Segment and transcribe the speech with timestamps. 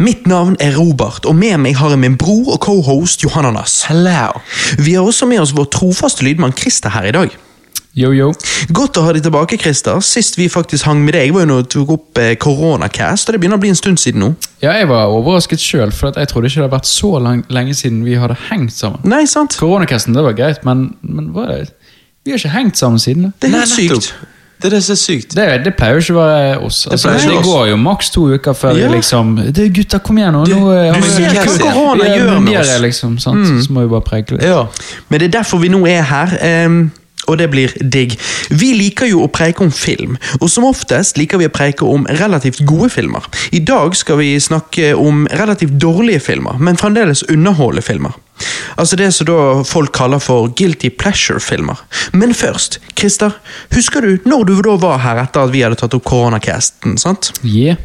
[0.00, 3.82] Mitt navn er Robert, og med meg har jeg min bror og cohost Johananas.
[3.90, 4.38] Hello.
[4.80, 7.34] Vi har også med oss vår trofaste lydmann Christer her i dag.
[7.92, 8.30] Yo, yo.
[8.72, 10.00] Godt å ha deg tilbake, Christer.
[10.00, 13.36] Sist vi faktisk hang med deg, var jo når du tok opp eh, Coronacast, og
[13.36, 14.30] det begynner å bli en stund siden nå.
[14.62, 17.76] Ja, jeg var overrasket sjøl, for jeg trodde ikke det hadde vært så lang, lenge
[17.76, 19.04] siden vi hadde hengt sammen.
[19.10, 19.58] Nei, sant?
[19.60, 21.74] Koronacasten, det var greit, men, men hva er det?
[22.24, 23.32] vi har ikke hengt sammen siden.
[23.40, 24.14] Det er helt sykt.
[24.60, 25.34] Det er det som er sykt.
[25.36, 26.82] Det, det pleier jo ikke å være oss.
[26.90, 28.90] Altså, det, det går jo maks to uker før Ja.
[28.92, 30.44] liksom det, Gutta, kom igjen nå!
[30.44, 32.74] Du- nå eh, du ser hva korona gjør med oss.
[32.84, 33.46] Liksom, sant?
[33.64, 34.44] Så må vi bare preke litt.
[34.44, 34.66] Ja.
[35.08, 36.36] Men det er derfor vi nå er her.
[36.66, 36.90] Um,
[37.28, 38.16] og det blir digg.
[38.50, 42.06] Vi liker jo å preike om film, og som oftest liker vi å preike om
[42.18, 43.22] relativt gode filmer.
[43.52, 48.16] I dag skal vi snakke om relativt dårlige filmer, men fremdeles underholdende filmer.
[48.80, 51.80] Altså det som da folk kaller for guilty pleasure-filmer.
[52.12, 53.36] Men først, Christer,
[53.74, 56.98] husker du når du da var her etter at vi hadde tatt opp koronacasten?
[57.00, 57.32] sant?
[57.44, 57.80] Yeah.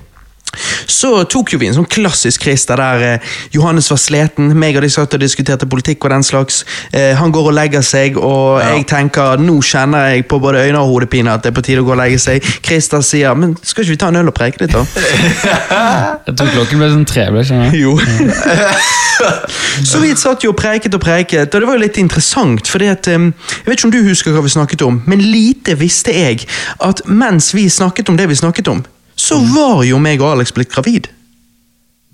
[0.87, 3.19] Så tok jo vi en sånn klassisk Christer der eh,
[3.55, 6.63] Johannes var sliten, meg og de satt og diskuterte politikk og den slags.
[6.93, 8.75] Eh, han går og legger seg, og Ja.
[8.75, 11.81] jeg tenker nå kjenner jeg på både øyne og hodepine at det er på tide
[11.81, 12.43] å gå og legge seg.
[12.63, 14.85] Christer sier men skal ikke vi ta en øl og preike litt, da?
[16.25, 17.27] Jeg tror klokken ble sånn tre.
[17.31, 17.77] ble ikke?
[17.77, 17.97] Jo.
[19.89, 22.67] så vi satt jo og preiket og preiket, og det var jo litt interessant.
[22.67, 25.75] fordi at, eh, Jeg vet ikke om du husker hva vi snakket om, men lite
[25.79, 26.45] visste jeg
[26.81, 28.83] at mens vi snakket om det vi snakket om,
[29.25, 31.09] så var jo meg og Alex blitt gravid.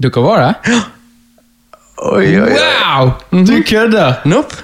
[0.02, 0.78] Dere var det?
[2.02, 2.53] Oi, oi, oi.
[2.56, 3.12] Wow!
[3.45, 4.23] Du kødder!
[4.26, 4.56] Nope.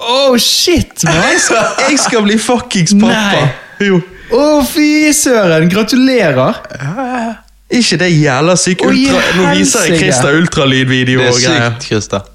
[0.00, 1.18] Oh, shit, man!
[1.26, 3.42] Jeg skal, jeg skal bli fuckings pappa.
[3.42, 3.90] Nei.
[3.90, 4.00] Jo.
[4.30, 5.68] Å, fy søren!
[5.72, 6.62] Gratulerer!
[7.70, 9.20] Ikke det jævla syke ultra...
[9.36, 10.00] Nå viser jeg.
[10.00, 12.29] Christer ultralydvideo Det er sykt, Christer.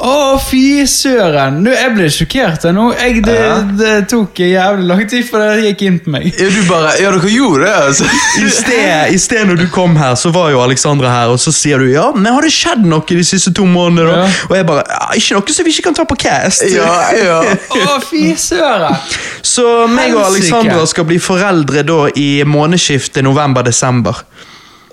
[0.00, 1.58] Å, fy søren!
[1.60, 2.86] Nå, jeg ble sjokkert nå.
[2.96, 3.36] Jeg, det,
[3.76, 6.30] det tok jævlig lang tid før det gikk inn på meg.
[6.40, 8.08] Ja, du bare, ja, dere gjorde det, altså.
[8.40, 11.52] I sted, I sted når du kom her, så var jo Alexandra her, og så
[11.52, 14.14] sier du ja, men har det skjedd noe de siste to månedene?
[14.16, 14.48] da?» Ja.
[14.48, 16.64] Og jeg bare ja, ikke noe som vi ikke kan ta på cast.
[16.72, 17.40] Ja, ja.
[17.76, 18.96] Å, fy søren!
[19.44, 24.24] Så meg og Alexandra skal bli foreldre da i månedsskiftet november-desember.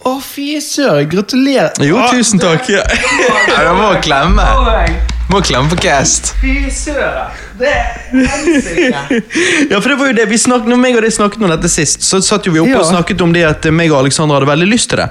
[0.07, 1.09] Å, fy søren!
[1.11, 1.73] Gratulerer.
[1.83, 2.69] Jo, tusen takk.
[2.77, 2.83] Ja.
[3.51, 4.45] ja du må klemme.
[5.27, 6.31] Må klemme på cast.
[6.39, 7.33] Fy søren!
[7.59, 7.97] Det er!
[9.71, 11.67] Ja, for det var jo det vi snakket, når meg og deg snakket om dette
[11.71, 14.47] sist, så satt jo vi oppe og snakket om det at meg og Alexandra hadde
[14.47, 15.09] veldig lyst til det.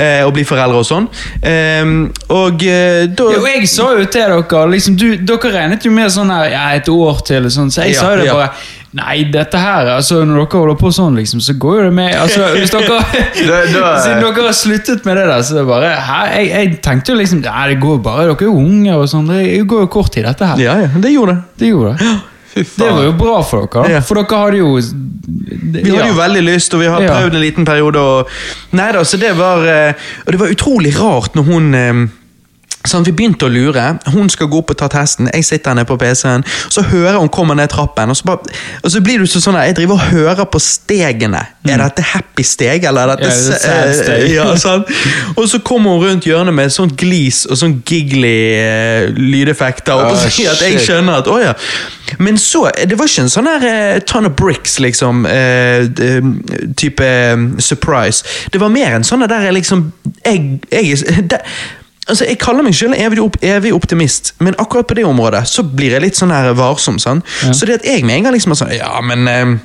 [0.00, 1.10] Eh, å bli foreldre og sånn.
[1.42, 1.92] Eh,
[2.32, 6.08] og eh, da Jo, jeg sa jo til dere liksom, du, Dere regnet jo med
[6.14, 8.38] sånn her, ja, et år til, sånn, så jeg Ja, sa jo det ja.
[8.38, 8.52] bare
[8.96, 12.14] Nei, dette her, altså når dere holder på sånn, liksom, så går jo det med
[12.16, 13.02] altså, hvis dere,
[13.36, 17.12] Siden dere har sluttet med det der, så er det bare her, jeg, jeg tenkte
[17.12, 19.28] jo liksom Nei, det går bare, dere er unge og sånn.
[19.28, 20.62] Det går jo kort tid, dette her.
[20.64, 21.60] Ja, ja, det gjorde det.
[21.60, 22.16] Det gjorde det.
[22.58, 24.00] Det var jo bra for dere, da.
[24.08, 26.08] For dere hadde jo Vi hadde ja.
[26.08, 28.00] jo veldig lyst, og vi har prøvd en liten periode.
[28.00, 28.32] Og,
[28.78, 32.00] nei da, så det var eh, Og det var utrolig rart når hun eh,
[32.86, 33.84] Sånn, Vi begynte å lure.
[34.14, 35.28] Hun skal gå opp og ta testen.
[35.34, 36.44] Jeg sitter nede på PC-en.
[36.70, 39.58] Så hører hun kommer ned trappen, og så, bare, og så blir du så sånn
[39.58, 41.42] der Jeg driver og hører på stegene.
[41.68, 44.24] Er dette happy steg, eller er dette Ja, det er eh, steg.
[44.38, 44.86] ja, sånn.
[45.34, 50.06] Og så kommer hun rundt hjørnet med sånn glis og sånn giggly uh, lydeffekter.
[50.08, 51.56] Og så, sier at jeg skjønner at, å ja.
[52.22, 56.72] Men så, det var ikke en sånn her uh, ton of bricks, liksom, uh, d-
[56.78, 58.24] type eh, surprise.
[58.52, 59.90] Det var mer en sånn der liksom,
[60.24, 61.02] jeg, jeg
[61.34, 61.42] det,
[62.08, 65.62] Altså, Jeg kaller meg selv evig, opp, evig optimist, men akkurat på det området så
[65.62, 66.96] blir jeg litt sånn her varsom.
[66.98, 67.20] sånn.
[67.52, 69.58] Så det at jeg med en gang liksom er sånn Ja, men eh,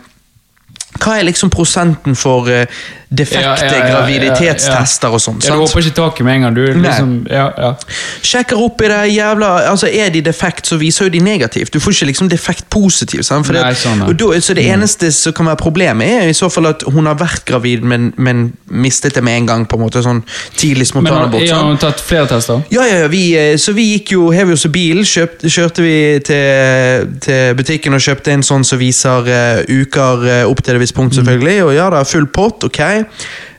[1.00, 2.68] hva er liksom prosenten for eh,
[3.14, 5.40] defekte Ja, ja, graviditetstester og sånn?
[5.44, 6.58] Ja, du håper ikke taket med en gang.
[6.58, 7.72] Du liksom, ja, ja.
[8.26, 11.74] Sjekker opp i det jævla altså Er de defekt, så viser jo de negativt.
[11.74, 13.26] Du får ikke liksom defekt positivt.
[13.28, 13.50] Sant?
[13.54, 16.86] Nei, sånn, da, så det eneste som kan være problemet, er i så fall at
[16.90, 19.68] hun har vært gravid, men, men mistet det med en gang.
[19.70, 20.24] på en måte sånn
[20.58, 21.42] Tidlig Men har, spontanabort.
[21.42, 21.70] har sant?
[21.70, 22.64] hun tatt flere tester?
[22.74, 25.96] Ja, ja, ja, vi, eh, så vi gikk jo, hev oss i bilen, kjørte vi
[26.26, 30.84] til, til butikken og kjøpte en sånn som viser uh, uker uh, opp til et
[30.84, 31.58] visst punkt, selvfølgelig.
[31.68, 32.82] Og ja, er full pott, ok.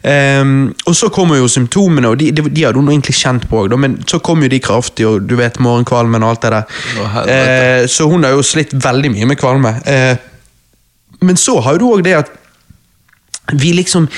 [0.04, 3.64] Ehm, og så kommer jo symptomene, og de, de, de hadde hun egentlig kjent på
[3.72, 6.78] da, men så kom jo de kraftig, og du vet morgenkvalmen og alt det der.
[7.00, 7.88] Uh.
[7.88, 9.74] Så hun har jo slitt veldig mye med kvalme.
[9.88, 10.16] Uh,
[11.24, 12.32] men så har du òg det at
[13.60, 14.08] vi liksom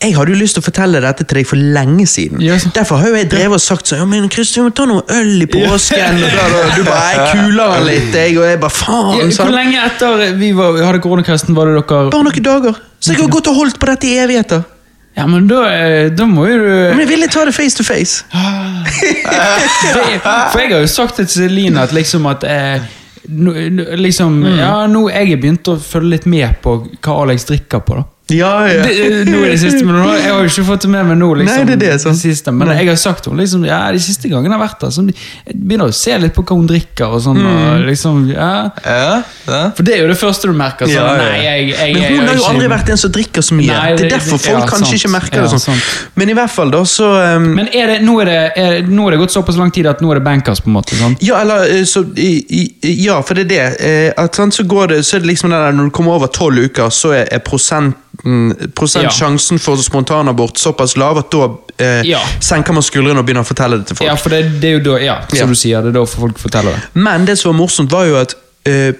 [0.00, 2.38] jeg hadde jo lyst til å fortelle dette til deg for lenge siden.
[2.44, 2.68] Yes.
[2.74, 5.02] Derfor har jo jeg drevet og sagt sånn ja, men Kristin, vi må ta noe
[5.10, 6.20] øl i påsken.
[6.22, 6.62] Og da.
[6.76, 9.32] Du bare jeg kuler han litt, jeg, og jeg bare Ja, faen.
[9.40, 12.78] hvor lenge etter vi var, hadde koronakasten var det dere Bare noen dager.
[13.02, 14.62] Så jeg har gått og holdt på dette i evigheter.
[15.18, 17.82] Ja, men da, eh, da må jo du Men jeg ville ta det face to
[17.82, 18.22] face.
[19.02, 22.86] det, For jeg har jo sagt til Celine at liksom at eh,
[23.28, 24.58] nå- liksom, Mm.
[24.58, 27.96] Ja, nå jeg har begynt å følge litt med på hva Alex drikker på.
[27.98, 28.82] da Ja, ja.
[28.84, 31.16] Det, nå i det siste, men nå, Jeg har jo ikke fått det med meg
[31.16, 31.28] nå.
[31.40, 32.18] liksom, Nei, det er det, sant.
[32.20, 32.74] siste, Men Nei.
[32.82, 35.56] jeg har sagt henne liksom, ja, de siste gangene jeg har vært der, så jeg
[35.56, 37.06] begynner å se litt på hva hun drikker.
[37.08, 37.46] og sånn, Mm.
[37.48, 38.50] og liksom, ja.
[38.84, 39.70] Ja, ja.
[39.76, 40.86] For det er jo det første du merker.
[40.86, 43.54] sånn, nei, jeg, jeg, Men hun jeg, har jo aldri vært en som drikker så
[43.54, 43.66] mye.
[43.72, 44.98] Nei, det er derfor folk kanskje sant.
[45.00, 45.60] ikke merker det sånn.
[45.60, 46.10] sant.
[46.16, 49.06] Men i hvert fall, da, så um, Men er det, nå, er det, er, nå
[49.08, 50.96] er det gått såpass lang tid at nå er det bankers, på en måte?
[51.00, 51.22] sant?
[51.22, 53.80] Ja, eller eh, så, i, i, Ja, for det er det.
[53.80, 56.12] Eh, At, sånn, så, går det, så er det liksom det der, Når du kommer
[56.18, 57.96] over tolv uker, så er, er prosent.
[59.14, 61.44] Sjansen for spontanabort såpass lav at da
[61.78, 62.18] eh, Ja.
[62.40, 64.08] senker man skuldrene og begynner å fortelle det til folk.
[64.08, 66.38] Ja, for det, det er jo da, ja, som du sier, det er da folk
[66.38, 66.82] forteller det.
[66.94, 68.94] Men det som var morsomt, var jo at eh,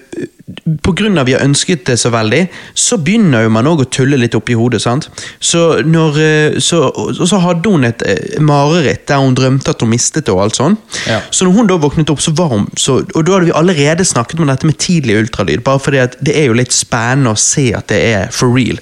[0.81, 2.41] på grunn av vi har ønsket det så veldig,
[2.77, 4.81] så begynner jo man også å tulle litt opp i hodet.
[4.81, 5.09] sant?
[5.39, 9.83] Så, når, eh, så, og så hadde hun et eh, mareritt der hun drømte at
[9.85, 10.33] hun mistet det.
[10.33, 10.77] og alt sånn.
[11.07, 11.21] Ja.
[11.31, 14.05] Så når hun da våknet opp, så var hun så, Og da hadde vi allerede
[14.05, 17.39] snakket om dette med tidlig ultralyd, bare fordi at det er jo litt spennende å
[17.39, 18.79] se at det er for real.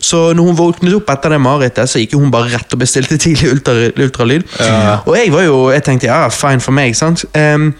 [0.00, 3.20] Så når hun våknet opp etter det marerittet, så gikk hun bare rett og bestilte
[3.20, 3.98] tidlig ultralyd.
[4.00, 4.46] ultralyd.
[5.06, 7.24] Og jeg var jo, jeg tenkte ja, fine for meg, sant.
[7.36, 7.72] Ehm,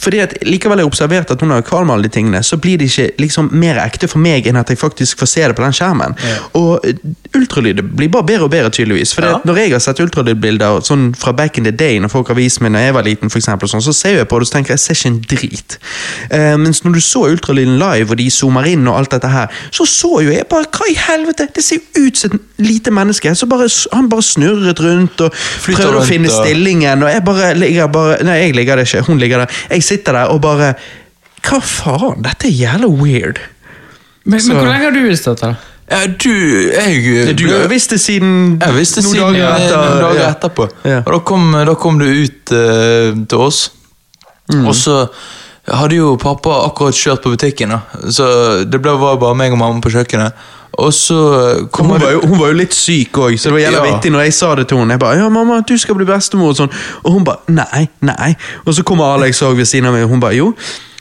[0.00, 2.56] fordi at Likevel har jeg observert at hun har kvalm av alle de tingene, så
[2.60, 5.56] blir det ikke liksom mer ekte for meg enn at jeg faktisk får se det
[5.56, 6.16] på den skjermen.
[6.58, 6.80] Og
[7.36, 9.14] ultralydet blir bare bedre og bedre, tydeligvis.
[9.14, 9.38] For Ja.
[9.44, 12.60] når jeg har sett ultralydbilder sånn fra back in the day, når folk har vist
[12.60, 14.52] meg når jeg var liten, for eksempel, sånn, så ser jeg på det og så
[14.58, 15.78] tenker jeg, jeg ser ikke en drit.
[16.32, 19.48] Uh, mens når du så ultralyden live, og de zoomer inn og alt dette her,
[19.70, 21.48] så så jo jeg bare Hva i helvete?
[21.54, 23.34] Det ser jo ut som et lite menneske.
[23.36, 25.32] Så bare, han bare snurret rundt og
[25.64, 29.02] prøvde å finne og- stillingen, og jeg bare ligger bare Nei, jeg ligger der ikke.
[29.06, 29.46] Hun ligger der.
[29.70, 30.74] Jeg sitter der og bare
[31.46, 32.22] Hva faen?
[32.24, 33.40] Dette er jævla weird.
[34.24, 35.54] Men, men hvor lenge har du visst dette?
[35.90, 36.30] ja du,
[36.70, 39.76] jeg Du har jo visst det siden Jeg visste noen siden dager eh, etter.
[39.80, 40.30] noen dager ja.
[40.36, 40.66] etterpå.
[40.84, 41.00] Ja.
[41.02, 43.64] Og da kom, da kom det ut uh, til oss.
[44.52, 44.68] Mm.
[44.70, 45.00] Og så
[45.70, 48.08] hadde jo pappa akkurat kjørt på butikken, da.
[48.10, 48.26] så
[48.66, 50.46] det ble, var bare meg og mamma på kjøkkenet.
[50.78, 51.16] Og så
[51.72, 53.94] kom Hun var, jo, hun var jo litt syk òg, så det var jævla Ja.
[53.94, 54.90] vittig når jeg sa det til henne.
[54.94, 56.70] Jeg bare, ja mamma, du skal bli bestemor Og sånn
[57.04, 58.34] Og hun bare nei, nei.
[58.66, 60.54] Og så kommer Alex også ved siden av meg, og hun bare jo.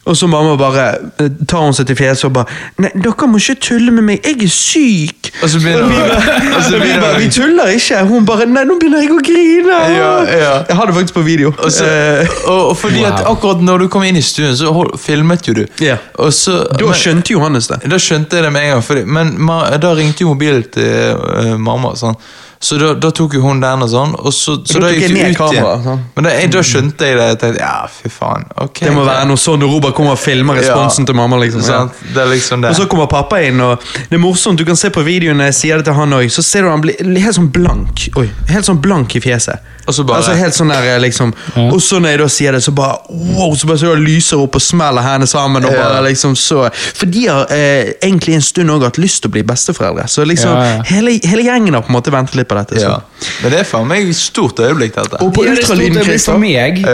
[0.10, 0.86] Og så mamma bare
[1.22, 4.26] eh, tar hun seg til fjeset og bare Nei, dere må ikke tulle med meg,
[4.26, 5.30] jeg er syk!
[5.44, 8.02] Og så begynner hun vi og så begynner bare, vi tuller ikke!
[8.10, 9.80] Hun bare Nei, nå begynner jeg å grine!
[9.94, 10.52] Ja, ja.
[10.70, 11.54] Jeg har det faktisk på video.
[11.58, 14.72] Og, så, Eh, og, og fordi at akkurat når du kom inn i stuen, så
[14.76, 15.64] hold, filmet jo du.
[15.84, 15.98] Ja.
[16.22, 17.80] Og så, da men- skjønte Johannes det.
[17.90, 21.18] Da skjønte jeg det med en gang, fordi, men ma, da ringte jo mobilen til
[21.18, 21.94] uh, mamma.
[22.00, 22.18] Sånn.
[22.62, 24.16] Så da, da tok jo hun den og sånn.
[24.20, 25.84] Og så, så da gikk det ut kamera, igjen.
[25.86, 26.02] sånn.
[26.18, 27.28] Men da, jeg, da skjønte jeg det.
[27.30, 28.44] Jeg tenkte, ja, fy faen.
[28.66, 28.82] ok.
[28.84, 31.08] Det må være noe sånn når Robert kommer og filmer responsen Ja.
[31.08, 31.40] til mamma.
[31.40, 31.64] liksom.
[31.64, 31.80] Ja.
[32.14, 32.74] Det er liksom det.
[32.74, 33.80] Og så kommer pappa inn, og
[34.10, 34.60] det er morsomt.
[34.60, 36.70] Du kan se på videoen når jeg sier det til han òg, så ser du
[36.74, 39.64] han blir helt sånn blank Oi, helt sånn blank i fjeset.
[39.90, 41.34] Og så bare- Altså helt sånn der, liksom
[41.74, 44.56] Og så når jeg da sier det, så bare wow, så bare så lyser opp
[44.60, 45.66] og smeller hendene sammen.
[45.66, 45.84] Og Ja.
[45.84, 49.34] bare liksom så For de har eh, egentlig en stund også hatt lyst til å
[49.34, 50.06] bli besteforeldre.
[50.08, 50.82] Så liksom Ja, ja.
[50.94, 52.76] Hele, hele gjengen har på en måte ventet litt på dette.
[52.80, 52.88] Så.
[52.88, 53.00] ja.
[53.44, 55.22] Men det er faen meg et stort øyeblikk, dette.
[55.22, 56.34] Og på Ja, ultralyden, Christer.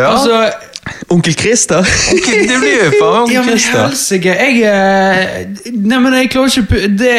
[0.06, 0.52] Altså,
[1.10, 1.80] Onkel Christer
[2.14, 3.88] Ok, det blir jo faen ja, men Christer.
[3.88, 7.14] helsike, jeg eh, Nei, men jeg klarer ikke Det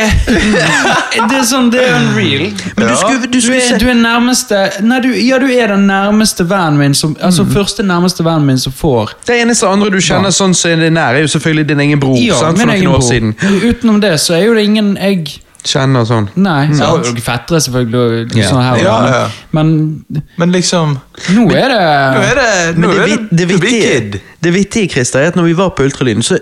[1.31, 2.47] Det er sånn, det er unreal.
[2.77, 5.87] Men du skulle, du Du er, du er nærmeste Nei, du, ja, du er den
[5.91, 9.99] nærmeste vennen min som Altså første nærmeste vennen min som får Det eneste andre du
[10.03, 12.17] kjenner sånn som er nær, er jo selvfølgelig din egen bror.
[12.21, 13.09] Ja, sant, for noen år bror.
[13.09, 13.35] siden.
[13.67, 16.29] Utenom det så er jo det ingen jeg Kjenner sånn.
[16.37, 16.69] Nei.
[16.71, 18.03] Så jeg har jo noen fettere, selvfølgelig.
[18.31, 18.51] og Ja.
[18.51, 19.29] Sånn her, Ja, ja.
[19.53, 20.05] Men
[20.39, 20.99] Men liksom
[21.35, 21.81] nå er det
[22.15, 25.45] Nå er det Nå det, er det, det, vittige, det vittige, Christer, er at når
[25.51, 26.39] vi var på ultralyden, så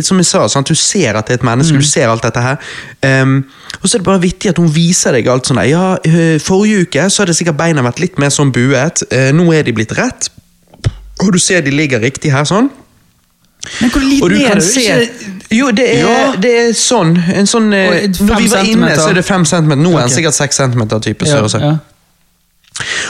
[0.00, 1.80] som jeg sa, sant, du ser at det er et menneske, Mm.
[1.80, 2.56] du ser alt dette her.
[3.22, 3.44] Um,
[3.82, 5.58] og så er det bare vittig at hun viser deg alt sånn.
[5.68, 9.02] Ja, øh, forrige uke så hadde sikkert beina vært litt mer sånn buet.
[9.10, 10.28] Uh, nå er de blitt rett.
[11.20, 12.70] Og du ser de ligger riktig her sånn.
[13.80, 14.70] Men hvor liten er det du?
[14.70, 16.32] se Ikke- Jo, det er, Ja.
[16.36, 17.14] det er sånn.
[17.34, 19.80] En sånn eh, Når vi var inne, så er det fem centimeter.
[19.80, 20.16] Nå er den okay.
[20.18, 21.76] sikkert seks centimeter type ja, ja.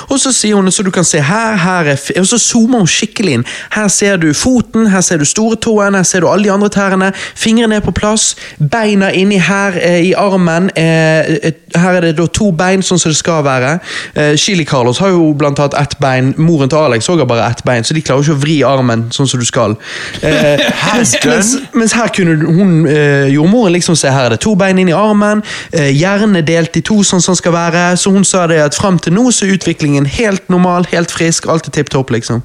[0.09, 2.91] Og så sier hun, så du kan se her, her er, og så zoomer hun
[2.91, 3.45] skikkelig inn.
[3.75, 6.69] Her ser du foten, her ser du store tåen, her ser du alle de andre
[6.73, 7.11] tærne.
[7.37, 10.71] Fingrene er på plass, beina inni her eh, i armen.
[10.77, 13.75] Eh, her er det da to bein, sånn som det skal være.
[14.15, 16.33] Eh, Chili Carlos har jo blant annet ett bein.
[16.39, 19.29] Moren til Alex har bare ett bein, så de klarer ikke å vri armen sånn
[19.29, 19.77] som du skal.
[20.23, 24.79] Eh, mens, mens, her kunne hun, eh, jordmoren liksom se her er det to bein
[24.79, 27.85] inni armen, eh, hjernen er delt i to sånn som den skal være.
[28.01, 31.51] Så hun sa det at fram til nå så er utviklingen helt normal, helt frisk,
[31.51, 32.45] alt er tipp topp, liksom.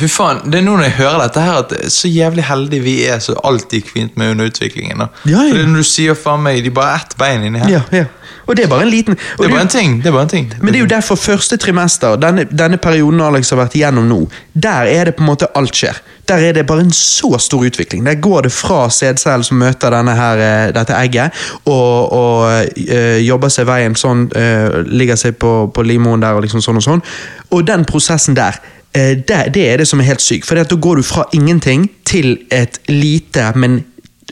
[0.00, 2.96] Fy faen, det er nå når jeg hører dette her, at så jævlig heldige vi
[3.10, 5.04] er så alt gikk fint med under utviklingen.
[5.04, 5.08] Da.
[5.24, 5.48] Ja, ja.
[5.48, 7.72] For det er når du sier faen meg, de bare ett bein inni her.
[7.78, 8.04] Ja, ja.
[8.46, 10.02] Og det er bare en liten Det er bare en ting.
[10.02, 10.50] det er bare en ting.
[10.60, 14.18] Men det er jo derfor første trimester, denne, denne perioden Alex har vært igjennom nå,
[14.52, 16.00] der er det på en måte alt skjer.
[16.28, 18.06] Der er det bare en så stor utvikling.
[18.06, 21.30] Der går det fra sædcellen som møter her, eh, dette egget,
[21.64, 26.42] og, og øh, jobber seg veien sånn, øh, ligger seg på, på limoen der og
[26.42, 27.02] liksom sånn og sånn.
[27.50, 28.56] Og den prosessen der,
[28.94, 30.46] det, det er det som er helt sykt.
[30.46, 33.80] For da går du fra ingenting til et lite, men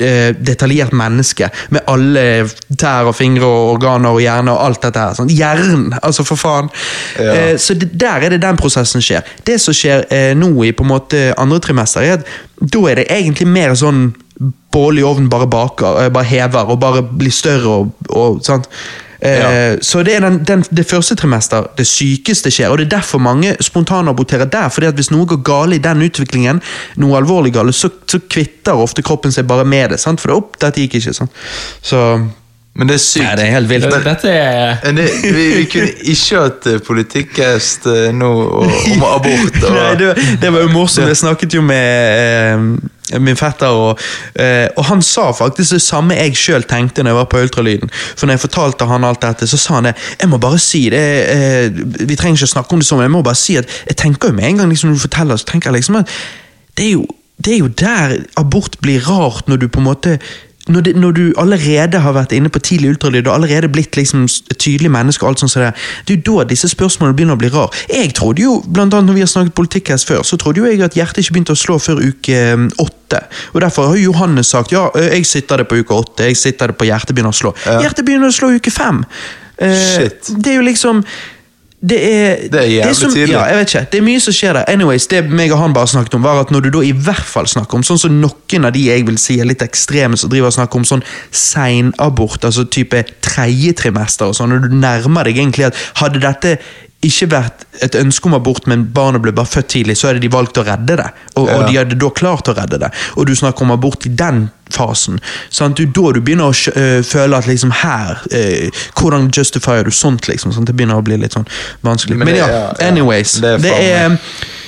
[0.01, 2.25] eh, detaljert menneske med alle
[2.79, 5.19] tær og fingre og organer og hjerne og alt dette her.
[5.19, 5.33] Sånn.
[5.33, 6.71] Hjernen, altså for faen.
[7.19, 7.35] Ja.
[7.35, 9.27] Eh, så det, der er det den prosessen skjer.
[9.47, 12.29] Det som skjer eh, nå i på en måte andre trimester, er at
[12.63, 14.11] da er det egentlig mer sånn
[14.73, 18.71] bål i ovnen bare baker, eh, bare hever og bare blir større og, og sant.
[19.23, 19.77] Eh, Ja.
[19.81, 23.23] Så det er den, den, det første trimester det sykeste skjer, og det er derfor
[23.23, 24.69] mange spontanaborterer der.
[24.69, 26.63] fordi at Hvis noe går galt i den utviklingen,
[26.97, 30.01] noe alvorlig galt, så, så kvitter ofte kroppen seg bare med det.
[30.01, 30.21] sant?
[30.21, 31.15] For det, opp, dette gikk ikke.
[31.15, 31.31] sant?
[31.83, 32.01] Så
[32.75, 33.25] Men det er sykt.
[33.25, 33.85] ja, det er helt vilt.
[33.91, 38.31] Men, Dette er Men det, vi, vi kunne ikke hatt politikkhest politikkest eh, nå
[38.97, 39.59] om abort.
[39.69, 41.07] Og, Nei, det, det var jo morsomt.
[41.13, 42.65] Jeg snakket jo med eh,
[43.19, 44.01] min fetter, og,
[44.35, 47.91] eh, og han sa faktisk det samme jeg sjøl tenkte når jeg var på ultralyden.
[47.93, 49.97] For når jeg fortalte han alt dette, så sa han det.
[50.21, 53.17] Jeg må bare si det, eh, Vi trenger ikke snakke om det sånn, men jeg
[53.17, 55.51] må bare si at jeg tenker jo med en gang liksom, når du forteller, så
[55.51, 56.09] tenker jeg liksom at
[56.77, 57.07] det er jo,
[57.43, 60.19] det er jo der abort blir rart, når du på en måte
[60.69, 64.29] når, det, når du allerede har vært inne på tidlig ultralyd og allerede blitt liksom
[64.29, 65.73] et tydelig menneske, og alt sånt som det,
[66.07, 67.75] det er jo da disse spørsmålene begynner å bli rar.
[67.91, 70.71] Jeg trodde jo, blant annet når vi har snakket politikk her før, så trodde jo
[70.71, 73.25] jeg at hjertet ikke begynte å slå før uke eh, åtte.
[73.53, 76.79] Og Derfor har Johannes sagt ja, jeg sitter det på uke åtte, jeg sitter det
[76.79, 77.55] på hjertet begynner å slå.
[77.67, 79.03] Hjertet begynner å slå uke fem.
[79.59, 80.35] Eh, Shit.
[80.39, 81.03] Det er jo liksom
[81.83, 83.33] det er, Det er jævlig som- tidlig.
[83.35, 83.87] Ja, jeg vet ikke.
[83.93, 84.65] Det er mye som skjer der.
[84.69, 87.27] Anyways, Det meg og han bare snakket om, var at når du da i hvert
[87.27, 90.31] fall snakker om sånn som noen av de jeg vil si er litt ekstreme, som
[90.31, 95.25] driver og snakker om sånn seinabort, altså type tredje trimester og sånn, når du nærmer
[95.25, 96.59] deg egentlig at hadde dette
[97.03, 100.31] ikke vært et ønske om abort, men barnet ble bare født tidlig, så hadde de
[100.31, 101.09] valgt å redde det.
[101.35, 102.93] Og, og de hadde da klart å redde det.
[103.17, 105.19] Og du snakker om abort i den fasen.
[105.51, 105.81] Sant?
[105.81, 110.29] Du, da du begynner å øh, føle at liksom her øh, Hvordan justifier du sånt,
[110.31, 110.55] liksom?
[110.55, 110.71] Sant?
[110.71, 111.49] Det begynner å bli litt sånn
[111.85, 112.17] vanskelig.
[112.21, 112.89] Men Men, ja, ja, ja.
[112.89, 113.39] anyways.
[113.43, 114.19] Det er Det er,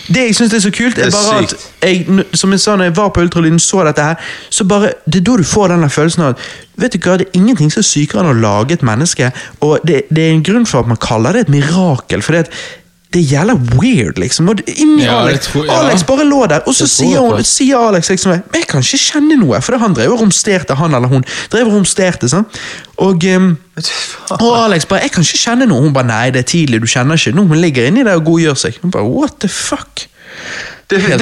[0.07, 2.91] det jeg syns er så kult, er er bare at jeg, som jeg sa når
[2.91, 4.15] jeg var på ultralyden, så dette her,
[4.51, 6.47] så bare, det er da du får den følelsen av at
[6.77, 9.31] vet du hva, det er ingenting som er sykere enn å lage et menneske,
[9.65, 12.51] og det, det er en grunn for at man kaller det et mirakel, for det,
[13.15, 14.49] det er jævla weird, liksom.
[14.51, 15.77] Og inni Ja, Alex, tror- ja.
[15.85, 18.99] Alex bare lå der, og så sier, hun, sier Alex liksom Men jeg kan ikke
[19.05, 21.25] kjenne noe, for han drev og romsterte, han eller hun.
[21.53, 22.45] Drev og romsterte, sånn.
[22.99, 23.57] Og, um,
[24.41, 25.81] og Alex bare 'Jeg kan ikke kjenne noe'.
[25.83, 27.47] Hun bare 'Nei, det er tidlig, du kjenner ikke noe'.
[27.49, 28.75] Hun ligger inni der og godgjør seg.
[28.83, 30.07] Hun bare 'What the fuck'?
[30.91, 31.21] det, det,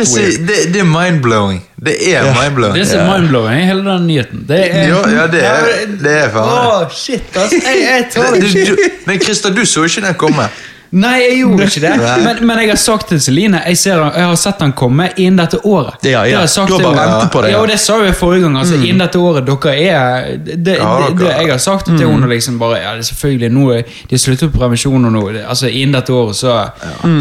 [0.48, 1.60] det, det er mind-blowing.
[1.84, 2.32] Det er Ja.
[2.32, 2.74] mind-blowing.
[2.74, 4.44] Det er mindblowing, hele den nyheten.
[4.48, 6.82] Det er, jo, ja, det er- det er faen.
[6.82, 7.52] Åh, shit, ass.
[7.52, 8.76] Jeg, jeg tar det ikke.
[9.06, 10.48] men Christer, du så ikke den komme.
[10.92, 11.90] Nei, jeg gjorde ikke det.
[12.24, 15.38] Men, men jeg har sagt til Celine jeg, ser, jeg har sett han komme innen
[15.40, 16.04] dette året.
[16.04, 16.34] Ja, ja.
[16.34, 17.56] Det har sagt Du har bare ventet på det, ja.
[17.56, 18.58] Ja, og det sa jeg forrige gang.
[18.60, 20.74] Altså, Innen dette året, dere er det, det,
[21.16, 23.64] det, Jeg har sagt til henne liksom bare Ja, det er selvfølgelig nå
[24.10, 25.24] De slutter på prevensjon, og nå.
[25.46, 26.58] Altså, Innen dette året så,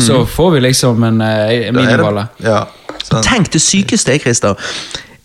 [0.03, 2.27] så får vi liksom en, det- miniballe.
[2.43, 2.65] Ja,
[3.07, 3.23] sånn.
[3.23, 4.59] Tenk det sykeste, Christer.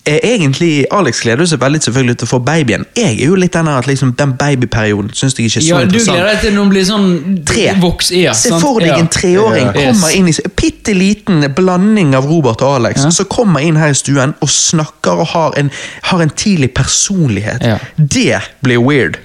[0.07, 2.85] Egentlig, Alex gleder seg veldig selvfølgelig til å få babyen.
[2.97, 5.69] Jeg er jo litt den her at liksom, den babyperioden syns jeg ikke er så
[5.69, 7.09] Ja, du gleder deg til når hun blir sånn
[7.47, 7.65] Tre.
[7.83, 8.99] voks, ja, Se for deg Ja.
[9.03, 9.73] en treåring Ja.
[9.73, 10.15] kommer Yes.
[10.15, 13.11] inn i bitte liten blanding av Robert og Alex, Ja.
[13.11, 15.71] som kommer inn her i stuen og snakker og har en,
[16.03, 17.63] har en tidlig personlighet.
[17.63, 17.79] Ja.
[17.99, 19.19] Det blir weird.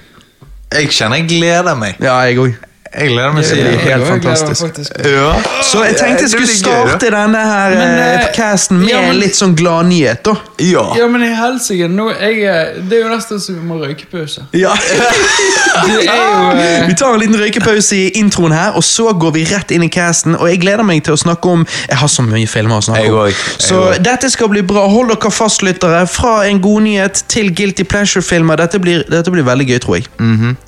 [0.72, 1.94] Jeg kjenner jeg gleder meg.
[2.00, 2.54] Ja, jeg òg.
[2.92, 4.90] Jeg gleder meg Det så blir helt fantastisk.
[5.08, 5.30] Ja.
[5.64, 9.16] Så jeg tenkte jeg skulle starte denne her Men, eh, eh, casten med ja, men-
[9.20, 10.34] litt sånn gladnyhet, da.
[10.60, 10.82] Ja.
[10.98, 14.44] Ja, men i helsike, nå jeg, eh, Det er jo nesten som vi må røykepause.
[14.52, 14.74] Ja.
[15.86, 19.32] Det er jo eh, Vi tar en liten røykepause i introen her, og så går
[19.38, 20.36] vi rett inn i casten.
[20.36, 23.06] Og jeg gleder meg til å snakke om Jeg har så mye filmer å snakke
[23.06, 23.18] Jeg om.
[23.24, 24.02] også, jeg Så også.
[24.10, 24.84] dette skal bli bra.
[24.92, 26.04] Hold dere fast, lyttere.
[26.12, 28.56] Fra en godnyhet til Guilty Pleasure-filmer.
[28.60, 30.06] Dette, blir- dette blir veldig gøy, tror jeg.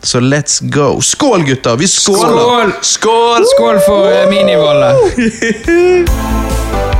[0.02, 1.00] Så let's go.
[1.04, 1.76] Skål, gutter!
[1.76, 2.13] Vi skåler!
[2.14, 2.72] Skål!
[2.80, 3.46] Skål!
[3.46, 4.28] Skål for eh,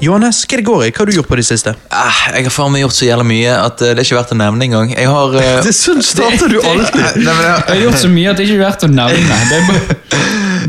[0.00, 0.90] Johannes, hva det går i?
[0.94, 1.74] Hva har du gjort på det siste?
[1.92, 4.30] Ah, jeg har faen meg gjort så jævla mye at eh, det er ikke verdt
[4.32, 4.92] å nevne engang.
[4.96, 7.02] Jeg har eh, Det sånn starter du alltid.
[7.20, 9.40] Nei, men Jeg har gjort så mye at det ikke er verdt å nevne.
[9.50, 9.98] Det er bare,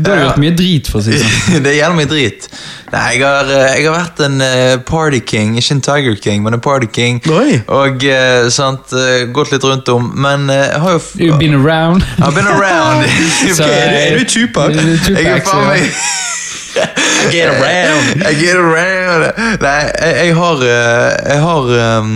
[0.02, 1.62] da har du gjort mye drit, for å si det sånn.
[1.64, 2.48] det er jævla mye drit.
[2.92, 5.54] Nei, jeg har, eh, jeg har vært en eh, party king.
[5.62, 7.22] Ikke en Tiger King, men en party king.
[7.32, 7.56] Oi.
[7.72, 10.10] Og eh, sant, eh, gått litt rundt om.
[10.26, 12.04] Men eh, jeg har jo f- You've been around.
[12.20, 13.08] I've been around.
[13.48, 14.76] Så, eh, Er du Tupac?
[14.76, 15.88] er Jeg er faen meg
[16.76, 18.22] I get around.
[18.28, 19.26] I get around.
[19.62, 22.14] Nei, jeg, jeg har, eh, jeg har um,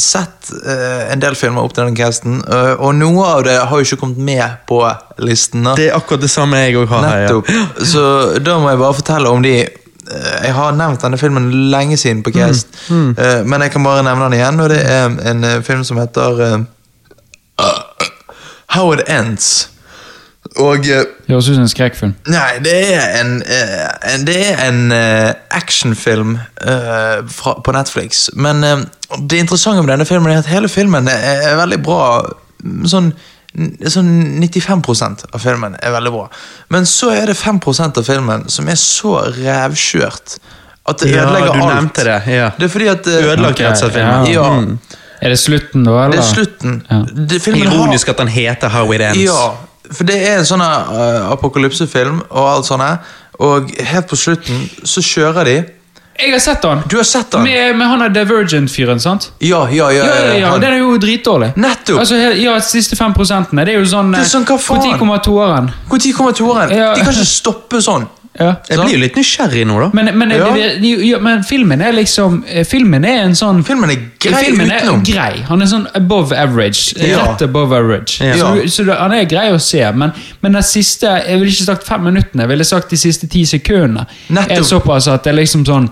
[0.00, 3.74] sett uh, en del filmer opp til denne casten, uh, og noe av det har
[3.82, 4.80] jo ikke kommet med på
[5.24, 5.66] listen.
[5.66, 5.76] da.
[5.78, 7.26] Det er akkurat det samme jeg òg har her.
[7.28, 7.60] ja.
[7.92, 8.02] Så
[8.44, 9.58] da må jeg bare fortelle om de
[10.08, 14.24] Jeg har nevnt denne filmen lenge siden på Cast, eh, men jeg kan bare nevne
[14.24, 14.60] den igjen.
[14.64, 16.62] Og det er en film som heter uh,
[18.74, 19.68] How It Ends.
[20.56, 22.14] Og eh, høres ut som en skrekkfilm.
[22.32, 28.30] Nei, det er en, eh, en Det er en eh, actionfilm uh, fra, på Netflix.
[28.34, 28.78] Men uh,
[29.20, 32.02] det interessante med denne filmen er at hele filmen er, er veldig bra.
[32.88, 33.12] Sånn,
[33.86, 34.12] sånn
[34.42, 36.26] 95% av filmen er veldig bra.
[36.74, 40.38] Men så er det 5% av filmen som er så rævkjørt
[40.88, 42.24] at det Ja, ødelegger nevnte alt.
[42.24, 42.50] det, ja.
[42.56, 44.32] Det er fordi at uh, Ødelagt rett og slett filmen.
[44.32, 44.48] Ja.
[44.60, 44.78] Mm.
[45.20, 45.96] Er det slutten, da?
[46.04, 46.16] Eller?
[46.16, 46.82] Det er slutten.
[46.88, 46.98] Ja.
[47.28, 49.18] Det, Ironisk har- at den heter How It Ends.
[49.18, 49.48] ja,
[49.92, 52.82] for det er en sånn uh, apokalypsefilm og alt sånt.
[52.82, 52.98] her,
[53.38, 55.56] Og helt på slutten så kjører de.
[56.18, 56.80] Jeg har sett den!
[56.90, 57.44] Du har sett den?
[57.46, 59.28] Med, med han er Divergent-fyren, sant?
[59.38, 60.02] Ja, ja, ja.
[60.04, 61.52] Ja, ja, ja, han- Den er jo dritdårlig.
[61.56, 62.00] Nettopp.
[62.02, 63.64] Altså, ja, siste fem prosentene.
[63.64, 64.42] Det er jo sånn er sånn?
[64.48, 65.70] Når kommer toeren?
[66.00, 66.68] Tid kommer toeren?
[66.74, 68.08] De kan ikke stoppe sånn.
[68.38, 68.52] Ja.
[68.70, 69.88] Jeg blir jo litt nysgjerrig nå, da.
[69.98, 70.50] Men, men, Ja.
[70.54, 74.44] det, det, ja, men filmen er liksom eh, Filmen er en sånn Filmen er grei
[74.44, 75.02] filmen er utenom.
[75.08, 75.42] grei.
[75.48, 76.94] Han er sånn above average.
[77.02, 77.24] Ja.
[77.32, 78.20] Rett above average.
[78.24, 78.36] Ja.
[78.38, 81.86] Så, så han er grei å se, men, men den siste Jeg ville ikke sagt
[81.88, 84.06] fem minuttene, jeg ville sagt de siste ti sekundene.
[84.28, 84.58] Nettopp.
[84.58, 85.90] Er såpass at det er liksom sånn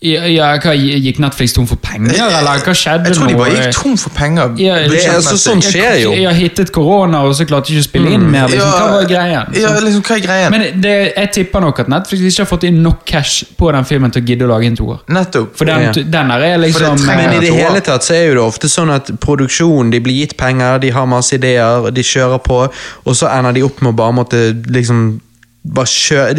[0.00, 3.50] ja, ja, hva Gikk Netflix tom for penger, eller hva skjedde Jeg tror de bare
[3.52, 4.54] gikk tom for penger.
[4.56, 6.14] Ja, Det altså sånn skjer jo.
[6.16, 8.48] Jeg har hittet korona, og så klarte jeg ikke å spille inn mer.
[8.48, 8.70] Liksom.
[8.72, 9.52] Hva var greien?
[9.60, 10.56] Ja, liksom, hva er greien?
[10.56, 13.84] Men det, jeg tipper nok at Netflix ikke har fått inn nok cash på den
[13.92, 15.04] filmen til å gidde å lage en toer.
[15.12, 15.52] Nettopp.
[15.60, 15.92] For den, Ja.
[16.16, 18.72] den er liksom For det Men i det hele tatt så er jo det ofte
[18.72, 22.72] sånn at produksjonen, de blir gitt penger, de har masse ideer, de kjører på,
[23.04, 25.20] og så ender de opp med å bare måtte liksom
[25.60, 26.38] bare kjører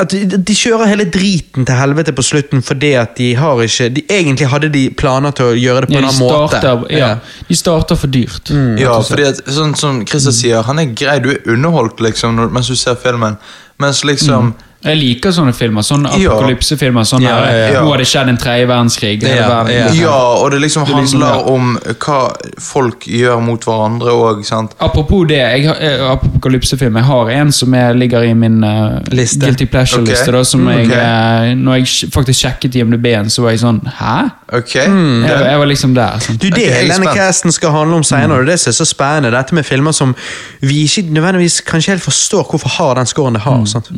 [0.00, 4.04] at de, kjører hele driten til helvete på slutten fordi at de har ikke de,
[4.08, 6.96] Egentlig hadde de planer til å gjøre det på ja, en annen starter, måte.
[6.96, 7.10] ja,
[7.48, 8.52] de starter for dyrt.
[8.80, 12.54] Ja, fordi at, sånn som Christer sier, han er grei, du er underholdt liksom når,
[12.56, 13.36] mens du ser filmen.
[13.82, 15.82] Mens liksom Jeg liker sånne filmer.
[15.82, 16.30] Sånne Ja.
[16.30, 17.02] apokalypsefilmer.
[17.08, 17.80] Sånne Ja, ja, ja.
[17.82, 19.22] Nå har det skjedd en tredje verdenskrig.
[19.22, 19.86] hele Ja, ja.
[19.92, 20.10] Ja,
[20.42, 24.44] og det liksom Det liksom handler om hva folk gjør mot hverandre òg.
[24.80, 26.94] Apropos det, jeg har, eh, apokalypsefilm.
[26.96, 29.40] Jeg har en som jeg ligger i min uh, Liste.
[29.40, 30.28] Guilty Pleasure-liste.
[30.28, 30.44] Okay.
[30.44, 30.92] Som Mm, jeg, ok.
[30.92, 34.30] eh, Når jeg faktisk sjekket IMDb-en, så var jeg sånn Hæ?
[34.52, 34.74] Ok?
[34.74, 36.18] Jeg, jeg var liksom der.
[36.20, 36.36] Sånn.
[36.38, 39.30] Du, Det okay, denne casten skal handle om senere, og det som er så spennende,
[39.32, 40.14] dette med filmer som
[40.60, 43.64] vi ikke nødvendigvis kanskje helt forstår hvorfor har den scoren det har.
[43.66, 43.90] sant?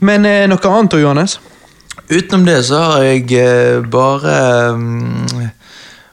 [0.00, 1.38] Men eh, noe annet, da, Johannes?
[2.08, 4.36] Utenom det så har jeg eh, bare
[4.76, 5.50] mm,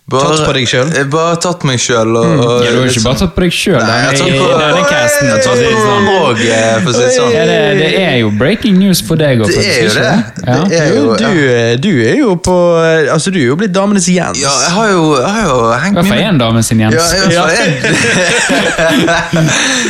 [0.09, 2.15] bare, Tatt på deg eh, Bare tatt meg sjøl.
[2.17, 3.79] Og Ja, du har jo ikke bare tatt på deg sjøl.
[3.79, 3.85] Jeg
[4.19, 5.27] I denne casten.
[5.29, 5.39] Jeg
[7.49, 7.59] det.
[7.93, 10.01] Ja, er jo breaking news for deg òg, Det er jo det.
[10.45, 10.53] Ja.
[10.69, 13.73] Det er jo, Du, eh, du er jo på eh, Altså, du er jo blitt
[13.75, 14.39] damenes Jens.
[14.41, 17.03] Ja, jeg har jo, jeg har jo hengt mye med én dame sin, Jens?
[17.29, 17.55] ja, en.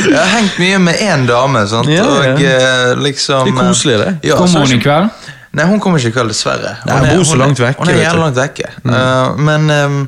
[0.10, 1.88] jeg har hengt mye med én dame, sant?
[1.92, 2.08] Ja, ja.
[2.36, 2.50] og eh,
[3.08, 4.12] liksom Det er koselig, det.
[4.32, 5.08] Ja, Kommer hun i kveld?
[5.58, 6.76] Nei, hun kommer ikke i kveld, dessverre.
[6.86, 8.74] Nei, Hun hun er- bor så hun langt vekke, Hun er jævlig langt vekke.
[8.86, 10.02] Eh, men um,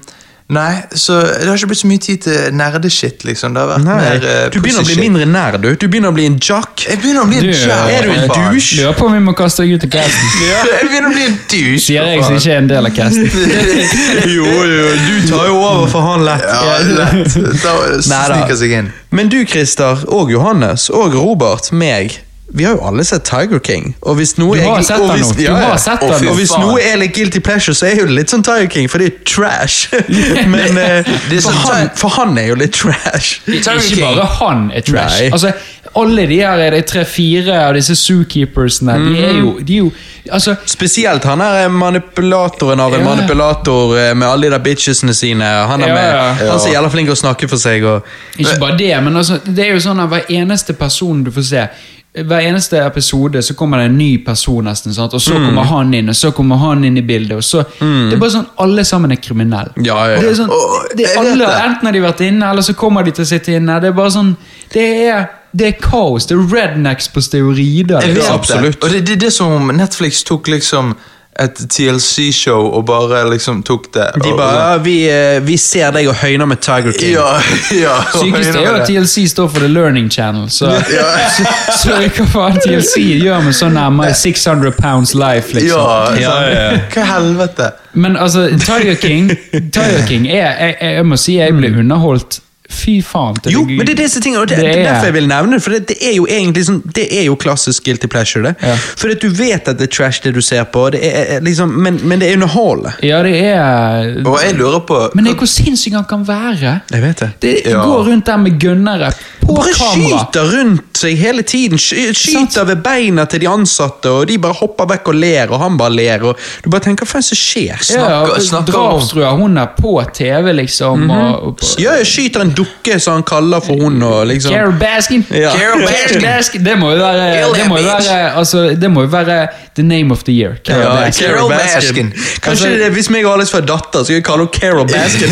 [0.52, 3.54] Nei, så det har ikke blitt så mye tid til nerdeshit, liksom.
[3.56, 5.70] Det har vært Nei, mer uh, du begynner å bli mindre nær, du.
[5.80, 6.84] Du begynner å bli en jock.
[6.90, 7.92] Jeg begynner å bli en Du, jock.
[7.96, 8.76] er du en douche?
[8.82, 10.34] Lurer på om vi må kaste deg ut av casten.
[10.68, 11.80] Jeg begynner å bli en douche.
[11.86, 13.32] Sier jeg som ikke er en del av casten.
[14.36, 16.44] jo, jo, du tar jo over for han lett.
[16.44, 17.40] Ja, lett.
[17.64, 18.92] Da sniker seg inn.
[19.16, 22.20] Men du, Christer, og Johannes, og Robert, meg
[22.54, 23.94] vi har jo alle sett Tiger King.
[24.02, 25.36] Og hvis noe Du har sett og den nå.
[25.40, 25.76] Ja, ja.
[26.02, 26.32] nå.
[26.32, 29.00] Og hvis noe er litt guilty pleasure, så er jo litt sånn Tiger King, for
[29.00, 29.88] det er trash.
[30.54, 33.38] Men eh, for, sånn han, for han er jo litt trash.
[33.48, 34.04] Ikke King.
[34.04, 35.22] bare han er trash.
[35.22, 35.30] Nei.
[35.32, 35.54] Altså,
[36.02, 39.94] alle de her er de tre-fire av disse zookeepersene, de er jo, de er jo
[40.32, 43.08] altså, Spesielt han er manipulatoren av en Ja.
[43.14, 45.48] manipulator eh, med alle de der bitchesene sine.
[45.72, 46.28] Han er, Ja, med, ja.
[46.44, 47.88] han er så jævla flink til å snakke for seg.
[47.88, 51.32] Og, Ikke bare det, men altså, det er jo sånn at hver eneste person du
[51.32, 51.66] får se
[52.14, 54.94] hver eneste episode så kommer det en ny person, nesten.
[54.94, 55.14] Sant?
[55.14, 55.46] Og så Mm.
[55.46, 57.38] kommer han inn, og så kommer han inn i bildet.
[57.38, 59.72] Og så, Det er bare sånn alle sammen er kriminelle.
[59.86, 60.20] Ja, ja, ja.
[60.20, 60.52] Det er sånn,
[60.98, 61.46] det er alle.
[61.46, 63.80] Enten har de vært inne, eller så kommer de til å sitte inne.
[63.80, 64.36] Det er bare sånn
[64.74, 66.26] Det er, det er kaos.
[66.28, 68.02] Det er rednecks på steroider.
[68.02, 68.80] Jeg vet absolutt.
[68.80, 68.84] det.
[68.84, 70.96] Og det, det er det som om Netflix tok liksom
[71.40, 74.08] et TLC-show og bare liksom tok det.
[74.24, 77.14] De og- bare ja, vi, eh, vi ser deg og høyner med Tiger King.
[77.14, 77.40] Ja,
[77.86, 77.96] ja.
[78.12, 80.74] Sykeste er jo at TLC står for The Learning Channel, så,
[81.38, 81.48] så,
[81.80, 85.80] så hva faen TLC gjør med sånn nærmere 600 pounds life, liksom.
[85.80, 86.78] Ja, Ja, ja, ja.
[86.94, 87.72] Hva helvete?
[87.94, 92.42] Men altså, Tiger King, Tiger King er, jeg, jeg, jeg må si jeg ble underholdt.
[92.72, 93.36] Fy faen.
[93.44, 95.28] til Jo, men det er disse tingene, og det, Det er er- derfor jeg vil
[95.28, 95.62] nevne det.
[95.64, 98.44] For det, det er jo egentlig sånn, det er jo klassisk guilty pleasure.
[98.44, 98.56] det.
[98.64, 98.76] Ja.
[98.76, 101.70] For at du vet at det er trash, det du ser på, det er, liksom,
[101.84, 102.94] men, men det er underholdende.
[103.04, 106.82] Ja, det er Og jeg lurer på Men det er hvor sinnssyk han kan være.
[106.92, 107.30] Jeg vet det.
[107.42, 107.84] Det Ja.
[107.84, 110.20] går rundt der med gunnere på Bare kamera.
[110.32, 111.78] skyter rundt seg hele tiden.
[111.78, 115.60] Sky- Skyter ved beina til de ansatte, og de bare hopper vekk og ler, og
[115.60, 116.24] han bare ler.
[116.24, 117.68] og Du bare tenker, hva faen som skjer?
[117.68, 121.10] Ja, Snakker- snakker om- Drapstrua, hun er på TV, liksom.
[121.12, 124.54] og, og på, Ja, jeg skyter en dukke som han kaller for hun, og liksom
[124.54, 125.26] Carol Baskin.
[125.32, 125.52] Ja.
[125.58, 126.64] Carol Baskin.
[126.66, 130.12] Det må jo være, det må jo være, altså, det må jo være the name
[130.12, 130.56] of the year.
[130.68, 131.28] Carol Ja, Baskin.
[131.28, 132.14] Carol Baskin.
[132.44, 135.32] Kanskje det er, Hvis meg og Alex får datter, skal vi kalle henne Carol Baskin.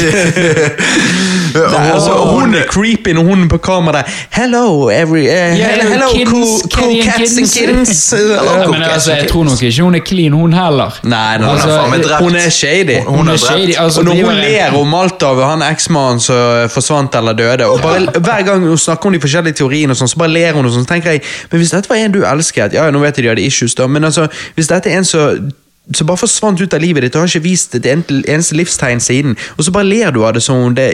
[1.53, 4.03] Nei, altså, hun er creepy når hun er på kamera.
[4.31, 8.13] Hello, every, uh, hello, hello kittens, cool, cool cats and kittens.
[8.49, 10.99] Ja, men altså, jeg tror nok ikke hun er clean, hun heller.
[11.03, 12.97] Nei, nei, Altså, hun er shady.
[13.07, 13.73] Hun- Hun er shady.
[13.77, 17.79] Altså, og når hun ler om alt av han eksmannen som forsvant eller døde og
[17.86, 20.65] bare, Hver gang hun snakker om de forskjellige teoriene, og sånn, så bare ler hun.
[20.65, 23.17] og sånn, så tenker jeg, men Hvis dette var en du elsket Ja, nå vet
[23.19, 25.51] jeg de hadde issues, da, men altså, hvis dette er en som
[25.89, 29.32] som bare forsvant ut av livet ditt og har ikke vist et eneste livstegn siden,
[29.58, 30.86] og så bare ler du av det som det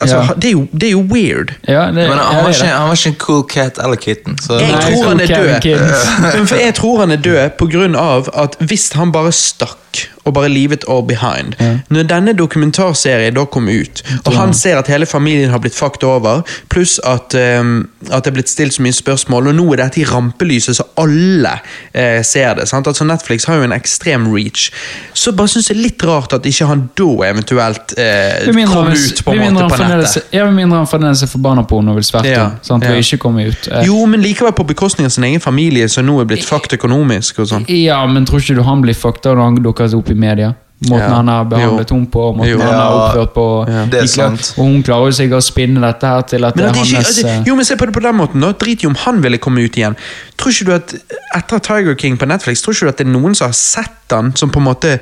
[0.00, 0.34] altså, Ja.
[0.36, 1.54] det, er jo, det er jo weird.
[1.64, 4.36] Ja, det, Men han var, ikke, han var ikke en cool cat eller kitten.
[4.44, 6.46] Så Jeg Nei, tror han er død.
[6.52, 9.78] For jeg tror han er død på grunn av at hvis han bare stakk
[10.24, 11.54] og bare leave it all behind
[11.90, 16.04] Når denne dokumentarserien da kom ut, og han ser at hele familien har blitt fucked
[16.06, 19.82] over, pluss at, um, at det er blitt stilt så mye spørsmål, og nå er
[19.82, 21.56] dette i rampelyset, så alle
[21.94, 22.68] eh, ser det.
[22.70, 22.86] Sant?
[22.86, 24.70] Altså Netflix har jo en ekstrem reach.
[25.14, 28.92] Så bare syns jeg er litt rart at ikke han da eventuelt eh, kom han-
[28.92, 30.32] ut på en måte på nettet.
[30.32, 32.90] Ja, med mindre han fremdeles er forbanna på henne og vil sverte Ja, sant, ja.
[32.94, 33.68] For ikke komme ut.
[33.68, 36.78] Eh, Jo, men likevel på bekostning av sin egen familie, som nå er blitt fucked
[36.78, 37.66] økonomisk og sånn.
[37.68, 40.54] Ja, men tror ikke du han blir fucked av når han dukker opp i media?
[40.88, 41.14] Måten Ja.
[41.14, 42.58] han har behandlet henne på, måten Jo.
[42.58, 43.68] han har oppført på.
[43.68, 43.82] Ja.
[43.84, 44.54] er klar- sant.
[44.58, 46.94] Og hun klarer jo sikkert å spinne dette her til at Men det er ikke,
[46.96, 48.52] hans altså, eh, jo, men se på det på den måten da.
[48.52, 49.94] Drit i om han ville komme ut igjen.
[50.36, 50.94] Tror ikke du at
[51.36, 54.10] Etter Tiger King på Netflix, tror ikke du at det er noen som har sett
[54.10, 54.98] han som på en måte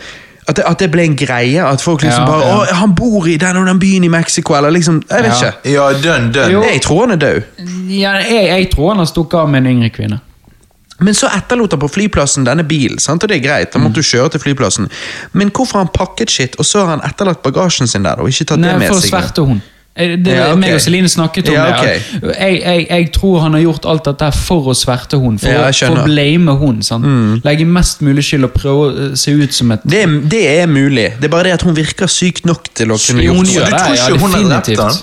[0.48, 1.64] at det, at det ble en greie?
[1.64, 2.56] At folk liksom Ja, bare ja.
[2.56, 5.50] 'Å, han bor i den og den byen i Mexico', eller liksom Jeg vet Ja.
[5.50, 5.72] ikke.
[5.72, 6.62] Ja, dønn, dønn.
[6.62, 7.42] Jeg tror han er død.
[7.88, 10.20] Ja, jeg, jeg tror han har stukket av med en yngre kvinne.
[11.00, 13.22] Men så etterlot han på flyplassen denne bilen, sant?
[13.24, 13.74] og det er greit.
[13.74, 14.88] Han måtte jo kjøre til flyplassen.
[15.32, 18.28] Men hvorfor har han pakket skitt, og så har han etterlatt bagasjen sin der, og
[18.28, 19.10] ikke tatt Nei, det med for å seg?
[19.14, 19.62] sverte hun.
[19.96, 20.60] Eh, Det, Ja, okay.
[20.60, 21.96] meg og Celine snakket om Ja, det.
[22.38, 25.66] Jeg, jeg, jeg tror han har gjort alt dette for å sverte hun, for, Ja,
[25.72, 25.96] for.
[25.96, 25.98] Mm.
[25.98, 26.78] å blame hun.
[26.86, 27.44] Sant?
[27.44, 30.66] Legge mest mulig skyld og prøve å eh, se ut som et Det det er
[30.70, 31.08] mulig.
[31.18, 33.54] Det er bare det at hun virker syk nok til å kunne gjort det.
[33.54, 35.00] du tror ikke ja, hun har drept han?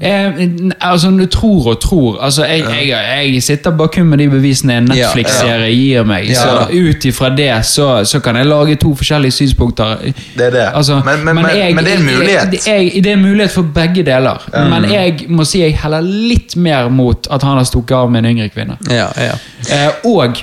[0.00, 0.32] Eh,
[0.80, 2.18] altså, du tror og tror.
[2.22, 6.28] Altså, jeg, jeg, jeg sitter bare kun med de bevisene en Netflix-serie gir meg.
[6.36, 9.96] Så ut ifra det så, så kan jeg lage to forskjellige synspunkter.
[10.36, 10.66] Det er det.
[10.74, 12.66] Altså, Men- men- men- men det er en mulighet.
[12.66, 14.48] Jeg, jeg, det er en mulighet for begge deler.
[14.70, 18.24] Men jeg må si jeg heller litt mer mot at han har stukket av med
[18.24, 18.76] en yngre kvinne.
[18.90, 19.34] Ja, ja.
[19.70, 20.36] Eh, og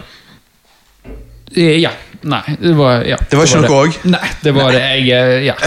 [1.57, 1.89] eh, Ja.
[2.25, 3.97] Nei, det var ja, Det var ikke noe òg?
[4.09, 5.55] Nei, det var det jeg ja.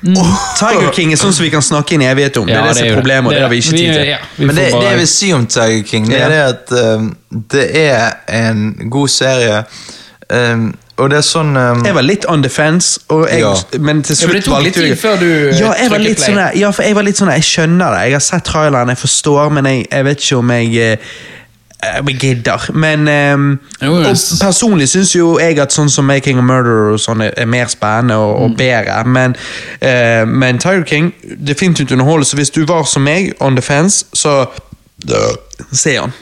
[0.00, 0.14] Mm.
[0.16, 2.46] Oh, Tiger King er sånn som vi kan snakke i en evighet om.
[2.48, 4.06] Det er det som er problemet, det, det har vi ikke tid til.
[4.08, 4.80] ja, vi Men det, bare...
[4.80, 7.10] det jeg vil si om Tiger King, det er det at um,
[7.52, 8.06] det er
[8.38, 9.58] en god serie.
[10.30, 13.52] Um, og det er sånn um, Jeg var litt on defense, og jeg, Ja.
[13.80, 16.02] men til Ja, men slutt det tok litt tid før du, eh, ja, jeg var
[16.06, 16.26] litt play.
[16.32, 18.02] sånn ja, for jeg var litt sånn Jeg skjønner det.
[18.08, 20.98] Jeg har sett traileren, jeg forstår, men jeg, jeg vet ikke om jeg
[21.82, 22.70] eh, jeg gidder.
[22.74, 24.32] Men um, Jo, og yes.
[24.42, 27.66] personlig syns jo jeg at sånn som Making a Murderer og sånn er, er mer
[27.72, 28.44] spennende og, Mm.
[28.52, 29.04] og bedre.
[29.06, 29.36] Men,
[29.82, 31.12] uh, men Tiger King
[31.46, 34.46] definitivt underholder, så hvis du var som meg, on the fence, så
[35.72, 36.12] se han.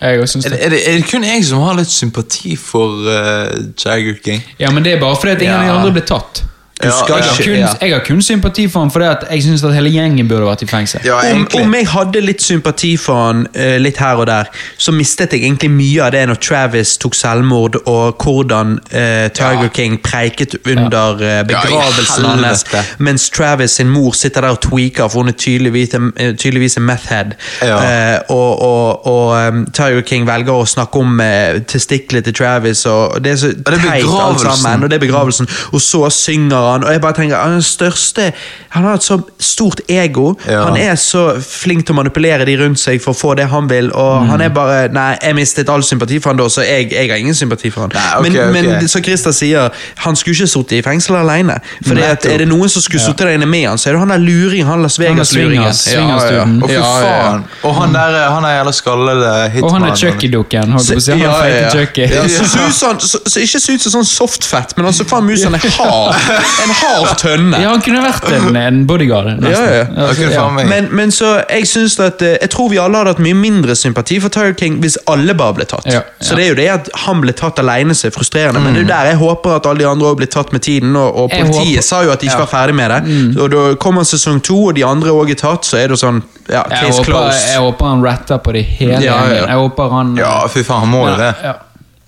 [0.00, 0.42] Er, det.
[0.42, 4.40] det, er, det, er det kun jeg som har litt sympati for uh, Tiger King?
[4.58, 5.76] Ja, men det er bare fordi at ingen av de Ja.
[5.78, 6.42] andre ble tatt.
[6.82, 7.68] Du skal har ikke ja.
[7.80, 10.68] jeg har kun sympati for han fordi at jeg syns hele gjengen burde vært i
[10.70, 11.04] fengsel.
[11.06, 14.94] Ja, Om, om jeg hadde litt sympati for han uh, litt her og der, så
[14.94, 19.68] mistet jeg egentlig mye av det når Travis tok selvmord, og hvordan uh, Tiger Ja.
[19.72, 22.64] King preiket under uh, begravelsen Ja, hans,
[22.98, 25.94] mens Travis sin mor sitter der og tweaker, for hun er tydeligvis,
[26.38, 27.36] tydeligvis en meth head.
[27.62, 27.78] Ja.
[27.82, 32.84] Eh, og og, og um, Tiger King velger å snakke om uh, testiklene til Travis,
[32.90, 34.84] og det er så teit alt sammen.
[34.84, 35.48] Og det er begravelsen.
[35.72, 38.32] Og så synger han, og jeg bare tenker, han er den største
[38.72, 40.34] Han har et så stort ego.
[40.48, 40.62] Ja.
[40.64, 43.68] Han er så flink til å manipulere de rundt seg for å få det han
[43.68, 46.88] vil, og han er bare Nei, jeg mistet all sympati for han da, så jeg,
[46.92, 47.92] jeg har ingen sympati for han.
[47.92, 48.80] Nei, okay, men, okay.
[48.80, 49.68] men som Christer sier,
[50.06, 51.58] han skulle ikke sittet i fengsel alene.
[51.84, 54.14] For er det noen som skulle sittet der inne med han, så er det han
[54.14, 55.68] der luringen, han Las Vegas-luringen.
[55.92, 57.20] Ja, ja, Og fy Ja, ja, ja.
[57.22, 57.44] faen.
[57.68, 59.68] Og han der han er jævla skallede hitman.
[59.68, 60.78] Og han er Chucky-dukken.
[60.80, 60.98] si.
[61.10, 62.28] Ja, ja, ja.
[62.28, 65.26] så, så, ut som- så, så ikke se ut som sånn softfett, men altså faen
[65.26, 66.14] musen er hard.
[66.62, 67.58] En hard tønne.
[67.62, 69.66] Ja, han kunne vært en, en bodyguard, nesten.
[69.66, 70.40] Ja, ja.
[70.42, 70.64] Han ja.
[70.68, 73.74] Men, men så jeg synes at eh, Jeg tror vi alle hadde hatt mye mindre
[73.78, 75.86] sympati for Tiger King hvis alle bare ble tatt.
[75.86, 76.02] Ja, ja.
[76.22, 78.82] Så det er jo det at han ble tatt alene som er frustrerende, men det
[78.82, 80.94] er jo der jeg håper at alle de andre også blir tatt med tiden.
[80.96, 82.44] Og, og Jeg politiet håper- sa jo at de ikke Ja.
[82.46, 83.40] var ferdig med det.
[83.42, 86.22] Og da kommer sesong to, og de andre òg er tatt, så er det sånn
[86.48, 87.50] ja, Jeg Case håper, closed.
[87.52, 89.18] jeg håper han ratter på det hele Ja, ja.
[89.26, 89.48] gjengen.
[89.48, 91.34] Jeg håper han Ja, fy faen, han må jo det.
[91.42, 91.52] Ja.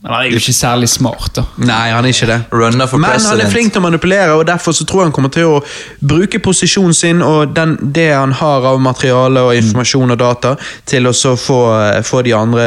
[0.05, 1.43] Men han er jo ikke særlig smart, da.
[1.65, 2.37] Nei, han er ikke det.
[2.53, 5.15] Runner for Men han er flink til å manipulere, og derfor så tror jeg han
[5.17, 5.63] kommer til å
[6.05, 10.53] bruke posisjonen sin og den, det han har av materiale og informasjon og data,
[10.85, 11.59] til å så få,
[12.05, 12.67] få de andre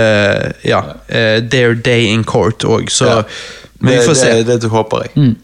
[0.65, 0.81] ja,
[1.13, 2.89] uh, their day in court òg.
[2.89, 3.21] Så Ja.
[3.79, 4.29] Men vi Det, får se.
[4.43, 5.35] det, det håper jeg.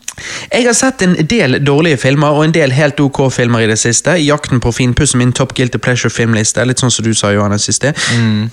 [0.52, 3.80] Jeg har sett en del dårlige filmer og en del helt ok filmer i det
[3.82, 4.16] siste.
[4.20, 6.66] I jakten på finpussen min Top Guilty Pleasure-filmliste.
[6.68, 7.98] Litt sånn som du sa, Johannes, i sted.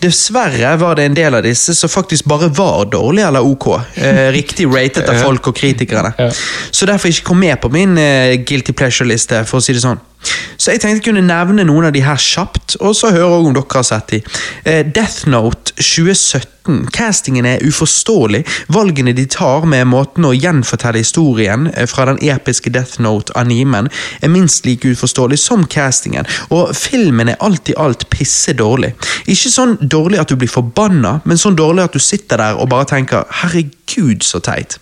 [0.02, 3.68] Dessverre var det en del av disse som faktisk bare var dårlige eller ok.
[3.94, 6.14] Eh, riktig rated av folk og kritikerne.
[6.18, 6.30] Ja.
[6.70, 10.00] Så derfor ikke kom med på min eh, Guilty Pleasure-liste, for å si det sånn.
[10.60, 13.54] Så jeg tenkte jeg kunne nevne noen av de her kjapt, og så høre om
[13.56, 14.22] dere har sett de.
[14.64, 16.59] Eh, Death Note 2017.
[16.94, 18.42] Castingen er uforståelig.
[18.72, 24.32] Valgene de tar med måten å gjenfortelle historien eh, fra den episke Death Note-animen, er
[24.32, 26.28] minst like uforståelig som castingen.
[26.50, 28.92] Og filmen er alt i alt pisse dårlig.
[29.26, 32.70] Ikke sånn dårlig at du blir forbanna, men sånn dårlig at du sitter der og
[32.72, 34.78] bare tenker 'herregud, så teit'.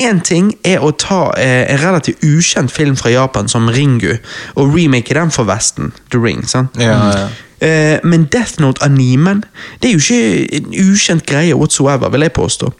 [0.00, 4.16] Én ting er å ta eh, en relativt ukjent film fra Japan som Ringu,
[4.56, 5.92] og remake den for Vesten.
[6.10, 6.46] The Ring.
[6.46, 6.76] sant?
[6.80, 7.28] Ja, ja.
[7.60, 9.44] Eh, men Death Note-animen
[9.80, 12.72] Det er jo ikke en ukjent greie whatsoever, vil jeg påstå.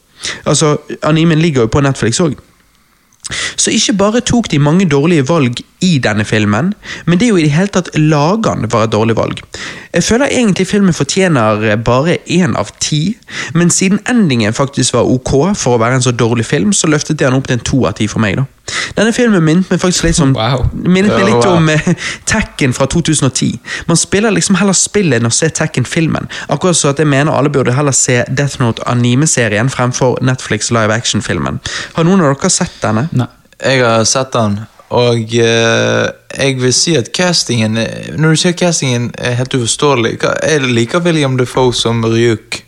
[0.46, 2.34] Altså, Animen ligger jo på Netflix òg.
[3.56, 6.74] Så ikke bare tok de mange dårlige valg i denne filmen,
[7.06, 9.40] men det er jo i det hele tatt lagene var et dårlig valg.
[9.94, 13.16] Jeg føler egentlig filmen fortjener bare én av ti,
[13.54, 17.20] men siden endingen faktisk var ok for å være en så dårlig film, så løftet
[17.20, 18.36] jeg den opp til en to av ti for meg.
[18.36, 18.44] da.
[18.96, 20.64] Denne filmen minnet meg faktisk litt, som, Wow.
[20.72, 21.56] minnet meg litt wow.
[21.56, 21.88] om eh,
[22.26, 23.58] Tekken fra 2010.
[23.86, 26.28] Man spiller liksom heller spillet enn å se Tekken-filmen.
[26.48, 30.94] Akkurat så at jeg mener alle burde heller se Death Note anime-serien fremfor Netflix live
[30.94, 31.60] action-filmen.
[31.94, 33.08] Har noen av dere sett denne?
[33.12, 33.30] Nei.
[33.64, 34.58] Jeg har sett den,
[34.90, 40.18] og eh, jeg vil si at castingen eh, Når du sier castingen er helt uforståelig,
[40.22, 42.60] hva- jeg liker William Defoe som Ryuk.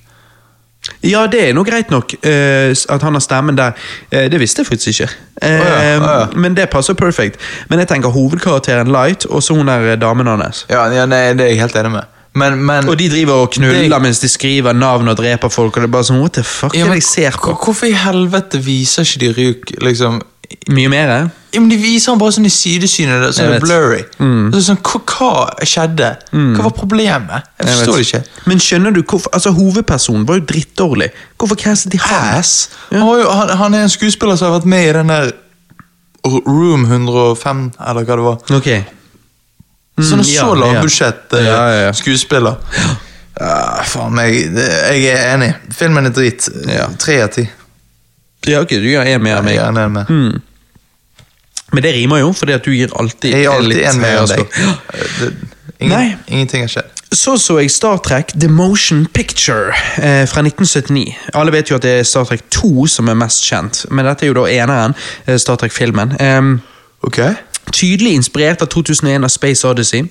[1.02, 3.72] Ja, det er nå greit nok eh, at han har stemmen der.
[4.10, 5.08] Eh, det visste jeg faktisk ikke.
[5.42, 6.26] Eh, oh ja, oh ja.
[6.38, 7.40] Men det passer perfekt.
[7.68, 10.64] Men jeg tenker hovedkarakteren Light, og så hun der eh, damen hans.
[10.70, 12.12] Ja, ja nei, det er jeg helt enig med.
[12.36, 15.76] Men, men Og de driver og knuller Det- mens de skriver navn og dreper folk,
[15.76, 17.54] og det er bare sånn What the fuck ja, er men det jeg ser på?
[17.64, 20.20] Hvorfor i helvete viser ikke de Ryuk liksom
[20.68, 21.10] Mye mer?
[21.16, 21.28] eh?
[21.56, 24.02] Ja, men De viser han bare sånn i sidesynet, det- er blurry.
[24.20, 24.50] Mm.
[24.52, 25.30] Så sånn, hva,
[25.64, 26.10] skjedde?
[26.32, 27.46] Hva var problemet?
[27.58, 28.22] Jeg Jeg forstår det ikke.
[28.46, 31.10] Men skjønner du hvorfor Altså, hovedpersonen var jo drittdårlig.
[31.38, 32.44] Hvorfor castet de han?
[32.92, 33.00] Ja.
[33.00, 35.32] Han, han, er en skuespiller som har vært med i den der
[36.26, 38.38] Room 105, eller hva det var.
[38.58, 38.70] Ok.
[39.96, 40.54] Sånn så ja.
[40.60, 41.92] lavbudsjett eh, Ja, ja, ja.
[41.92, 42.56] skuespiller.
[43.40, 45.54] Ja, faen meg, jeg er enig.
[45.72, 46.48] Filmen er drit.
[46.98, 47.48] Tre av ti.
[48.46, 49.32] Ja, ok, du gjør med.
[49.54, 50.42] Jeg er med med.
[51.72, 54.28] Men det rimer jo, fordi at du gir alltid Jeg gir alltid en mer enn
[54.28, 54.46] deg.
[55.20, 55.34] Det-
[55.80, 56.92] Ingen, Ingenting har skjedd.
[57.12, 61.12] Så så jeg Star Trek The Motion Picture eh, fra 1979.
[61.34, 64.24] Alle vet jo at det er Star Trek 2 som er mest kjent, men dette
[64.24, 64.94] er jo da eneren,
[65.26, 66.16] eh, Star Trek-filmen.
[66.20, 66.60] Em,
[67.04, 67.34] okay.
[67.72, 70.02] Tydelig inspirert av 2001 av Space Odyssey.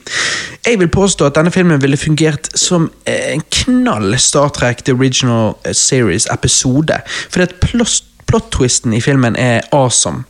[0.67, 4.93] Jeg vil påstå at denne filmen ville fungert som eh, en knall Star Trek The
[4.93, 7.01] Original eh, Series-episode.
[7.29, 10.23] Fordi at plot- plot-twisten i filmen er awesome.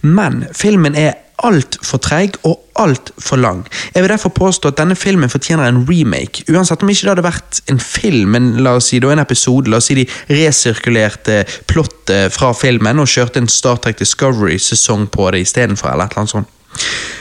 [0.00, 3.62] Men filmen er altfor treig og altfor lang.
[3.94, 6.44] Jeg vil derfor påstå at denne filmen fortjener en remake.
[6.52, 9.70] Uansett om ikke det hadde vært en film, men la oss si da en episode.
[9.70, 15.30] La oss si de resirkulerte plottet fra filmen og kjørte en Star Trek Discovery-sesong på
[15.34, 16.56] det istedenfor, eller et eller annet sånt.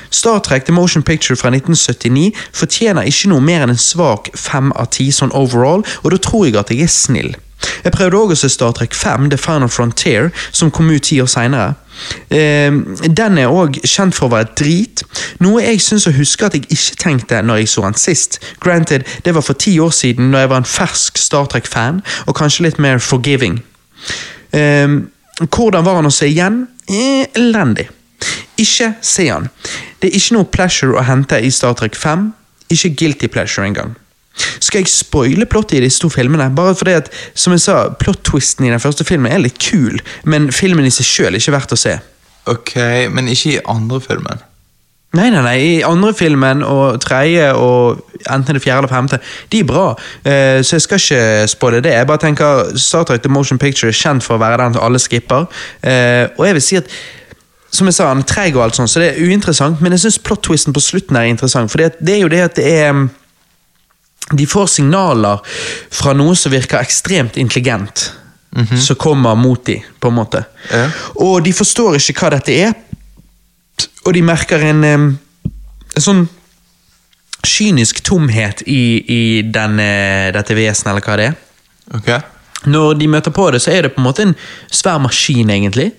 [0.10, 4.72] Star Trek The Motion Picture fra 1979 fortjener ikke noe mer enn en svak fem
[4.74, 7.36] av ti sånn overall, og da tror jeg at jeg er snill.
[7.84, 11.76] Jeg prøvde også Star Trek 5 The Final Frontier, som kom ut ti år senere.
[12.30, 12.72] Eh,
[13.20, 15.04] den er òg kjent for å være drit,
[15.44, 18.40] noe jeg syns å huske at jeg ikke tenkte når jeg så den sist.
[18.64, 22.36] Granted, det var for ti år siden, når jeg var en fersk Star Trek-fan, og
[22.40, 23.62] kanskje litt mer forgiving.
[24.54, 25.00] Eh,
[25.48, 26.68] hvordan var han å se igjen?
[26.90, 27.90] Eh, elendig.
[28.60, 29.46] ikke se han.
[30.02, 32.34] Det er ikke noe pleasure å hente i Star Trek 5.
[32.70, 33.96] Ikke guilty pleasure engang.
[34.60, 36.50] Skal jeg spoile plottet i disse to filmene?
[36.56, 40.00] Bare fordi at, som jeg sa, plot-twisten i den første filmen er litt kul,
[40.30, 41.98] men filmen i seg sjøl er ikke verdt å se.
[42.50, 42.76] Ok,
[43.14, 44.46] men ikke i andre filmen.
[45.18, 49.18] Nei, nei, nei, i andre filmen og tredje og enten det fjerde eller femte,
[49.50, 49.86] de er bra.
[50.22, 51.96] Uh, så jeg skal ikke spoile det.
[51.98, 54.86] Jeg bare tenker Star Trek The Motion Picture er kjent for å være den som
[54.86, 55.48] alle skipper.
[55.82, 57.00] Uh, og jeg vil si at
[57.74, 60.06] som jeg sa, han er treig og alt sånt, så det er uinteressant, men jeg
[60.06, 61.70] syns plot-twisten på slutten er interessant.
[61.70, 63.04] For det er jo det at det er
[64.32, 65.42] De får signaler
[65.92, 68.12] fra noe som virker ekstremt intelligent,
[68.82, 70.44] som kommer mot dem, på en måte.
[70.74, 70.88] Ja.
[71.22, 72.74] Og de forstår ikke hva dette er,
[74.06, 75.10] og de merker en, en
[75.98, 76.26] sånn
[77.46, 81.40] kynisk tomhet i, i denne, dette vesenet, eller hva det er.
[82.00, 82.12] Ok.
[82.68, 84.34] Når de møter på det, så er det på en måte en
[84.68, 85.94] svær maskin, egentlig.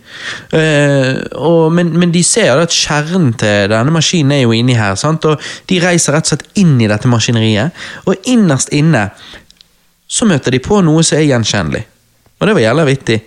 [0.53, 4.99] Eh, og, men, men de ser at kjernen til denne maskinen er jo inni her.
[5.01, 5.25] Sant?
[5.25, 7.73] Og de reiser rett og slett inn i dette maskineriet,
[8.05, 9.09] og innerst inne
[10.11, 11.85] så møter de på noe som er gjenkjennelig.
[12.41, 13.21] Og det var jævla vittig.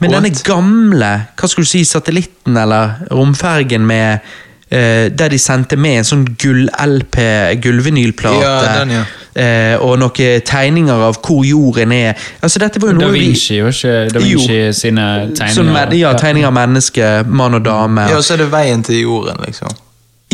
[0.00, 0.16] Men What?
[0.16, 4.34] denne gamle hva skulle du si, satellitten eller romfergen med
[4.70, 7.20] eh, Der de sendte med en sånn gull-LP,
[7.64, 8.42] gullvinylplate.
[8.42, 9.04] Ja, den, ja.
[9.34, 12.18] eh, og noen tegninger av hvor jorden er.
[12.40, 15.56] Altså, dette var jo noe Da Vinci, var ikke Da Vinci sine tegninger?
[15.58, 18.08] Sånn med, ja, tegninger av menneske, mann og dame.
[18.10, 19.72] Ja, og så er det veien til jorden, liksom.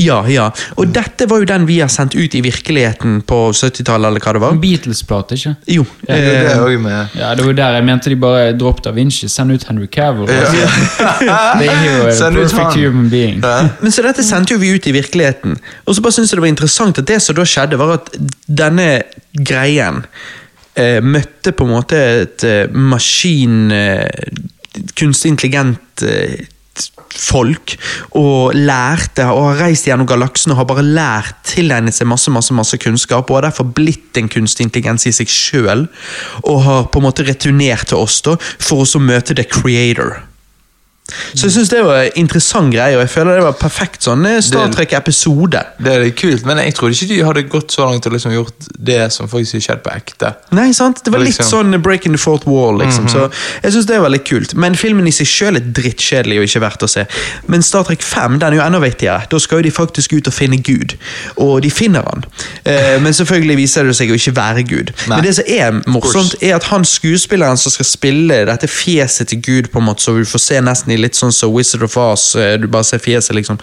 [0.01, 0.49] Ja, ja.
[0.81, 4.35] Og dette var jo den vi har sendt ut i virkeligheten på 70-tallet, eller hva
[4.37, 4.59] det var.
[4.63, 5.55] Beatles-plate, ikke?
[5.77, 5.85] Jo.
[6.09, 7.17] Ja, det er jo med.
[7.19, 9.29] Ja, det var der jeg mente de bare droppet Da Vinci.
[9.31, 10.31] Send ut Henry Cavill.
[10.31, 10.67] Altså.
[11.61, 13.41] det er jo a Send perfect human being.
[13.45, 13.69] Ja.
[13.81, 15.59] Men så dette sendte jo vi ut i virkeligheten.
[15.85, 18.13] Og så bare synes jeg det var interessant at det som da skjedde, var at
[18.47, 18.89] denne
[19.47, 20.05] greien
[20.75, 24.09] eh, møtte på en måte et eh, maskin eh,
[24.95, 26.47] Kunstig intelligent eh,
[27.21, 27.75] folk,
[28.17, 32.55] og lærte og har reist gjennom galaksen og har bare lært, tilegnet seg masse masse,
[32.57, 35.87] masse kunnskap, og har derfor blitt en kunstig intelligens i seg sjøl,
[36.45, 40.21] og har på en måte returnert til oss da, for å møte the creator.
[41.35, 44.25] Så jeg syns det var en interessant greie, og jeg føler det var perfekt sånn
[44.27, 45.63] eh, Star Trek-episode.
[45.83, 48.69] Det er kult, men jeg trodde ikke de hadde gått så langt og liksom gjort
[48.79, 50.33] det som faktisk har skjedd på ekte.
[50.57, 51.03] Nei, sant?
[51.05, 51.47] Det var litt Liksom.
[51.71, 53.07] sånn breaking the fourth wall, liksom.
[53.09, 53.27] Så
[53.63, 54.55] jeg synes det var litt kult.
[54.59, 57.05] Men filmen i seg sjøl er drittkjedelig og ikke verdt å se.
[57.47, 59.27] Men Star Trek 5 den er jo enda viktigere.
[59.31, 60.97] Da skal jo de faktisk ut og finne Gud.
[61.41, 62.25] Og de finner han.
[62.65, 64.93] Eh, men selvfølgelig viser det seg å ikke være Gud.
[65.09, 65.17] Nei.
[65.21, 69.41] Men det som er morsomt, er at han skuespilleren som skal spille dette fjeset til
[69.47, 71.97] Gud, på en måte, så vi får se nesten i litt sånn som Wizard of
[71.97, 73.59] Oz, eh, du bare ser fjeset, liksom.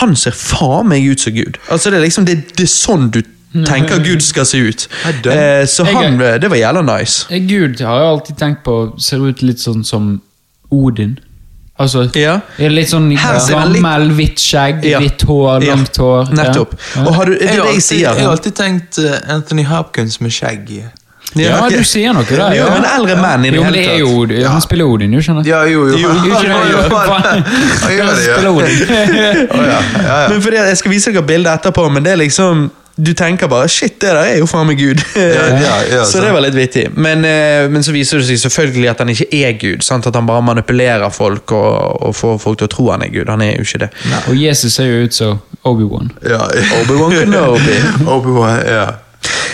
[0.00, 1.58] Han ser faen meg ut som Gud.
[1.70, 3.22] Altså, det er liksom det, det er sånn du
[3.66, 4.86] tenker Gud skal se ut.
[5.06, 7.26] Eh, så Jeg han, det var jævla nice.
[7.30, 10.14] Eh, Gud har jeg alltid tenkt på ser ut litt sånn som
[10.72, 11.18] Odin.
[11.82, 12.36] Altså, Ja.
[12.58, 15.00] Litt sånn gammel, litt- hvitt skjegg, Ja.
[15.00, 15.74] hvitt hår, Ja.
[15.74, 16.28] langt hår.
[16.32, 16.74] Nettopp.
[16.96, 17.02] Ja.
[17.06, 18.14] Og har du, det er det har jeg alltid, sier.
[18.14, 20.68] jeg har alltid tenkt eh, Anthony Hopkins med skjegg.
[21.34, 21.72] Ja, ok.
[21.72, 22.52] du sier noe der.
[22.58, 24.10] Jo, men eldre menn i det Jo, men det hele er tatt.
[24.12, 24.44] jo Odin.
[24.52, 25.46] Han spiller Odin, jo, skjønner?
[25.48, 25.96] Ja, jo, jo.
[25.96, 26.82] Jo, Jo, jo.
[27.88, 28.12] ja.
[29.16, 29.80] ja.
[30.02, 30.28] Ja, ja.
[30.28, 33.68] Men fordi Jeg skal vise dere bildet etterpå, men det er liksom du tenker bare
[33.68, 35.00] 'shit, det der er jo faen meg Gud'.
[35.16, 36.90] ja, ja, så det var litt vittig.
[36.96, 39.80] Men, eh, men så viser det seg selvfølgelig at han ikke er Gud.
[39.82, 40.06] Sant?
[40.06, 43.28] At han bare manipulerer folk og, og får folk til å tro han er Gud.
[43.32, 43.88] Han er jo ikke det.
[44.28, 46.12] Og Jesus ser jo ut som Obi-Wan.
[46.22, 46.68] Ja, ja.
[46.82, 47.80] Obi-Wan Kenobi.
[48.16, 48.86] Obi-Wan, ja.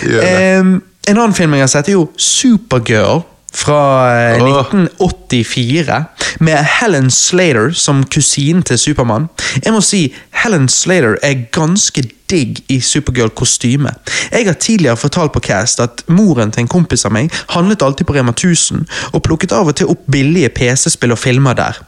[0.02, 0.34] Gjør det.
[0.58, 0.74] Em,
[1.08, 3.80] en annen film jeg har sett, er jo Supergirl fra
[4.12, 6.04] eh, 1984.
[6.44, 9.28] Med Helen Slater som kusinen til Supermann.
[9.64, 10.02] Jeg må si
[10.42, 13.94] Helen Slater er ganske digg i Supergirl-kostyme.
[14.32, 18.06] Jeg har tidligere fortalt på Cast at moren til en kompis av meg handlet alltid
[18.06, 21.80] på Rema 1000 og plukket av og til opp billige PC-spill og filmer der.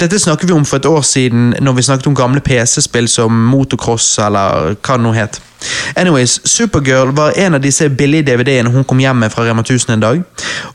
[0.00, 3.32] Dette snakker vi om for et år siden når vi snakket om gamle PC-spill som
[3.52, 5.40] Motocross eller hva det nå het.
[5.96, 9.94] Anyways, Supergirl var en av disse billige DVD-ene hun kom hjem med fra Rema 1000
[9.94, 10.22] en dag.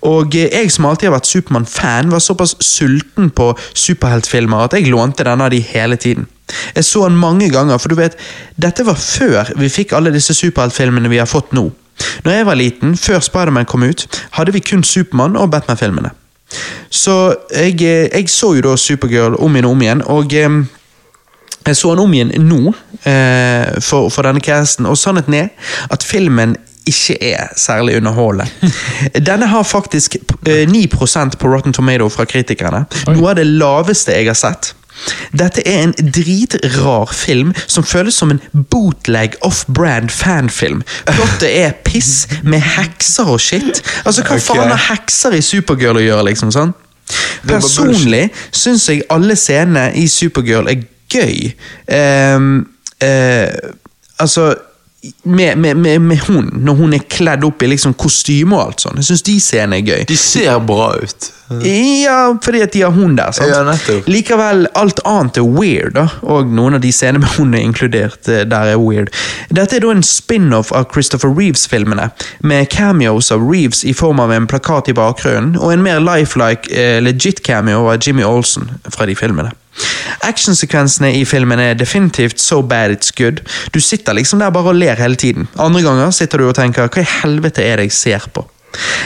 [0.08, 5.28] Og jeg som alltid har vært Supermann-fan, var såpass sulten på superheltfilmer at jeg lånte
[5.28, 6.28] denne av de hele tiden.
[6.76, 8.16] Jeg så den mange ganger, for du vet,
[8.56, 11.68] dette var før vi fikk alle disse superheltfilmene vi har fått nå.
[12.24, 14.08] Når jeg var liten, før Spiderman kom ut,
[14.38, 16.14] hadde vi kun Supermann og Batman-filmene.
[16.90, 20.60] Så jeg, eh, jeg så jo da Supergirl om igjen og om igjen, og eh,
[21.68, 22.62] jeg så den om igjen nå
[23.04, 25.50] eh, for, for denne casten, og sannheten er
[25.92, 26.56] at filmen
[26.88, 28.48] ikke er særlig underholdende.
[29.30, 30.16] Denne har faktisk
[30.48, 30.88] eh, 9
[31.40, 32.86] på Rotten Tomato fra kritikerne.
[33.12, 34.72] Noe av det laveste jeg har sett.
[35.38, 40.84] Dette er en dritrar film som føles som en bootleg off-brand fanfilm.
[41.08, 43.82] Plottet er piss med hekser og shit.
[44.04, 44.46] Altså, Hva okay.
[44.48, 46.54] faen har hekser i Supergirl å gjøre, liksom?
[46.56, 46.76] sånn?
[47.08, 51.54] er Personlig syns jeg alle scenene i Supergirl er gøy.
[51.88, 52.66] Um,
[53.04, 53.52] uh,
[54.20, 54.50] altså
[55.24, 58.86] med, med, med, med hun, når hun er kledd opp i liksom kostyme og alt
[58.86, 59.02] sånt.
[59.02, 60.06] Jeg syns de scenene er gøy.
[60.10, 61.32] De ser bra ut.
[61.64, 63.32] Ja, fordi at de har hun der.
[63.32, 63.50] sant?
[63.50, 64.08] Ja, nettopp.
[64.12, 66.08] Likevel, alt annet er weird, da.
[66.28, 69.14] Og noen av de scenene med hun er inkludert eh, der, er weird.
[69.54, 72.10] Dette er da en spin-off av Christopher Reeves-filmene,
[72.44, 76.72] med cameos av Reeves i form av en plakat i bakgrunnen, og en mer lifelike,
[76.74, 79.56] eh, legit cameo av Jimmy Olsen fra de filmene.
[80.28, 83.44] Actionsekvensene i filmen er definitivt so bad it's good.
[83.74, 85.48] Du sitter liksom der bare og ler hele tiden.
[85.60, 88.46] Andre ganger sitter du og tenker hva i helvete er det jeg ser på?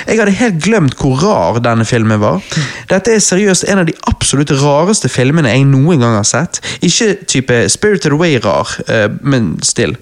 [0.07, 2.41] Jeg hadde helt glemt hvor rar denne filmen var.
[2.89, 6.61] Dette er seriøst en av de absolutt rareste filmene jeg noen gang har sett.
[6.85, 9.95] Ikke type Spirited Away rar, eh, men still.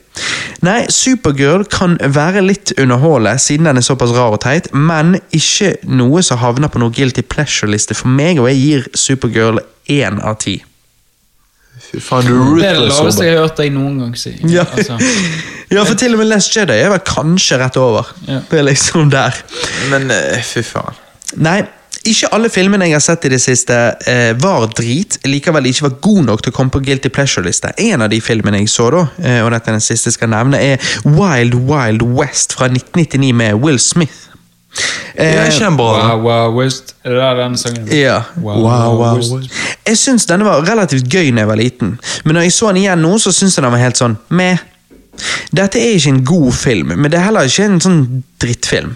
[0.65, 5.77] Nei, Supergirl kan være litt underholdende siden den er såpass rar og teit, men ikke
[5.87, 10.41] noe som havner på noe guilty pleasure-liste for meg, og jeg gir Supergirl én av
[10.43, 10.59] ti.
[11.89, 14.35] Fy faen, du Det er det laveste jeg har hørt deg noen gang si.
[14.51, 14.67] Ja.
[14.67, 14.99] Altså,
[15.73, 18.13] ja, for til og med Last Jedi er vel kanskje rett over.
[18.27, 18.43] Ja.
[18.49, 19.41] Det er liksom der.
[19.89, 20.97] Men eh, fy faen.
[21.41, 21.63] Nei,
[22.07, 23.75] ikke alle filmene jeg har sett i det siste
[24.07, 27.73] eh, var drit, likevel ikke var god nok til å komme på Guilty Pleasure-liste.
[27.89, 30.31] En av de filmene jeg så, da, eh, og dette er den siste jeg skal
[30.31, 34.28] nevne, er Wild Wild West fra 1999 med Will Smith.
[35.19, 36.95] Det er ikke wow, wow, West.
[37.03, 37.87] Er det der den sangen?
[37.91, 38.21] Ja.
[38.37, 39.51] Wow, wow, West.
[39.87, 42.83] Jeg syns denne var relativt gøy da jeg var liten, men når jeg så den
[42.83, 44.61] igjen nå, så syns jeg den var helt sånn meh.
[45.51, 48.03] Dette er ikke en god film, men det er heller ikke en sånn
[48.39, 48.95] drittfilm.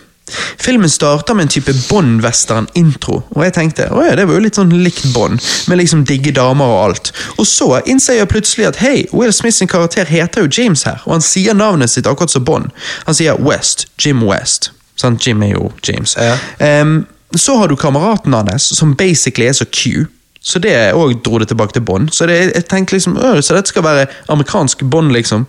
[0.59, 4.57] Filmen starter med en type Bond-western-intro, og jeg tenkte å ja, det var jo litt
[4.57, 7.11] sånn likt Bond, med liksom digge damer og alt.
[7.36, 11.03] Og så innser jeg plutselig at hei, Will Smith sin karakter heter jo James her,
[11.03, 12.71] og han sier navnet sitt akkurat som Bond.
[13.09, 14.71] Han sier West, Jim West.
[14.99, 15.27] Sant?
[15.27, 16.17] Jim er jo James.
[16.17, 16.81] Ja.
[16.81, 20.05] Um, så har du kameraten hans, som basically er så Q.
[20.43, 22.11] Så det òg dro det tilbake til Bond.
[22.11, 25.47] Så det, jeg tenkte liksom, så dette skal være amerikansk Bond, liksom.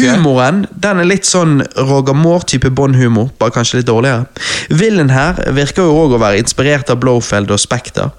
[0.00, 4.26] Humoren den er litt sånn Roger Moore-type Bond-humor, bare kanskje litt dårligere.
[4.70, 8.10] Villen her virker jo òg å være inspirert av Blowfeld og Spekter.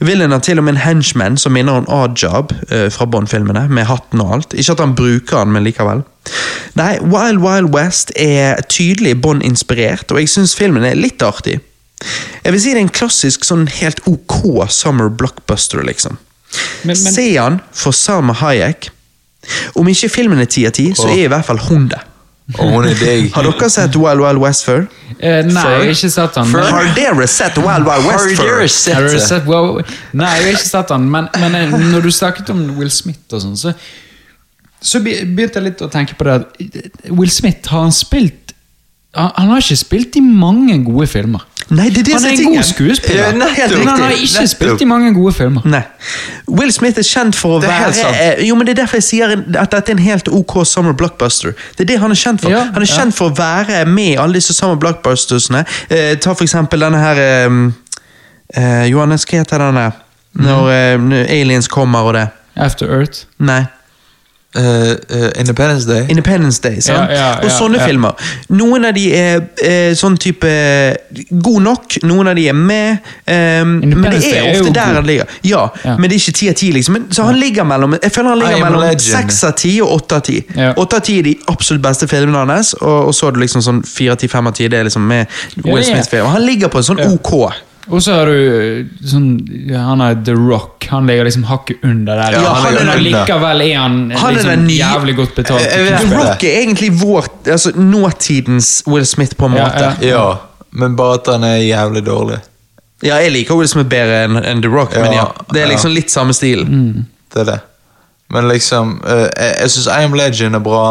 [0.00, 3.86] Villen har til og med en henchman som minner om Ajab eh, fra Bond-filmene, med
[3.90, 4.54] hatten og alt.
[4.56, 6.02] Ikke at han bruker den, men likevel.
[6.80, 11.58] Nei, Wild Wild West er tydelig Bond-inspirert, og jeg syns filmen er litt artig.
[12.40, 16.16] Jeg vil si det er en klassisk sånn helt ok summer blockbuster, liksom.
[16.84, 18.88] Men- men- Se han for Salma Hayek.
[19.76, 22.00] Om ikke filmen er ti av ti, så er i hvert fall hun det.
[22.58, 23.28] Og hun er.
[23.34, 24.86] Har dere sett Wild Wild West før?
[25.20, 26.50] Eh, nei, jeg har ikke sett den.
[26.52, 28.94] Men- Har dere sett Wild Wild West før?
[28.94, 29.80] Har du sett, wow.
[30.12, 33.36] Nei, jeg har ikke sett den, men, men eh, når du snakket om Will Smith
[33.38, 33.74] og sånn, så,
[34.82, 36.40] så begynte jeg litt å tenke på det
[37.12, 38.54] Will Smith, har han spilt
[39.14, 41.42] han, han har ikke spilt i mange gode filmer.
[41.70, 44.46] Nei, det er det han er er en god skuespiller, Ja, men han har ikke
[44.50, 45.62] spilt i mange gode filmer.
[45.70, 45.82] Nei.
[46.48, 48.16] Will Smith er kjent for å Det er være sant.
[48.20, 50.92] eh, Jo, men Det er derfor jeg sier at dette er en helt ok summer
[50.98, 51.54] blockbuster.
[51.78, 52.50] Det er det han er kjent for.
[52.50, 52.96] Ja, han er ja.
[52.98, 55.64] kjent for å være med i alle disse summer blockbustersene.
[55.88, 57.48] Eh, ta for eksempel denne her eh,
[58.56, 59.92] eh, Johannes, hva heter denne?
[60.34, 60.46] Mhm.
[60.46, 62.28] Når eh, aliens kommer og det.
[62.56, 63.24] After Earth.
[63.38, 63.62] Nei.
[64.54, 66.06] Eh, uh, Independence Day.
[66.08, 66.80] Independence Day.
[66.80, 66.98] sant?
[67.10, 67.84] Ja, ja, og sånne ja.
[67.86, 68.16] filmer.
[68.58, 70.50] Noen av de er uh, sånn type
[71.30, 72.98] god nok, noen av de er med.
[73.30, 75.30] Um, men det er er ofte jo der han ligger.
[75.46, 75.94] Ja, Ja.
[75.96, 76.98] men det er ikke ti av ti, liksom.
[76.98, 80.18] Men, så han ligger mellom Jeg føler han ligger mellom seks av ti og åtte
[80.18, 80.40] av ti.
[80.56, 80.72] Ja.
[80.76, 83.62] Åtte av ti er de absolutt beste filmene hans, og, og så er det liksom
[83.62, 84.66] sånn fire av ti, fem av ti.
[84.66, 85.26] Det er liksom med
[85.62, 85.90] Will Ja, ja.
[85.94, 86.26] Smith-film.
[86.26, 87.06] Han ligger på en sånn Ja.
[87.14, 87.54] ok.
[87.88, 89.28] Og så har du eh, sånn
[89.72, 90.84] Han er The Rock.
[90.90, 92.36] Han ligger liksom hakket under der.
[92.36, 93.00] Ja, han men er, under.
[93.06, 95.64] likevel er han, Han er liksom er nye- jævlig godt betalt.
[95.64, 96.18] Jeg The.
[96.18, 99.88] Rock er egentlig vår altså, nåtidens Will Smith, på en Ja, måte.
[100.04, 100.08] ja.
[100.12, 100.36] Ja,
[100.70, 102.38] men bare at han er jævlig dårlig.
[103.02, 105.72] Ja, jeg liker Will Smith bedre enn en The Rock, men ja, det er ja.
[105.72, 106.66] liksom litt samme stil.
[107.32, 107.58] Det er det.
[108.30, 110.82] Men liksom eh, Jeg, jeg syns I Am Legend er bra,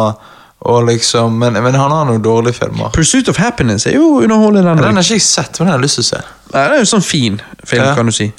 [0.86, 2.90] liksom men, men han har noen dårlige filmer.
[2.92, 4.68] Pursuit of Happiness er jo underholdende.
[4.68, 6.20] Den, Den har ikke jeg sett, men den har jeg lyst til å se.
[6.52, 7.94] Nei, det er jo sånn fin film, Ja.
[7.94, 8.32] kan du si.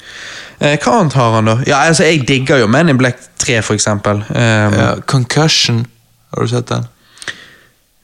[0.60, 1.56] Eh, hva annet har han, da?
[1.66, 4.22] Ja, altså, Jeg digger jo Men in Black 3, for eksempel.
[4.30, 5.86] Um, Ja, Concussion,
[6.34, 6.86] har du sett den?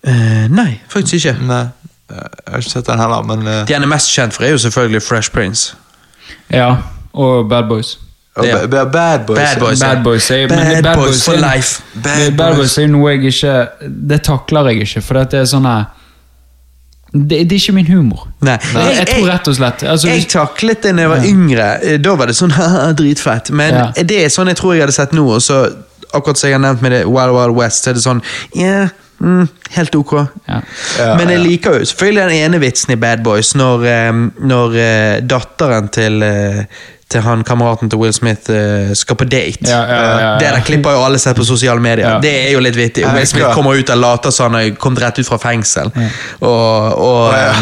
[0.05, 1.37] eh, nei, faktisk ikke.
[1.47, 1.69] Nei,
[2.11, 3.65] jeg har ikke sett den heller, men uh...
[3.69, 5.75] De han er mest kjent for, er jo selvfølgelig Fresh Prince.
[6.51, 6.77] Ja,
[7.13, 7.99] og Bad Boys.
[8.47, 8.59] Ja.
[8.67, 9.39] Ba- Ba- Bad Boys.
[9.39, 9.81] Bad Boys.
[9.81, 11.83] Bad Boys jeg, Bad Bad Boys Boys for life.
[11.95, 13.55] Bad, Bad Boys er jo noe jeg ikke
[14.13, 15.67] Det takler jeg ikke, for det er sånn
[17.13, 18.27] det, det er ikke min humor.
[18.45, 18.59] Nei.
[18.75, 21.69] Jeg, jeg tror rett og slett altså, Jeg taklet det da jeg var yngre.
[21.81, 22.53] Eh, Da var det sånn
[23.01, 23.49] dritfett.
[23.57, 23.87] Men Ja.
[23.97, 25.25] det er sånn jeg tror jeg hadde sett nå.
[25.39, 25.63] Og så,
[26.13, 28.21] akkurat som jeg har nevnt med det Wild Wild West, så er det sånn
[28.57, 28.93] yeah,
[29.25, 30.13] mm, helt ok.
[30.51, 30.61] Ja.
[31.01, 33.89] Ja, Men jeg liker jo selvfølgelig den ene vitsen i Bad Boys, når,
[34.53, 36.63] når eh, datteren til, eh,
[37.09, 39.65] til han kameraten til Will Smith uh, skal på date.
[39.65, 40.33] Ja, ja, ja, ja.
[40.43, 42.05] Det der klipper jo alle sett på sosiale medier.
[42.05, 42.21] Ja.
[42.21, 43.07] Det er jo litt vittig.
[43.15, 45.89] Will Smith kommer ut og later som han har kommet rett ut fra fengsel.
[46.41, 47.55] Og, og, Ja.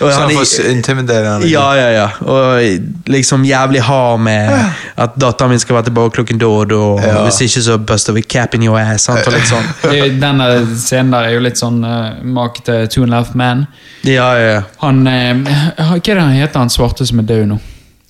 [0.00, 1.46] og han- for intimiderende.
[1.46, 2.08] ja, ja, ja.
[2.26, 4.50] Og liksom jævlig hard med
[4.96, 6.74] at datteren min skal være tilbake klokken da og da.
[6.74, 7.22] og Ja.
[7.28, 9.04] Hvis ikke, så buster vi cap in your ass.
[9.06, 9.26] Sant?
[9.26, 9.68] Og litt sånn.
[10.26, 13.66] Denne scenen der er jo litt sånn uh, make til Two and a Half Men.
[14.02, 14.62] Ja, ja, ja.
[14.82, 17.60] Han uh, Hva er det han heter, han svarte som er død nå?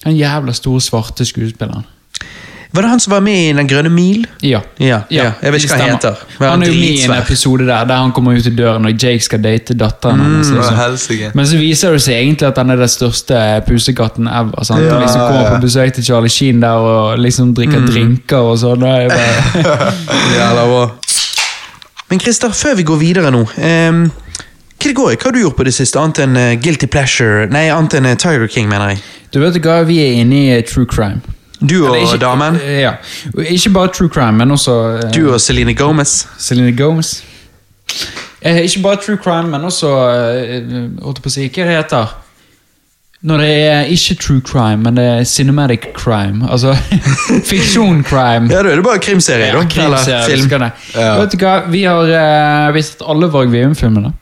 [0.04, 1.84] Han jævla store svarte skuespilleren.
[2.72, 4.26] Var det han som var med i Den grønne mil?
[4.40, 4.60] Ja.
[4.80, 5.32] Ja, ja.
[5.42, 6.14] Jeg vet ikke hva han heter.
[6.38, 8.86] Men Han er jo med i en episode der Der han kommer ut i døren
[8.88, 10.48] og Jake skal date datteren hans.
[10.48, 11.30] Hva Liksom.
[11.34, 14.64] Men så viser det seg egentlig at han er den største pusekatten ever.
[14.64, 14.84] Sant?
[14.84, 18.80] Ja, liksom kommer på besøk til Charlie Sheen der og liksom drikker drinker og sånn.
[18.80, 20.90] bare-.
[22.12, 24.02] Men Christer, før vi går videre nå um,
[24.76, 25.14] Hva det går?
[25.16, 28.08] Hva har du gjort på det siste, annet enn eh, Guilty Pleasure Nei, annet enn
[28.10, 29.00] eh, Tiger King, mener jeg.
[29.32, 31.20] Du vet hva, vi er inne i eh, true crime.
[31.62, 32.56] Du og ikke- damen.
[32.62, 32.92] eh, Ja.
[33.38, 34.72] Ikke bare true crime, men også
[35.04, 36.26] uh, Du og Celine Gomez.
[36.38, 37.22] Celine Gomez.
[38.42, 39.86] Eh, ikke bare true crime, men også
[41.02, 42.06] holdt jeg på å si, Hva det heter
[43.22, 46.42] Når det er ikke true crime, men det er cinematic crime.
[46.50, 46.72] Altså
[47.52, 48.50] fiksjon-crime.
[48.50, 49.64] Ja, da er det bare krimserie, Ja, da.
[49.68, 50.60] krimserie, Eller film.
[50.60, 50.70] det.
[50.96, 51.12] Ja.
[51.20, 54.12] Vet du hva, vi har uh, vi alle Varg Veum-filmene.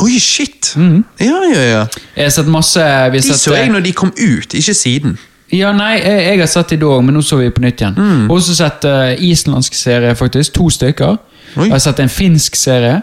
[0.00, 0.72] Oi, shit!
[0.76, 1.04] Mm.
[1.20, 1.82] Ja, ja, ja.
[2.16, 5.18] Jeg har sett masse De sett, så jeg eh, når de kom ut, ikke siden.
[5.52, 7.82] Ja, nei, jeg, jeg har sett de da òg, men nå så vi på nytt
[7.82, 7.96] igjen.
[7.98, 8.26] Mm.
[8.30, 10.54] Også sett uh, islandsk serie, faktisk.
[10.56, 11.18] To stykker.
[11.56, 11.66] Oi.
[11.66, 13.00] Jeg har sett en finsk serie.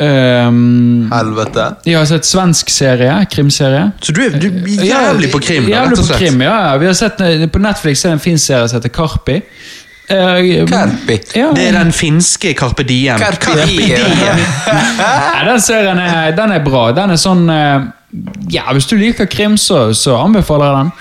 [0.00, 1.66] Um, Helvete.
[1.84, 3.90] jeg har sett svensk serie, krimserie.
[4.00, 6.54] Så du er, du er jævlig på krim, da, Jævlig på krim, ja.
[6.70, 6.76] ja.
[6.80, 9.36] Vi har sett, eh, på Netflix er det en finsk serie som heter Karpi.
[10.08, 11.18] Eh, Karpi?
[11.38, 11.52] Ja.
[11.54, 13.18] Det er den finske Carpe Diem.
[13.18, 13.54] Carpe.
[15.46, 16.88] Den serien er, den er bra.
[16.96, 17.84] Den er sånn eh,
[18.52, 20.92] Ja, hvis du liker krim, så, så anbefaler jeg den.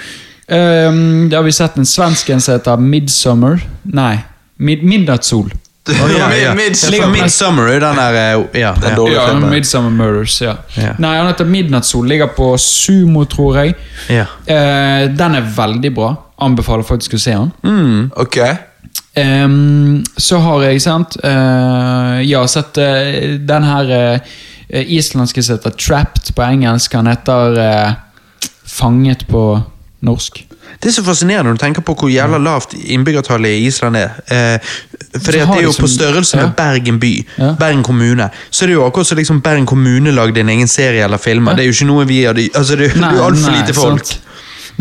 [0.52, 3.60] Um, da har vi sett en svensk en som heter Midsummer.
[3.88, 4.18] Nei,
[4.60, 5.49] Mid Midnattssol.
[5.91, 6.52] Å, ja, ja.
[6.54, 7.72] Midsummer.
[7.74, 8.74] Er den der eh, Ja.
[8.78, 9.49] Den dårlige Ja, filmen.
[9.49, 10.36] Midsummer Murders.
[10.43, 10.58] ja.
[10.78, 10.91] Ja.
[11.02, 12.06] Nei, Han heter Midnattssol.
[12.08, 13.76] Ligger på Sumo, tror jeg.
[14.12, 14.28] ja.
[14.45, 16.12] Uh, den er veldig bra.
[16.41, 17.52] Anbefaler faktisk å se den.
[17.64, 18.12] Mm.
[18.22, 18.38] Ok.
[19.16, 24.38] Ehm, så har jeg, sant uh, Ja, sett uh, den her uh,
[24.72, 26.95] islandske som heter Trapped på engelsk.
[26.95, 29.43] Han heter uh, Fanget på
[29.99, 30.45] norsk.
[30.82, 34.16] Det er så fascinerende når du tenker på hvor jævla lavt innbyggertallet i Island er.
[34.32, 34.72] Eh,
[35.20, 36.51] for det, er jo på størrelse med ja.
[36.57, 37.12] Bergen by.
[37.38, 37.51] Ja.
[37.59, 38.30] Bergen kommune.
[38.49, 41.51] Så det er jo akkurat som liksom Bergen kommune lagde en egen serie eller filmer.
[41.51, 41.57] Ja.
[41.57, 44.05] Det er jo ikke noe vi hadde Altså, det, er jo altfor lite folk.
[44.05, 44.22] sant.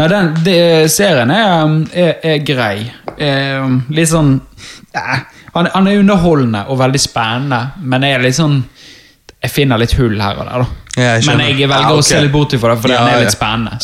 [0.00, 0.56] Nei, den de,
[0.88, 2.74] serien er, um, er, er grei.
[3.20, 4.38] Er, litt sånn
[4.96, 5.16] eh,
[5.52, 8.62] han, han er underholdende og veldig spennende, men jeg er litt sånn
[9.40, 10.80] Jeg finner litt hull her og der, da.
[11.00, 11.98] Ja, jeg men jeg velger Ja, okay.
[12.00, 13.78] å se litt bort ifra det, for Ja, den er litt spennende.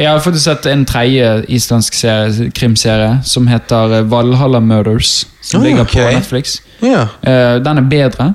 [0.00, 5.26] Jeg har faktisk sett en tredje islandsk serie, krimserie som heter eh, Valhalla Murders.
[5.40, 5.98] Som Oh, ligger på.
[5.98, 6.58] Netflix.
[6.82, 7.06] Ja.
[7.22, 8.32] Eh, den er bedre.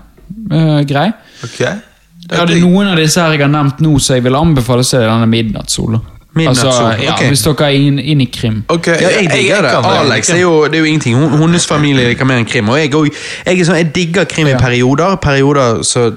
[0.51, 1.09] Uh, grei.
[1.43, 1.79] Okay.
[2.31, 5.01] Er noen av disse her jeg har nevnt nå, så jeg vil anbefale å se
[5.01, 5.99] denne Midnattssol.
[6.35, 6.67] Altså,
[6.99, 7.29] ja, okay.
[7.31, 8.57] Hvis dere er inn, inn i krim.
[8.67, 9.71] Okay, Ja, jeg digger det.
[9.87, 11.15] Alex er jo, det er jo ingenting.
[11.15, 12.67] Hun, hennes familie liker mer enn krim.
[12.69, 13.07] Og jeg, og,
[13.45, 15.15] jeg, sånn, jeg digger krim i perioder.
[15.23, 16.09] Perioder så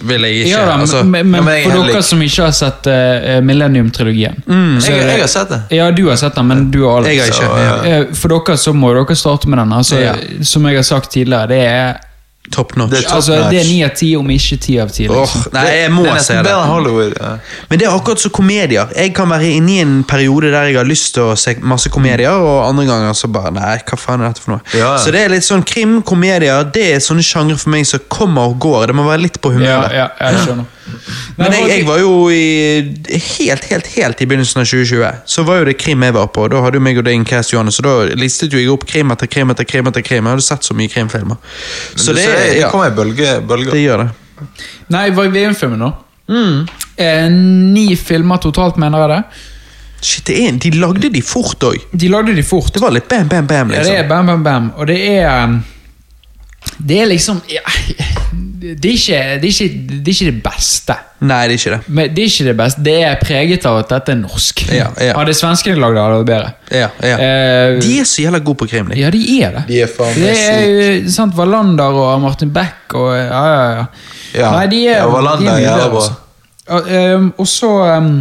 [0.00, 3.36] vil jeg ikke Ja, da, altså, men, men for dere som ikke har sett uh,
[3.44, 5.60] Millennium-trilogien mm, Jeg, jeg har sett det.
[5.76, 7.12] Ja, du har sett den, men du og Alex.
[7.12, 7.36] Jeg har ikke.
[7.36, 7.76] Så, Ja.
[8.00, 9.72] Eh, For dere så må dere starte med den.
[9.76, 10.14] Altså, Ja.
[10.46, 11.96] Som jeg har sagt tidligere, det er,
[12.52, 12.90] Top notch.
[12.92, 13.50] Det er top altså, notch.
[13.50, 15.08] det er 9 av 10, om ikke 10 av 10.
[15.10, 16.52] Åh, Oh, nei, jeg må det se det.
[16.70, 17.16] Hollywood.
[17.20, 17.32] Ja.
[17.70, 18.92] Men det er akkurat som komedier.
[18.96, 21.90] Jeg kan være inne i en periode der jeg har lyst til å se masse
[21.90, 24.62] komedier, og andre ganger så bare Nei, hva faen er dette for noe?
[24.74, 24.94] Ja, ja.
[25.02, 28.52] Så det er litt sånn krim, komedier, det er sånne sjangre for meg som kommer
[28.52, 28.86] og går.
[28.92, 30.72] Det må være litt på Ja, ja, jeg skjønner.
[31.36, 32.44] Men jeg, jeg var jo i
[33.38, 35.24] helt, helt, helt i begynnelsen av 2020.
[35.28, 36.46] Så var jo det krim jeg var på.
[36.52, 38.86] Da hadde jo meg og deg en cast, Johannes, så da listet jo jeg opp
[38.88, 39.90] krim etter krim etter krim.
[39.90, 40.24] etter krim.
[40.24, 41.42] Jeg hadde sett så mye krimfilmer.
[41.94, 43.74] Så det, ser, det ja, kommer i bølge, bølger.
[43.74, 44.08] det gjør det.
[44.92, 45.92] Nei, var i VM-filmen nå?
[46.28, 46.66] Mm.
[46.96, 47.28] Eh,
[47.76, 49.20] ni filmer totalt, mener jeg det.
[50.00, 51.88] Shit, det er, de lagde de fort òg.
[51.92, 52.72] De lagde de fort.
[52.74, 53.72] Det var litt bam, bam, bam.
[53.72, 53.80] liksom.
[53.80, 54.26] Ja, det er liksom.
[54.26, 54.68] bam, bam, bam.
[54.76, 55.56] Og det er um,
[56.76, 57.62] Det er liksom ja,
[58.74, 60.94] det, er ikke, det, er ikke, det er ikke det beste.
[61.26, 61.94] Nei, det er ikke det.
[61.96, 62.82] Men det er ikke det beste.
[62.84, 64.62] Det er preget av at dette er norsk.
[64.74, 65.14] Ja, ja.
[65.16, 66.80] Hadde svenskene lagd det, hadde det vært bedre.
[66.82, 67.16] Ja, ja.
[67.26, 68.92] Eh, De er så jævla gode på krim.
[68.98, 69.64] ja, de er det.
[69.70, 70.66] De er faen det er
[71.06, 73.86] jo sant, Wallander og Martin Beck og Ja, ja, ja.
[74.36, 76.04] Ja, Nei, de er, ja, Wallander de er jævla bra.
[76.04, 76.22] altså.
[76.76, 78.14] Og, ehm, så ehm,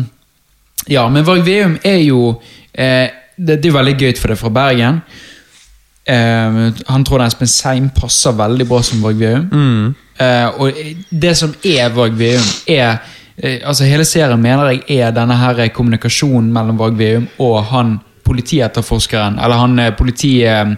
[0.87, 2.35] Ja, men Varg Veum er jo
[2.77, 5.01] eh, det, det er veldig gøy for det fra Bergen.
[6.05, 9.45] Ehm, han tror Espen Seim passer veldig bra som Varg Veum.
[9.51, 9.93] Mm.
[10.15, 10.77] Uh, og
[11.09, 13.01] det som er Varg Veum, er
[13.43, 17.97] uh, Altså Hele serien mener jeg er denne her kommunikasjonen mellom Varg Veum og han
[18.25, 20.31] politietterforskeren, eller han politiet politi...
[20.45, 20.71] Eh,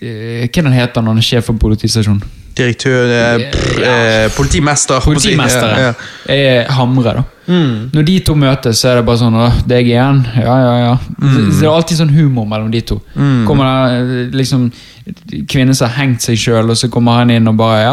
[0.00, 2.22] eh, hva heter heter når han er sjef for politistasjonen?
[2.56, 5.00] Direktør eh, pff, eh, Politimester.
[5.04, 6.34] Politimesteren Ja, ja.
[6.36, 7.24] er Hamre, da.
[7.46, 9.36] Når de to møtes, så er det bare sånn
[9.70, 10.22] deg igjen?
[10.40, 10.94] Ja, ja, ja.
[11.20, 12.96] Det, det er alltid sånn humor mellom de to.
[13.46, 14.64] Kommer det eh, liksom
[15.46, 17.92] kvinner som har hengt seg sjøl, og så kommer han inn og bare Ja,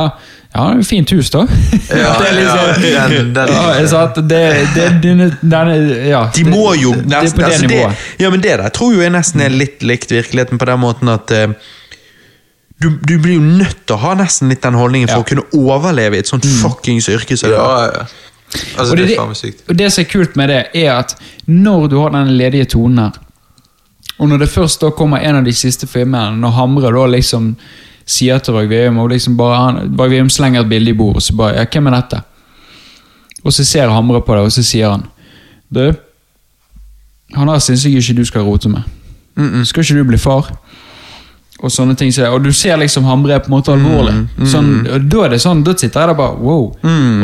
[0.56, 1.44] ja det er fint hus, da.
[2.02, 4.42] Ja, det er liksom, ja, den- den- ja, jeg sa at det,
[4.74, 5.78] det, denne, denne,
[6.10, 7.84] ja, De må jo det, det på det altså, det,
[8.24, 11.14] Ja, men det der tror jo jeg nesten er litt likt virkeligheten på den måten
[11.14, 11.54] at eh,
[12.82, 15.24] du, du blir jo nødt til å ha nesten litt den holdningen for Ja.
[15.24, 18.06] å kunne overleve i et sånt fuckings yrke Så Ja, ja.
[18.78, 19.64] Altså, Og det det, er sykt.
[19.70, 21.16] og det som er kult med det, er at
[21.48, 23.12] når du har den ledige tonen her,
[24.20, 27.56] og når det først da kommer en av de siste filmene, når Hamre da liksom
[28.06, 31.16] sier til Varg Veum, og liksom bare han, Varg Veum slenger et bilde i bordet,
[31.16, 32.22] og så bare ja, 'Hvem er dette?'
[33.46, 35.04] Og så ser Hamre på det, og så sier han
[35.74, 35.94] 'Du,
[37.36, 38.84] han her syns jeg ikke du skal rote med.
[39.66, 40.52] Skal ikke du bli far?'
[41.64, 44.28] Og sånne ting Og du ser liksom Hamre på en måte alvorlig.
[44.52, 46.76] Sånn, og da er det sånn, da sitter jeg der bare Wow.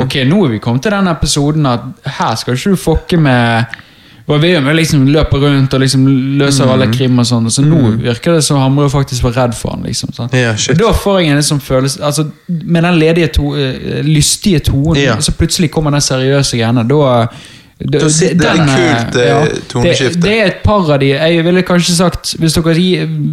[0.06, 1.82] Ok, nå er vi kommet til den episoden at
[2.20, 3.66] her skal ikke du fucke med
[4.30, 6.04] og vi liksom løper rundt og liksom
[6.38, 7.48] løser alle krim og sånn.
[7.50, 9.82] Så nå virker det som Hamre faktisk var redd for han.
[9.88, 10.12] liksom.
[10.20, 15.02] Og Da får jeg en liksom følelse altså, Med den ledige, to, eh, lystige tonen,
[15.02, 15.16] Ja.
[15.16, 16.88] så plutselig kommer den seriøse greiene.
[16.88, 17.28] Da
[17.80, 19.36] Da sitter det den, litt kult, ja,
[19.72, 20.20] toneskifte.
[20.20, 22.74] Det, det er et par av de Jeg ville kanskje sagt Hvis dere,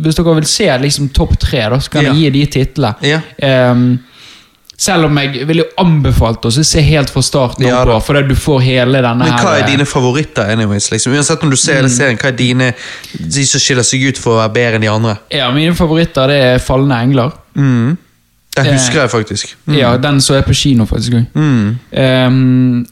[0.04, 2.12] hvis dere vil se liksom topp tre, da, så kan Ja.
[2.14, 2.94] jeg gi de titlene.
[3.02, 3.18] Ja.
[3.72, 3.98] Um,
[4.78, 9.00] selv om jeg ville anbefalt å se helt fra starten Ja, fordi du får hele
[9.02, 10.50] denne Men hva er eh, dine favoritter?
[10.52, 10.90] anyways?
[10.92, 11.14] Liksom?
[11.16, 11.88] Uansett om du ser mm.
[11.90, 12.72] serien, hva er dine
[13.18, 15.16] de som skiller seg ut for å være bedre enn de andre?
[15.32, 17.32] Ja, Mine favoritter det er 'Falne engler'.
[17.56, 17.96] Mm.
[18.56, 19.56] Den Eh, husker jeg faktisk.
[19.66, 19.74] Mm.
[19.76, 21.12] Ja, Den så jeg på kino faktisk.
[21.34, 21.78] Mm.
[21.92, 22.86] Um,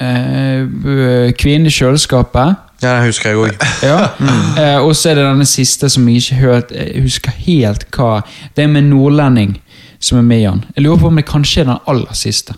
[0.00, 2.56] uh, 'Kvinnen i kjøleskapet'.
[2.82, 3.66] Ja, den husker jeg òg.
[3.90, 4.08] Ja.
[4.56, 8.22] Eh, og så er det denne siste som jeg ikke hørt, Jeg husker helt hva
[8.56, 9.58] Det er med nordlending
[10.00, 10.64] som er med i den.
[10.76, 12.54] Jeg lurer på om det kanskje er den aller siste.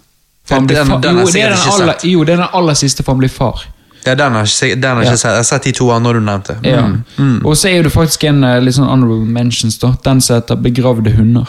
[0.46, 3.12] For Den- den jo, det er den aller, jo, det er den aller siste, for
[3.12, 3.64] han blir far.
[4.06, 5.16] Ja, den har jeg ikke, jeg Ja.
[5.16, 5.30] sett.
[5.30, 6.56] Jeg har sett de to andre du nevnte.
[6.64, 6.86] Ja.
[7.18, 7.44] Mm.
[7.46, 9.94] Og så er det faktisk en eh, litt sånn honorable mentions, da.
[10.04, 11.48] Den som heter 'Begravde hunder'.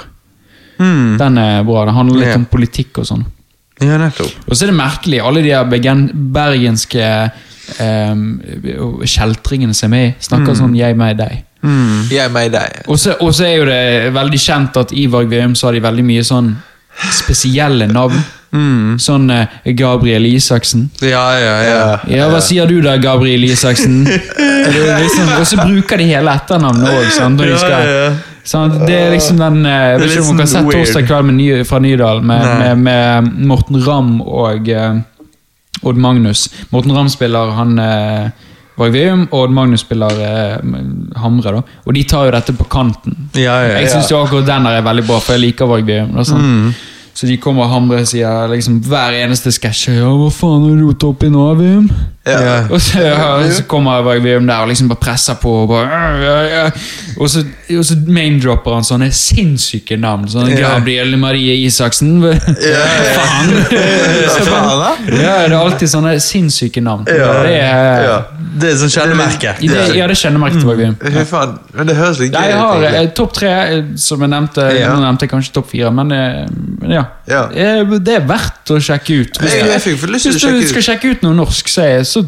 [0.79, 1.17] Mm.
[1.17, 1.85] Den er bra.
[1.85, 2.35] Det handler litt Ja.
[2.35, 3.25] om politikk og sånn.
[3.81, 4.35] Ja, nettopp.
[4.47, 5.65] Og så er det merkelig, alle de her
[6.35, 7.07] bergenske
[7.79, 8.27] um,
[9.07, 11.41] kjeltringene som er med i, snakker sånn 'jeg, meg, deg'.
[12.11, 12.83] Jeg, meg, deg.
[12.87, 15.73] Og så, og så er jo det veldig kjent at i Varg Veum så har
[15.73, 16.55] de veldig mye sånn
[17.11, 18.19] spesielle navn.
[19.01, 20.91] Sånn uh, Gabriel Isaksen.
[21.01, 21.79] Ja, ja, ja.
[22.11, 24.03] Ja, hva sier du da, Gabriel Isaksen?
[25.03, 27.39] Liksom, og så bruker de hele etternavnet òg.
[27.39, 28.11] De Ja, ja.
[28.43, 30.71] Sånn, det er liksom den uh, Jeg vet ikke om dere har sett sånn.
[30.75, 34.97] Torsdag kveld med Ny, fra Nydal med, med, med Morten Ramm og uh,
[35.83, 36.49] Odd Magnus.
[36.73, 41.55] Morten Ramm spiller han uh, Varg Veum, og Odd Magnus spiller uh, Hamre.
[41.59, 43.15] da Og de tar jo dette på kanten.
[43.37, 43.93] Ja, ja, Jeg ja.
[43.95, 46.11] syns akkurat den der er veldig bra, for jeg liker Varg Veum.
[46.17, 46.73] da, sånn.
[47.13, 50.87] Så de kommer og Hamre sier liksom hver eneste sketsj Ja, hva faen har du
[50.87, 51.85] rota oppi nå, Veum?
[52.25, 52.37] Ja.
[52.39, 52.51] Ja.
[52.71, 55.51] Og så, ja, så kommer Varg der og liksom bare presser på.
[55.63, 56.69] Og, bare, «Øh, ja, ja.
[57.19, 57.41] og så,
[57.77, 60.27] og så maindropper han sånne sinnssyke navn.
[60.31, 60.77] Sånn Ja.
[60.77, 62.21] Gabrielle Marie Isaksen.
[62.23, 63.51] Faen!
[64.33, 67.03] Så faen, bare, ja, det er alltid sånne sinnssyke navn.
[67.11, 67.33] Ja.
[67.43, 68.15] Det er, Ja.
[68.53, 69.55] Det er sånn kjennemerke.
[69.59, 70.95] det, ja, det er kjennemerket til Varg Veum.
[71.01, 72.59] Fy faen, men det høres litt gøy jeg ut.
[72.61, 74.67] har eh, topp tre, eh, som jeg nevnte.
[74.77, 74.91] Ja.
[74.93, 76.43] Nå nevnte jeg kanskje topp fire, men, eh,
[76.83, 77.03] men ja.
[77.27, 77.41] Ja.
[77.49, 79.39] Det er verdt å sjekke ut.
[79.41, 80.69] Hvis, Jeg- jeg fikk lyst til å hvis du sjekke ut.
[80.69, 82.21] skal sjekke ut noe norsk, så, er- så, så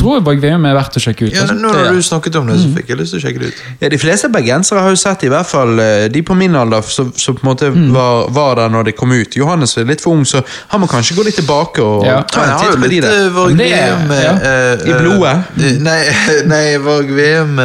[0.00, 1.32] tror jeg Varg Veum er verdt å sjekke ut.
[1.32, 1.54] Ja, altså.
[1.54, 3.60] nå når du snakket om det, så fikk jeg lyst til å sjekke det ut.
[3.80, 6.82] Ja, De fleste bergensere har jo sett i hvert fall eh, de på min alder
[6.82, 7.92] som som på en måte Mm.
[7.94, 9.36] var, var der når det kom ut.
[9.36, 12.22] Johannes er litt for ung, så han må kanskje gå litt tilbake og Ja.
[12.22, 13.10] ta en titt på de der.
[13.26, 14.32] eh, Varg Det Veum ja.
[14.34, 15.36] eh, I blodet?
[15.80, 16.00] Nei,
[16.52, 17.58] nei Varg Veum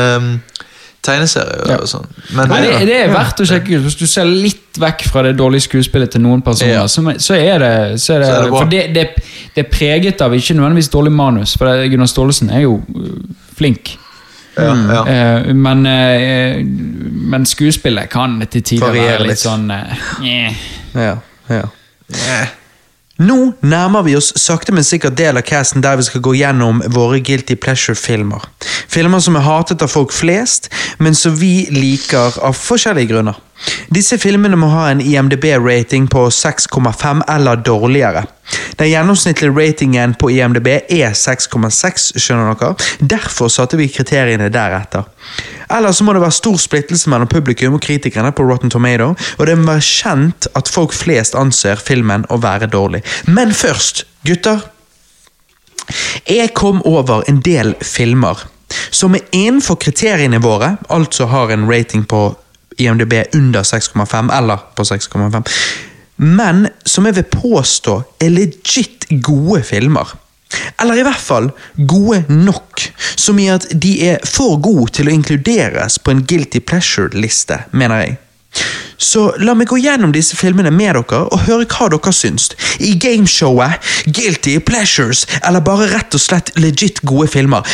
[1.06, 1.78] tegneserie Ja.
[1.82, 2.06] og sånn.
[2.36, 3.84] Men Nei, det, det er verdt å sjekke ut.
[3.88, 6.88] Hvis du ser litt vekk fra det dårlige skuespillet til noen personer, Ja.
[6.91, 8.49] så, så er det, så er det, Så er det.
[8.56, 9.06] For det, det,
[9.56, 13.14] det er preget av ikke nødvendigvis dårlig manus, for det, Gunnar Staalesen er jo øh,
[13.58, 13.95] flink.
[14.58, 14.99] ja, ja.
[15.12, 19.39] Eh, men, eh, men skuespillet kan til tider Variere være litt litt.
[19.43, 20.62] sånn eh, eh.
[20.95, 21.16] Ja,
[21.49, 21.66] ja.
[22.12, 22.53] Eh,
[23.26, 26.82] Nå nærmer vi oss sakte, men sikkert del av casten der vi skal gå gjennom
[26.91, 28.43] våre Guilty Pleasure-filmer.
[28.96, 30.70] Filmer som er hatet av folk flest,
[31.04, 33.41] men som vi liker av forskjellige grunner.
[33.91, 38.26] Disse filmene må ha en IMDb-rating på 6,5 eller dårligere.
[38.80, 42.88] Den gjennomsnittlige ratingen på IMDb er 6,6, skjønner dere.
[43.16, 45.08] Derfor satte vi kriteriene deretter.
[45.72, 49.48] Ellers så må det være stor splittelse mellom publikum og kritikerne på Rotten Tomato, og
[49.48, 53.04] det må være kjent at folk flest anser filmen å være dårlig.
[53.28, 54.64] Men først, gutter.
[56.30, 58.39] Jeg kom over en del filmer
[58.89, 62.28] som er innenfor kriteriene våre, altså har en rating på
[62.78, 65.43] IMDb under 6,5 eller på 6,5,
[66.16, 70.16] men som jeg vil påstå er legit gode filmer.
[70.82, 72.84] Eller i hvert fall gode nok,
[73.16, 78.03] som i at de er for gode til å inkluderes på en guilty pleasure-liste, mener
[78.03, 78.16] jeg.
[78.97, 82.53] Så la meg gå gjennom disse filmene med dere og høre hva dere syns.
[82.80, 87.66] I gameshowet Guilty Pleasures, eller bare rett og slett legit gode filmer.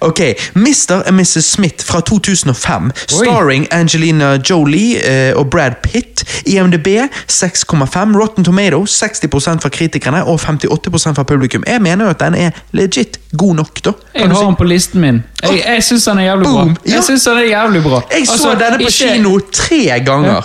[0.00, 0.20] Ok,
[0.54, 1.02] Mr.
[1.06, 1.44] and Mrs.
[1.44, 6.24] Smith fra 2005, starring Angelina Jolie eh, og Brad Pitt.
[6.46, 8.18] IMDb 6,5.
[8.20, 11.64] Rotten Tomato 60% fra kritikerne og 58% fra publikum.
[11.66, 13.92] Jeg mener jo at den er legit god nok, da.
[14.14, 15.22] Jeg har den på listen min.
[15.42, 16.68] Jeg, jeg syns den er jævlig bra.
[16.86, 18.02] Jeg synes den er jævlig bra.
[18.18, 20.42] Jeg så Altså, denne på kino tre ganger.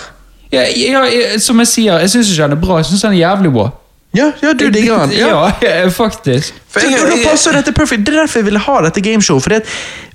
[0.52, 2.76] Ja, ja, ja, som jeg sier, jeg syns ikke den er bra.
[2.76, 3.70] Jeg syns den er jævlig bra.
[4.14, 5.10] Ja, ja du digger han.
[5.22, 5.52] Ja.
[5.62, 6.52] Ja, faktisk.
[6.68, 8.04] For jeg- da, passer dette perfekt.
[8.06, 9.42] Det er derfor jeg ville ha dette gameshowet.
[9.42, 9.60] Fordi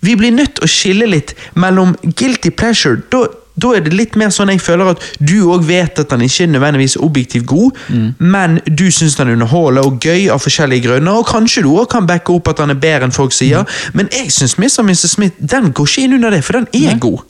[0.01, 3.01] vi blir nødt til å skille litt mellom guilty pleasure.
[3.11, 3.23] Da,
[3.57, 6.43] da er det litt mer sånn jeg føler at du òg vet at han ikke
[6.45, 7.71] er nødvendigvis objektivt god,
[8.19, 12.05] men du syns han underholder og gøy av forskjellige grunner, og kanskje du òg kan
[12.05, 13.65] backe opp at han er bedre enn folk sier,
[13.97, 14.85] men jeg syns Mr.
[14.85, 15.09] Mr.
[15.09, 17.25] Smith den går ikke inn under det, for den er god.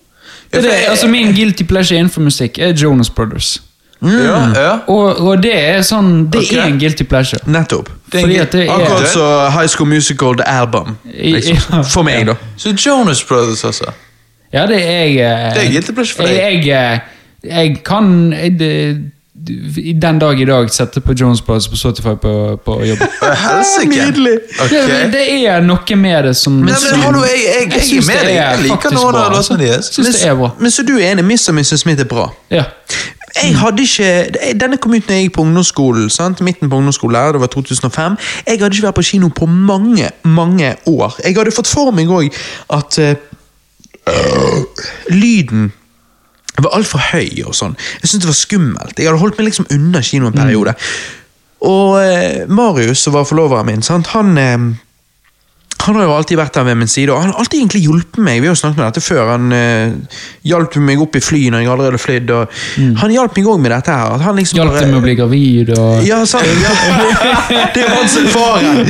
[0.52, 3.62] Ja, det, altså Min guilty pleasure innenfor musikk er Jonas Brothers.
[4.02, 4.74] Ja, ja.
[4.88, 6.60] Og, og det er sånn Det okay.
[6.62, 7.42] er en guilty pleasure.
[7.50, 7.90] Nettopp.
[8.12, 9.26] Det er Fordi at det er Akkurat så
[9.56, 10.98] High School Musical The Album.
[11.14, 11.58] Liksom.
[11.78, 11.82] Ja.
[11.82, 12.38] For meg, da.
[12.58, 13.92] Så Jonas Brothers, altså.
[14.54, 16.38] Ja, det er jeg eh, Det er guilty pleasure for deg.
[16.38, 17.02] Jeg, jeg,
[17.44, 18.72] eh, jeg kan jeg, det,
[20.02, 22.98] den dag i dag sette på Jonas Brothers på Spotify på, på jobb.
[23.86, 24.38] Nydelig.
[24.62, 24.82] Okay.
[24.88, 28.14] Det, det er noe med det som Nei, men hallo, jeg, jeg, jeg, synes er
[28.14, 28.36] med deg.
[28.36, 29.92] Jeg liker noen av låtene deres.
[30.24, 30.52] Er bra.
[30.60, 31.84] Men så du er enig, Miss og Mrs.
[31.84, 32.30] Smith er bra?
[32.54, 32.66] Ja.
[33.44, 36.10] Jeg hadde ikke, Denne kom ut når jeg gikk på ungdomsskolen.
[36.10, 36.42] sant?
[36.42, 38.18] Midten på ungdomsskolen, det var 2005.
[38.48, 41.20] Jeg hadde ikke vært på kino på mange mange år.
[41.24, 42.34] Jeg hadde fått for meg òg
[42.74, 43.16] at øh,
[45.10, 45.72] lyden
[46.58, 47.78] var altfor høy og sånn.
[48.02, 48.98] Jeg syntes det var skummelt.
[48.98, 50.74] Jeg hadde holdt meg liksom unna kino en periode.
[51.68, 54.10] Og uh, Marius, som var forloveren min, sant?
[54.14, 54.58] han eh,
[55.86, 58.20] han har jo alltid vært der ved min side, og han har alltid egentlig hjulpet
[58.24, 58.42] meg.
[58.42, 59.30] Vi har jo snakket med dette før.
[59.32, 60.18] Han uh,
[60.48, 62.40] hjalp meg opp i fly når jeg allerede flydde.
[62.82, 62.96] Mm.
[63.04, 63.96] Han hjalp meg òg med dette.
[63.96, 64.16] her.
[64.18, 66.48] At han liksom Hjalp deg med å bli gravid og ja, sant.
[67.48, 67.64] Ja.
[67.74, 68.82] Det er han som faren.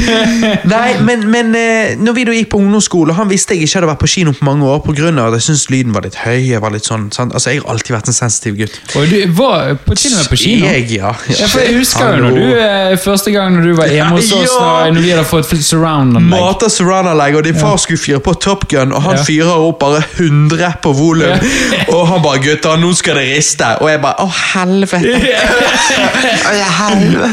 [0.69, 3.91] Nei, men, men uh, når vi da gikk på ungdomsskole, han visste jeg ikke hadde
[3.91, 5.11] vært på kino på mange år pga.
[5.27, 6.39] at jeg syntes lyden var litt høy.
[6.47, 7.35] Jeg var litt sånn, sant?
[7.35, 8.79] Altså, jeg har alltid vært en sensitiv gutt.
[8.97, 10.71] Og du var på, til og med på kino?
[10.71, 11.13] Jeg, ja.
[11.35, 14.31] Ja, for jeg husker jo når du eh, første gang når du var hjemme hos
[14.33, 14.87] oss Ja.
[14.93, 16.41] når vi hadde fått surround-anlegg.
[16.77, 19.23] Surround-anlegg, og din far skulle fyre på Top Gun, og han Ja.
[19.27, 21.29] fyrer opp bare 100 på volum.
[21.29, 21.39] Ja.
[21.97, 23.81] Og han bare 'Gutter, nå skal det riste'.
[23.81, 25.07] Og jeg bare 'Å, helvete'.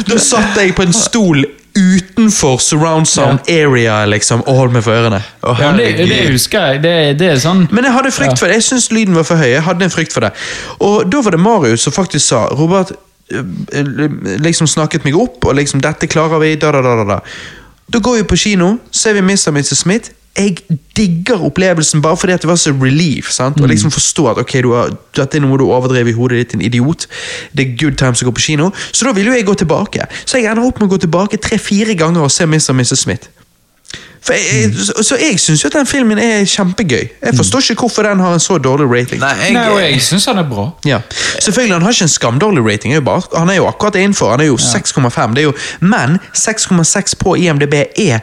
[0.09, 4.95] Da satt jeg på en stol utenfor surround sound area liksom, og holdt meg for
[4.95, 5.19] ørene.
[5.43, 6.83] Oh, Ja, det, det husker jeg.
[6.85, 8.61] Det, det er sånn Men jeg hadde frykt for det.
[8.61, 9.49] Jeg syns lyden var for høy.
[9.57, 10.31] Jeg hadde en frykt for det.
[10.79, 13.43] Og da var det Marius som faktisk sa Robert eh,
[14.45, 17.19] liksom snakket meg opp, og liksom 'Dette klarer vi', da, da, da, da,
[17.93, 17.99] da.
[17.99, 19.51] Går vi på kino, ser vi Mr.
[19.51, 19.79] Mrs.
[19.79, 20.11] Smith.
[20.35, 20.57] Jeg
[20.97, 23.31] digger opplevelsen bare fordi at det var så relief.
[23.31, 23.61] sant?
[23.61, 26.55] Og liksom forstå at ok, du har, dette er noe du overdrev i hodet ditt,
[26.55, 27.07] en idiot.
[27.55, 28.73] Det er good times å gå på kino.
[28.91, 30.09] Så da vil jo jeg gå tilbake.
[30.25, 32.75] Så jeg ender opp med å gå tilbake tre-fire ganger og se Mr.
[32.75, 33.07] Mrs.
[33.07, 33.31] Smith.
[34.25, 37.03] For jeg, jeg, så, jeg syns jo at den filmen er kjempegøy.
[37.23, 39.21] Jeg forstår ikke hvorfor den har en så dårlig rating.
[39.21, 40.71] Nei, jeg, Nei, og jeg syns han er bra.
[40.89, 40.99] Ja.
[41.41, 43.95] Selvfølgelig, Han har ikke en skamdårlig rating, han er jo bare, han er jo akkurat
[44.01, 44.31] innenfor.
[44.31, 45.35] Han er jo 6,5.
[45.35, 48.19] det er jo- Men 6,6 på IMDb er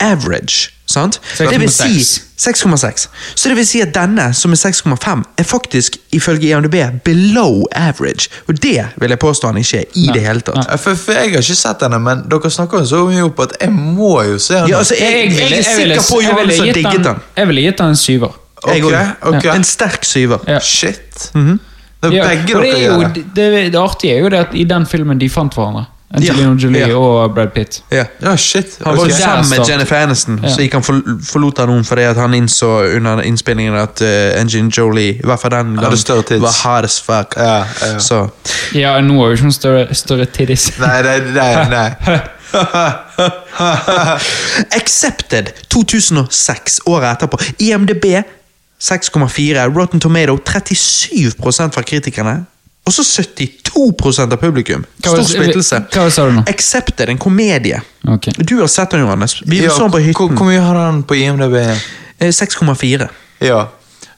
[0.00, 0.70] average.
[0.86, 1.20] sant?
[1.38, 3.08] Det vil si 6,6.
[3.34, 6.74] Så det vil si at denne, som er 6,5, er faktisk ifølge IMDb
[7.04, 8.28] below average.
[8.48, 10.80] Og det vil jeg påstå han ikke er i det hele tatt.
[10.80, 13.56] For, for Jeg har ikke sett denne, men dere snakker jo så mye opp at
[13.60, 14.68] jeg må jo se den.
[14.70, 17.24] Ja, altså, jeg, jeg, jeg, er sikker på gitt digget den.
[17.36, 18.36] Jeg ville gitt den en syver.
[18.62, 19.50] Okay, okay.
[19.56, 20.38] En sterk syver.
[20.48, 20.60] Ja.
[20.60, 21.30] Shit.
[21.34, 21.58] Mhm.
[22.02, 23.22] Det er begge ja, dere er gjør det.
[23.36, 25.86] det, det artige er jo det at i den filmen de fant hverandre.
[26.14, 26.94] Angelina Ja, Jolie ja.
[26.96, 27.82] og Brad Pitt.
[27.90, 28.04] Ja.
[28.22, 28.78] Ja, shit.
[28.84, 30.48] Han var jo sammen med Jennifer Aniston, Ja.
[30.54, 30.94] så gikk han for,
[31.32, 35.50] forlot han henne fordi han innså under innspillingen at uh, Engine Jolie i hvert fall
[35.50, 36.40] den gang gangen, større tits.
[36.42, 37.34] var hard as fuck.
[37.36, 37.98] Ja, ja.
[37.98, 38.28] Så
[38.74, 40.72] Ja, nå har jo ikke hun større, større titties.
[40.78, 41.68] Nei, nei, nei.
[41.74, 41.90] nei.
[44.78, 47.38] Accepted 2006, året etterpå.
[47.58, 48.04] IMDb
[48.80, 49.76] 6,4.
[49.76, 52.44] Rotten Tomato 37% fra kritikerne.
[52.86, 54.84] Og så 72 av publikum.
[55.02, 55.80] Stor splittelse.
[55.92, 56.44] hva sa du nå?
[56.46, 57.80] Accepted, en komedie.
[58.06, 58.32] Okay.
[58.38, 59.40] Du har sett den, Johannes.
[59.42, 60.36] Vi Ja, så den på hytten.
[60.36, 61.56] hvor mye har han på IMDb?
[62.18, 63.08] Eh, 6,4.
[63.38, 63.68] Ja.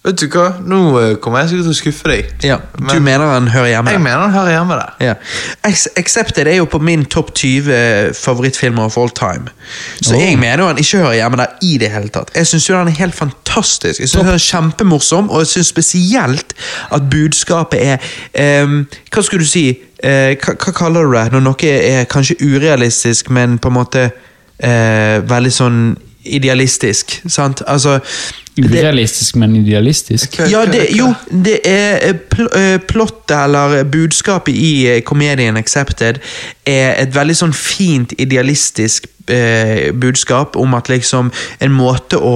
[0.09, 2.29] Vet du hva, nå eh, kommer jeg sikkert til å skuffe deg.
[2.47, 4.95] Ja, Du mener han hører hjemme Jeg mener han hører hjemme der.
[5.05, 5.15] Ja.
[6.01, 9.53] Accepted er jo på min topp 20 favorittfilmer of all time.
[10.01, 10.23] Så Oh.
[10.23, 12.33] jeg mener han ikke hører hjemme der i det hele tatt.
[12.35, 14.01] Jeg syns han er helt fantastisk.
[14.01, 16.55] Jeg synes han er kjempemorsom, og jeg syns spesielt
[16.91, 19.67] at budskapet er um, Hva skulle du si?
[20.05, 24.09] Uh, hva, hva kaller du det når noe er kanskje urealistisk, men på en måte
[24.65, 25.81] uh, veldig sånn
[26.25, 27.21] idealistisk?
[27.29, 27.63] Sant?
[27.67, 27.99] Altså
[28.65, 30.39] Urealistisk, men idealistisk.
[30.51, 36.19] ja, det, jo, det er eh, pl eh, plottet eller budskapet i eh, komedien Accepted
[36.67, 41.31] er et veldig sånn fint, idealistisk eh, budskap om at liksom
[41.65, 42.35] en måte å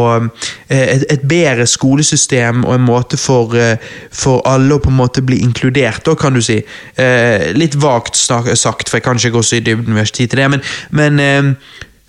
[0.69, 3.77] eh, et, et bedre skolesystem og en måte for, eh,
[4.11, 6.61] for alle å på en måte bli inkludert, da kan du si.
[6.97, 10.23] Eh, litt vagt sagt, for jeg kan ikke gå så i dybden, vi har ikke
[10.23, 11.55] tid til det, men, men eh,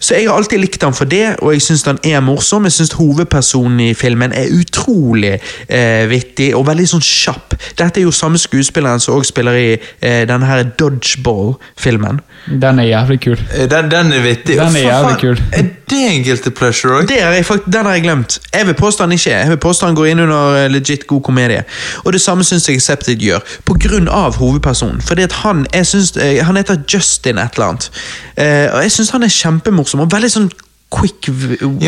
[0.03, 2.67] så jeg har alltid likt han for det, og jeg syns han er morsom.
[2.67, 7.55] Jeg syns hovedpersonen i filmen er utrolig eh, vittig og veldig sånn kjapp.
[7.79, 12.19] Dette er jo samme skuespilleren som også spiller i eh, denne her Dodgeball-filmen.
[12.61, 13.39] Den er jævlig kul.
[13.55, 14.57] Eh, Den, den er vittig.
[14.59, 15.39] Den er jævlig kul.
[15.53, 17.07] Er det en guilty pleasure òg?
[17.07, 18.39] Den har jeg glemt.
[18.53, 19.39] Jeg vil påstå han ikke er.
[19.39, 21.63] Jeg vil påstå han går inn under eh, legit god komedie.
[22.03, 25.01] Og det samme syns jeg Accepted gjør, på grunn av hovedpersonen.
[25.01, 27.89] Fordi at han jeg synes, eh, Han heter Justin et eller annet.
[28.37, 30.49] Eh, og jeg syns han er kjempemorsom og veldig sånn
[30.93, 31.33] quick Ja,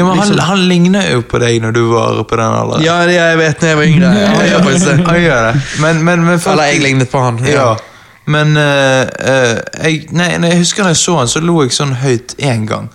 [0.06, 0.40] men han, liksom.
[0.40, 2.86] han ligner jo på deg når du var på den alderen.
[2.86, 4.14] Ja, det jeg vet når jeg var yngre.
[4.36, 5.66] Han gjør faktisk det.
[5.84, 7.42] Men, men, men folk, Eller jeg lignet på han.
[7.50, 7.76] Ja.
[8.26, 11.76] Men uh, uh, jeg, nei, når jeg husker da jeg så han, så lo jeg
[11.76, 12.90] sånn høyt én gang.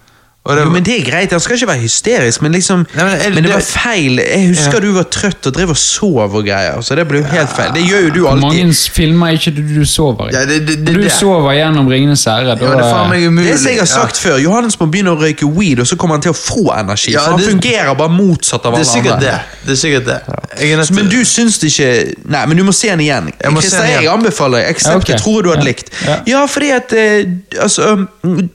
[0.45, 3.05] Og det, Jo, men det er greit, Han skal ikke være hysterisk, men liksom Nei,
[3.05, 4.17] men jeg, Men det var feil.
[4.25, 4.81] Jeg husker Ja.
[4.81, 6.81] du var trøtt og drev og sov og greier.
[6.81, 7.75] Så det ble jo helt feil.
[7.75, 8.41] Det gjør jo du alltid.
[8.41, 10.33] mange filmer er ikke det du sover i?
[10.33, 12.47] Ja, det- det- det- du det- sover gjennom Ringenes herre.
[12.49, 13.51] ja, det er meg umulig.
[13.53, 16.15] Det som jeg har sagt før, Johannes må begynne å røyke weed, og så kommer
[16.17, 17.13] han til å få energi.
[17.13, 19.21] Ja, for han det- fungerer bare motsatt av alle andre.
[19.21, 19.41] det.
[19.67, 20.87] Det er sikkert det.
[20.87, 23.31] Så, Men du syns det ikke Nei, men du må se den igjen.
[23.45, 24.03] Jeg må se den igjen.
[24.03, 24.69] jeg anbefaler deg.
[24.77, 25.09] Accept, Ja, ok.
[25.09, 25.69] jeg tror du hadde Ja.
[25.69, 25.91] likt.
[26.07, 26.17] Ja.
[26.27, 27.25] Ja, fordi at eh,
[27.61, 28.51] Altså, um,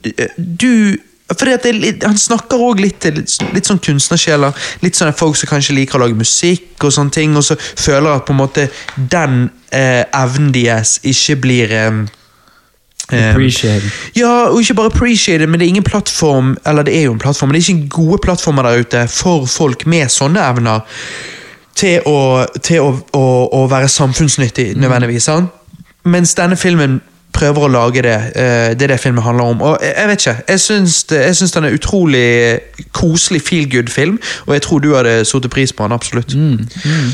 [0.57, 0.97] du
[1.34, 4.53] fordi at det Han snakker òg litt til litt, sånn kunstnersjeler.
[4.86, 8.11] Litt sånne folk som kanskje liker å lage musikk, og sånne ting, og så føler
[8.11, 12.05] at på en måte den eh, evnen deres ikke blir eh,
[13.05, 13.91] Appreciated.
[14.17, 17.19] ja, og ikke bare appreciated, men det er ingen plattform Eller det er jo en
[17.21, 20.82] plattform, men det er ikke gode plattformer der ute for folk med sånne evner
[21.76, 25.28] til å, til å, å, å være samfunnsnyttig, nødvendigvis.
[25.28, 25.51] sant?
[26.07, 27.01] Mens denne filmen
[27.36, 28.15] prøver å lage det.
[28.36, 29.61] eh, det er det filmen handler om.
[29.61, 32.59] Og jeg, vet ikke, jeg syns, det- jeg syns den er utrolig
[32.95, 36.31] koselig feel good-film, og jeg tror du hadde satt pris på den, absolutt.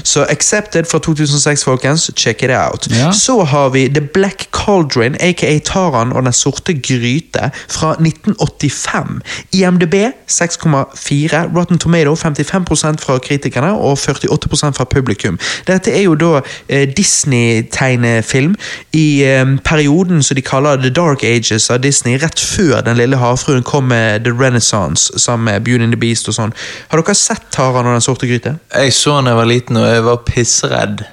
[0.04, 2.10] Så Accepted fra 2006, folkens.
[2.16, 2.88] Check it out.
[2.92, 3.12] Ja.
[3.12, 9.22] Så har vi The Black Cauldron, aka Taran og den sorte gryte, fra 1985.
[9.54, 9.94] IMDb
[10.28, 11.50] 6,4.
[11.56, 15.40] Rotten Tomato 55% fra kritikerne og 48% fra publikum.
[15.68, 18.56] Dette er jo da eh, Disney-tegnefilm
[18.94, 23.18] i eh, perioden som de kaller The Dark Ages av Disney, rett før Den lille
[23.22, 26.54] havfruen kom med The Renaissance sammen med Beauty and the Beast og sånn.
[26.92, 28.58] Har dere sett Taran og den sorte gryte?
[28.76, 31.06] Jeg så han da jeg var liten, og jeg var pissredd.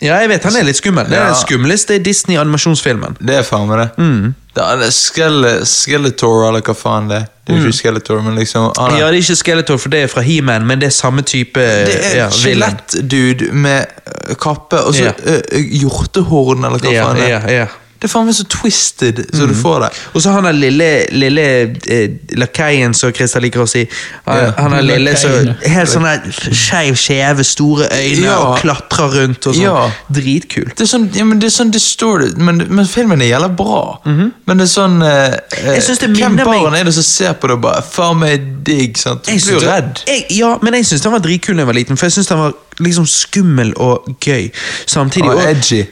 [0.00, 1.04] Ja, jeg vet han er litt skummel.
[1.10, 1.32] Det er Ja.
[1.34, 3.18] den skumleste Disney-animasjonsfilmen.
[3.20, 3.88] Det er faen meg det.
[4.00, 4.34] Mm.
[4.56, 7.26] Det er Skele, Skeletor, eller hva faen det er.
[7.46, 8.96] Det er ikke Skeletor, men liksom Mm.
[8.98, 11.60] Ja, det er ikke Skeletor, for det er fra He-Man, men det er samme type
[11.60, 13.84] Det er ja, skjelettdude med
[14.30, 15.12] øh, kappe og så Ja.
[15.26, 17.40] øh, øh, hjortehorn, eller hva faen det er.
[17.48, 17.66] ja, ja.
[18.00, 19.88] Det er faen meg så twisted så du får det.
[20.14, 21.42] Og så han der lille, lille
[21.86, 22.08] eh,
[22.40, 23.82] lakeien, som Christer liker å si.
[24.26, 24.52] Han, Ja.
[24.56, 28.36] han er lille, så Lakeien, Helt sånn der skeiv, skjeve, store øyne Ja.
[28.38, 29.62] og klatrer rundt og sånn.
[29.62, 29.90] Ja.
[30.10, 30.74] Dritkult.
[30.76, 33.82] Det er sånn, ja, men det er sånn distorted, men, men filmen er jævla bra.
[34.06, 35.74] Men det er sånn eh, Mhm.
[35.74, 37.82] Jeg synes det Hvem minner meg- barn er det som ser på det og bare
[37.82, 39.24] Faen meg digg, sant?
[39.24, 40.02] Du Jeg blir jo synes redd.
[40.06, 42.28] Jeg, ja, men jeg syns den var dritkul da jeg var liten, for jeg syns
[42.28, 44.50] den var liksom skummel og gøy
[44.86, 45.28] samtidig.
[45.28, 45.86] Og og- edgy.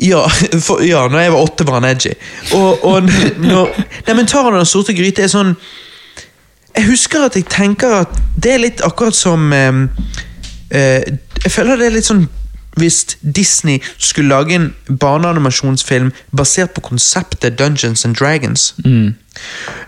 [0.00, 0.24] Ja,
[0.66, 2.14] for, ja, når jeg var åtte var han edgy.
[2.56, 3.10] Og, og
[3.44, 3.74] når,
[4.06, 5.54] nei, men Taran og den sorte gryte er sånn
[6.76, 9.80] Jeg husker at jeg tenker at det er litt akkurat som eh,
[10.70, 11.02] eh,
[11.44, 12.24] Jeg føler det er litt sånn
[12.76, 18.74] hvis Disney skulle lage en barneanimasjonsfilm basert på konseptet Dungeons and Dragons.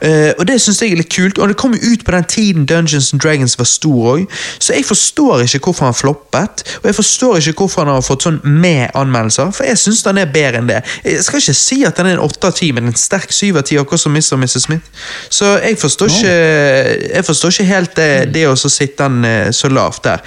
[0.00, 2.26] Eh, og det syns jeg er litt kult, og det kom jo ut på den
[2.30, 4.24] tiden Dungeons and Dragons var stor òg,
[4.58, 8.26] så jeg forstår ikke hvorfor han floppet, og jeg forstår ikke hvorfor han har fått
[8.26, 10.80] sånn med anmeldelser, for jeg syns den er bedre enn det.
[11.04, 13.60] Jeg skal ikke si at den er en åtte av ti, men en sterk syv
[13.60, 14.34] av ti, akkurat som Mr.
[14.38, 14.66] og Mrs.
[14.66, 15.06] Smith.
[15.30, 19.50] Så jeg forstår ikke Jeg forstår ikke helt det, det å så sitte den eh,
[19.54, 20.22] så lavt der.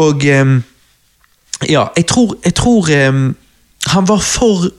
[0.00, 0.62] Og ehm,
[1.68, 3.36] ja, jeg tror, jeg tror um,
[3.86, 4.70] han var for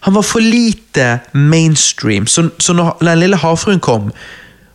[0.00, 2.26] han var for lite mainstream.
[2.26, 4.12] Så, så når Den lille havfruen kom,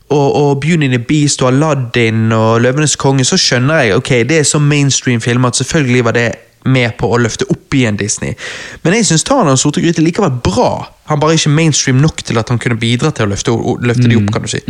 [0.09, 4.09] og, og Beauty and the Beast og Aladdin og Løvenes konge, så skjønner jeg ok,
[4.09, 6.31] det er så mainstream filmer at selvfølgelig var det
[6.65, 8.33] med på å løfte opp igjen Disney.
[8.83, 10.71] Men jeg syns Tarzan og Sorte gryte likevel bra.
[11.11, 14.17] Han bare ikke mainstream nok til at han kunne bidra til å løfte, løfte de
[14.19, 14.63] opp, kan du si.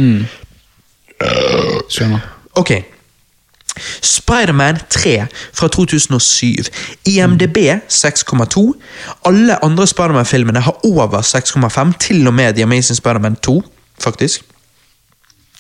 [1.94, 2.28] Skjønner.
[2.62, 2.74] Ok.
[4.02, 6.70] Spiderman 3 fra 2007.
[7.06, 7.58] IMDb
[7.90, 8.74] 6,2.
[9.26, 13.62] Alle andre Spiderman-filmene har over 6,5, til og med The Amazing Spiderman 2,
[14.00, 14.44] faktisk.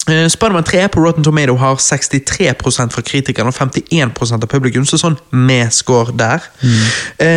[0.09, 4.99] Eh, Spiderman 3 på Rotten Tomato har 63% fra kritikerne og 51% av publikum, så
[5.01, 6.45] sånn med score der.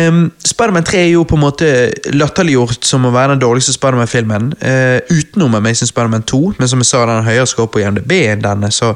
[0.07, 1.67] Um, Spiderman 3 er jo på en måte
[2.15, 6.91] latterliggjort som å være den dårligste Spiderman-filmen, uh, utenom Amazing Spiderman 2, men som jeg
[6.93, 8.93] sa, den høyere score på IMDb enn denne, så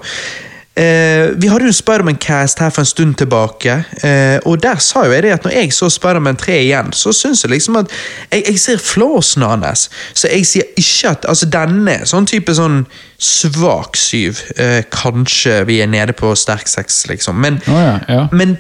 [0.75, 5.13] Eh, vi hadde jo Spiderman-cast her for en stund tilbake, eh, og der sa jo
[5.13, 7.93] jeg det at når jeg så Spiderman 3 igjen, så syns jeg liksom at
[8.31, 9.87] jeg, jeg ser flåsen hans.
[10.13, 12.83] Så jeg sier ikke at altså denne, sånn type sånn
[13.15, 17.39] svak syv, eh, kanskje vi er nede på sterk seks, liksom.
[17.39, 18.27] Men, oh ja, ja.
[18.35, 18.57] men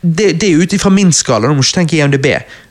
[0.00, 2.26] det, det er ut ifra min skala, du må ikke tenke IMDb.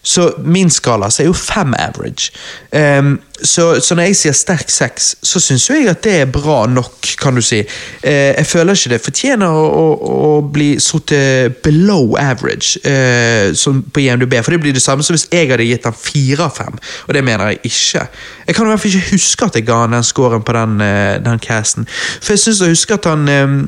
[0.08, 2.32] Så min skala så er jo fem average.
[2.72, 6.30] Um, så, så når jeg sier sterk seks, så syns jo jeg at det er
[6.32, 7.60] bra nok, kan du si.
[8.06, 11.12] Uh, jeg føler ikke det fortjener å, å, å bli satt
[11.66, 13.52] below average uh,
[13.92, 16.56] på IMDb, for det blir det samme som hvis jeg hadde gitt den fire av
[16.62, 18.06] fem, og det mener jeg ikke.
[18.48, 20.80] Jeg kan i hvert fall ikke huske at jeg ga han den scoren på den,
[20.80, 23.60] uh, den casten, for jeg syns jeg husker at han ehm,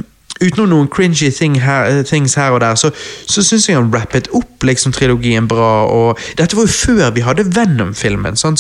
[0.42, 2.92] Utenom noen cringy thing her, things her og der, så,
[3.28, 5.84] så syns jeg han rappet opp liksom trilogien bra.
[5.86, 8.54] og Dette var jo før vi hadde Venom-filmen, så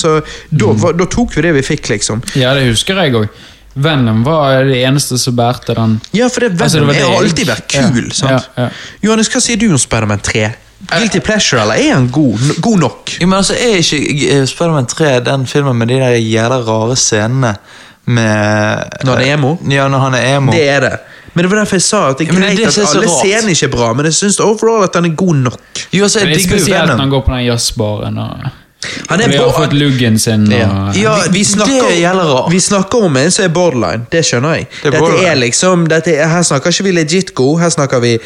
[0.52, 2.22] da, var- da tok vi det vi fikk, liksom.
[2.36, 3.30] Ja, det husker jeg òg.
[3.80, 6.02] Venom var det eneste som bærte den.
[6.12, 8.04] Ja, for det, Venom Altså, det det har jeg- alltid vært kul.
[8.10, 8.50] Ja, sant?
[8.58, 8.70] ja, ja.
[9.04, 10.50] Johannes, hva sier du om Spiderman 3?
[10.90, 13.10] Guilty pleasure, eller er han god, god nok?
[13.22, 16.96] Jo, men altså, Er ikke eh, Spiderman 3 den filmen med de der jævla rare
[16.96, 17.56] scenene
[18.06, 19.58] med Når han er emo?
[19.70, 20.52] Ja, når han er emo.
[20.52, 20.94] Det er det.
[21.34, 23.08] Men det var derfor jeg sa at det er Ja, det er greit at alle
[23.08, 23.20] rart.
[23.26, 25.60] scenene ikke er bra, men jeg syns overall at den er god nok.
[25.94, 28.50] Jo, altså, Men det er spesielt når han går på den jazzbaren og
[29.10, 30.46] Han er vi har fått luggen sin.
[30.54, 31.16] Og, Ja.
[31.32, 34.68] Vi, snakker, vi snakker om en som er borderline, det skjønner jeg.
[34.84, 38.00] Det er dette er liksom, dette, er- her snakker ikke vi legit god, her snakker
[38.00, 38.20] vi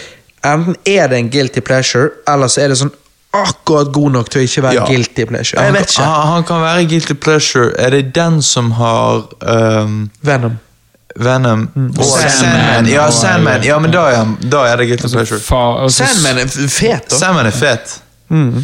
[0.45, 2.91] Enten er det en guilty pleasure, eller så er det sånn
[3.33, 4.85] akkurat god nok til å ikke være Ja.
[4.85, 5.57] guilty pleasure.
[5.61, 6.03] Jeg Han, vet ikke.
[6.03, 7.71] han, han kan være guilty pleasure.
[7.79, 10.59] Er det den som har um, Venom.
[11.19, 12.29] Venom og Sandman.
[12.29, 12.87] Sandman?
[12.89, 13.63] Ja, Sandman.
[13.63, 15.39] Ja, men da er, da er det guilty altså, pleasure.
[15.39, 17.15] far, og så- Sandman er fet, da.
[17.17, 17.99] Sandman er fet.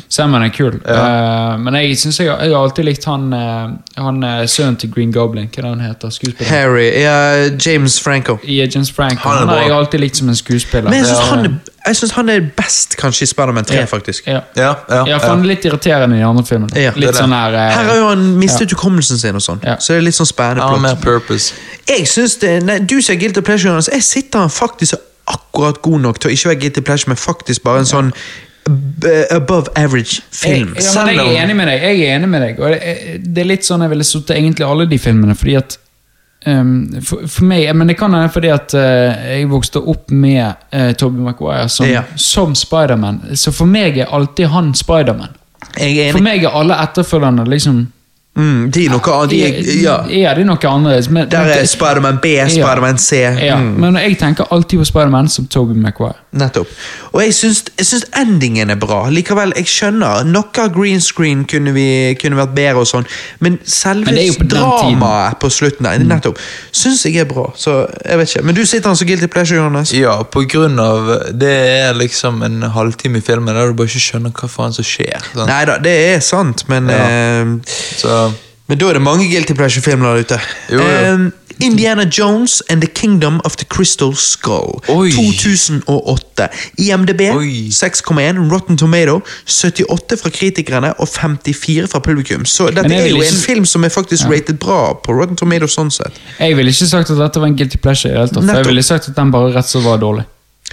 [0.09, 0.79] Sandman er kul.
[0.85, 4.91] Eh, men jeg synes jeg, jeg har alltid likt han, uh, han uh, sønnen til
[4.93, 5.49] Green Goblin.
[5.51, 6.09] Hva er det han heter?
[6.09, 6.49] Skuespiller.
[6.49, 6.87] Harry.
[7.01, 8.37] Ja, James Franco.
[8.47, 10.89] Ja, James Franco Han Han, har jeg alltid likt som en skuespiller.
[10.89, 13.85] Men jeg syns han, han er best kanskje i Spiderman 3, Ja.
[13.85, 14.27] faktisk.
[14.27, 14.39] Ja.
[14.55, 16.79] Ja, ja, Ja, for han er litt irriterende i de andre filmene.
[16.79, 19.75] Ja, litt sånn her Her har jo han mistet hukommelsen sin, og sånn Ja.
[19.79, 21.01] så det er litt sånn spennende plott.
[21.01, 21.53] purpose.
[21.87, 23.89] Jeg synes det, nei, Du sier guilty pleasure, Jonas.
[23.93, 24.95] Jeg sitter han faktisk
[25.27, 28.13] akkurat god nok til å ikke være guilty pleasure, men faktisk bare en sånn
[29.35, 30.73] above average film.
[30.77, 31.83] Jeg, ja, jeg er enig med deg.
[31.83, 32.95] Jeg er enig med deg Og det,
[33.25, 35.77] det er litt sånn jeg ville sittet egentlig alle de filmene, fordi at
[36.45, 40.53] um, for, for meg, Men det kan hende fordi at uh, jeg vokste opp med
[40.75, 42.03] uh, Toby Maguire som, Ja.
[42.15, 43.21] som Spiderman.
[43.35, 45.35] Så for meg er alltid han Spiderman.
[45.77, 47.87] Er For meg er alle etterfølgerne liksom
[48.37, 49.33] Mm, de er noe annet.
[49.33, 49.95] Er, ja.
[50.07, 51.09] Ja, de er noe annerledes.
[51.11, 53.17] Men, Der er Spiderman B, Spiderman C.
[53.41, 53.73] ja, Mm.
[53.81, 56.13] Men jeg tenker alltid på Spiderman som Toby McQuire.
[56.31, 56.67] Nettopp.
[57.11, 59.09] Og jeg syns, jeg syns endingen er bra.
[59.09, 63.05] Likevel, jeg skjønner noe av green screen kunne, vi, kunne vært bedre, og sånn
[63.39, 66.37] men selve Men på dramaet på slutten der, nettopp,
[66.71, 67.49] syns jeg er bra.
[67.57, 68.45] Så jeg vet ikke.
[68.45, 69.91] Men du sitter han så guilty pleasure, Johannes.
[69.93, 73.99] Ja, på grunn av Det er liksom en halvtime i filmen der du bare ikke
[74.05, 75.19] skjønner hva faen som skjer.
[75.33, 75.47] sant?
[75.49, 76.95] Nei da, det er sant, men Ja.
[76.95, 77.45] eh,
[77.99, 78.28] Så
[78.69, 80.39] Men da er det mange guilty pleasure-filmer der ute.
[80.71, 81.13] Jo, jo.
[81.13, 84.77] Um, Indiana Jones and the Kingdom of the Crystal Skull.
[84.87, 85.09] Oi.
[85.11, 86.47] 2008.
[86.77, 87.21] IMDb
[87.75, 88.51] 6,1.
[88.53, 92.45] Rotten Tomato 78 fra kritikerne og 54 fra publikum.
[92.45, 95.65] Så dette er jo ikke- en film som er faktisk rated bra på Rotten Tomato
[95.67, 96.13] sånn sett.
[96.39, 98.27] Jeg ville ikke sagt at dette var en guilty pleasure.
[98.27, 100.25] tatt, For jeg ville sagt at den bare rett så var dårlig.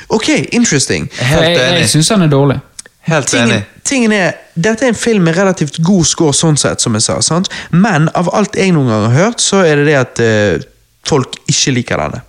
[0.09, 1.09] Ok, interesting.
[1.19, 1.89] Helt jeg, jeg enig.
[1.89, 2.61] syns den er dårlig.
[3.07, 3.65] Helt Tingen, enig.
[3.85, 7.21] tingen er, Dette er en film med relativt god score, sånn sett, som jeg sa.
[7.23, 7.49] sant?
[7.71, 10.65] Men av alt jeg noen gang har hørt, så er det det at eh,
[11.07, 12.23] folk ikke liker denne.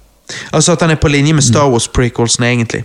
[0.52, 2.82] Altså At den er på linje med Star Wars-prequelsene, egentlig.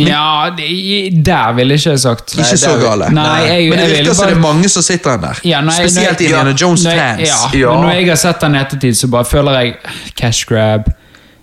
[0.00, 2.32] Ja, det- der ville ikke jeg sagt.
[2.32, 3.10] Ikke det så gale.
[3.12, 5.40] Nei, jeg- Men det virker som bare- det er mange som sitter den der.
[5.44, 7.20] Ja, nei, Spesielt Indiana Jones-fans.
[7.28, 7.72] Ja, Ja.
[7.74, 9.76] Men når jeg har sett den i ettertid, så bare føler jeg
[10.16, 10.88] cash grab.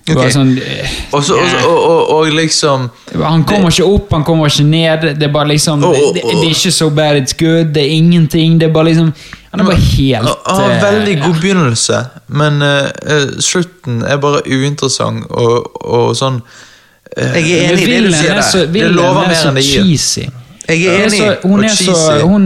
[0.05, 0.31] Det var Ok.
[0.35, 2.89] sånn, eh, også, og, og, og, og liksom
[3.23, 5.05] han kommer ikke opp, han kommer ikke ned.
[5.19, 7.71] Det er bare liksom oh, det, åh, det, det er ikke so bad it's good,
[7.75, 8.57] det er ingenting.
[8.59, 9.13] Det er bare liksom
[9.53, 11.41] Han er bare helt Han har en eh, veldig god ja.
[11.41, 17.83] begynnelse, men eh, eh, slutten er bare uinteressant og, og sånn uh, Jeg er enig
[17.83, 19.83] i det du sier er så, det lover er mer enn det gir.
[19.87, 20.25] cheesy.
[20.67, 21.19] Jeg er Hun er enig.
[21.19, 22.27] så, hun Og er så.
[22.27, 22.45] Hun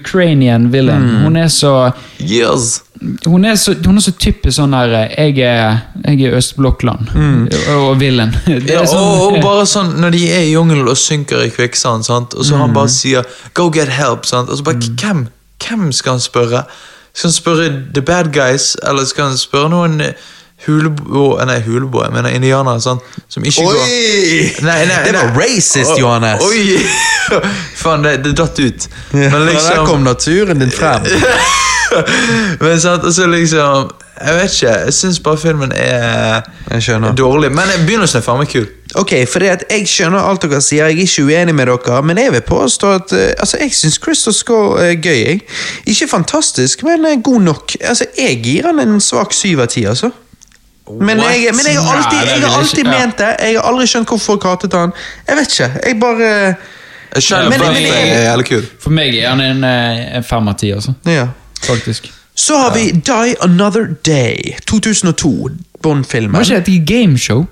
[0.00, 1.02] Ukrainian villain.
[1.08, 1.24] Mm.
[1.24, 1.72] Hun er så
[2.20, 2.82] Yes!
[3.26, 7.56] Hun er så, hun er så typisk sånn der Jeg er, jeg er Østblokkland og,
[7.76, 8.34] og villen.
[8.68, 12.06] Ja, sånn, og, og bare sånn Når de er i jungelen og synker i kvikksand,
[12.10, 12.74] og så han Mm.
[12.74, 13.22] bare sier
[13.54, 14.48] 'go get help', sant?
[14.50, 15.26] og så bare hvem,
[15.66, 16.62] hvem skal han spørre?
[17.14, 20.02] Skal han spørre the bad guys, eller skal han spørre noen
[20.66, 21.38] hulebo...
[21.46, 23.02] Nei, hulebo, jeg mener indianere, sant?
[23.28, 24.52] som ikke går Oi!
[24.62, 26.40] Nei, nei, det var racist, Johannes.
[26.40, 26.78] Oi!
[27.82, 28.88] Faen, det, det datt ut.
[29.12, 31.02] Ja, Men Der liksom kom naturen din frem.
[32.60, 33.90] Men sant, og så liksom
[34.22, 37.50] Jeg vet ikke, jeg syns bare filmen er Jeg dårlig.
[37.52, 38.66] Men begynnelsen er faen meg kul.
[38.94, 42.18] Ok, for at Jeg skjønner alt dere sier, jeg er ikke uenig med dere, men
[42.20, 45.22] jeg vil påstå at eh, altså, jeg syns Crystal Score er gøy.
[45.24, 45.40] Jeg.
[45.86, 47.76] Ikke fantastisk, men eh, god nok.
[47.80, 50.10] Altså, Jeg gir han en svak syv av ti, altså.
[51.00, 53.00] Men jeg, men jeg har alltid, Nei, det jeg har alltid ikke, ja.
[53.06, 53.30] ment det.
[53.40, 54.92] Jeg har aldri skjønt hvorfor folk hatet han.
[55.28, 55.68] Jeg vet ikke.
[55.86, 56.30] Jeg bare
[57.20, 58.64] Shia men- men- kul.
[58.80, 60.94] For meg er han en, eh, en fem av ti, altså.
[61.06, 61.26] Ja.
[61.62, 62.12] Faktisk.
[62.34, 64.56] Så har vi Die Another Day.
[64.66, 65.50] 2002.
[65.82, 66.32] Bond-filmen.
[66.32, 67.44] Var ikke det et gameshow?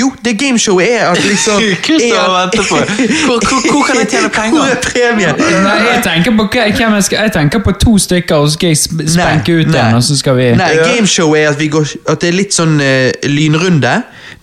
[0.00, 4.08] Jo, det gameshowet er at liksom Christer er- vente på hvor, hvor, hvor kan jeg
[4.08, 4.58] tjene penger?
[4.58, 5.34] Hvor er premien?
[5.64, 8.68] Nei, jeg tenker på hvem jeg skal Jeg tenker på to stykker, og så skal
[8.68, 8.76] jeg
[9.08, 12.20] spenke ut den en, og så skal vi Nei, gameshowet er at, vi går, at
[12.20, 13.94] det er litt sånn uh, lynrunde,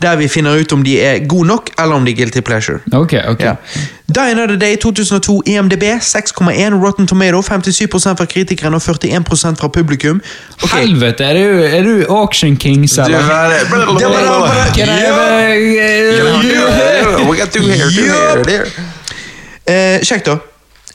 [0.01, 2.79] der vi finner ut om de er gode nok, eller om de er guilty pleasure.
[2.93, 3.39] Ok, ok.
[3.39, 3.53] Ja.
[4.15, 10.21] Die Another Day 2002 EMDB 6,1 Rotten Tomato 57% fra kritikerne og 41% fra publikum.
[10.63, 10.79] Okay.
[10.85, 13.19] Helvete, er du, er du Auction Kings, eller?
[13.19, 13.49] hva
[13.99, 15.13] Det var- Kan jeg-
[17.29, 18.65] We got two here, two here, there.
[19.67, 20.35] eh, Sjekk da.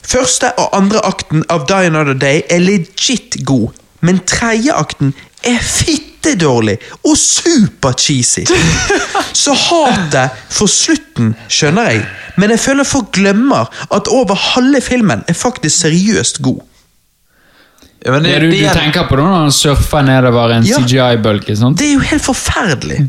[0.06, 3.68] Første og andre akten av Die Another Day er legit god,
[4.00, 5.58] men tredje akten er
[6.20, 8.44] fittedårlig og super-cheesy.
[9.32, 12.02] Så hatet for slutten skjønner jeg,
[12.36, 16.60] men jeg føler folk glemmer at over halve filmen er faktisk seriøst god.
[18.04, 20.54] Ja, men det, Ja, du, det du er- tenker på det når han surfer nedover
[20.56, 20.76] en Ja.
[20.80, 21.56] CGI-bølge?
[21.76, 23.08] Det er jo helt forferdelig.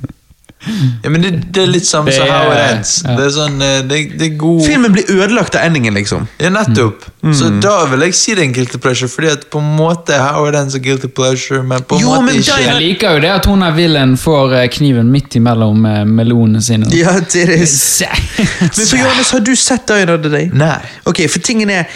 [1.03, 2.91] Ja, men det, det er litt samme som How It Ends.
[3.01, 3.15] ja.
[3.17, 6.27] Det er sånn, eh, det, det er god Filmen blir ødelagt av endingen, liksom.
[6.41, 7.07] Ja, nettopp.
[7.23, 7.33] Mm.
[7.37, 10.17] Så da vil jeg si det er en guilty pleasure, fordi at på en måte
[10.21, 12.59] How It Ends er guilty pleasure, men på en Jo, måte men ikke.
[12.61, 16.61] Jeg liker jo det at hun er villain får eh, kniven midt imellom eh, melonene
[16.61, 16.91] sine.
[16.93, 17.57] Ja, det er...
[17.57, 20.51] Men for Johannes, har du sett Die Another Day?
[20.53, 20.77] Nei.
[21.09, 21.89] Ok, for tingen er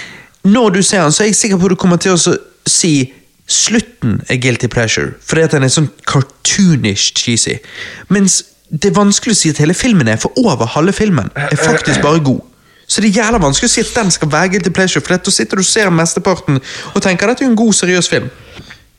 [0.45, 2.35] Når du ser den, så er jeg sikker på at du kommer til å
[2.69, 2.95] si
[3.49, 7.59] slutten er guilty pleasure, fordi at den er sånn cartoonish cheesy.
[8.09, 8.39] Mens
[8.69, 12.01] det er vanskelig å si at hele filmen er, for over halve filmen er faktisk
[12.01, 12.41] bare god.
[12.87, 15.33] Så det er jævla vanskelig å si at den skal være guilty pleasure, for da
[15.33, 16.59] sitter du og ser mesteparten
[16.93, 18.29] og tenker at dette er en god, seriøs film.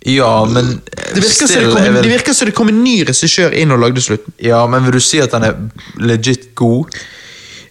[0.07, 0.81] Ja, men
[1.15, 3.81] Det virker, som det, kom, det virker som det kom en ny regissør inn og
[3.83, 4.35] lagde slutten.
[4.43, 5.57] Ja, men vil du si at den er
[5.99, 6.95] legit god?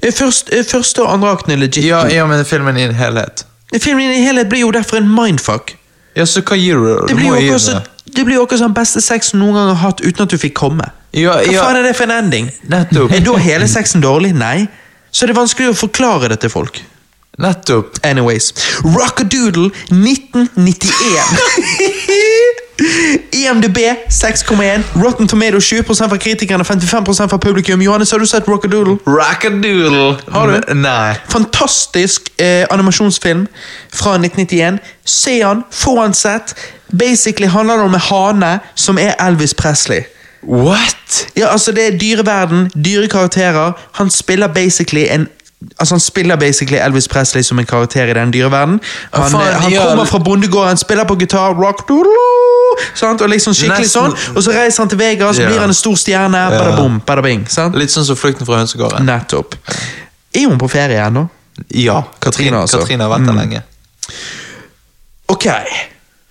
[0.01, 1.85] Eh, Først, eh, første og andre akten er legit.
[1.87, 2.11] Ja, god.
[2.11, 3.45] ja men filmen i en helhet.
[3.79, 5.77] Filmen i helhet blir jo derfor en mindfuck.
[6.15, 7.07] Ja, så hva gir du?
[7.07, 10.37] Det blir jo akkurat som beste sex du noen gang har hatt uten at du
[10.39, 10.91] fikk komme.
[11.15, 12.49] Ja, Hva faen er det for en ending?
[12.71, 13.13] Nettopp.
[13.15, 14.33] Er da hele sexen dårlig?
[14.35, 14.65] Nei.
[15.15, 16.81] Så er det vanskelig å forklare det til folk.
[17.39, 17.95] Nettopp.
[18.03, 18.51] Anyways.
[18.83, 22.65] Rockadoodle 1991.
[23.31, 23.77] IMDb
[24.11, 24.83] 6,1.
[25.03, 27.81] Rotten Tomato 20% fra kritikerne, 55% fra publikum.
[27.81, 28.97] Johannes, har du sett Rockadoodle?
[29.07, 30.17] Rockadoodle.
[30.31, 30.73] Har du?
[30.73, 31.15] Nei.
[31.31, 33.47] Fantastisk eh, animasjonsfilm
[33.93, 34.79] fra 1991.
[35.05, 36.55] Se han, få han sett.
[36.91, 40.03] Basically handler det om en hane som er Elvis Presley.
[40.43, 41.27] What?
[41.37, 43.71] Ja, altså Det er dyreverden, dyre karakterer.
[43.91, 45.27] Han spiller basically en
[45.79, 48.79] Altså Han spiller basically Elvis Presley som en karakter i den dyreverden.
[49.13, 52.11] Han, faen, han ja, kommer fra bondegården, spiller på gitar, rock doodle,
[52.93, 53.21] sant?
[53.21, 54.35] og liksom skikkelig Nesten- sånn.
[54.35, 55.47] Og så reiser han til Vegas, Ja.
[55.47, 56.49] blir han en stor stjerne.
[56.51, 57.47] Bada boom, bada bing.
[57.49, 57.75] sant?
[57.75, 59.05] Litt sånn som Flukten fra hønsegården.
[59.05, 59.55] Nettopp.
[60.35, 61.29] Er hun på ferie ennå?
[61.71, 62.01] Ja.
[62.21, 62.79] Katrine, altså.
[62.79, 63.61] Katrine har vært der lenge.
[65.27, 65.47] Ok.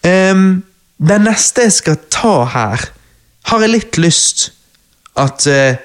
[0.04, 0.62] Um,
[1.08, 2.84] den neste jeg skal ta her,
[3.50, 4.48] har jeg litt lyst
[5.20, 5.76] at uh,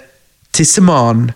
[0.56, 1.34] tissemannen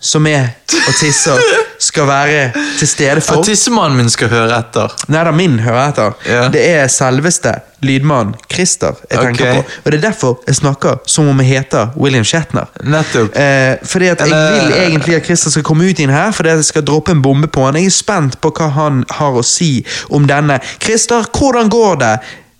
[0.00, 0.52] som er
[0.88, 1.40] og tisser,
[1.82, 2.42] skal være
[2.78, 3.40] til stede for.
[3.40, 4.94] At tissemannen min skal høre etter.
[5.12, 6.14] Nei da, min hører etter.
[6.28, 6.44] Ja.
[6.54, 7.52] Det er selveste
[7.84, 9.76] lydmannen Christer jeg tenker på.
[9.84, 12.70] Og det er derfor jeg snakker som om jeg heter William Shatner.
[12.82, 13.36] Nettopp.
[13.36, 16.62] Eh, fordi at Jeg vil egentlig at Christer skal komme ut inn her, fordi at
[16.62, 17.78] jeg skal droppe en bombe på han.
[17.78, 20.60] Jeg er spent på hva han har å si om denne.
[20.82, 22.14] Christer, hvordan går det?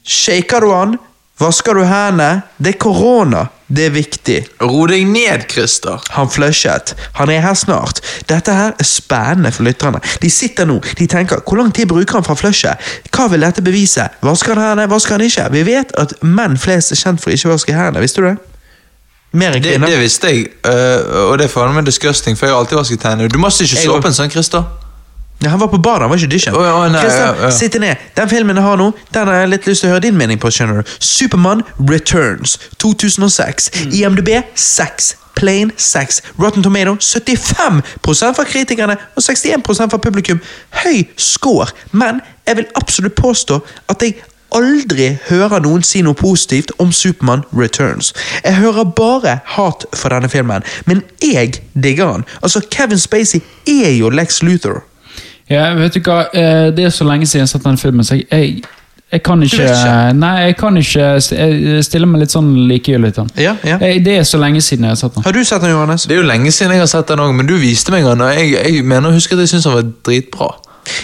[0.07, 0.99] Shaker du han?
[1.39, 2.43] Vasker du hendene?
[2.59, 3.45] Det er korona.
[3.69, 4.39] Det er viktig.
[4.65, 6.01] Ro deg ned, Christer.
[6.17, 6.95] Han flushet.
[7.19, 8.01] Han er her snart.
[8.31, 10.01] Dette her er spennende for lytterne.
[10.23, 12.81] De sitter nå, de tenker hvor lang tid bruker han fra flushet?
[13.13, 14.09] Hva vil dette bevise?
[14.25, 15.47] Vasker han hendene, vasker han ikke?
[15.53, 18.37] Vi vet at menn flest er kjent for ikke å vaske hendene, visste du det?
[19.37, 19.93] Mer enn Det, kvinner.
[19.93, 23.05] det visste jeg, uh, og det er faen meg disgusting, for jeg har alltid vasket
[23.05, 23.29] hendene.
[23.29, 24.65] Du må ikke såpe en sånn, Christer.
[25.43, 26.55] Ja, han var på badet, han var ikke i dusjen.
[26.57, 27.51] Oh, ja, nei, Christian, ja, ja.
[27.55, 27.97] sitt ned.
[28.17, 30.41] Den filmen jeg har nå, den har jeg litt lyst til å høre din mening
[30.43, 30.51] på.
[30.51, 30.97] skjønner du.
[30.99, 33.71] Supermann Returns 2006.
[33.85, 33.93] Mm.
[34.01, 35.13] IMDb 6.
[35.39, 36.23] Plain 6.
[36.43, 40.43] Rotten Tomato 75% fra kritikerne og 61% fra publikum.
[40.83, 43.61] Høy score, men jeg vil absolutt påstå
[43.95, 44.19] at jeg
[44.57, 48.11] aldri hører noen si noe positivt om Supermann Returns.
[48.43, 52.25] Jeg hører bare hat for denne filmen, men jeg digger den.
[52.43, 54.88] Altså, Kevin Spacey er jo Lex Luthor.
[55.51, 58.05] Ja, vet du hva, eh, Det er så lenge siden jeg har sett den filmen,
[58.05, 58.63] så jeg, jeg,
[59.13, 60.13] jeg kan ikke, ikke?
[60.21, 63.31] Nei, jeg kan ikke Jeg stiller meg litt sånn likegyldig til den.
[63.47, 63.79] Ja, ja.
[63.81, 65.25] Eh, Det er så lenge siden jeg har sett den.
[65.25, 66.05] Har du sett den, Johannes?
[66.05, 68.21] Det er jo lenge siden jeg har sett den òg, men du viste meg den,
[68.21, 70.51] og jeg, jeg mener å huske at jeg syntes den var dritbra.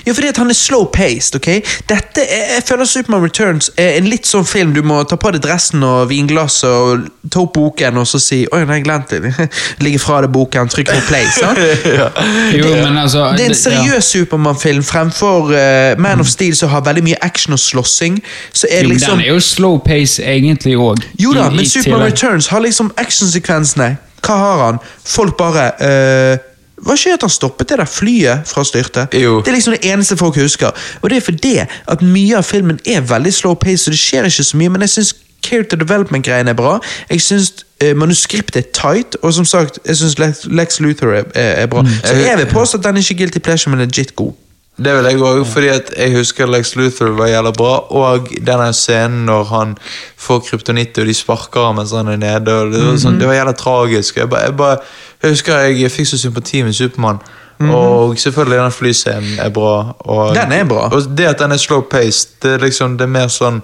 [0.06, 1.36] Ja, fordi at han er slow-paced.
[1.36, 1.48] ok?
[1.88, 5.32] Dette er, Jeg føler Superman Returns er en litt sånn film du må ta på
[5.34, 9.48] deg dressen og vinglasset og ta opp boken og så si 'Oi, nei, glemt det'.
[9.84, 11.26] Ligge fra deg boken, trykk på play.
[11.40, 11.58] sant?
[12.54, 13.62] Jo, men altså Det er en ja.
[13.62, 18.22] seriøs Supermann-film fremfor uh, Man of Steel, som har veldig mye action og slåssing.
[18.52, 19.18] Så er Jo, liksom...
[19.18, 21.02] Den er jo slow pace egentlig òg.
[21.18, 23.96] Jo da, men Superman Returns har liksom actionsekvensene.
[24.24, 24.78] Hva har han?
[25.04, 26.38] Folk bare eh,
[26.84, 29.06] Hva skjer at han stoppet det der flyet fra å styrte?
[29.16, 29.38] Jo.
[29.44, 30.74] Det er liksom det eneste folk husker.
[31.02, 34.28] Og det er fordi at mye av filmen er veldig slow pace, så det skjer
[34.28, 34.74] ikke så mye.
[34.74, 36.78] Men jeg syns character development-greiene er bra.
[37.10, 41.28] Jeg syns eh, manuskriptet er tight, og som sagt, jeg syns Lex, Lex Luthor er,
[41.34, 41.84] er, er bra.
[42.04, 44.32] Så jeg vil påstå at den er ikke guilty pleasure, men legit god.
[44.76, 47.74] Det vil jeg òg, fordi jeg husker Lex Luthor var jævla bra.
[47.94, 49.76] Og denne scenen når han
[50.18, 52.56] får kryptonitt og de sparker ham mens han er nede.
[52.72, 54.18] Det, var sånn, det var jævla tragisk.
[54.18, 54.80] Jeg, bare, jeg, bare,
[55.22, 57.22] jeg husker jeg fikk så sympati med Supermann.
[57.62, 59.94] Og selvfølgelig den flyscenen er bra.
[59.98, 60.88] Og, Den er bra.
[60.90, 63.62] Og det at den er slow-paced, det liksom, det er mer sånn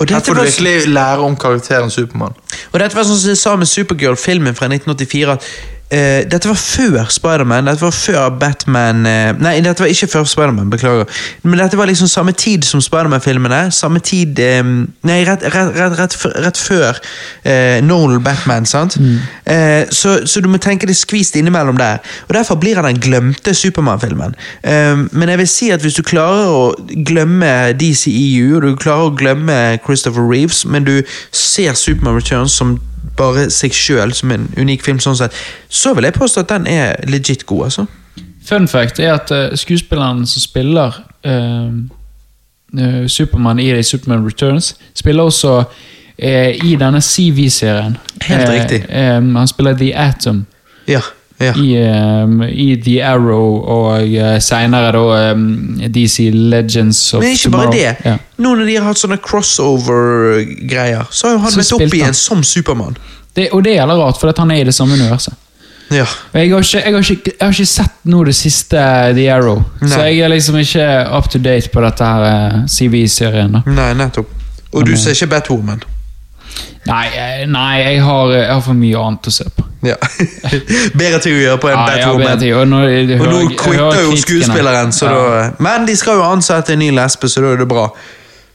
[0.00, 2.36] Her får du virkelig lære om karakteren Supermann.
[2.72, 5.32] Og dette var sånn som jeg sa med Supergirl-filmen fra 1984.
[5.32, 7.66] at eh, Dette var før Spiderman.
[7.66, 11.04] Dette var før Batman uh, Nei, dette var ikke før Spiderman, beklager.
[11.42, 13.70] Men dette var liksom samme tid som Spiderman-filmene.
[13.74, 14.72] Samme tid um,
[15.06, 17.00] Nei, rett, rett, rett, rett, før-
[17.44, 18.96] eh, Nolan Batman, sant?
[19.44, 21.98] Eh, så, så du må tenke det skvist innimellom der.
[22.28, 24.34] Og Derfor blir han den glemte Supermann-filmen.
[25.12, 26.74] Men jeg vil si at hvis du klarer å
[27.06, 29.56] glemme DCEU, og du klarer å glemme
[29.86, 31.00] Christopher Reeves, men du
[31.32, 32.76] ser Superman Returns som
[33.16, 35.36] bare seg sjøl, som en unik film, sånn sett,
[35.68, 37.64] så vil jeg påstå at den er legit god.
[37.70, 37.86] altså.
[38.46, 41.70] Fun fact er at uh, skuespilleren som spiller uh,
[43.06, 47.96] Supermann i Superman Returns, spiller også uh, i denne CV-serien.
[48.22, 48.84] Helt riktig.
[48.90, 50.46] han spiller The Atom
[50.88, 51.00] Ja,
[51.40, 51.54] ja.
[51.56, 51.68] i,
[52.24, 55.44] um, i The Arrow og uh, seinere da um,
[55.88, 57.78] DC Legends of Men ikke bare Tomorrow.
[57.78, 58.10] det.
[58.10, 58.16] Ja.
[58.40, 62.98] Nå når de har hatt sånne crossover-greier, så har han møtt opp igjen som Supermann.
[63.36, 65.36] Det, og det er jævla rart, for han er i det samme universet.
[65.90, 66.04] Ja.
[66.32, 68.82] Jeg har, ikke, jeg, har ikke, jeg har ikke sett nå det siste
[69.16, 70.84] The Arrow, så jeg er liksom ikke
[71.18, 73.58] up to date på dette her eh, CV-serien.
[73.66, 74.30] Nei, nettopp.
[74.70, 75.82] Og du ser ikke Batwoman.
[76.88, 79.66] Nei, eh, nei jeg, har, jeg har for mye annet å se på.
[79.86, 79.96] Ja.
[81.00, 82.46] Bedre ting å gjøre på en Ja, Bad Woman.
[82.60, 85.20] og nå, jeg Og nå quitter jo skuespilleren, så ja.
[85.20, 87.86] da Men de skal jo ansette en ny lesbe, så da er det bra.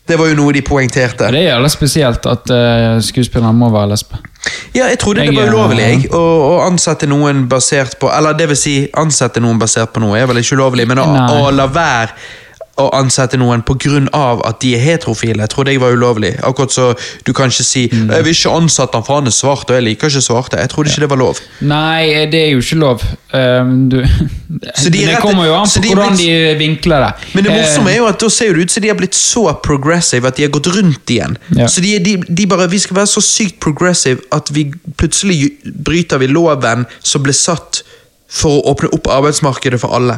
[0.05, 1.31] Det var jo noe de poengterte.
[1.33, 4.21] Det er jævla spesielt at uh, skuespilleren må være lesbe.
[4.75, 8.35] Ja, jeg trodde det var eh, ulovlig jeg, å, å ansette noen basert på Eller
[8.37, 11.47] det vil si, ansette noen basert på noe er vel ikke ulovlig, men å, å
[11.55, 12.13] la være
[12.77, 13.61] å ansette noen
[14.13, 16.33] av at de er heterofile, trodde jeg var ulovlig.
[16.43, 16.93] Akkurat så
[17.25, 18.09] du kan ikke si Mm.
[18.09, 20.57] 'Jeg vil ikke ansette han for han er svart, og jeg liker ikke svarte'.
[20.59, 21.37] Jeg trodde ikke det var lov.
[21.61, 23.01] Nei, det er jo ikke lov.
[23.33, 24.03] Um, du,
[24.75, 27.13] Så de det rett- kommer jo an på de hvordan blitt- de vinkler det.
[27.35, 29.53] Men det morsomme er jo at da ser det ut som de har blitt så
[29.63, 31.37] progressive at de har gått rundt igjen.
[31.55, 31.67] Ja.
[31.67, 35.51] Så de, de, de bare, Vi skal være så sykt progressive at vi plutselig
[35.83, 37.83] bryter vi loven som ble satt
[38.35, 40.17] for å åpne opp arbeidsmarkedet for alle.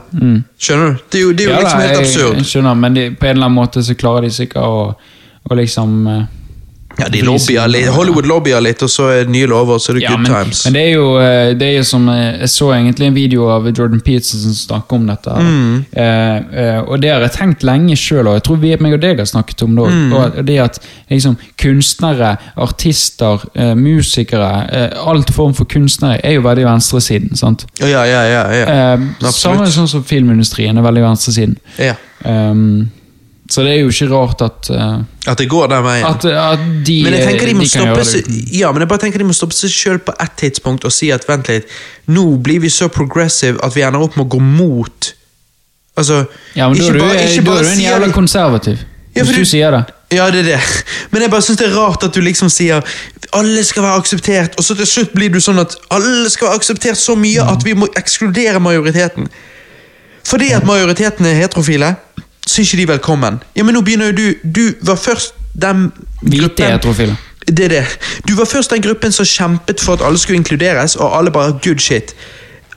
[0.57, 1.03] Skjønner du?
[1.13, 1.57] Det er jo, det er jo Mm.
[1.57, 2.37] ja, liksom helt absurd.
[2.41, 4.95] Jeg skjønner, men de, på en eller annen måte så klarer de sikkert å,
[5.51, 6.23] å liksom eh,
[6.97, 9.91] Ja, de lobbyer litt, Hollywood lobbyer litt, og så er det nye lover, og så
[9.91, 10.63] er det Ja, good men, times.
[10.65, 13.49] men det er jo eh, det er jo som eh, Jeg så egentlig en video
[13.53, 15.35] av Jordan Peterson som snakker om dette.
[15.37, 15.85] Mm.
[15.91, 19.03] Eh, eh, og det har jeg tenkt lenge sjøl, og jeg tror vi, meg og
[19.05, 19.93] deg har snakket om det òg.
[19.93, 20.17] Mm.
[20.17, 20.81] Og det at
[21.13, 22.33] liksom, kunstnere,
[22.67, 24.51] artister, eh, musikere,
[24.97, 27.37] alt form for kunstnere er jo veldig venstresiden.
[27.37, 27.67] sant?
[27.79, 28.43] Ja, ja, ja.
[28.57, 29.31] ja.
[29.31, 31.57] Samme sånn som filmindustrien er veldig venstresiden.
[31.77, 31.93] ja.
[32.25, 32.89] Um,
[33.49, 36.05] Så det er jo ikke rart at, uh, At det går den veien.
[36.05, 38.25] at, at de, men jeg tenker de må de stoppe seg.
[38.51, 41.11] Ja, men jeg bare tenker de må stoppe seg selv på ett tidspunkt og si
[41.15, 41.69] at vent litt,
[42.11, 45.13] nå blir vi så progressive at vi ender opp med å gå mot
[45.97, 48.83] Altså Ja, men da er du, bare- bare er du en jævla konservativ.
[49.15, 49.85] Ja, hvis du du- sier det.
[50.13, 50.59] Ja, det er det.
[51.11, 52.83] Men jeg bare synes det er rart at du liksom sier
[53.35, 56.59] alle skal være akseptert, og så til slutt blir du sånn at alle skal være
[56.61, 59.27] akseptert så mye at vi må ekskludere majoriteten.
[60.23, 61.95] Fordi at majoriteten er heterofile,
[62.47, 63.39] så er ikke de velkommen.
[63.55, 65.91] Ja, men nå begynner jo du Du var først den
[66.21, 67.17] Hvite gruppen heterofile.
[67.47, 67.85] Det er det.
[68.27, 71.59] Du var først den gruppen som kjempet for at alle skulle inkluderes, og alle bare
[71.63, 72.15] good shit.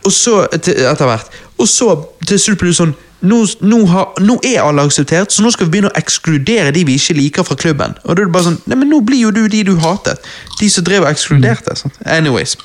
[0.05, 1.27] Og så, etter hvert
[1.59, 5.43] Og så til slutt blir du sånn nå, nå, har, nå er alle akseptert, så
[5.45, 7.93] nå skal vi begynne å ekskludere de vi ikke liker fra klubben.
[8.05, 10.25] Og da er det bare sånn Nei, men nå blir jo du de du hatet.
[10.61, 11.77] De som drev og ekskluderte.
[11.85, 11.99] Mm.
[12.17, 12.57] Anyways.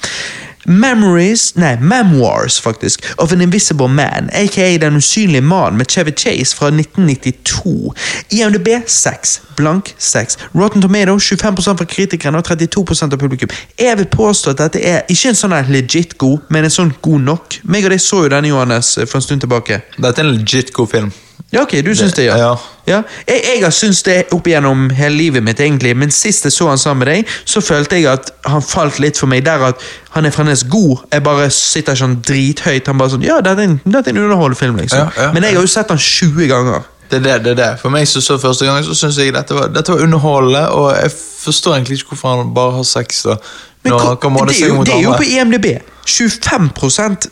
[0.66, 6.56] Memories, nei, Memoirs faktisk, of an Invisible Man, aka Den usynlige mannen med Chevy Chase
[6.56, 7.94] fra 1992.
[8.30, 10.38] IMDb 6, blank 6.
[10.56, 13.50] Rotten Tomato 25% fra kritikerne og 32% av publikum.
[13.80, 17.28] Jeg vil påstå at dette er ikke en sånn legit god, men en sånn god
[17.30, 17.60] nok.
[17.64, 19.84] Meg og deg så jo denne, Johannes, for en stund tilbake.
[19.98, 21.14] Dette er en legit god film.
[21.52, 22.38] Ja, ok, du syns det, ja.
[22.38, 22.56] ja.
[22.88, 23.02] ja.
[23.28, 26.68] Jeg, jeg har syntes det opp igjennom hele livet mitt, egentlig, men sist jeg så
[26.68, 29.86] han sammen med deg, så følte jeg at han falt litt for meg der at
[30.16, 31.06] han er fremdeles god.
[31.14, 32.90] Jeg bare sitter sånn drithøyt.
[32.92, 35.06] Han bare sånn Ja, dette er en, dette er en underholdende film, liksom.
[35.06, 36.92] Ja, ja, men jeg har jo sett han 20 ganger.
[37.10, 37.72] Det er det, det er det.
[37.80, 40.88] For meg som så første gang, så syns jeg dette var, dette var underholdende, og
[40.98, 43.22] jeg forstår egentlig ikke hvorfor han bare har sex.
[43.28, 43.38] da.
[43.84, 45.68] Men Når han kan måle det, seg mot det er jo på IMDb.
[46.06, 46.70] 25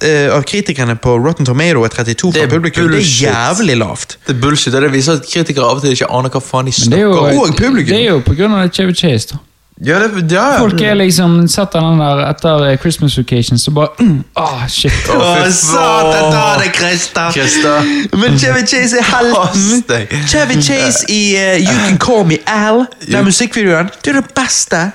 [0.01, 2.91] eh, av kritikerne på Rotten Tomato er 32 fra Det publikum.
[2.91, 4.17] Det er jævlig lavt.
[4.27, 6.73] Det er bullshit, det viser at kritikere av og til ikke aner hva faen de
[6.73, 7.39] er snakker om.
[7.39, 7.93] Og publikum.
[7.93, 9.43] det er jo på grunn av Chevy Chase, da.
[9.81, 10.59] Ja, det, ja.
[10.59, 14.93] Folk er liksom setter den der etter eh, Christmas Vacation, så bare mm, Ah, shit.
[15.09, 17.89] Å, oh, satan ta det, Christer!
[18.17, 20.13] Men Chevy Chase er helten!
[20.29, 23.89] Chevy Chase i uh, You Can Call Me Al, den musikkvideoen.
[24.05, 24.85] Det er det beste.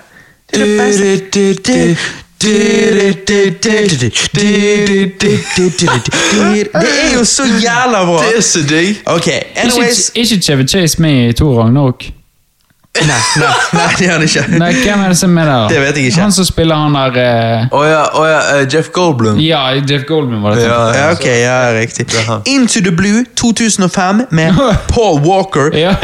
[0.49, 1.97] Det er det beste.
[2.41, 2.51] Det
[6.75, 8.23] er jo så jævla bra!
[8.27, 8.97] Det er så digg.
[9.57, 12.05] Anyways ikke Chevy Chase med i to Ragnarok.
[13.07, 14.43] Nei, nei, nei, det gjør han ikke.
[14.59, 15.53] Nei, hvem er det som er der?
[15.63, 15.69] da?
[15.73, 16.21] Det vet jeg ikke.
[16.25, 19.39] Han som spiller han der eh, Å ja, å ja eh, Jeff Goldblum.
[19.43, 20.65] Ja, Jeff Goldman var det.
[20.67, 22.09] Ja, Ja, ok, ja, riktig.
[22.27, 22.43] Han.
[22.51, 24.59] Into the Blue 2005 med
[24.95, 25.71] Paul Walker.
[25.79, 25.95] Ja.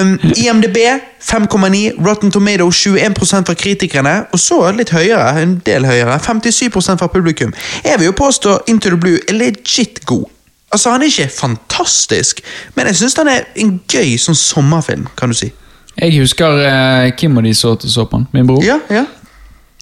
[0.00, 0.76] Um, IMDb
[1.20, 7.08] 5,9, Rotten Tomato 21% fra kritikerne, og så litt høyere, en del høyere, 57% fra
[7.12, 7.52] publikum.
[7.84, 10.24] Jeg vil jo påstå Into the Blue er legit god.
[10.72, 12.40] Altså, Han er ikke fantastisk,
[12.76, 15.50] men jeg syns han er en gøy sånn sommerfilm, kan du si.
[16.00, 18.62] Jeg husker eh, Kim og de så så på den, min bror.
[18.64, 19.04] Ja, ja.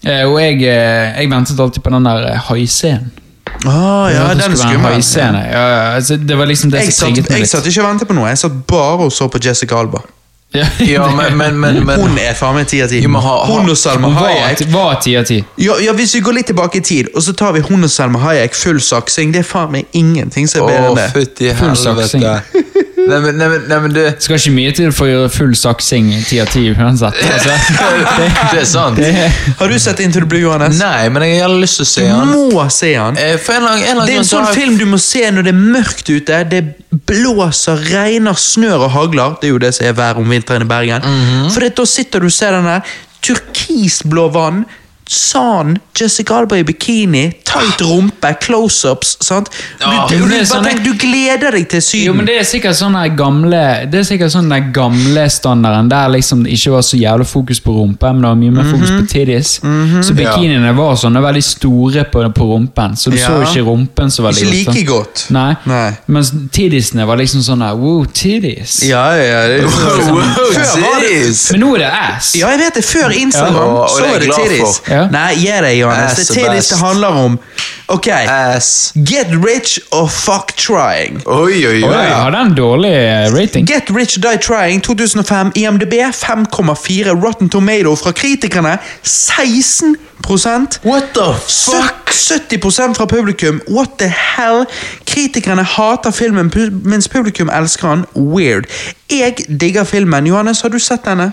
[0.05, 3.11] Eh, og jeg, eh, jeg ventet alltid på den der eh, haiscenen.
[3.67, 5.01] Ah, ja, den skummel.
[5.17, 7.49] Ja, ja, altså, det var liksom det Jeg som trigget meg litt.
[7.49, 10.03] jeg satt ikke og ventet på noe, jeg satt bare og så på Jessica Alba.
[10.55, 10.65] Ja,
[10.95, 13.01] Ja, men, men, men, men Hun er faen meg ti av ti.
[13.05, 14.63] Hun og Salma Hayek.
[14.73, 15.41] var ti av ti.
[15.61, 17.91] Ja, ja, Hvis vi går litt tilbake i tid, og så tar vi hun og
[17.91, 21.09] Selma Hayek full saksing, det er faen meg ingenting som er bedre Å, enn det.
[21.17, 22.23] fytti Full saksing.
[22.25, 22.85] helvete.
[23.09, 25.55] Nei, men, nei, nei, men du Det skal ikke mye til for å gjøre full
[25.57, 27.17] saksing ti av ti uansett.
[27.33, 27.55] Altså,
[28.53, 28.99] Det er sant.
[29.01, 29.13] det,
[29.59, 30.79] Har du sett Into the Blue, Johannes?
[30.83, 32.33] Nei, men jeg har lyst til å se Du han.
[32.53, 33.17] må se han.
[33.21, 35.25] Eh, For en lang, en lang Det er en sånn har film du må se
[35.35, 36.63] når det er mørkt ute, det
[37.09, 39.37] blåser, regner, snør og hagler.
[39.41, 41.05] Det er jo det som er været om vinteren i Bergen.
[41.05, 41.49] Mhm.
[41.55, 42.83] For da sitter du og ser den der
[43.25, 44.63] turkisblå vann,
[45.09, 49.17] sand, Jessica Alba i bikini, tight rumpe, close-ups.
[49.25, 49.49] sant?
[49.81, 52.05] Du, Ja, du, du, det bare sånn- tenk, du gleder deg til Syden.
[52.07, 55.89] jo, men det er sikkert sånn den gamle Det er sikkert sånn den gamle standarden
[55.89, 58.65] der liksom det ikke var så jævlig fokus på rumpe, men det var mye mer
[58.71, 59.01] fokus Mhm.
[59.01, 59.61] på titties.
[60.07, 63.27] Så bikiniene var sånne veldig store på, på rumpen, så du Ja.
[63.29, 64.75] så ikke rumpen så veldig Ikke godt.
[64.77, 65.27] like godt.
[65.31, 65.57] Nei.
[65.67, 65.97] Nei.
[66.07, 68.83] Mens tiddiesene var liksom sånn der Wow, tiddies.
[68.85, 71.51] Ja, ja, det, Wow, var det titties.
[71.53, 72.35] Men nå er det ass.
[72.35, 72.85] Ja, jeg vet det.
[72.85, 74.81] Før Instagram Ja, og så er det glad titties.
[74.99, 75.07] Ja.
[75.15, 76.19] Nei, gi deg, Johannes.
[76.19, 77.39] Ass Det er det det handler om.
[77.89, 78.93] Ok, Ass.
[78.95, 81.23] get rich or fuck trying.
[81.27, 82.07] Oi, oi, Oi, oi.
[82.13, 83.67] har den dårlig eh, rating?
[83.69, 91.33] Get Rich or Die Trying 2005, IMDb 5,4, Rotten Tomato fra kritikerne 16% What the
[91.49, 91.95] fuck?
[92.11, 93.61] 70% fra publikum.
[93.69, 94.65] What the hell?
[95.07, 96.53] Kritikerne hater filmen,
[96.85, 98.05] mens publikum elsker den.
[98.15, 98.65] Weird.
[99.11, 100.27] Jeg digger filmen.
[100.27, 101.33] Johannes, har du sett denne?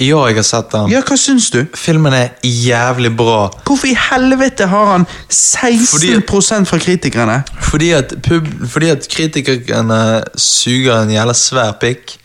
[0.00, 0.88] Ja, jeg har sett den.
[0.88, 1.58] Ja, hva syns du?
[1.76, 3.50] Filmen er jævlig bra.
[3.68, 7.42] Hvorfor i helvete har han 16% fra kritikerne?
[7.68, 12.16] Fordi at, pub, fordi at kritikerne suger en jævla svær pikk,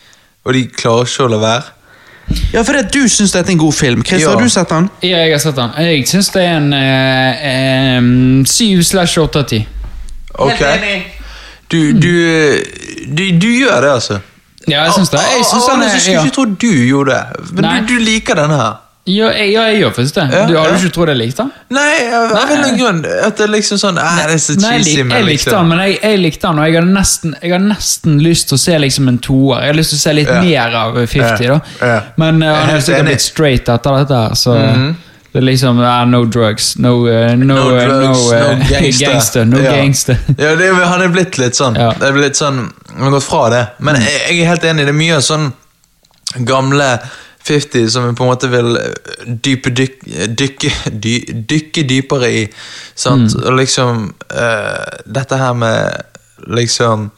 [0.46, 1.64] og de klarer ikke å la være.
[2.54, 4.04] Ja, fordi at du syns dette er en god film.
[4.06, 4.30] Chris, Ja.
[4.32, 4.88] har du sett den?
[5.04, 5.70] Ja, jeg har sett den.
[5.78, 9.66] Jeg syns det er en syv 7 slash 8 av 10.
[10.40, 10.64] Ok?
[11.72, 12.10] Du, du,
[13.08, 14.20] du, du gjør det, altså.
[14.68, 15.20] Ja, jeg syns det.
[15.20, 18.36] Jeg synes den er, jeg skulle ikke tro du gjorde det, men du, du liker
[18.42, 18.82] denne her.
[19.06, 20.24] Ja, jeg, ja, jeg gjør faktisk det.
[20.34, 20.78] Ja, Du Hadde ja.
[20.82, 21.52] du ikke trodd jeg likte den?
[21.78, 23.02] Nei, av en eller annen grunn.
[23.28, 25.54] At det er liksom sånn eh, Det er så Nei, cheesy, lik, jeg likte liksom
[25.60, 28.58] den, men jeg, jeg likte den, og jeg har nesten, jeg har nesten lyst til
[28.58, 29.60] å se liksom en toer.
[29.62, 30.40] Jeg har lyst til å se litt Ja.
[30.42, 31.60] mer av 50, Ja.
[31.84, 32.00] da.
[32.18, 34.58] Men uh, han er sikkert blitt straight etter dette her, så
[35.36, 38.70] det er liksom uh, No drugs, no, uh, no, No uh, drugs, no, uh, no
[38.70, 39.10] gangster.
[39.12, 39.46] gangster.
[39.46, 39.74] No ja.
[39.76, 40.16] gangster.
[40.38, 41.76] ja, det, er- han er blitt litt sånn.
[41.76, 41.90] Ja.
[41.92, 42.00] Mm.
[42.00, 42.62] Det er blitt sånn
[42.94, 43.62] Han har gått fra det.
[43.84, 45.50] Men jeg, jeg er helt enig, det er mye sånn
[46.48, 46.88] gamle
[47.50, 50.00] 50 som vi på en måte vil eh, dype dyk,
[50.40, 50.72] dykke,
[51.04, 51.14] dy,
[51.52, 52.46] dykke dypere i.
[52.96, 53.36] Sant?
[53.36, 53.44] Mm.
[53.44, 54.02] Og liksom
[54.32, 57.10] uh, Dette her med liksom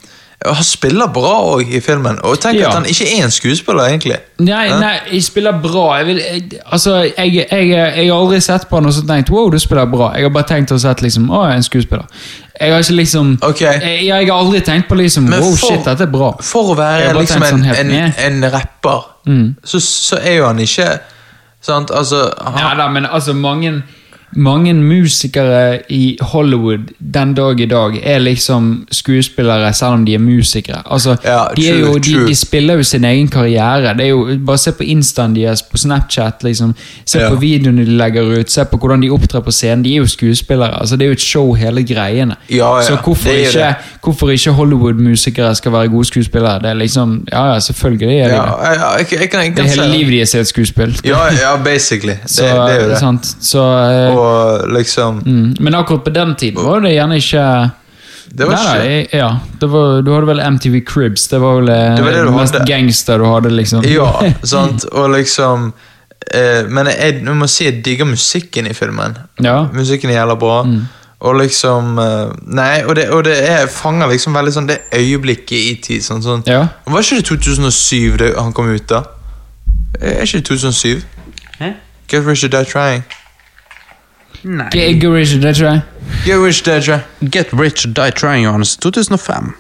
[0.46, 2.68] Han spiller bra òg i filmen, og tenk Ja.
[2.68, 4.20] at han ikke er en skuespiller, egentlig.
[4.40, 5.96] Nei, nei, jeg spiller bra.
[5.98, 9.50] Jeg, vil, jeg, altså, jeg, jeg, har aldri sett på han og så tenkt wow,
[9.50, 10.12] du spiller bra.
[10.14, 12.06] Jeg har bare tenkt og sett liksom, å, jeg er en skuespiller.
[12.62, 13.82] Jeg har ikke liksom okay.
[14.06, 16.32] jeg, har aldri tenkt på liksom Men wow, for- shit, dette er bra.
[16.42, 19.06] For å være liksom en, sånn en, en rapper,
[19.66, 21.00] så, så er jo han ikke
[21.68, 21.92] Sant?
[21.92, 23.82] Altså han, Ja da, men altså mange
[24.36, 26.80] mange musikere i Hollywood
[27.14, 30.82] den dag i dag er liksom skuespillere selv om de er musikere.
[30.86, 33.94] Altså, Ja, de, er jo, de, de spiller jo sin egen karriere.
[33.98, 36.44] Det er jo, bare se på instaen deres på Snapchat.
[36.44, 36.76] Liksom.
[37.06, 37.30] Se Ja.
[37.30, 39.84] på videoene de legger ut, se på hvordan de opptrer på scenen.
[39.84, 40.80] De er jo skuespillere.
[40.80, 42.36] Altså, det er jo et show, hele greiene.
[42.50, 46.60] Ja, ja, Så hvorfor ikke, hvorfor ikke Hollywood-musikere skal være gode skuespillere?
[46.60, 48.36] Det er liksom, ja, ja, selvfølgelig er de det.
[48.36, 51.00] ja, jeg, jeg, kan, jeg Det er hele livet deres er et skuespill.
[51.06, 52.14] Ja, ja, basically.
[52.24, 53.00] Det, Så, det er jo det.
[53.00, 53.26] Sant?
[53.42, 57.46] Så, eh, Og liksom Mm, men akkurat på den tiden var det gjerne ikke
[58.38, 59.30] Det var Nei, ikke nei, ja,
[59.62, 61.28] det var, Du hadde vel MTV Cribs.
[61.32, 62.68] Det var vel eh, Det var det du mest hadde.
[62.68, 63.86] gangster du hadde, liksom.
[63.88, 64.10] Ja,
[64.44, 64.84] sant?
[64.92, 65.70] Og liksom
[66.34, 69.18] eh, Men jeg, jeg må si jeg digger musikken i filmen.
[69.44, 69.62] Ja.
[69.74, 70.58] Musikken er jævla bra.
[71.20, 75.58] Og liksom eh, Nei, og det, og det er, fanger liksom veldig sånn det øyeblikket
[75.58, 76.04] i tid.
[76.06, 76.44] Sånn, sånn.
[76.46, 76.66] Ja.
[76.86, 79.04] Var ikke det 2007 det han kom ut, da?
[80.02, 81.02] Er ikke det 2007?
[81.62, 81.72] Hæ?
[82.12, 83.02] Get Rich or Die Trying.
[84.44, 84.70] Nei.
[84.72, 85.82] Get Rich, or Die Trying.
[86.26, 87.32] Get Rich or Die Trying.
[87.32, 88.78] Get Rich or Die Trying, Johannes.
[88.78, 89.54] 2005.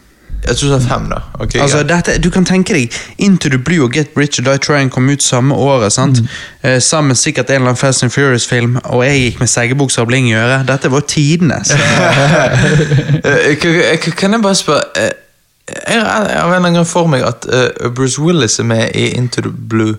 [0.47, 1.15] Ja, 2005, da.
[1.39, 4.57] Okay, Altså, dette, du kan tenke deg Into the Blue og Get Rich or Die
[4.57, 5.91] Trying kom ut samme året.
[5.93, 6.19] sant?
[6.63, 10.07] Eh, sammen sikkert en eller annen Fast and Furious-film, og jeg gikk med seggebukser og
[10.07, 10.67] bling i øret.
[10.67, 11.73] Dette var tidenes.
[13.27, 13.55] Eh,
[14.15, 15.09] kan- jeg bare spørre eh,
[15.89, 18.91] Jeg har jeg en eller annen grunn for meg at eh, Bruce Willis er med
[18.95, 19.95] i Into the Blue.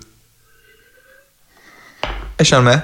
[2.38, 2.78] Er ikke han med?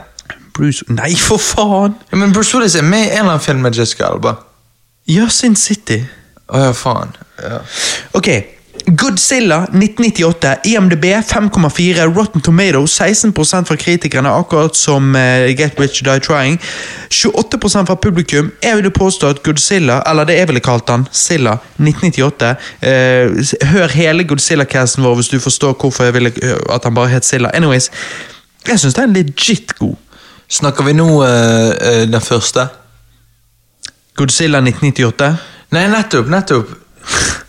[0.54, 1.96] Bruce Nei, for faen!
[2.10, 4.36] Ja, men Bruce Willis er med i en eller annen film med Jessica Alba.
[5.10, 6.00] Ja, Sin City.
[6.48, 7.16] Å ja, faen.
[7.42, 7.58] Ja.
[8.14, 8.30] Ok,
[8.86, 16.20] Godzilla 1998, IMDb 5,4, Rotten Tomatoes 16% fra kritikerne, akkurat som uh, Get Rich Die
[16.20, 16.60] Trying.
[17.10, 18.50] 28% fra publikum.
[18.62, 22.52] Jeg ville påstå at Godzilla, eller det jeg ville kalt han, Silla 1998
[22.84, 27.14] uh, Hør hele Godzilla-casten vår hvis du forstår hvorfor jeg ville eh, at han bare
[27.14, 27.54] het Silla.
[27.56, 27.90] Anyways,
[28.68, 29.96] jeg syns den er legit god.
[30.48, 32.68] Snakker vi nå eh, eh, den første?
[34.16, 35.36] Godzilla 1998.
[35.74, 36.74] Nei, nettopp, nettopp.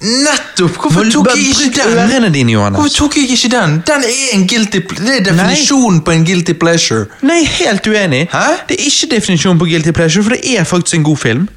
[0.05, 0.77] Nettopp!
[0.81, 2.33] Hvorfor tok jeg ikke den?
[2.33, 3.77] dine, Hvorfor tok jeg ikke den?
[3.87, 7.05] Den er en guilty Det er definisjonen på en guilty pleasure.
[7.21, 8.27] Nei, helt uenig.
[8.31, 8.47] Hæ?
[8.69, 11.47] Det er ikke definisjonen på guilty pleasure, for det er faktisk en god film.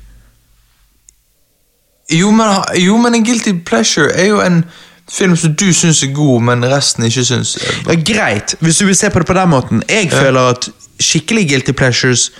[2.13, 2.47] Jo men,
[2.77, 4.65] jo, men en guilty pleasure er jo en
[5.13, 7.59] film som du syns er god, men resten ikke syns.
[7.87, 9.83] Ja, greit, hvis du vil se på det på den måten.
[9.89, 10.69] Jeg føler at
[11.01, 12.31] skikkelig guilty pleasures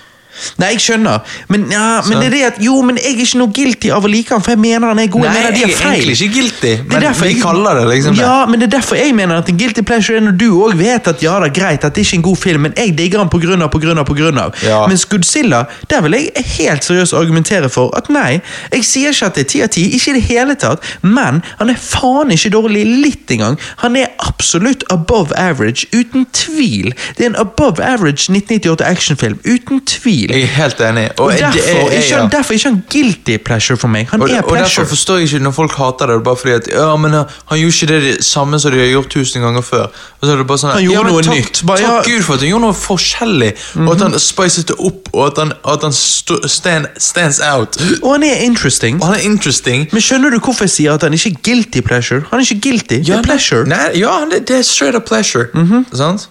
[0.59, 3.39] Nei, jeg skjønner, men, ja, men det er det at Jo, men jeg er ikke
[3.39, 5.25] noe guilty av å like han, for jeg mener han er god.
[5.27, 5.93] Nei, jeg mener de jeg er feil.
[5.95, 8.23] egentlig ikke guilty, Det men vi jeg- kaller det liksom det.
[8.25, 10.75] Ja, men det er derfor jeg mener at en guilty pleasure er når du òg
[10.77, 12.97] vet at ja, det er greit at det ikke er en god film, men jeg
[12.97, 14.55] digger han på grunn av.
[14.65, 14.87] Ja.
[14.87, 18.41] Mens Godzilla, der vil jeg helt seriøst argumentere for at nei,
[18.73, 21.43] jeg sier ikke at det er ti av ti, ikke i det hele tatt, men
[21.59, 23.59] han er faen ikke dårlig litt engang.
[23.79, 26.93] Han er absolutt above average, uten tvil.
[27.17, 30.28] Det er en above average 1998 actionfilm, uten tvil.
[30.29, 31.05] Jeg er helt enig.
[31.19, 32.21] Og Og, derfor, er- er ikke ja.
[32.21, 34.09] han, derfor er ikke han guilty pleasure for meg.
[34.11, 36.69] Han og, er og derfor forstår jeg ikke når folk hater det, bare fordi at
[36.73, 39.87] ja, men han gjorde ikke det det samme som de har gjort tusen ganger før.
[40.21, 41.63] Og så er det bare sånn Han gjorde ja, noe takk, nytt.
[41.67, 41.99] Bare, takk ja.
[42.01, 42.17] Mhm.
[42.19, 43.53] Gud for at han gjorde noe forskjellig,
[43.87, 47.79] og at han spicet det opp, og at han, at han stand, stands out.
[48.03, 49.01] Og han er interesting.
[49.03, 49.89] Og han er interesting.
[49.93, 52.23] Men skjønner du hvorfor jeg sier at han ikke er guilty pleasure?
[52.31, 53.65] Han er ikke guilty, det er pleasure.
[53.65, 53.69] Mhm.
[53.69, 55.47] Nei, ja, det, det er straight up pleasure.
[55.95, 56.29] Sant?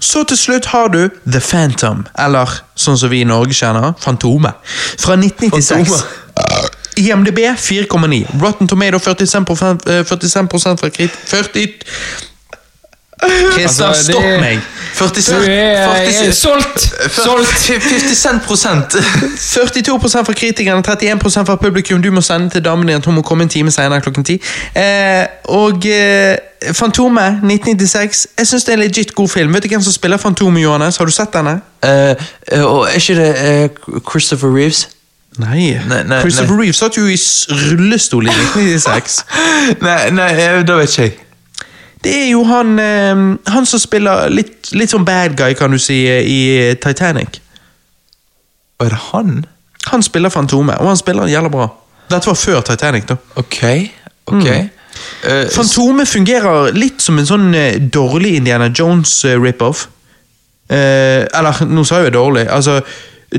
[0.00, 4.60] Så til slutt har du The Phantom, eller sånn som vi i Norge kjenner, Fantomet.
[5.00, 5.88] Fra 1996.
[5.88, 6.80] Fantomet.
[6.96, 8.40] IMDb 4,9.
[8.42, 11.10] Rotten Tomato 45, eh, 45 fra krit...
[11.26, 12.33] 40
[13.22, 14.60] Christer, Altså, det- stopp meg!
[14.94, 16.80] 40 Du er, 40 er solgt!
[17.10, 17.48] Solgt!
[17.48, 18.94] 50 cent prosent.
[19.56, 22.02] 42% fra kritikerne, 31% fra publikum.
[22.02, 24.42] Du må sende til damen din at hun må komme en time senere klokken ti.
[24.76, 26.36] Eh, og eh,
[26.72, 28.26] Fantomet 1996.
[28.38, 29.54] Jeg syns det er en legit god film.
[29.54, 30.96] Vet du hvem som spiller Fantomet, Johannes?
[30.96, 31.60] Har du sett denne?
[31.82, 32.10] Eh,
[32.52, 33.68] eh, og er ikke det eh,
[34.10, 34.88] Christopher Reeves?
[35.38, 35.80] Nei.
[35.88, 37.16] Nei, nei, Christopher Reeves satt jo i
[37.50, 39.24] rullestol i 1996.
[39.86, 40.28] Nei, nei
[40.62, 41.16] da vet ikke jeg.
[42.04, 45.80] Det er jo han, eh, han som spiller litt, litt sånn bad guy, kan du
[45.80, 47.40] si, i Titanic.
[48.78, 49.34] Og er det han?
[49.90, 51.68] Han spiller Fantomet, og han spiller jævla bra.
[52.10, 53.16] Dette var før Titanic, da.
[53.40, 53.60] Ok,
[54.26, 54.48] ok.
[55.24, 59.88] Eh, Fantomet fungerer litt som en sånn eh, dårlig Indiana Jones eh, rip-off.
[60.64, 62.46] Uh, eller, nå sa jeg jo dårlig.
[62.48, 62.78] Altså,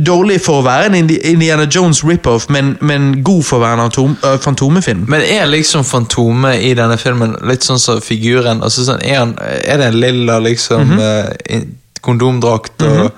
[0.04, 3.86] dårlig for å være en Indiana Jones rip-off, men, men god for å være en
[3.86, 5.06] atom, uh, Fantomet-film.
[5.12, 8.64] Men er liksom Fantomet i denne filmen litt sånn som figuren?
[8.66, 11.56] Altså sånn, er, han, er det en lilla liksom mm -hmm.
[11.56, 11.64] uh,
[12.02, 13.12] kondomdrakt og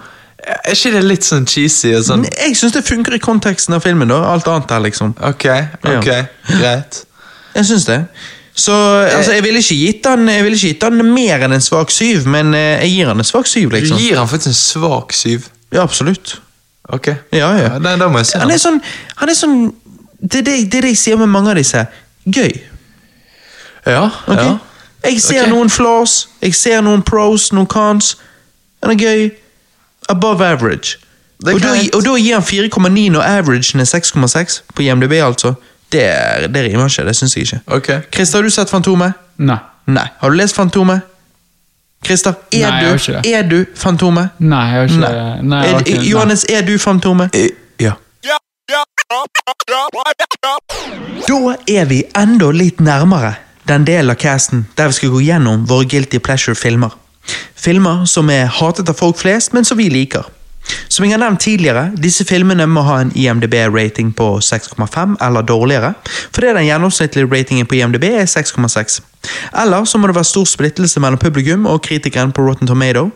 [0.48, 2.24] Er ikke det litt sånn cheesy og sånn?
[2.24, 4.08] Jeg syns det funker i konteksten av filmen.
[4.08, 5.16] da, Alt annet der, liksom.
[5.20, 5.45] Ok,
[5.84, 6.08] ok,
[6.48, 7.04] greit.
[7.56, 8.06] Jeg syns det.
[8.56, 11.62] Så altså, jeg ville ikke gitt han Jeg ville ikke gitt han mer enn en
[11.62, 13.98] svak syv, men jeg gir han en svak syv, Du liksom.
[13.98, 15.49] gir han faktisk en svak syv.
[15.74, 16.40] Ja, absolutt.
[16.88, 17.08] Ok.
[17.36, 17.74] Ja, ja.
[17.84, 18.80] Nei, da må jeg se Han er sånn,
[19.20, 19.58] han er sånn
[20.18, 21.84] det, er det, det er det jeg sier med mange av disse.
[22.26, 22.54] Gøy.
[23.86, 24.46] Ja, okay?
[24.46, 24.58] ja.
[25.04, 25.52] Jeg ser okay.
[25.52, 28.16] noen flaws, jeg ser noen pros, noen cons.
[28.84, 29.28] Han er gøy.
[30.10, 30.98] Above average.
[31.46, 35.54] Er Og da, og da gir han 4,9 når averagen er 6,6 på IMDb, altså.
[35.92, 36.04] Det,
[36.54, 37.60] det rimer ikke, det syns jeg ikke.
[37.68, 38.00] Okay.
[38.14, 39.14] Christer, har du sett Fantomet?
[39.38, 39.60] Nei.
[39.88, 40.08] Nei.
[40.20, 41.06] Har du lest Fantomet?
[42.08, 44.38] Christer, er, Nei, du, er du Fantomet?
[44.40, 46.10] Nei, jeg har ikke Nei, jeg har Er, ikke, nei.
[46.12, 47.36] Johannes, er du Fantomet?
[47.36, 47.50] Eh,
[47.84, 47.94] Ja.
[51.28, 53.36] Da er vi enda litt nærmere
[53.68, 56.96] den delen av casten der vi skal gå gjennom våre Guilty Pleasure-filmer.
[57.56, 60.28] Filmer som er hatet av folk flest, men som vi liker.
[60.89, 65.94] Som jeg har nevnt tidligere, disse filmene må ha en IMDb-rating på 6,5 eller dårligere,
[66.35, 69.02] fordi den gjennomsnittlige ratingen på IMDb er 6,6.
[69.61, 73.10] Eller så må det være stor splittelse mellom publikum og kritikeren på Rotten Tomato,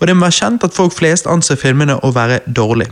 [0.00, 2.90] og det må være kjent at folk flest anser filmene å være dårlige.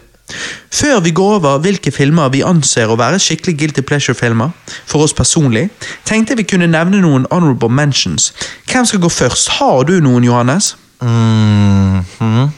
[0.70, 4.52] Før vi går over hvilke filmer vi anser å være skikkelig guilty pleasure-filmer,
[4.86, 5.68] for oss personlig,
[6.04, 8.32] tenkte vi kunne nevne noen honorable mentions.
[8.68, 9.48] Hvem skal gå først?
[9.58, 10.74] Har du noen, Johannes?
[11.00, 12.50] Mm, mhm.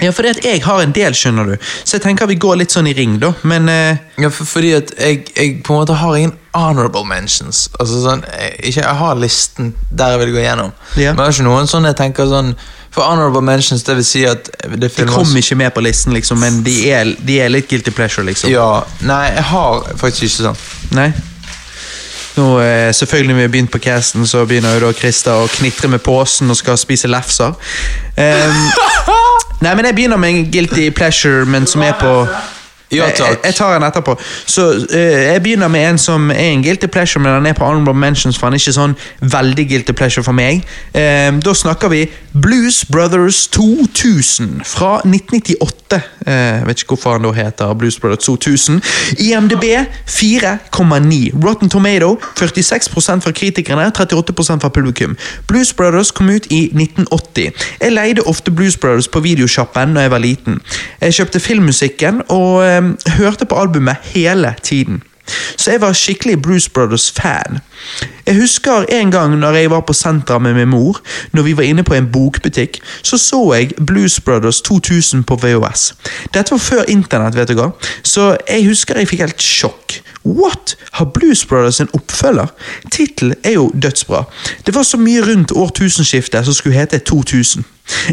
[0.00, 1.56] Ja, fordi at jeg har en del, skjønner du.
[1.84, 3.32] Så jeg tenker vi går litt sånn i ring, da.
[3.46, 7.66] Men eh, Ja, for, fordi at jeg, jeg på en måte har ingen honorable mentions.
[7.80, 10.72] Altså sånn, jeg, ikke, jeg har listen der jeg vil gå gjennom.
[10.96, 11.12] Ja.
[11.12, 12.54] Men jeg har ikke noen sånn jeg tenker sånn
[12.92, 16.40] For honorable mentions, det vil si at det de kom ikke med på listen, liksom.
[16.40, 18.50] Men de er, de er litt guilty pleasure, liksom.
[18.52, 20.64] Ja, Nei, jeg har faktisk ikke sånn.
[20.98, 21.10] Nei?
[22.36, 25.48] Nå, eh, selvfølgelig når vi har begynt på casten, så begynner jo da Krista å
[25.52, 27.52] knitre med posen og skal spise lefser.
[28.16, 28.62] Ehm,
[29.62, 32.12] nei, men jeg begynner med en guilty pleasure, men som er på
[32.92, 34.16] Ja, Jeg, jeg tar en etterpå.
[34.46, 37.64] Så uh, Jeg begynner med en som er en guilty pleasure, men han er på
[37.64, 40.60] honorable mentions, for han er ikke sånn veldig guilty pleasure for meg.
[40.98, 42.02] Ehm, da snakker vi
[42.32, 46.00] Blues Brothers 2000 fra 1998.
[46.26, 48.82] Uh, jeg vet ikke hvorfor han da heter Blues Brothers 2000.
[49.18, 49.64] IMDb
[50.06, 51.32] 4,9.
[51.46, 55.16] Rotten Tomato 46% fra kritikerne, 38% fra publikum.
[55.48, 57.52] Blues Brothers kom ut i 1980.
[57.80, 60.60] Jeg leide ofte Blues Brothers på videosjappen da jeg var liten.
[61.00, 65.02] Jeg kjøpte filmmusikken og eh, hørte på albumet hele tiden.
[65.56, 67.58] Så jeg var skikkelig Blues Brothers-fan.
[68.26, 71.00] Jeg husker en gang når jeg var på senteret med min mor,
[71.32, 75.94] når vi var inne på en bokbutikk, så så jeg Blues Brothers 2000 på VHS.
[76.34, 77.70] Dette var før internett, vet du hva,
[78.02, 80.02] så jeg husker jeg fikk helt sjokk.
[80.24, 80.76] What?
[80.92, 82.46] Har Blues Brothers en oppfølger?
[82.90, 84.24] Tittelen er jo dødsbra.
[84.66, 87.64] Det var så mye rundt årtusenskiftet som skulle hete 2000.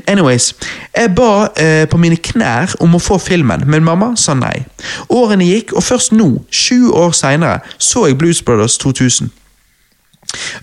[0.08, 0.54] Anyways,
[0.98, 4.66] jeg ba eh, på mine knær om å få filmen, men mamma sa nei.
[5.10, 9.30] Årene gikk, og først nå, sju år seinere, så jeg Blues Brothers 2000.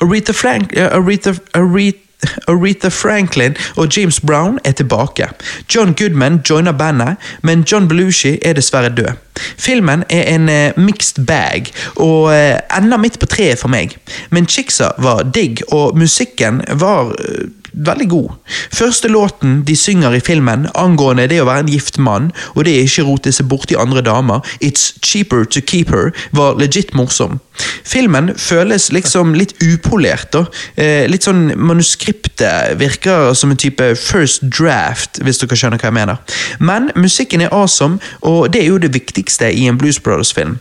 [0.00, 2.02] Aretha, Frank, Aretha, Aretha,
[2.48, 5.28] Aretha Franklin og James Brown er tilbake.
[5.74, 9.25] John Goodman joiner bandet, men John Belushi er dessverre død.
[9.58, 13.96] Filmen er en eh, mixed bag, og eh, ender midt på treet for meg.
[14.30, 18.30] Men chicksa var digg, og musikken var eh, veldig god.
[18.72, 22.76] Første låten de synger i filmen angående det å være en gift mann, og det
[22.82, 27.40] ikke rote seg borti andre damer, It's cheaper to keep her, var legit morsom.
[27.84, 30.32] Filmen føles liksom litt upolert.
[30.32, 30.44] da.
[30.76, 35.96] Eh, litt sånn Manuskriptet virker som en type first draft, hvis dere skjønner hva jeg
[35.96, 36.18] mener.
[36.58, 40.58] Men musikken er awesome, og det er jo det viktigste i en Blues Brothers-film.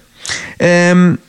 [0.92, 1.20] Um,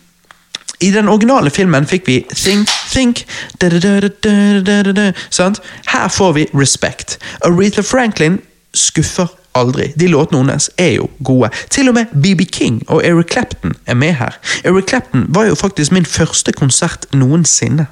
[0.81, 3.25] I den originale filmen fikk vi Think, Think
[3.61, 5.61] da, da, da, sant?
[5.89, 7.19] Her får vi Respect.
[7.45, 8.41] Aretha Franklin
[8.75, 9.27] skuffer
[9.57, 9.93] aldri.
[9.99, 11.51] De låtene hennes er jo gode.
[11.71, 14.37] Til og med BB King og Eric Clapton er med her.
[14.65, 17.87] Eric Clapton var jo faktisk min første konsert noensinne.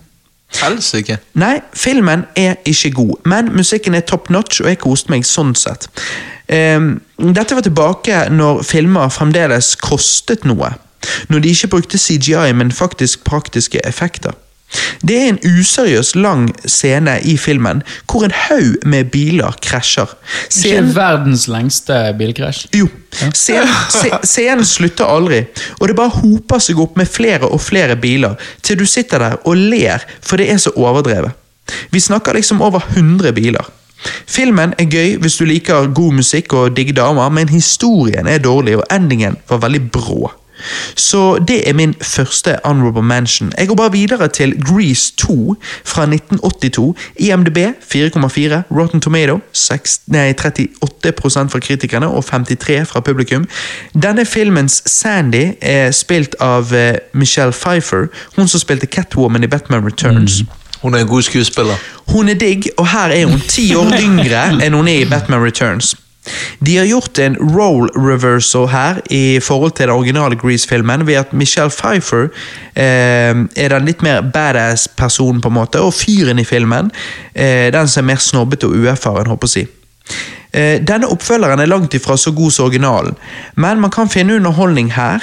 [0.62, 1.18] Helsike.
[1.40, 5.54] Nei, filmen er ikke god, men musikken er top notch, og jeg koste meg sånn
[5.58, 5.88] sett.
[6.48, 10.74] Um, dette var tilbake når filmer fremdeles kostet noe.
[11.28, 14.36] Når de ikke brukte CGI, men faktisk praktiske effekter.
[15.06, 20.10] Det er en useriøs lang scene i filmen hvor en haug med biler krasjer.
[20.48, 22.66] Ikke Scenen verdens lengste bilkrasj.
[22.74, 22.88] jo.
[23.34, 25.44] Scenen, se- scenen slutter aldri,
[25.80, 29.36] og det bare hoper seg opp med flere og flere biler, til du sitter der
[29.46, 31.30] og ler, for det er så overdrevet.
[31.94, 33.64] Vi snakker liksom over 100 biler.
[34.26, 38.76] Filmen er gøy hvis du liker god musikk og digge damer, men historien er dårlig,
[38.76, 40.32] og endingen var veldig brå.
[40.94, 43.52] Så det er min første honorable mention.
[43.58, 46.96] Jeg går bare videre til Grease 2 fra 1982.
[47.16, 48.62] IMDb 4,4.
[48.70, 53.48] Rotten Tomato 6, nei, 38% fra kritikerne og 53 fra publikum.
[54.02, 59.86] Denne filmens Sandy er spilt av eh, Michelle Pfeiffer, hun som spilte Catwoman i Batman
[59.86, 60.42] Returns.
[60.82, 61.74] Hun er en god skuespiller.
[62.08, 65.44] Hun er digg, og her er hun ti år yngre enn hun er i Batman
[65.44, 65.94] Returns.
[66.64, 71.32] De har gjort en role reversal her i forhold til den originale Grease-filmen, ved at
[71.32, 72.28] Michelle Pfeiffer
[72.76, 76.90] eh, er den litt mer badass personen, på en måte, og fyren i filmen
[77.34, 79.66] eh, den som er mer snobbete og uerfaren, håper jeg å si.
[80.54, 83.16] Eh, Denne oppfølgeren er langt ifra så god som originalen,
[83.58, 85.22] men man kan finne underholdning her.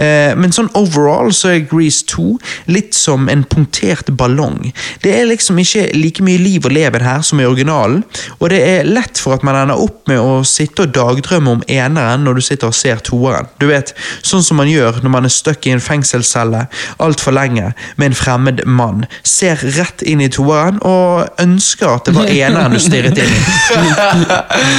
[0.00, 2.38] Eh, Men sånn overall så er Grease 2
[2.72, 4.72] litt som en punktert ballong.
[5.02, 8.04] Det er liksom ikke like mye liv og leven her som i originalen,
[8.38, 11.64] og det er lett for at man ender opp med å sitte og dagdrømme om
[11.68, 13.50] eneren når du sitter og ser toeren.
[13.60, 13.92] Du vet,
[14.22, 16.64] sånn som man gjør når man er stuck i en fengselscelle
[16.98, 19.04] altfor lenge med en fremmed mann.
[19.26, 23.40] Ser rett inn i toeren og ønsker at det var eneren du stirret inn i.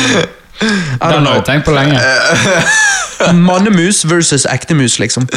[0.62, 1.34] I don't Den har know.
[1.40, 1.98] jeg tenkt på lenge.
[3.48, 5.28] Mannemus versus ektemus, liksom.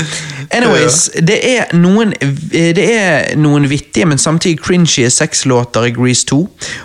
[0.51, 2.13] Anyways, det er noen
[2.53, 6.39] Det er noen vittige, men samtidig cringy sexlåter i Grease 2.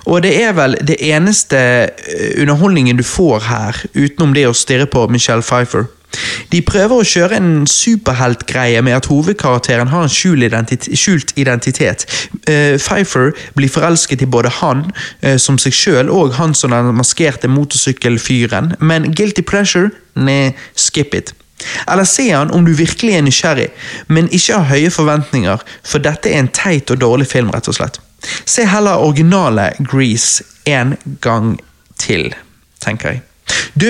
[0.05, 4.87] Og det er vel det eneste eh, underholdningen du får her, utenom det å stirre
[4.91, 5.87] på Michelle Pfeiffer.
[6.49, 10.97] De prøver å kjøre en superheltgreie med at hovedkarakteren har en skjult identitet.
[10.97, 12.05] Skjult identitet.
[12.49, 16.95] Uh, Pfeiffer blir forelsket i både han uh, som seg sjøl og han som den
[16.97, 19.93] maskerte motorsykkelfyren, men guilty pleasure?
[20.19, 21.33] Nei, skip it.
[21.87, 23.69] Eller se han om du virkelig er nysgjerrig,
[24.07, 27.77] men ikke har høye forventninger, for dette er en teit og dårlig film, rett og
[27.77, 27.99] slett.
[28.47, 31.57] Se heller originale Grease en gang
[31.99, 32.31] til,
[32.83, 33.21] tenker jeg.
[33.75, 33.89] Du,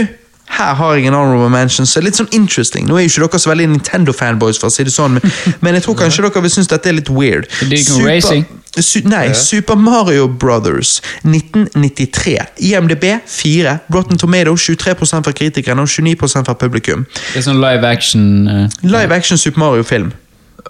[0.49, 2.87] her har jeg en honorable mention, så litt sånn interesting.
[2.89, 5.77] Nå er jo ikke dere så veldig Nintendo-fanboys, for å si det sånn, men, men
[5.77, 7.49] jeg tror kanskje dere vil synes dette er litt weird.
[7.59, 8.47] Super.
[8.79, 12.35] Su nei, Super Mario Brothers 1993.
[12.69, 13.77] IMDb 4.
[13.93, 17.05] Rotten Tomato 23% fra kritikerne og 29% fra publikum.
[17.33, 20.11] Det er sånn live action uh, Live action Super Mario-film.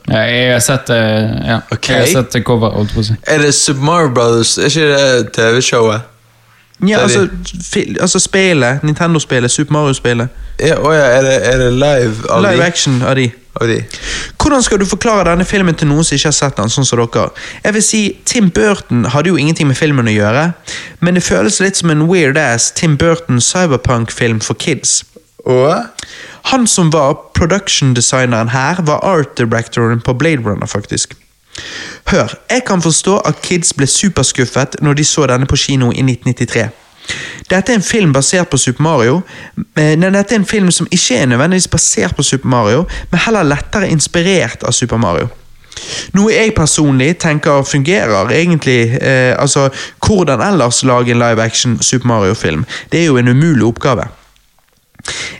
[0.07, 0.95] ja, Jeg har sett uh,
[1.49, 1.59] ja.
[1.71, 1.99] okay.
[1.99, 2.79] Jeg har sett cover.
[3.27, 4.57] Er det Super Mario Brothers?
[4.57, 6.15] Er ikke det TV-showet?
[6.87, 7.27] Ja, altså,
[7.99, 10.29] altså spillet, Nintendo-spillet, Super Mario-spillet.
[10.59, 12.65] Ja, å ja, er, det, er det live av Live de?
[12.67, 13.25] action av de.
[13.59, 13.81] Av de?
[14.39, 17.01] Hvordan skal du forklare denne filmen til noen som ikke har sett den, sånn som
[17.01, 17.27] dere?
[17.65, 20.45] Jeg vil si, Tim Burton hadde jo ingenting med filmen å gjøre,
[21.03, 25.01] men det føles litt som en weird-ass Tim Burton cyberpunk-film for kids.
[25.43, 25.83] Og?
[26.53, 31.17] Han som var production-designeren her, var art directoren på Blade Runner, faktisk.
[32.11, 36.03] Hør, jeg kan forstå at kids ble superskuffet når de så denne på kino i
[36.05, 36.69] 1993.
[37.49, 39.21] Dette er en film basert på Super Mario,
[39.75, 43.47] men dette er en film som ikke er nødvendigvis basert på Super Mario, men heller
[43.47, 45.29] lettere inspirert av Super Mario.
[46.13, 49.69] Noe jeg personlig tenker fungerer, egentlig eh, Altså,
[50.05, 52.65] hvordan ellers lage en live action Super Mario-film?
[52.91, 54.09] Det er jo en umulig oppgave.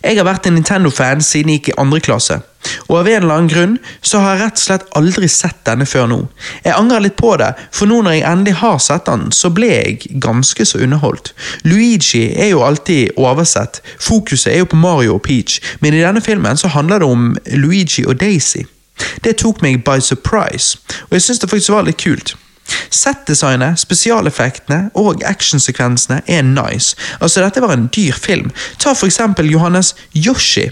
[0.04, 2.40] Jeg har vært en Nintendo-fan siden jeg gikk i andre klasse,
[2.88, 5.88] og av en eller annen grunn så har jeg rett og slett aldri sett denne
[5.90, 6.20] før nå.
[6.66, 9.70] Jeg angrer litt på det, for nå når jeg endelig har sett den, så ble
[9.70, 11.34] jeg ganske så underholdt.
[11.68, 16.24] Luigi er jo alltid oversett, fokuset er jo på Mario og Peach, men i denne
[16.24, 18.66] filmen så handler det om Luigi og Daisy.
[19.24, 22.36] Det tok meg by surprise, og jeg syns det faktisk var litt kult.
[22.90, 26.96] Settdesignet, spesialeffektene og actionsekvensene er nice.
[27.22, 28.52] Altså, dette var en dyr film.
[28.80, 30.70] Ta for eksempel Johannes Yoshi.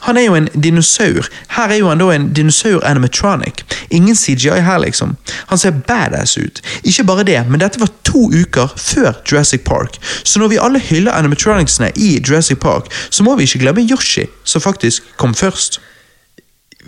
[0.00, 1.28] Han er jo en dinosaur.
[1.56, 3.64] Her er jo han da en dinosaur animatronic.
[3.90, 5.16] Ingen CGI her, liksom.
[5.46, 6.60] Han ser badass ut.
[6.84, 9.96] Ikke bare det, men dette var to uker før Jurassic Park.
[10.24, 14.26] Så når vi alle hyller animatronicsene i Jurassic Park, så må vi ikke glemme Yoshi,
[14.44, 15.80] som faktisk kom først.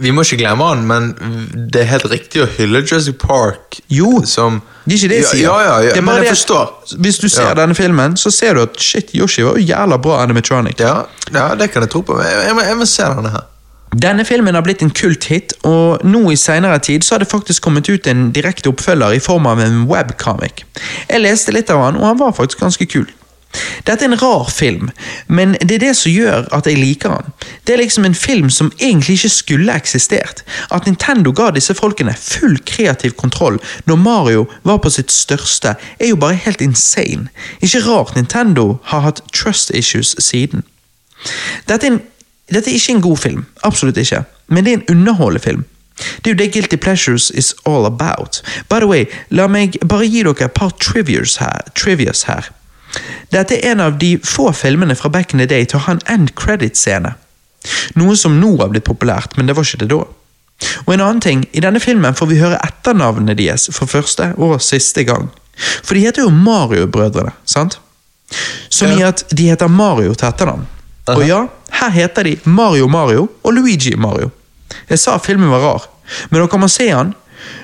[0.01, 1.11] Vi må ikke glemme han, men
[1.73, 5.29] det er helt riktig å hylle Jurassic Park Jo, som Det er ikke det jeg
[5.29, 5.43] sier.
[5.45, 6.71] Ja, ja, ja, Det men jeg forstår.
[7.05, 10.23] Hvis du ser denne filmen, så ser du at shit, Yoshi var jo jævla bra
[10.25, 10.81] animatronic.
[10.81, 11.03] Ja,
[11.33, 12.17] ja, det kan jeg tro på.
[12.25, 13.49] Jeg, jeg, jeg må se denne her.
[13.93, 17.63] Denne filmen har blitt en kulthit, og nå i senere tid så har det faktisk
[17.63, 20.65] kommet ut en direkte oppfølger i form av en webcomic.
[21.11, 23.11] Jeg leste litt av han, og han var faktisk ganske kul.
[23.87, 24.91] Dette er en rar film,
[25.27, 27.33] men det er det som gjør at jeg liker den.
[27.67, 30.45] Det er liksom en film som egentlig ikke skulle eksistert.
[30.71, 36.13] At Nintendo ga disse folkene full kreativ kontroll når Mario var på sitt største, er
[36.13, 37.29] jo bare helt insane.
[37.61, 40.65] Ikke rart Nintendo har hatt trust issues siden.
[41.69, 42.01] Dette er, en,
[42.51, 45.65] dette er ikke en god film, absolutt ikke, men det er en underholdende film.
[46.25, 48.43] Det er jo det Guilty Pleasures is all about.
[48.69, 51.69] By the way, la meg bare gi dere et par trivias her.
[51.77, 52.49] Trivias her.
[53.33, 55.97] Dette er en av de få filmene fra back in the day til å ha
[55.97, 57.15] en end credit-scene.
[57.99, 60.03] Noe som nå har blitt populært, men det var ikke det da.
[60.87, 64.61] Og en annen ting, i denne filmen får vi høre etternavnene deres for første og
[64.63, 65.31] siste gang.
[65.83, 67.79] For de heter jo Mario-brødrene, sant?
[68.73, 70.69] Som i at de heter Mario til etternavn.
[71.13, 71.43] Og ja,
[71.81, 74.31] her heter de Mario Mario og Luigi Mario.
[74.89, 75.89] Jeg sa filmen var rar,
[76.31, 77.13] men dere må se han.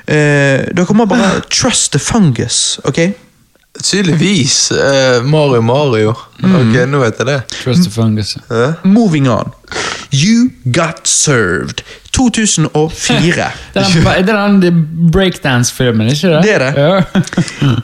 [0.08, 3.00] Eh, dere må bare trust the fungus, ok?
[3.82, 4.70] Tydeligvis.
[4.70, 6.14] Uh, Mario Mario.
[6.38, 7.38] Ok, nå vet jeg det.
[7.62, 8.36] Trust the fungus.
[8.50, 8.74] Uh?
[8.84, 9.52] Moving on.
[10.12, 11.82] You Got Served.
[12.18, 13.50] 2004.
[13.74, 16.42] Det er den, det den breakdance-filmen, ikke det?
[16.42, 16.72] Det er det.
[16.76, 17.02] Ja.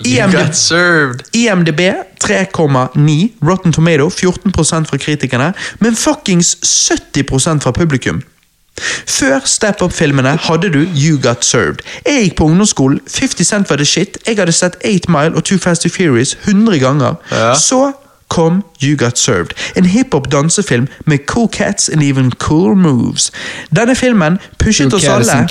[0.27, 1.21] You got served.
[1.33, 1.81] IMDb
[2.25, 3.49] 3,9.
[3.49, 8.23] Rotten Tomato 14% fra kritikerne, men fuckings 70% fra publikum.
[9.07, 11.77] Før Step Up-filmene hadde du You Got Served.
[12.07, 15.45] Jeg gikk på ungdomsskolen, 50 Cent var the shit, jeg hadde sett 8 Mile og
[15.45, 17.15] Too Fast and Furious 100 ganger.
[17.31, 17.55] Ja.
[17.55, 17.93] Så
[18.29, 23.33] kom You Got Served, en hiphop-dansefilm med cool cats and even cool moves.
[23.77, 25.25] Denne filmen pushet oss alle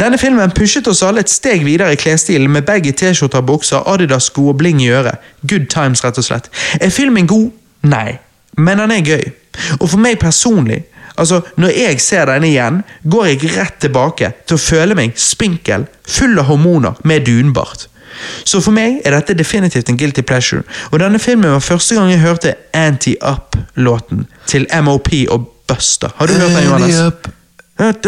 [0.00, 4.48] denne filmen pushet oss alle et steg videre i klesstilen med baggy T-skjorter, bukser, Adidas-sko
[4.48, 5.16] og bling i øret.
[5.48, 6.50] Good times, rett og slett.
[6.80, 7.50] Er filmen god?
[7.82, 8.18] Nei.
[8.58, 9.24] Men den er gøy.
[9.80, 10.82] Og for meg personlig,
[11.16, 15.86] altså når jeg ser denne igjen, går jeg rett tilbake til å føle meg spinkel,
[16.06, 17.88] full av hormoner, med dunbart.
[18.48, 22.08] Så for meg er dette definitivt en guilty pleasure, og denne filmen var første gang
[22.10, 26.14] jeg hørte Anti-Up-låten til MOP og Buster.
[26.16, 26.96] Har du hørt den, Johannes?
[27.76, 28.02] Fuck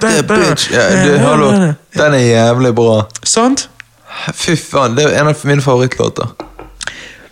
[0.00, 0.68] that bitch.
[0.72, 1.50] Ja, du, hallo.
[1.96, 2.98] Den er jævlig bra.
[3.24, 3.70] Sant?
[4.34, 6.34] Fy faen, det er en av mine favorittlåter.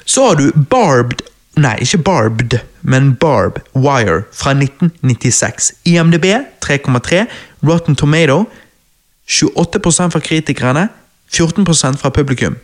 [0.09, 1.21] Så har du Barbed
[1.57, 5.73] Nei, ikke Barbed, men Barb Wire fra 1996.
[5.85, 6.25] IMDb
[6.65, 7.25] 3,3.
[7.69, 8.45] Rotten Tomato
[9.29, 10.89] 28% fra kritikerne,
[11.35, 12.57] 14% fra publikum.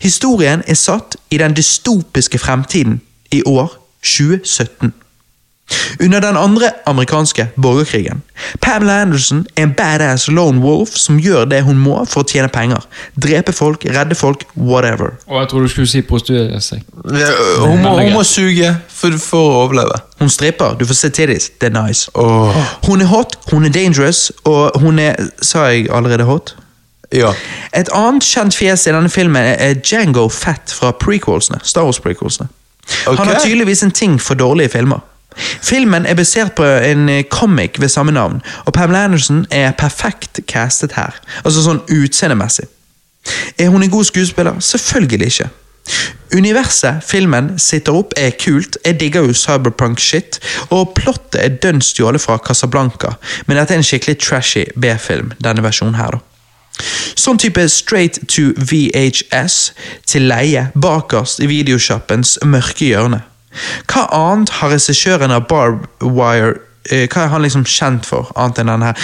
[0.00, 3.00] Historien er satt i den dystopiske fremtiden
[3.30, 4.92] i år 2017.
[6.00, 8.22] Under den andre amerikanske borgerkrigen.
[8.60, 12.50] Pamela Anderson er en badass lone wolf som gjør det hun må for å tjene
[12.52, 12.82] penger.
[13.16, 15.14] Drepe folk, redde folk, whatever.
[15.26, 16.82] Og jeg tror du skulle si prostituere seg.
[17.08, 17.30] Ja,
[17.62, 20.00] Hun må, hun må suge for, for å overleve.
[20.20, 22.10] Hun stripper, du får se titties, det er nice.
[22.14, 22.60] Åh.
[22.88, 26.54] Hun er hot, hun er dangerous, og hun er Sa jeg allerede hot?
[27.14, 27.30] Ja.
[27.76, 31.60] Et annet kjent fjes i denne filmen er Django Fett fra prequelsene.
[31.62, 32.48] Star Wars-prequelsene.
[33.06, 33.16] Okay.
[33.16, 35.00] Han har tydeligvis en ting for dårlige filmer.
[35.36, 40.40] Filmen er basert på en eh, comic ved samme navn, og Pamela Anderson er perfekt
[40.50, 41.16] castet her.
[41.44, 42.68] Altså sånn utseendemessig.
[43.58, 44.60] Er hun en god skuespiller?
[44.60, 45.48] Selvfølgelig ikke.
[46.34, 50.40] Universet filmen sitter opp er kult, jeg digger jo cyberpunk-shit,
[50.74, 53.14] og plottet er dønn stjålet fra Casablanca,
[53.46, 56.22] men dette er en skikkelig trashy B-film, denne versjonen her, da.
[57.14, 59.58] Sånn type straight to VHS
[60.10, 63.20] til leie bakerst i videoshoppens mørke hjørne.
[63.90, 66.56] Hva annet har regissøren av Barb Wire
[66.90, 68.94] eh, Hva er han liksom kjent for, annet enn denne?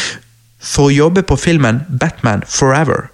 [0.61, 3.09] For å jobbe på filmen Batman Forever.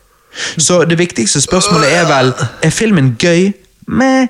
[0.58, 2.32] Så det viktigste spørsmålet er vel
[2.64, 3.52] Er filmen gøy?
[3.86, 4.26] Meh.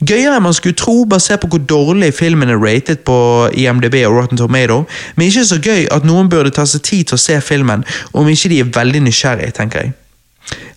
[0.00, 3.16] Gøyere enn man skulle tro, basert på hvor dårlig filmen er rated på
[3.52, 7.18] IMDb og Rotten Tomato, men ikke så gøy at noen burde ta seg tid til
[7.18, 7.84] å se filmen,
[8.16, 9.92] om ikke de er veldig nysgjerrige, tenker jeg.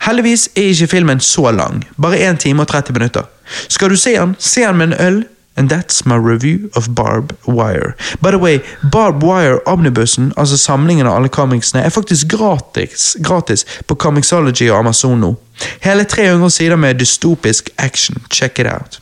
[0.03, 3.29] Heldigvis er ikke filmen så lang, bare 1 time og 30 minutter.
[3.71, 5.23] Skal du se den, se den med en øl,
[5.55, 7.95] and that's my review of Barb Wire.
[8.21, 8.59] By the way,
[8.91, 14.79] Barb Wire Omnibusen, altså samlingen av alle comicsene, er faktisk gratis, gratis på Comixology og
[14.79, 15.35] Amazon nå.
[15.81, 18.99] Hele 300 sider med dystopisk action, check it out.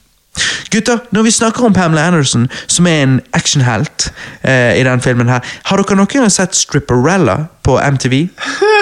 [0.72, 5.30] Gutter, når vi snakker om Pamela Anderson, som er en actionhelt eh, i den filmen
[5.30, 8.14] her, har dere noen gang sett Stripperella på MTV?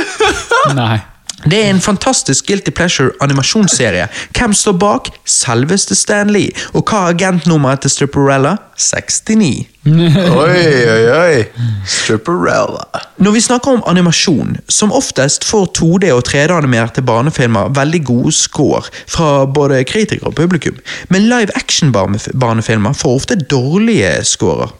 [0.82, 1.00] Nei.
[1.46, 4.08] Det er en fantastisk Guilty Pleasure animasjonsserie.
[4.36, 5.10] Hvem står bak?
[5.26, 6.52] Selveste Stan Lee.
[6.74, 8.58] Og hva er agentnummeret til Stripperella?
[8.80, 9.68] 69.
[9.90, 11.44] Oi, oi, oi.
[11.88, 12.84] Stripperella.
[13.18, 18.84] Når vi snakker om animasjon, som oftest får 2D- og 3D-animerte barnefilmer veldig gode score
[19.08, 20.76] fra både kritikere og publikum,
[21.10, 24.76] men live action-barnefilmer får ofte dårlige scorer.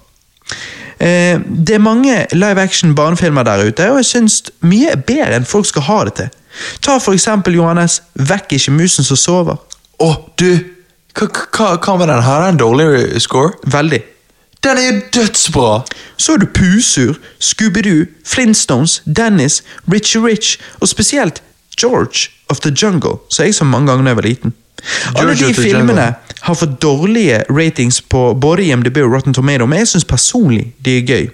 [1.00, 5.40] Eh, det er mange live action barnefilmer der ute, og jeg syns mye er bedre
[5.40, 6.36] enn folk skal ha det til.
[6.82, 9.58] Ta for eksempel Johannes 'Vekk ikke musen som sover'.
[10.00, 10.60] Å, du!
[11.20, 12.24] Hva, med den?
[12.24, 13.52] Den en dårlig score?
[13.68, 14.02] Veldig.
[14.64, 15.82] Den er jo dødsbra!
[16.18, 21.42] Så er du Pusur, Scooby-Doo, Flintstones, Dennis, Richie Rich, og spesielt
[21.80, 24.54] George of the Jungle, som jeg så mange ganger da jeg var liten.
[25.16, 29.88] Alle de filmene har fått dårlige ratings på både IMDb og Rotten Tomato, men jeg
[29.94, 31.28] syns personlig de er gøy.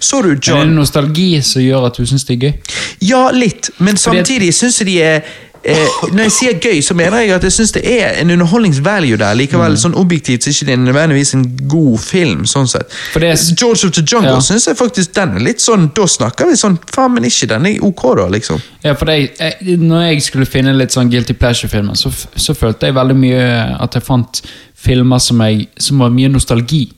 [0.00, 2.74] Så du Er det nostalgi som gjør at du syns det er gøy?
[3.06, 5.22] Ja, litt, men samtidig syns jeg de er
[5.60, 5.76] Eh,
[6.14, 9.34] når jeg sier gøy, så mener jeg at jeg syns det er en underholdningsvalue der.
[9.36, 12.46] Likevel, sånn objektivt så ikke det er nødvendigvis en god film.
[12.48, 12.88] sånn sett.
[13.16, 14.38] Er- George of the Jungle Ja.
[14.40, 17.66] syns jeg faktisk den er litt sånn Da snakker vi sånn Faen, men ikke den
[17.66, 18.62] er ok, da, liksom.
[18.82, 22.86] Ja, for det, jeg, når jeg skulle finne litt sånn Guilty Pleasure-filmer, så, så følte
[22.86, 24.42] jeg veldig mye at jeg fant
[24.74, 26.90] filmer som, jeg, som var mye nostalgi.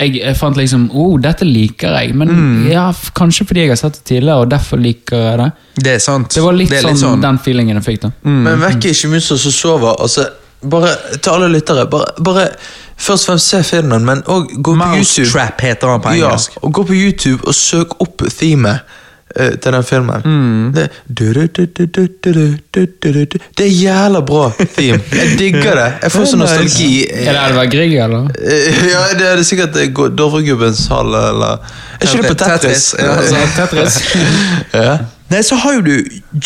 [0.00, 2.66] Jeg, jeg fant liksom oh, dette liker jeg, men Mm.
[2.72, 5.48] ja, kanskje fordi jeg har sett det tidligere, og derfor liker jeg det.
[5.84, 6.32] Det er sant.
[6.34, 8.10] Det var litt, Det er sånn, den feelingen jeg fikk da.
[8.24, 9.96] Men vekk ikke musa som sover.
[10.00, 10.24] Altså,
[10.62, 12.46] bare til alle lyttere, bare, bare
[13.00, 15.28] først og fremst se filmen, men òg gå på YouTube.
[15.32, 16.32] Trap heter han på Ja,
[16.62, 18.80] og gå på YouTube og søk opp themet
[19.36, 20.22] til den filmen.
[20.24, 20.72] Mm.
[20.74, 21.66] Det, du, du,
[22.24, 25.00] du, det er jævla bra theme.
[25.12, 25.86] Jeg digger det.
[26.02, 26.90] Jeg får sånn nostalgi.
[27.10, 28.26] Er det Elver Grieg, eller?
[28.90, 29.78] Ja, det er sikkert
[30.18, 31.62] Dovregubbens hall, eller
[32.00, 32.90] Er ikke det på Tetris?
[33.56, 34.02] Tetris.
[34.74, 34.98] ja.
[35.30, 35.92] Nei, så har jo du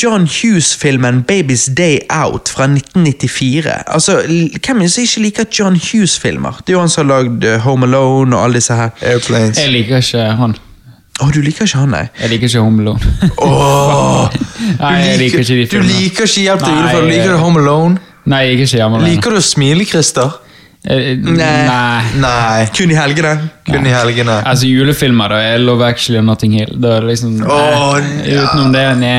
[0.03, 3.83] John Hughes-filmen 'Baby's Day Out' fra 1994.
[3.87, 4.21] Altså,
[4.67, 6.61] Hvem er det som ikke liker John Hughes-filmer?
[6.67, 8.91] Det er jo han som har lagd Home Alone og alle disse her.
[9.01, 9.59] Airplanes.
[9.59, 10.57] Jeg liker ikke han.
[11.23, 12.07] Å, du liker ikke han, nei?
[12.19, 13.29] Jeg liker ikke Home Alone.
[13.39, 14.25] oh,
[14.83, 18.01] Nei, jeg liker ikke de du liker ikke Hjelp Nei, julefar, du liker Home Alone.
[18.33, 19.13] Nei, jeg liker ikke Hjemme alene.
[19.13, 20.33] Liker du å smile, Christer?
[20.85, 21.53] Eh, Nei.
[21.69, 22.03] Nei.
[22.21, 22.67] Nei.
[22.77, 23.37] Kun i helgene.
[23.69, 24.41] Kun i helgene.
[24.51, 25.39] Altså julefilmer, da.
[25.47, 26.75] Jeg Love Actually og Notting Hill.
[26.83, 28.43] Da er det liksom oh, nei, ja.
[28.49, 29.17] Utenom det, nei.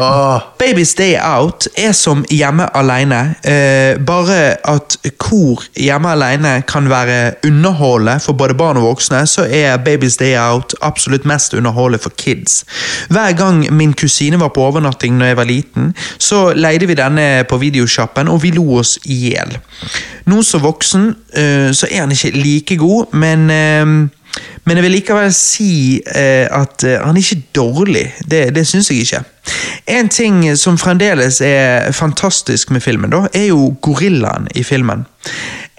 [0.00, 0.40] Åh.
[0.58, 7.34] Baby's Day Out er som Hjemme alene, eh, bare at hvor Hjemme alene kan være
[7.46, 12.10] underholdende for både barn og voksne, så er Baby's Day Out absolutt mest underholdende for
[12.16, 12.64] kids.
[13.08, 17.44] Hver gang min kusine var på overnatting når jeg var liten, så leide vi denne
[17.48, 19.58] på videosjappen, og vi lo oss i hjel.
[20.26, 24.21] Nå som voksen eh, så er han ikke like god, men eh,
[24.64, 25.72] men jeg vil likevel si
[26.14, 28.04] eh, at eh, han er ikke dårlig.
[28.30, 29.22] Det, det syns jeg ikke.
[29.90, 35.04] En ting som fremdeles er fantastisk med filmen, da, er jo gorillaen i filmen.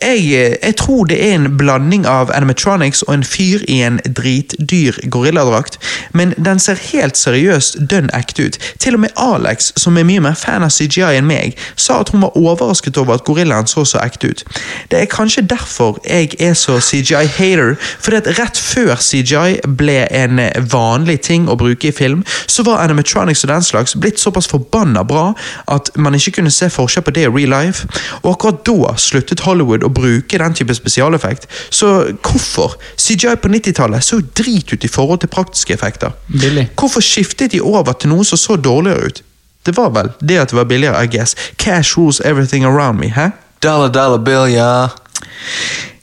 [0.03, 3.99] Jeg, eh, jeg tror det er en blanding av animatronics og en fyr i en
[4.03, 5.77] dritdyr gorilladrakt,
[6.11, 8.57] men den ser helt seriøst dønn ekte ut.
[8.83, 12.11] Til og med Alex, som er mye mer fan av CGI enn meg, sa at
[12.11, 14.43] hun var overrasket over at gorillaen så så ekte ut.
[14.91, 20.43] Det er kanskje derfor jeg er så CGI-hater, fordi at rett før CGI ble en
[20.73, 25.03] vanlig ting å bruke i film, så var animatronics og den slags blitt såpass forbanna
[25.07, 25.31] bra
[25.71, 27.87] at man ikke kunne se forskjell på det i real life,
[28.23, 31.47] og akkurat da sluttet Hollywood å bruke den type spesialeffekt.
[31.69, 31.89] Så
[32.21, 32.77] hvorfor?
[32.97, 36.11] CGI på 90-tallet så jo drit ut i forhold til praktiske effekter.
[36.27, 36.69] Billig.
[36.79, 39.23] Hvorfor skiftet de over til noe som så dårligere ut?
[39.65, 41.35] Det var vel det at det var billigere, I guess.
[41.57, 43.29] Cash rules everything around me, hæ?
[43.63, 44.89] Dollar dollar bill, ja.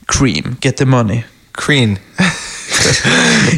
[0.07, 1.23] Cream, get the money.
[1.53, 1.97] Cream.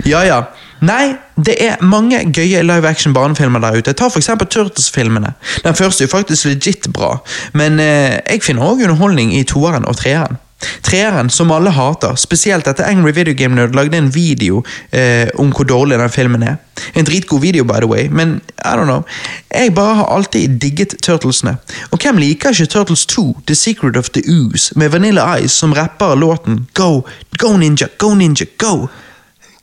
[0.05, 0.45] Ja, ja.
[0.83, 3.95] Nei, det er mange gøye live action barnefilmer der ute.
[3.95, 5.35] Ta eksempel Turtles-filmene.
[5.63, 7.17] Den første er faktisk legit bra,
[7.55, 10.41] men eh, jeg finner også underholdning i toeren og treeren.
[10.83, 15.51] Treeren, som alle hater, spesielt etter Angry Video Game Nerd lagde en video eh, om
[15.55, 16.59] hvor dårlig den filmen er.
[16.95, 19.03] En dritgod video, by the way, men I don't know.
[19.51, 21.57] Jeg bare har alltid digget Turtlesene.
[21.91, 25.73] Og hvem liker ikke Turtles 2, The Secret of the Ooze, med Vanilla Ice som
[25.73, 27.03] rapper låten Go,
[27.39, 28.89] go ninja, go ninja, go!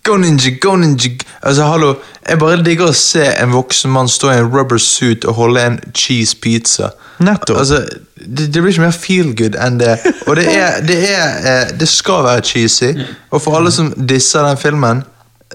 [0.04, 1.12] Go ninja, go ninja.
[1.42, 1.94] Altså, hallo.
[2.30, 5.66] Jeg bare digger å se en voksen mann stå i en rubber suit og holde
[5.66, 6.92] en cheese pizza.
[7.20, 7.60] Nettopp.
[7.60, 7.84] Altså,
[8.16, 9.98] det, det blir ikke mer feel good enn det.
[10.28, 12.94] Og det er, det er eh, Det skal være cheesy.
[13.32, 15.04] Og for alle som disser den filmen,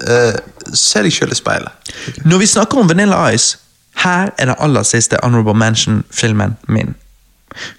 [0.08, 0.34] uh,
[0.74, 1.94] se deg sjøl i speilet.
[2.24, 3.58] Når vi snakker om Vanilla Ice,
[4.02, 6.94] her er det aller siste Honorable Mention-filmen min.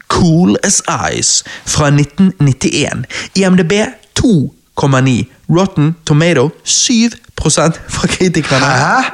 [0.07, 0.81] Cool as
[1.11, 3.05] Ice fra 1991.
[3.35, 3.73] IMDb
[4.19, 5.34] 2,9.
[5.49, 8.65] Rotten Tomato 7 fra kritikerne.
[8.65, 9.11] Hæ?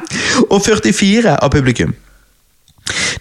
[0.49, 1.93] Og 44 av publikum.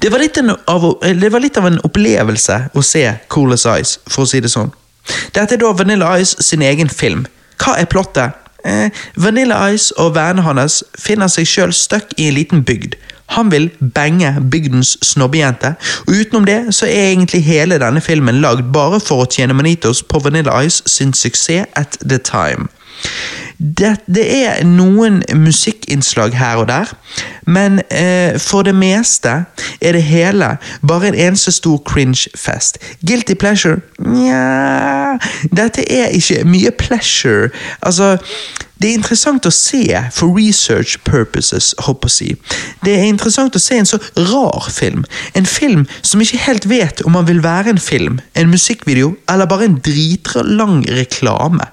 [0.03, 0.21] Det var,
[0.67, 4.51] av, det var litt av en opplevelse å se Coolest Ice, for å si det
[4.53, 4.73] sånn.
[5.35, 7.27] Dette er da Vanilla Ice sin egen film.
[7.61, 8.37] Hva er plottet?
[8.65, 12.97] Eh, Vanilla Ice og vennene hans finner seg sjøl stuck i en liten bygd.
[13.37, 15.75] Han vil bange bygdens snobbejente,
[16.09, 20.03] og utenom det så er egentlig hele denne filmen lagd bare for å tjene Manitos
[20.03, 22.69] på Vanilla Ice sin suksess at the time.
[23.59, 26.93] Det, det er noen musikkinnslag her og der,
[27.47, 29.45] men eh, for det meste
[29.81, 30.55] er det hele
[30.87, 32.79] bare en eneste stor cringe-fest.
[33.07, 33.81] Guilty pleasure?
[33.99, 35.19] Nja
[35.57, 37.51] Dette er ikke mye pleasure.
[37.83, 38.17] Altså,
[38.81, 39.85] det er interessant å se
[40.17, 42.39] for research purposes, håper jeg.
[42.85, 45.05] Det er interessant å se en så rar film.
[45.37, 49.51] En film som ikke helt vet om man vil være en film, en musikkvideo eller
[49.51, 51.69] bare en dritlang reklame.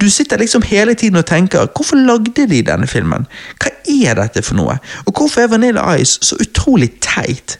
[0.00, 3.24] Du sitter liksom hele tiden og tenker hvorfor lagde de denne filmen?
[3.56, 4.76] Hva er dette for noe?
[5.06, 7.56] Og hvorfor er Vanilla Ice så utrolig teit?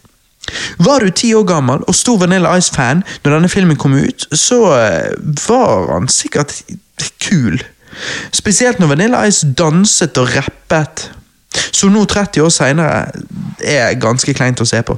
[0.78, 4.62] Var du ti år gammel og stor Vanilla Ice-fan når denne filmen kom ut, så
[4.77, 5.12] eh,
[5.48, 6.62] var han sikkert
[7.22, 7.60] kul.
[8.33, 11.11] Spesielt når Vanilla Ice danset og rappet,
[11.73, 13.07] som nå 30 år seinere
[13.67, 14.97] er ganske kleint å se på.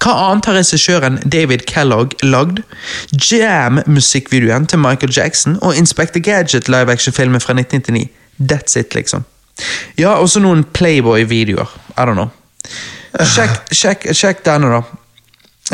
[0.00, 2.62] Hva annet har regissøren David Kellogg lagd?
[3.10, 8.08] Jam-musikkvideoen til Michael Jackson og Inspector Gadget live-action-filmen fra 1999.
[8.38, 9.26] That's it, liksom.
[9.98, 11.68] Ja, også noen Playboy-videoer.
[11.98, 12.30] I don't know.
[13.18, 14.82] Sjekk, denne, da.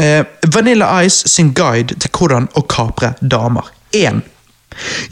[0.03, 0.25] Eh,
[0.55, 3.69] Vanilla Ice sin guide til hvordan å kapre damer.
[3.93, 4.25] 1.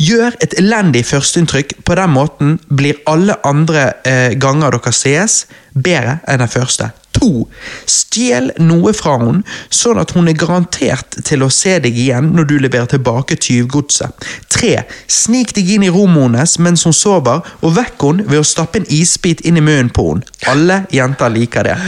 [0.02, 6.20] Gjør et elendig førsteinntrykk, på den måten blir alle andre eh, ganger dere ses, bedre
[6.28, 6.92] enn den første.
[7.14, 7.46] 2.
[7.88, 12.48] Stjel noe fra henne, sånn at hun er garantert til å se deg igjen når
[12.50, 14.26] du leverer tilbake tyvgodset.
[14.54, 14.74] 3.
[15.10, 18.80] Snik deg inn i rommet hennes mens hun sover, og vekk henne ved å stappe
[18.80, 20.26] en isbit inn i munnen på henne.
[20.50, 21.78] Alle jenter liker det.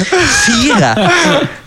[0.47, 0.93] 4.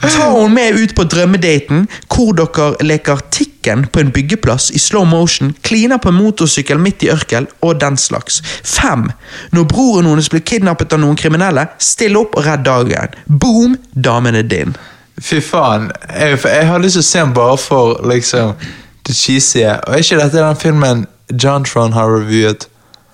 [0.06, 3.26] Ta henne med ut på drømmedaten, hvor dere leker
[3.62, 7.80] tikken på en byggeplass i slow motion, kliner på en motorsykkel midt i ørkel, og
[7.82, 8.42] den slags.
[8.64, 9.10] Fem.
[9.52, 13.08] Når broren hennes blir kidnappet av noen kriminelle, still opp og redd dagen.
[13.28, 14.76] Boom, damen er din.
[15.22, 15.92] Fy faen.
[16.16, 18.54] Jeg, jeg har lyst til å se den bare for liksom
[19.06, 19.64] det cheesy.
[19.68, 21.06] Og er ikke dette den filmen
[21.44, 22.68] John Tron har reviewet?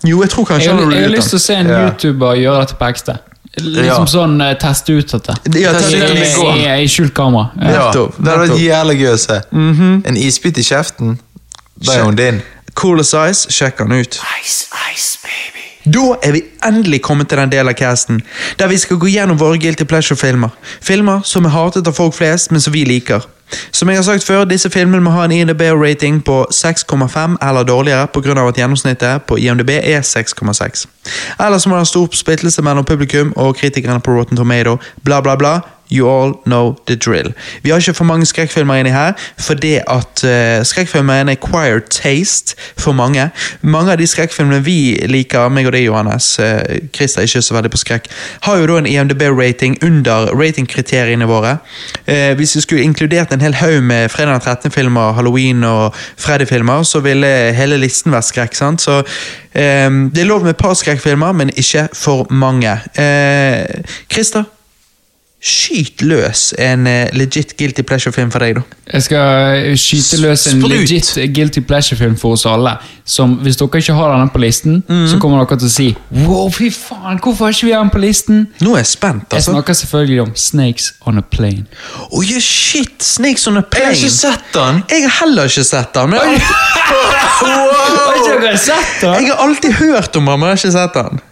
[0.06, 1.68] Jo, jeg tror kanskje Jeg, han har- har jeg har lyst til å se en
[1.68, 1.80] Ja.
[1.88, 3.18] YouTuber gjøre dette på ekte.
[3.58, 4.06] Liksom Ja.
[4.06, 5.36] sånn uh, teste ut dette.
[5.60, 7.50] Ja, Det ut I, i, i skjult kamera.
[7.60, 7.70] Ja.
[7.72, 9.42] Ja, Nettopp, det hadde vært jævlig gøy å se.
[10.10, 11.20] En isbit i kjeften,
[11.76, 12.42] da er hun din.
[12.76, 14.20] Coolest Ice, sjekk han ut.
[15.86, 18.24] Da er vi endelig kommet til den delen av casten
[18.60, 20.50] der vi skal gå gjennom våre Guilty Pleasure-filmer.
[20.82, 23.22] Filmer som er hatet av folk flest, men som vi liker.
[23.72, 28.08] Som jeg har sagt før, disse filmene må ha en IMDb-rating på 6,5 eller dårligere
[28.08, 28.48] pga.
[28.48, 30.88] at gjennomsnittet på IMDb er 6,6.
[31.40, 34.78] Ellers må det ha stor splittelse mellom publikum og kritikerne på Rotten Tomato.
[35.04, 35.60] Bla, bla, bla.
[35.92, 37.34] You all know the drill.
[37.62, 41.82] Vi har ikke for mange skrekkfilmer inni her, fordi at uh, skrekkfilmer er en acquired
[41.90, 43.30] taste for mange.
[43.62, 46.58] Mange av de skrekkfilmene vi liker, meg og deg, Johannes, uh,
[46.96, 48.10] Christer er ikke så veldig på skrekk,
[48.48, 51.58] har jo da en IMDb-rating under ratingkriteriene våre.
[52.10, 57.04] Uh, hvis vi skulle inkludert en hel haug med fredag 13-filmer, Halloween og Freddy-filmer, så
[57.06, 58.58] ville hele listen vært skrekk.
[58.58, 58.82] sant?
[58.82, 59.06] Så eh,
[59.56, 62.76] det er lov med et par skrekkfilmer, men ikke for mange.
[63.00, 63.66] Eh,
[64.12, 64.44] Christer,
[65.46, 68.62] skyt løs en eh, legit guilty pleasure-film for deg, da.
[68.94, 70.72] Jeg skal skyte løs en Sprut!
[70.74, 72.74] legit guilty pleasure-film for oss alle.
[73.06, 74.80] Som Hvis dere ikke har den på listen,
[75.10, 75.88] så kommer dere til å si
[76.26, 78.40] Wow, fy faen, hvorfor har ikke vi den på listen?
[78.66, 79.52] Nå er jeg spent, Jeg altså.
[79.54, 81.66] snakker selvfølgelig om Snakes on a Plane.
[82.12, 82.98] Oh, yeah, shit!
[83.06, 83.86] Snakes on a Plane.
[83.86, 84.82] Jeg har ikke sett den!
[84.90, 86.10] Jeg har heller ikke sett den.
[86.10, 86.42] Men jeg,
[87.42, 89.14] Har ikke sett den?
[89.14, 91.24] jeg har alltid hørt om ham, men jeg har ikke sett den.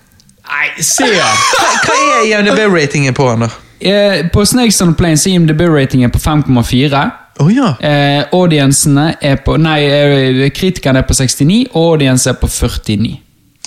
[0.43, 3.49] Nei, se han Hva, hva er IMDb-ratingen på han da?
[3.83, 7.03] Eh, På Snakes on the Plane så er IMDb-ratingen på 5,4.
[7.41, 7.73] Oh, ja.
[7.81, 13.15] Eh, audiensene er på Nei, eh, kritikerne er på 69, og audience er på 49.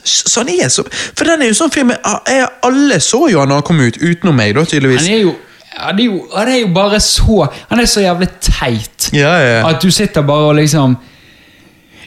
[0.06, 3.50] Så han er så For den er jo sånn film jeg, Alle så jo han
[3.50, 5.02] da han kom ut, utenom meg, da, tydeligvis.
[5.02, 5.34] Han er jo
[5.76, 9.10] han er jo, han er jo bare så Han er så jævlig teit.
[9.12, 9.58] Ja, ja.
[9.68, 10.94] At du sitter bare og liksom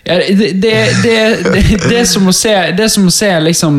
[0.05, 0.73] ja, det, det,
[1.03, 3.77] det, det, det, er som å se, det er som å se liksom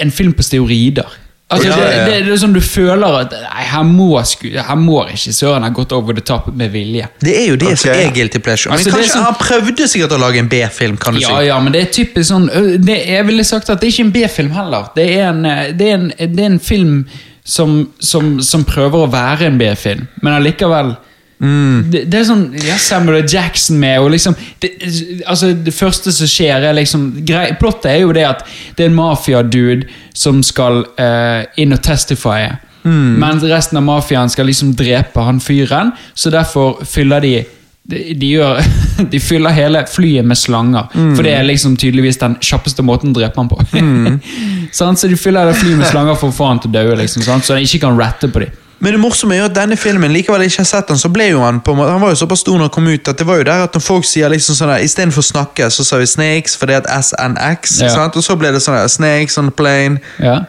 [0.00, 1.18] en film på steorider.
[1.52, 2.04] Altså, Ja, det, ja.
[2.08, 5.68] det, det er sånn du føler at nei, her må, sku- her må regissøren ha
[5.76, 7.10] gått over the top med vilje.
[7.20, 8.70] Det er jo det som er guilty pleasure.
[8.72, 11.28] Men Altså, det kanskje sånn- Han prøvde sikkert å lage en B-film, kan du Ja,
[11.38, 11.46] si.
[11.50, 12.48] ja, men det er typisk sånn
[12.80, 14.88] det, Jeg ville sagt at det er ikke en B-film heller.
[14.96, 17.06] Det er en, eh, det er en, det er en film
[17.44, 20.94] som, som, som prøver å være en B-film, men allikevel
[21.90, 23.24] det, det er sånn ja, Samuel.
[23.26, 24.72] Jackson med, og liksom det,
[25.26, 28.44] altså, det første som skjer, er liksom grei, Plottet er jo det at
[28.76, 32.60] det er en mafia-dude som skal uh, inn og testifye.
[32.82, 37.34] Men resten av mafiaen skal liksom drepe han fyren, så derfor fyller de
[37.82, 38.60] de, de, gjør,
[39.12, 43.16] de fyller hele flyet med slanger, for det er liksom tydeligvis den kjappeste måten å
[43.16, 43.58] drepe han på.
[43.74, 44.20] Mm.
[44.76, 47.26] så de fyller det flyet med slanger for å få han til å dø, liksom,
[47.26, 48.58] så de ikke kan ratte på dem.
[48.82, 51.28] Men det morsomme er jo at denne filmen, likevel ikke har sett den, så ble
[51.30, 53.18] jo han på en måte, han var jo såpass stor når han kom ut, at
[53.20, 56.00] det var jo der at når folk sier liksom sånn der, istedenfor snakke, så sa
[56.02, 57.92] vi snakes, fordi at SNX, Ja.
[57.94, 58.16] sant?
[58.18, 60.40] og så ble det sånn der, snakes on the plane, Ja.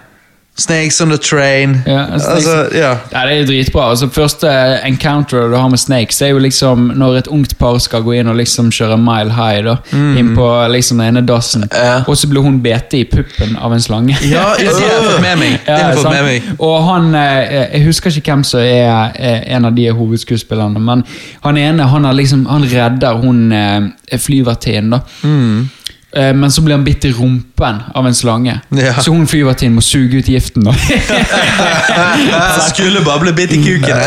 [0.56, 1.82] Snakes on the train.
[1.86, 2.98] Ja, altså, ja.
[3.12, 3.90] Ja, det er jo dritbra.
[3.90, 4.50] Altså, første
[4.86, 8.30] encounter du har med Snakes, er jo liksom når et ungt par skal gå inn
[8.30, 9.64] og liksom kjøre mile high.
[9.66, 11.66] da Inn på liksom den ene dassen.
[11.74, 12.04] Ja.
[12.08, 14.18] Og så blir hun bete i puppen av en slange.
[14.22, 15.60] Ja, ja, det har jeg fått med meg.
[15.66, 16.50] Det har fått med meg.
[16.60, 21.06] Og han eh, Jeg husker ikke hvem som er eh, en av de hovedskuespillerne, men
[21.42, 25.02] han ene han, liksom, han redder hun eh, flyvertinnen.
[25.24, 25.70] Mm.
[26.16, 28.60] Eh, Men så blir han bitt i rumpen av en slange.
[28.70, 28.94] Ja.
[29.02, 30.64] Så hun flyvertinnen må suge ut giften.
[30.64, 30.74] da
[32.70, 33.98] Skulle bare bli bitt i kuken.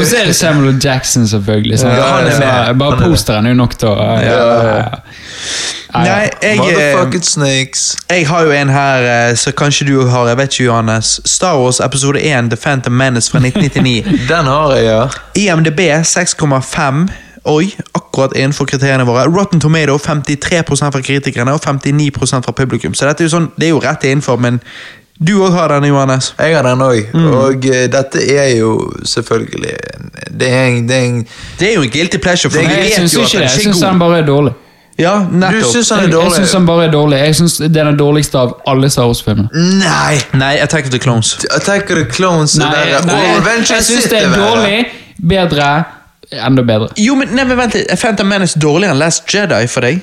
[0.00, 0.74] Og så er det Samuel.
[0.84, 1.78] Jackson, selvfølgelig.
[1.78, 1.92] sant?
[1.94, 2.78] Ja, han er med.
[2.78, 4.84] bare er posteren er jo nok til å ja, ja, ja.
[5.92, 7.96] Nei, jeg, eh, snakes.
[8.10, 11.20] jeg har jo en her eh, så kanskje du har, jeg vet ikke Johannes.
[11.28, 14.26] Star Wars episode 1, The Phantom Menace fra 1999.
[14.28, 15.08] Den har jeg, ja.
[15.52, 17.06] IMDb 6,5.
[17.44, 19.24] Oi, akkurat innenfor kriteriene våre.
[19.26, 22.94] Rotten Tomato 53% fra kritikerne og 59% fra publikum.
[22.94, 24.60] Så dette er jo sånn, det er jo rett innenfor, men
[25.22, 26.32] du òg har den, Johannes.
[26.38, 27.10] Jeg har den òg.
[27.14, 27.26] Mm.
[27.34, 28.72] Og uh, dette er jo
[29.06, 29.74] selvfølgelig
[30.38, 31.18] Det er en, det er en
[31.58, 33.40] Det er jo en guilty pleasure, for Det er- Jeg vet syns ikke det.
[33.42, 34.52] Jeg syns den bare er dårlig.
[34.98, 35.72] Ja, Du nettopp.
[35.72, 37.18] syns han er Jeg, jeg syns han bare er dårlig.
[37.18, 39.48] Jeg synes Det er den dårligste av alle Star Wars-filmene.
[39.78, 40.18] Nei!
[40.34, 41.38] Nei, Attack of the Clones.
[41.50, 44.84] Attack of the Clones Nei, er nei, jeg, jeg syns det er dårlig,
[45.28, 45.84] bedre,
[46.32, 46.88] enda bedre.
[47.00, 47.90] Jo, men nei, men vent litt.
[47.92, 50.00] Er Phantom Menace dårligere enn Last Jedi for deg?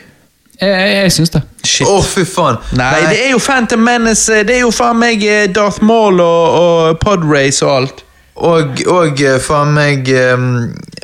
[0.59, 1.41] Jeg, jeg, jeg syns det.
[1.63, 1.87] Shit.
[1.87, 2.59] Å, fy faen.
[2.75, 4.41] Nei, det er jo Phantom Menace.
[4.47, 8.03] Det er jo faen meg eh, Darth Maul og, og Podrace og alt.
[8.39, 10.51] Og, og eh, faen meg ehm,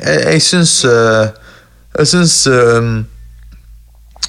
[0.00, 1.26] Jeg, jeg syns eh,
[1.98, 2.94] Jeg syns ehm,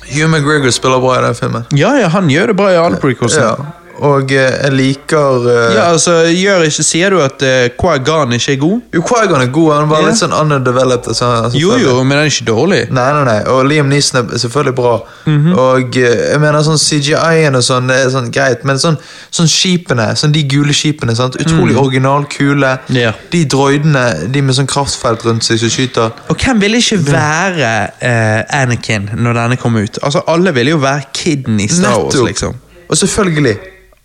[0.09, 1.63] Hugh McGregor spiller bra i den filmen.
[1.75, 3.43] Ja, ja, han gjør det bra i alle prequelsene.
[3.43, 3.86] Ja.
[4.05, 8.53] Og eh, jeg liker eh, Ja, altså, gjør ikke, Sier du at uh, Qui-Gon ikke
[8.53, 8.81] er god?
[8.93, 10.11] Jo, Qui-Gon er god, han var yeah.
[10.11, 11.11] Litt sånn underdeveloped.
[11.13, 12.81] Altså, altså, Jo, jo, men han er ikke dårlig.
[12.93, 14.93] Nei, nei, nei, og Liam Neeson er selvfølgelig bra.
[15.25, 15.55] Mhm.
[15.63, 18.99] Og eh, jeg mener sånn CGI-en og sånn, det er sånn greit, men sånn,
[19.33, 21.39] sånn skipene, sånn de gule skipene, sant?
[21.41, 22.75] utrolig original, kule.
[22.93, 23.17] Yeah.
[23.33, 26.13] De droidene, de med sånn kraftfelt rundt seg som skyter.
[26.31, 27.71] Og hvem ville ikke være
[28.01, 29.99] uh, Anakin når denne kom ut?
[30.03, 32.55] Altså, Alle ville jo være kiden i Star Wars, liksom.
[32.87, 33.57] Og selvfølgelig,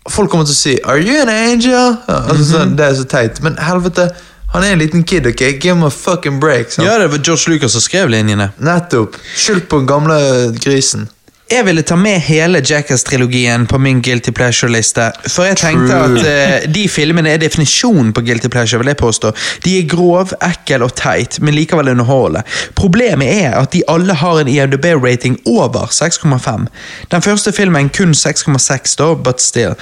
[0.09, 1.97] folk kommer til å si Are you an angel?
[2.07, 3.41] Altså, sånn, det er så teit.
[3.45, 4.09] Men helvete,
[4.53, 5.43] han er en liten kid, ok?
[5.57, 6.71] Give him a fucking break.
[6.71, 6.87] Sant?
[6.87, 8.51] Ja, det var George Lucas som skrev linjene.
[8.61, 9.17] Nettopp.
[9.35, 10.17] Skyld på den gamle
[10.59, 11.07] grisen.
[11.51, 15.09] Jeg ville ta med hele Jackass-trilogien på min Guilty Pleasure-liste.
[15.27, 18.79] For jeg tenkte at uh, de filmene er definisjonen på Guilty Pleasure.
[18.79, 19.31] vil jeg påstå.
[19.65, 22.45] De er grov, ekkel og teit, men likevel underholdende.
[22.79, 26.67] Problemet er at de alle har en IMDb-rating over 6,5.
[27.11, 29.75] Den første filmen kun 6,6, da, but still.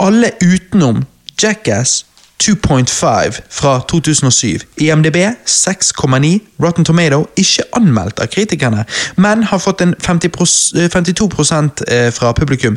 [0.00, 1.04] Alle utenom
[1.42, 2.04] Jackass
[2.42, 4.58] 2.5 fra 2007.
[4.76, 6.38] IMDb 6,9.
[6.62, 8.84] Rotten Tomato ikke anmeldt av kritikerne,
[9.16, 12.76] men har fått en 50 pros- eh, 52 eh, fra publikum.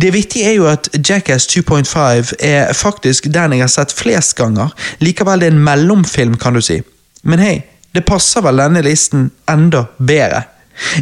[0.00, 4.68] Det vittige er jo at Jackass 2.5 er faktisk den jeg har sett flest ganger.
[5.00, 6.80] Likevel det er en mellomfilm, kan du si.
[7.22, 7.56] Men hei,
[7.94, 10.44] det passer vel denne listen enda bedre.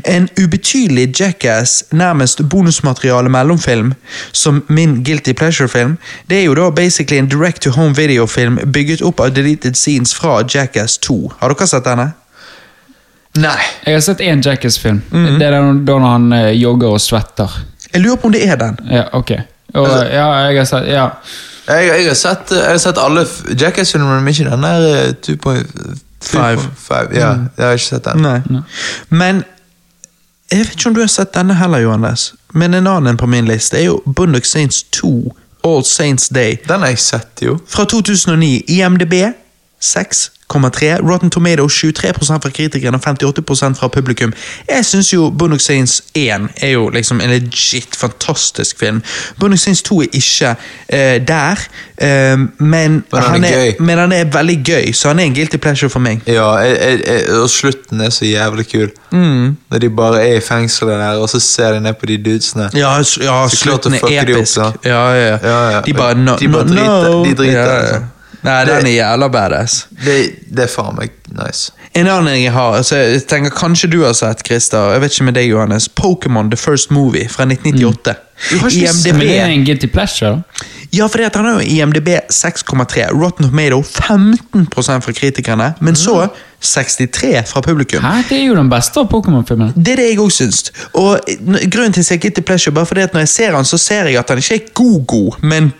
[0.04, 3.92] En ubetydelig Jackass, nærmest bonusmateriale mellomfilm,
[4.32, 5.96] som min Guilty Pleasure-film,
[6.30, 10.14] det er jo da basically en direct to home videofilm bygget opp av deleted scenes
[10.14, 11.32] fra Jackass 2.
[11.40, 12.10] Har dere sett denne?
[13.36, 13.58] Nei.
[13.86, 15.02] Jeg har sett én Jackass-film.
[15.10, 15.38] Mhm.
[15.38, 17.50] Det er da da han eh, jogger og svetter.
[17.92, 18.78] Jeg lurer på om det er den.
[18.90, 19.30] Ja, ok.
[19.74, 21.08] Og, Altså- ja, jeg har sett Ja.
[21.68, 23.26] Jeg, jeg, har sett, jeg har sett alle
[23.60, 26.34] Jackass-filmene, men ikke den der eh, 2.5.
[26.34, 28.22] Ja, Ja, jeg har ikke sett den.
[28.22, 28.40] Nei.
[29.08, 29.44] Men
[30.50, 32.34] jeg vet ikke om du har sett denne heller, Johannes.
[32.54, 35.36] Men en annen på min liste er jo Bunduk Saints 2,
[35.66, 36.56] All Saints Day.
[36.68, 37.58] Den har jeg sett, jo.
[37.66, 38.64] Fra 2009.
[38.68, 39.14] IMDb
[40.52, 41.12] 6,3.
[41.12, 44.32] Rotten Tomato 23% fra kritikerne og 58% fra publikum.
[44.68, 49.02] Jeg syns jo Bunduk Saints 1 er jo liksom en legit fantastisk film.
[49.40, 51.66] Bunduk Saints 2 er ikke uh, der,
[52.02, 55.56] uh, men, han er er, men han er veldig gøy, så han er en guilty
[55.56, 56.22] pleasure for meg.
[56.26, 58.90] Ja, jeg, jeg, og slutten er så jævlig kul.
[59.10, 59.56] Mm.
[59.70, 62.70] Når de bare er i fengselet der, og så ser de ned på de dudesene.
[62.74, 64.58] Ja, ja slutten er episk.
[64.58, 65.80] opp, ja, ja.
[65.86, 67.24] De bare no, De bare driter- no.
[67.24, 68.12] de driter, liksom.
[68.46, 69.86] Nei, Det- den er jævla badass.
[70.04, 70.16] Det,
[70.54, 71.72] det er faen meg nice.
[71.96, 75.24] En annen jeg har, altså jeg tenker kanskje du har sett, Christer, jeg vet ikke
[75.30, 78.14] med deg, Johannes, Pokémon The First Movie fra 1998.
[78.50, 80.42] Du har ikke IMDb, det er en guilty pleasure.
[80.92, 86.28] ja, for han har jo IMDb 6,3, Rotten Tomato 15% fra kritikerne, men så
[86.60, 88.02] 63 fra publikum.
[88.04, 88.22] Hæ?
[88.28, 89.72] Det er jo den beste av Pokémon-filmene.
[89.76, 90.70] Det er det jeg òg syns.
[90.94, 91.20] Og
[91.72, 93.78] grunnen til at jeg sier Guilty Pleasure, bare fordi at når jeg ser han, så
[93.78, 95.72] ser jeg at han ikke er god-god, men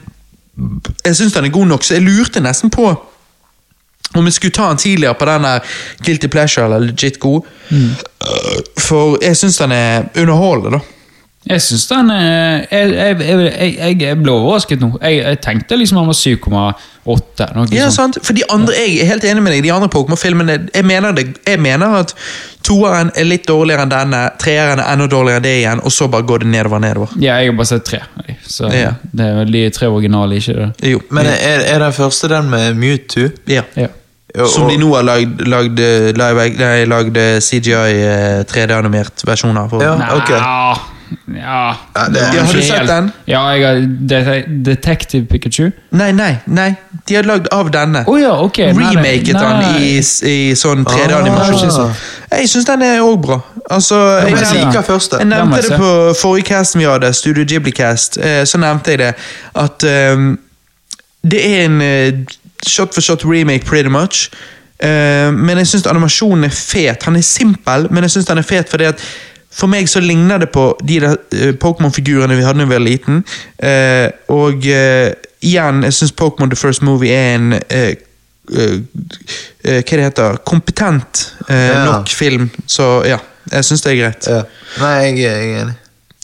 [1.05, 2.89] jeg syns den er god nok, så jeg lurte nesten på
[4.15, 5.59] om jeg skulle ta den tidligere på den der
[6.05, 7.43] Guilty Pleasure eller Legit god.
[8.78, 10.95] For jeg syns den er underholdende, da.
[11.47, 13.18] Jeg syns den er jeg, jeg,
[13.78, 14.89] jeg, jeg, ble overrasket nå.
[15.02, 17.70] Jeg, jeg tenkte liksom han var 7,8.
[17.70, 18.18] Ja, sant?
[18.27, 21.36] For de andre, Jeg er helt enig med deg, de andre Pokémon-filmene jeg, mener det-
[21.47, 22.14] jeg mener at
[22.66, 26.09] toeren er litt dårligere enn denne, treeren er enda dårligere enn det igjen, og så
[26.10, 27.12] bare går det nedover nedover.
[27.23, 28.01] Ja, jeg har bare sett tre.
[28.47, 28.90] Så Ja.
[29.12, 30.90] Det er vel de tre originale, ikke det?
[30.90, 31.01] Jo.
[31.10, 33.31] Men er, er den første den med Mewtwo?
[33.47, 33.62] ja.
[33.77, 33.86] Ja.
[34.39, 37.73] Og- Som de nå har lagd, lagd, eh, live, nei, lagd eh, CGI
[38.03, 39.73] eh, 3D-animert versjon av.
[39.81, 39.95] Ja.
[39.95, 40.37] okay.
[40.37, 40.39] ok.
[40.41, 42.89] Ja, Ja, det Ja, har du sett helt.
[42.89, 43.13] den?
[43.27, 43.75] Ja, jeg har
[44.09, 45.71] Det- Detective Pikachu.
[45.93, 46.75] Nei, nei, nei.
[47.07, 48.03] De har lagd av denne.
[48.09, 48.59] Oh, ja, ok.
[48.59, 50.91] Remaket den i, i sånn Ah.
[50.91, 51.95] 3D-animasjon.
[52.33, 53.41] Jeg syns den er òg bra.
[53.71, 53.95] Altså,
[54.27, 55.19] jeg, jeg nevnte- første.
[55.19, 58.19] jeg nevnte det på forrige casten vi hadde, Studio Ghibli-cast.
[58.19, 59.15] Eh, så nevnte jeg det
[59.55, 60.39] at um,
[61.25, 62.13] det er en eh,
[62.66, 64.31] shot for shot remake, pretty much.
[64.83, 67.07] Uh, men jeg syns animasjonen er fet.
[67.09, 69.01] Han er simpel, men jeg syns den er fet fordi at
[69.57, 71.15] for meg så ligner det på de uh,
[71.62, 73.23] Pokémon-figurene vi hadde da vi var liten.
[73.57, 77.57] Uh, og igjen, jeg syns Pokémon The First Movie er en
[78.47, 81.81] Hva det heter Kompetent Ja.
[81.85, 82.51] nok film.
[82.66, 83.16] Så ja,
[83.51, 84.28] jeg syns det er greit.
[84.31, 84.43] Ja.
[84.78, 85.74] Nei, jeg, jeg er enig.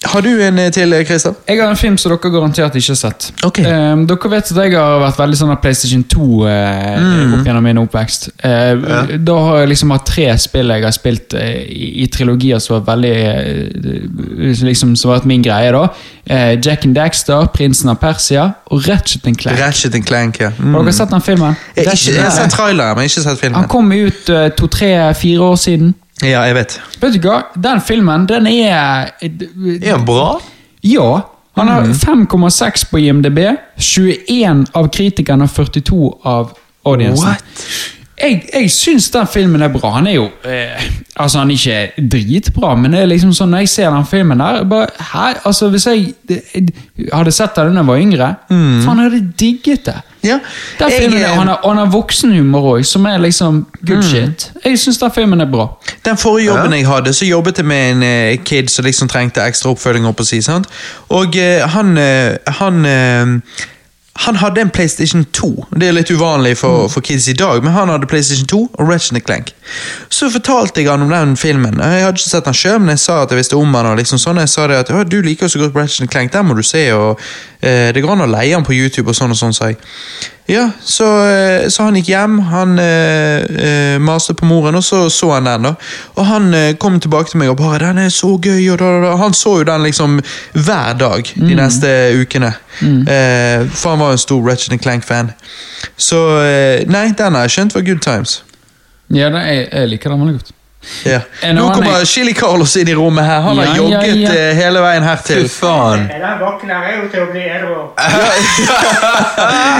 [0.05, 1.35] Har du en eh, til, Christer?
[1.49, 3.29] Jeg har en film som dere garantert ikke har sett.
[3.47, 3.65] Okay.
[3.65, 6.51] Um, dere vet at jeg har vært veldig sånn av PlayStation 2 uh,
[7.03, 7.35] Mm.
[7.39, 8.29] opp gjennom min oppvekst.
[8.45, 12.59] Eh, Da har jeg liksom hatt tre spill jeg har spilt uh, i, i trilogier
[12.63, 15.73] som har vært veldig eh, liksom, Som har vært min greie.
[15.73, 15.87] da
[16.27, 19.59] eh, Jack and Daxter, Prinsen av Persia og Ratchet and Clank.
[19.61, 20.51] Ratchet and Clank, ja.
[20.59, 20.75] Mm.
[20.75, 21.57] Har dere sett den filmen?
[21.77, 23.59] Jeg, ikke, jeg har sett traileren, men ikke sett filmen.
[23.61, 25.95] Han kom ut eh, to, tre, fire år siden.
[26.23, 26.81] Ja, jeg vet.
[27.03, 27.39] Vet du hva?
[27.59, 30.37] Den filmen, den er Er den bra?
[30.87, 31.09] Ja.
[31.59, 33.39] Han har 5,6 på IMDb,
[33.77, 36.55] 21 av kritikerne og 42 av
[36.89, 37.35] audiencen.
[37.35, 37.67] What?
[38.23, 39.91] Jeg, jeg syns den filmen er bra.
[39.97, 40.83] Han er jo eh,
[41.21, 44.39] Altså, han er ikke dritbra, men det er liksom sånn når jeg ser den filmen
[44.41, 45.25] der bare, hæ?
[45.45, 46.69] Altså, Hvis jeg, jeg
[47.13, 49.97] hadde sett den da jeg var yngre, faen, jeg hadde digget det.
[50.23, 50.39] Ja.
[50.79, 54.03] Den Jeg, filmen, eh, er- han har, han har voksenhumor òg, som er liksom good
[54.07, 54.53] shit.
[54.65, 55.67] Jeg syns den filmen er bra.
[56.07, 59.43] Den forrige jobben jeg hadde, så jobbet jeg med en eh, kid som liksom trengte
[59.45, 60.07] ekstra oppfølging.
[60.07, 60.67] opp å si, sant?
[61.11, 63.67] Og eh, han, eh, han, eh,
[64.15, 65.67] han hadde en PlayStation 2.
[65.81, 68.91] Det er litt uvanlig for, for kids i dag, men han hadde PlayStation 2 og
[68.91, 69.55] Ratchet Clank.
[70.13, 71.81] Så fortalte jeg han om den filmen.
[71.81, 73.97] Jeg hadde ikke sett den sjøl, men jeg sa at jeg visste om han og
[74.03, 74.43] liksom sånn.
[74.45, 76.85] Jeg sa det at du liker så godt Ratchet Clank, den må du se.
[76.93, 77.21] og
[77.63, 79.79] Det går an å leie han på YouTube og sånn og sånn, sa jeg.
[80.51, 85.05] Ja, så, eh, så han gikk hjem, han eh, eh, maste på moren, og så
[85.11, 85.69] så han den.
[85.69, 85.75] da.
[86.17, 88.85] Og han eh, kom tilbake til meg og bare 'Den er så gøy', og da,
[88.85, 89.17] da, da.
[89.17, 90.21] Han så jo den liksom
[90.53, 91.87] hver dag de neste
[92.21, 92.55] ukene.
[92.83, 95.33] Eh, for han var en stor Ratchet Clank-fan.
[95.97, 98.43] Så eh, nei, den har jeg skjønt var good times.
[99.11, 100.53] Ja, jeg, jeg liker den veldig godt.
[101.05, 101.21] Ja.
[101.43, 103.41] En Nå annen- kommer Chili Carlos inn i rommet her.
[103.41, 104.33] Han har Ja, har jogget ja.
[104.35, 106.09] eh, hele veien Fy faen.
[106.09, 107.79] Den våkner jeg jo til å bli edru.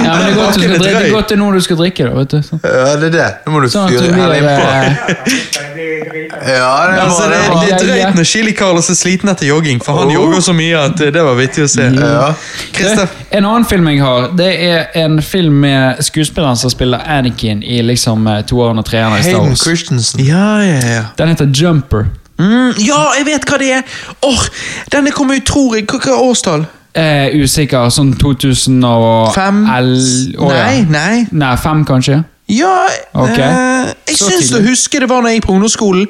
[0.03, 1.77] Ja, men det er godt, du skal, drikke- det er godt det noe du skal
[1.79, 2.03] drikke.
[2.03, 2.41] da, vet du.
[2.63, 3.27] Ja, det er det.
[3.45, 4.63] Nå må du Sånn fyre hele innpå.
[4.63, 6.29] eh, Jeg.
[6.47, 7.73] Ja, det Altså, det, det.
[7.73, 10.13] er drøyt når Chili Carlos er sliten etter jogging, for han Oh.
[10.13, 11.81] jogger så mye at eh, det var vittig å se.
[11.93, 12.33] Ja.
[12.73, 13.07] Christer?
[13.31, 17.81] En annen film jeg har, det er en film med skuespilleren som spiller Anakin i
[17.81, 19.63] liksom eh, toeren og treeren i Star Wars.
[19.63, 20.19] Christensen.
[20.25, 20.92] Ja, ja, ja.
[21.17, 22.05] Den heter Jumper.
[22.39, 23.83] Mm, ja, jeg vet hva det er!
[24.25, 24.45] Åh,
[24.91, 26.63] Denne kommer ut, tror jeg Hva er årstall?
[26.97, 27.89] Eh, usikker.
[27.93, 29.63] Sånn 2011 Fem?
[29.69, 30.63] Å, ja.
[30.65, 31.25] Nei, nei.
[31.31, 32.23] Nei, fem kanskje?
[32.51, 32.73] Ja
[33.15, 33.45] okay.
[33.47, 36.07] eh, Jeg Så syns å huske det var når jeg gikk på ungdomsskolen.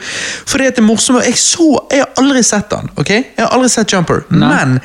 [0.49, 2.89] For det er morsomt Jeg så Jeg har aldri sett den.
[2.97, 3.11] ok?
[3.13, 4.23] Jeg har aldri sett Jumper.
[4.33, 4.49] Nei.
[4.49, 4.79] Men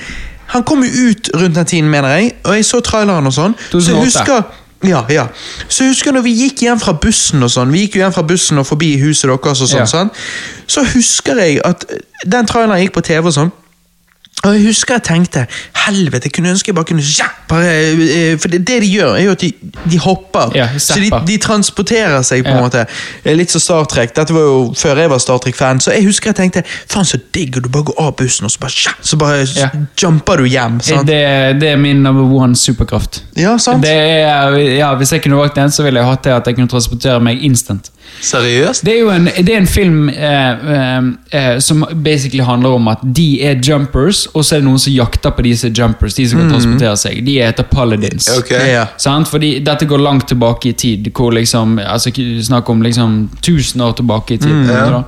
[0.52, 3.54] han kom jo ut rundt den tiden, mener jeg, og jeg så traileren og sånn.
[3.70, 4.46] Så jeg husker
[4.86, 5.26] ja, ja.
[5.68, 8.12] Så jeg husker når vi gikk hjem fra bussen og sånn, vi gikk jo hjem
[8.14, 9.86] fra bussen og forbi huset deres og sånn, Ja.
[9.86, 10.10] sånn,
[10.66, 11.84] så husker jeg at
[12.26, 13.52] den traileren gikk på TV og sånn,
[14.47, 15.40] Og jeg husker jeg tenkte
[15.86, 19.16] helvete, jeg kunne ønske jeg bare kunne ja, bare, eh, For det, det de gjør,
[19.19, 19.48] er jo at de,
[19.90, 20.52] de hopper.
[20.55, 22.62] Ja, så de, de transporterer seg på en Ja.
[22.62, 22.85] måte.
[23.24, 24.15] Eh, Litt som Star Trek.
[24.16, 25.81] Dette var jo før jeg var Star Trek-fan.
[25.82, 28.51] Så jeg husker jeg tenkte faen så digg, og du bare går av bussen, og
[28.55, 29.69] så bare, så bare Ja.
[30.02, 30.78] jumper du hjem.
[30.78, 31.20] Det,
[31.60, 33.23] det er min number one superkraft.
[33.36, 33.82] Ja, sant?
[33.82, 36.55] Det er, ja, hvis jeg kunne valgt en, så ville jeg hatt det at jeg
[36.60, 37.90] kunne transportere meg instant.
[38.20, 38.85] Seriøst?
[38.85, 42.89] Det er jo en, det er en film eh, eh, eh, som basically handler om
[42.89, 45.78] at de er jumpers, og så er det noen som jakter på de som er
[45.78, 46.16] jumpers.
[46.18, 47.22] De som kan transportere seg.
[47.26, 48.28] De heter paladins.
[48.39, 48.72] Okay.
[48.72, 48.89] Ja.
[48.98, 49.30] Sant?
[49.30, 51.10] Fordi dette går langt tilbake i tid.
[51.14, 52.12] Hvor liksom, altså
[52.48, 54.70] Snakk om liksom 1000 år tilbake i tid.
[54.70, 55.02] Ja.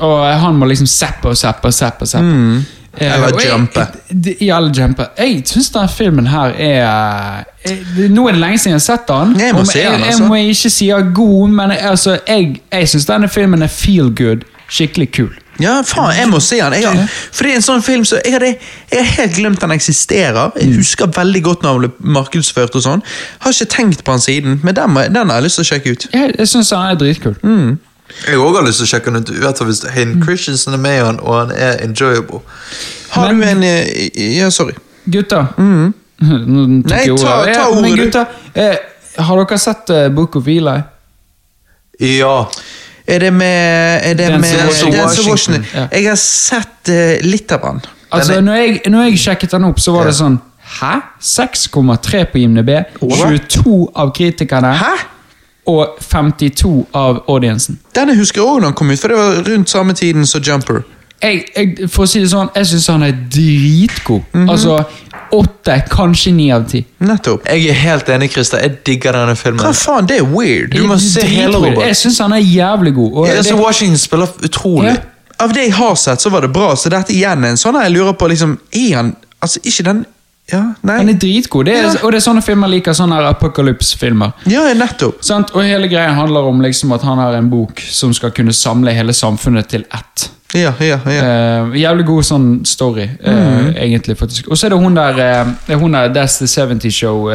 [0.00, 2.06] Og han må liksom zappe og zappe og zappe.
[2.06, 2.26] zappe.
[2.28, 3.86] Eh, Eller jumpe.
[4.40, 5.06] Ja, eller jumpe.
[5.18, 9.06] Jeg syns denne filmen her er eh, Nå er det lenge siden jeg har sett
[9.08, 9.36] den.
[9.40, 10.10] Jeg må Om- den, altså.
[10.22, 14.44] jeg må ikke si god, men altså, jeg, jeg syns denne filmen er feel good.
[14.68, 15.32] Skikkelig kul.
[15.60, 16.72] Ja, faen, jeg må se den.
[16.72, 18.48] Jeg har, for det er en sånn film så jeg, hadde,
[18.90, 20.50] jeg har helt glemt den eksisterer.
[20.58, 23.04] Jeg husker veldig godt når den ble markedsført og sånn.
[23.44, 25.94] Har ikke tenkt på den siden, men den, den har jeg lyst til å sjekke
[25.94, 26.06] ut.
[26.12, 27.36] Jeg, jeg syns den er dritkul.
[28.28, 29.30] Jeg også har lyst til å sjekke den ut.
[29.42, 32.40] hvert hvis Hayden Christensen er med den, og han er enjoyable.
[33.10, 34.72] Har Men- du en eh, Ja, sorry.
[35.10, 35.94] Gutter Mm.
[36.20, 37.24] Nei, ta- ordet.
[37.24, 38.76] ta Ja, Men gutta, gutter, eh,
[39.24, 40.82] har dere sett eh, Book of Eli?
[42.00, 42.44] Ja.
[43.06, 44.92] Er det med, er det Dance med Washington.
[45.00, 45.66] Denzel Washington?
[45.74, 45.86] Ja.
[45.92, 47.80] Jeg har sett uh, litt av den.
[48.12, 50.38] Altså, er- når jeg, når jeg sjekket den opp, så var det sånn
[50.80, 50.94] Hæ?
[51.20, 52.70] 6,3 på IMDb,
[53.00, 54.92] 22 av kritikerne Hæ?
[55.66, 57.78] Og 52 av audiencen.
[57.96, 60.42] Denne husker jeg også når han kom ut, for det var rundt samme tiden som
[60.44, 60.82] Jumper.
[61.22, 64.22] Jeg, jeg, for å si det sånn, jeg syns han er dritgod.
[64.34, 64.50] Mhm.
[64.50, 64.82] Altså
[65.34, 66.84] åtte, kanskje ni av ti.
[67.02, 67.46] Nettopp.
[67.48, 68.60] Jeg er helt enig, Christer.
[68.62, 69.62] Jeg digger denne filmen.
[69.64, 70.76] Hva faen, det er weird.
[70.76, 71.56] Du må se hele.
[71.56, 71.80] Robert.
[71.88, 73.12] Jeg syns han er jævlig god.
[73.12, 74.92] Og Altså, det- Washington spiller utrolig.
[74.92, 74.96] Ja.
[75.40, 77.74] Av det jeg har sett, så var det bra, så dette igjen er en sånn
[77.82, 80.06] jeg lurer på, liksom, er han Altså, ikke den
[80.52, 80.62] Ja.
[80.84, 81.94] Han er dritgod, det er, Ja.
[82.04, 82.92] og det er sånne filmer jeg liker.
[82.92, 84.32] Sånne her apocalypse-filmer.
[84.46, 85.22] Ja, nettopp.
[85.24, 85.50] Sant?
[85.54, 88.92] Og hele greia handler om liksom at han har en bok som skal kunne samle
[88.92, 90.30] hele samfunnet til ett.
[90.54, 91.62] Ja, ja, ja.
[91.64, 93.74] Uh, jævlig god sånn story, uh, Mm.
[93.76, 94.16] egentlig.
[94.18, 94.48] faktisk.
[94.48, 97.28] Og så er det hun der uh, Hun der That's the 70 Show.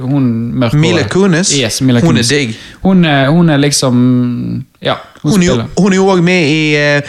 [0.00, 0.80] hun mørkhåret.
[0.80, 1.52] Mila Kunis.
[1.58, 2.56] Yes, Mila Hun er digg.
[2.82, 5.66] Hun, hun er liksom Ja, hun, Hun er jo- spiller.
[5.78, 7.00] hun er jo òg med i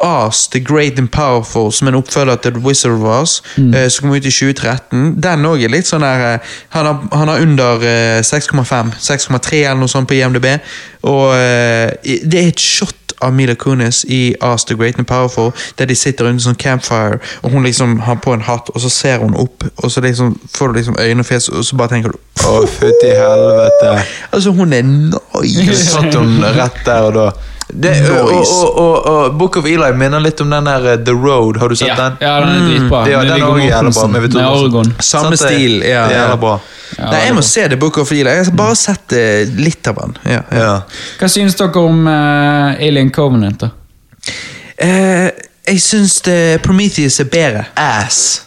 [0.00, 3.74] Oz, The Great and Powerful, som en oppfølger til The Wizard of Oz, Mm.
[3.74, 5.20] eh, som kom ut i 2013.
[5.22, 6.38] Den òg er litt sånn der eh,
[6.70, 10.46] Han har, han har under eh, 6,5, 6,3 eller noe sånt på IMDb.
[11.02, 11.90] Og eh,
[12.24, 15.94] det er et shot av Mila Kunis i Oz, The Great and Powerful, der de
[15.94, 19.34] sitter under sånn campfire, og hun liksom har på en hatt, og så ser hun
[19.36, 22.18] opp, og så liksom får du liksom øyne og fjes, og så bare tenker du
[22.48, 23.90] Å, fytti helvete.
[24.32, 25.76] Altså, hun er nice!
[25.90, 27.26] satt hun rett der og da.
[27.72, 31.14] Det, og, og, og, og Book of Eli minner litt om den der eh, The
[31.14, 31.56] Road.
[31.60, 32.16] Har du sett Ja, den?
[32.20, 33.02] ja, den er dritbra.
[33.08, 34.06] Ja, den er jævla bra.
[34.06, 34.36] Med.
[34.46, 34.92] Oregon.
[34.98, 36.56] Samme Sant, stil, ja, Det er bra.
[36.98, 38.26] Ja, Nei, jeg må se The Book of Eli.
[38.30, 40.16] Jeg har bare sett eh, litt av den.
[40.34, 40.72] Ja, ja.
[41.20, 43.62] Hva synes dere om uh, Alien Covenant?
[43.62, 43.70] da?
[44.82, 45.28] Uh,
[45.68, 47.64] jeg syns det- Prometheus er bedre.
[47.76, 48.42] Ass.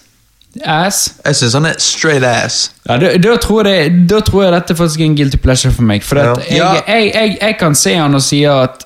[0.66, 1.14] Ass?
[1.26, 2.72] Jeg syns han er straight ass.
[2.90, 5.82] Ja, da, da, tror jeg da tror jeg dette faktisk er en guilty pleasure for
[5.88, 6.04] meg.
[6.06, 6.74] For at Ja.
[6.74, 8.84] jeg, jeg, jeg, jeg kan se han og si at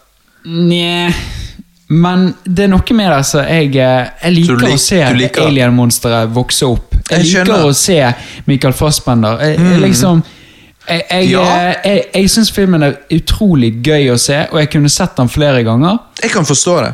[0.47, 1.11] Nja
[1.89, 5.45] Men det er noe med det altså, jeg, eh, jeg liker lik- å se liker-
[6.35, 6.95] vokse opp.
[7.09, 8.13] Jeg, Jeg liker å se
[8.45, 9.37] Michael Fassbender.
[9.39, 9.79] Jeg, mm.
[9.81, 10.23] liksom
[10.89, 11.41] Jeg, jeg, Ja.
[11.43, 15.27] eh, jeg, jeg syns filmen er utrolig gøy å se, og jeg kunne sett den
[15.29, 15.97] flere ganger.
[16.23, 16.93] Jeg kan forstå det.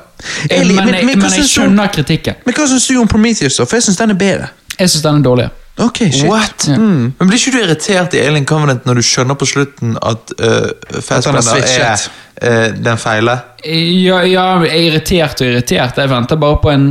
[0.50, 2.36] Eh, men, jeg, hva men jeg skjønner kritikken.
[2.46, 3.66] Men hva syns du om Prometheus, da?
[3.66, 4.50] For jeg syns den er bedre.
[4.80, 5.50] Jeg syns den er dårlig.
[5.76, 6.24] Ok, shit.
[6.30, 6.68] What?
[6.68, 7.14] Mm.
[7.18, 11.00] Men Blir ikke du irritert i Alien Covenant når du skjønner på slutten at uh,
[11.02, 12.04] Fassbender er
[12.38, 13.40] eh, den feile?
[13.66, 15.98] Ja, ja, jeg er irritert og irritert.
[15.98, 16.86] Jeg venter bare på en,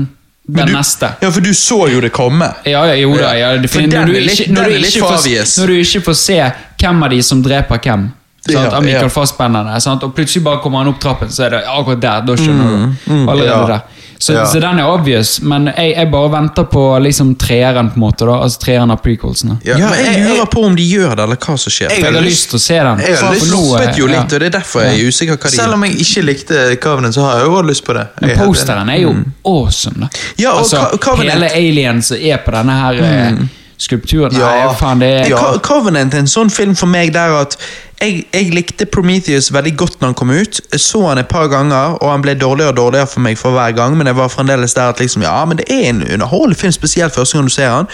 [0.48, 1.12] den du, neste.
[1.22, 2.48] Ja, for du så jo det komme.
[2.66, 5.30] Ja, ja, jo da, ja, For Når du ikke, når du ikke får,
[5.60, 6.40] når du ikke får se
[6.82, 8.10] hvem av de som dreper hvem.
[8.46, 8.54] Sant?
[8.72, 9.08] Ja, av Michael ja.
[9.08, 9.68] Fassbender.
[10.02, 12.24] Og plutselig bare kommer han opp trappen, så er det akkurat der.
[12.26, 13.12] Da skjønner du.
[13.30, 13.66] Allerede ja.
[13.66, 13.82] der.
[14.22, 14.46] Så, Ja.
[14.46, 18.26] så den er obvious, men jeg, jeg bare venter på liksom treeren, på en måte.
[18.26, 19.56] da Altså treeren av prequelsene.
[19.66, 21.90] Ja, men jeg lurer på om de gjør det, eller hva som skjer.
[21.90, 22.98] Jeg jeg har lyst til å se den.
[23.02, 24.12] Jeg har lyst- nå, floppet jo ja.
[24.20, 26.76] litt, og det er derfor jeg er usikker hva de Selv om jeg ikke likte
[26.82, 28.06] Covenant, så har jeg jo også lyst på det.
[28.20, 29.14] Jeg Men er posteren er jo
[29.44, 29.98] awesome.
[30.00, 30.08] da
[30.38, 33.02] Ja, og altså, Covenant- Hele aliens er på denne her
[33.34, 33.48] mm.
[33.78, 34.38] skulpturen.
[34.38, 34.54] Ja.
[34.66, 35.58] Nei, faen, det er Ja.
[35.58, 37.56] Covenant er en sånn film for meg der at
[38.02, 40.60] jeg, jeg likte Prometheus veldig godt når han kom ut.
[40.72, 43.54] Jeg så han et par ganger, og han ble dårligere og dårligere for meg for
[43.54, 46.58] hver gang, men jeg var fremdeles der at liksom, ja, men det er en underholdende
[46.58, 47.90] film, spesielt første gang du ser han.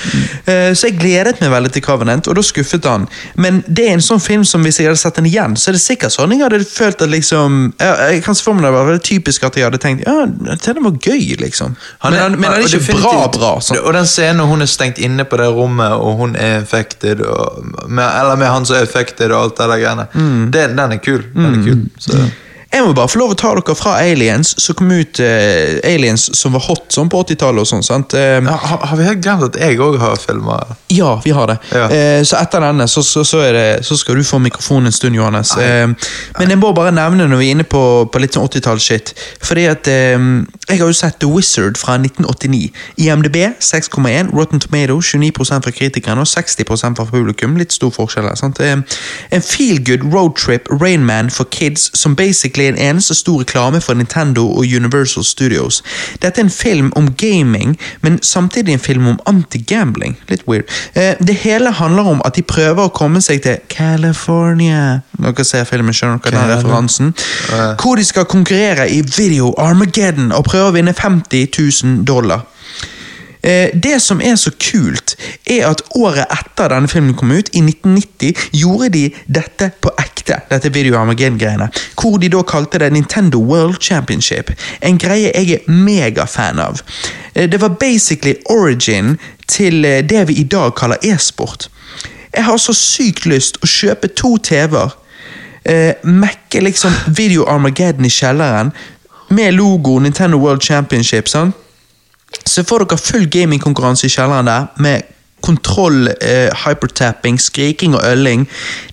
[0.46, 3.08] Eh, så jeg gledet meg veldig til Covenant, og da skuffet han.
[3.36, 5.78] Men det er en sånn film som hvis jeg hadde sett den igjen, så er
[5.78, 8.72] det sikkert sånn jeg hadde følt at liksom Jeg, jeg kan se for meg det
[8.74, 11.74] var veldig typisk at jeg hadde tenkt ja, den var gøy, liksom.
[12.04, 13.52] Han men, han, men han er ikke bra, bra.
[13.64, 13.80] Sånn.
[13.82, 17.22] Og den scenen når hun er stengt inne på det rommet, og hun er infected,
[17.26, 20.44] og, med, eller med han som er infected og alt det der greiene.
[20.44, 20.50] Mm.
[20.52, 21.24] Det, den er kul.
[21.34, 21.82] Den er kul.
[21.98, 22.18] Så.
[22.68, 26.26] Jeg må bare få lov å ta dere fra Aliens, som kom ut eh, Aliens
[26.36, 28.12] som var hot sånn på 80-tallet og sånn, sant?
[28.12, 30.58] Eh, Ja, har, har vi helt glemt at jeg òg har filma?
[30.92, 31.56] Ja, vi har det.
[31.72, 31.86] Ja.
[31.88, 34.96] Eh, så etter denne så, så, så, er det, så skal du få mikrofonen en
[34.96, 35.54] stund, Johannes.
[35.56, 35.86] Eh,
[36.36, 37.82] men jeg må bare nevne når vi er inne på,
[38.12, 39.14] på litt sånn 80-tallsshit.
[39.48, 40.28] Fordi at eh,
[40.68, 42.68] Jeg har jo sett The Wizard fra 1989.
[43.00, 47.56] IMDb 6,1, Rotten Tomato 29% fra kritikerne og 60% fra publikum.
[47.56, 48.36] Litt stor forskjell her.
[48.36, 48.60] sant?
[48.60, 48.76] Eh,
[49.32, 53.94] en feel good roadtrip Rainman for kids som basically er en eneste stor reklame for
[53.94, 55.82] Nintendo og Universal Studios.
[56.22, 60.16] Dette er en film om gaming, men samtidig en film om anti-gambling.
[60.28, 60.64] Litt weird.
[60.94, 65.00] Eh, det hele handler om at de prøver å komme seg til California.
[65.18, 67.14] Dere ser filmen, skjønner dere den referansen?
[67.82, 71.48] Hvor de skal konkurrere i Video Armageddon og prøve å vinne 50
[71.84, 72.46] 000 dollar.
[73.42, 75.16] Eh, Det som er så kult,
[75.46, 80.40] er at året etter denne filmen kom ut, i 1990, gjorde de dette på ekte.
[80.50, 81.68] Dette Video Armageddon-greiene.
[82.00, 84.50] Hvor de da kalte det Nintendo World Championship.
[84.82, 86.80] En greie jeg er megafan av.
[87.34, 91.68] Eh, Det var basically origin til eh, det vi i dag kaller e-sport.
[92.34, 94.90] Jeg har så sykt lyst å kjøpe to TV-er,
[95.64, 98.72] eh, mekke liksom Video Armageddon i kjelleren,
[99.30, 101.28] med logo Nintendo World Championship.
[101.28, 101.52] sånn?
[102.48, 105.14] Så får dere full gamingkonkurranse i kjelleren der, med
[105.44, 108.48] kontroll, eh, hypertapping, skriking og ølling.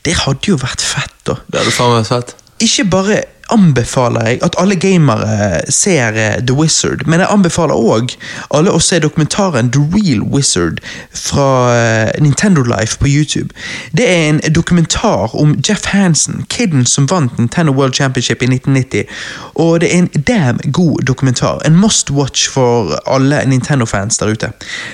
[0.06, 1.40] Det hadde jo vært fett, da.
[1.50, 2.36] Det hadde faen meg fett.
[2.64, 3.22] Ikke bare
[3.54, 8.16] anbefaler jeg at alle gamere ser eh, The Wizard, men jeg anbefaler òg
[8.56, 10.82] alle å se dokumentaren The Real Wizard
[11.14, 13.54] fra eh, Nintendo Life på YouTube.
[13.98, 19.06] Det er en dokumentar om Jeff Hansen, kiden som vant Nintendo World Championship i 1990.
[19.56, 21.62] Og det er en damn god dokumentar.
[21.66, 24.52] En must watch for alle Nintendo-fans der ute.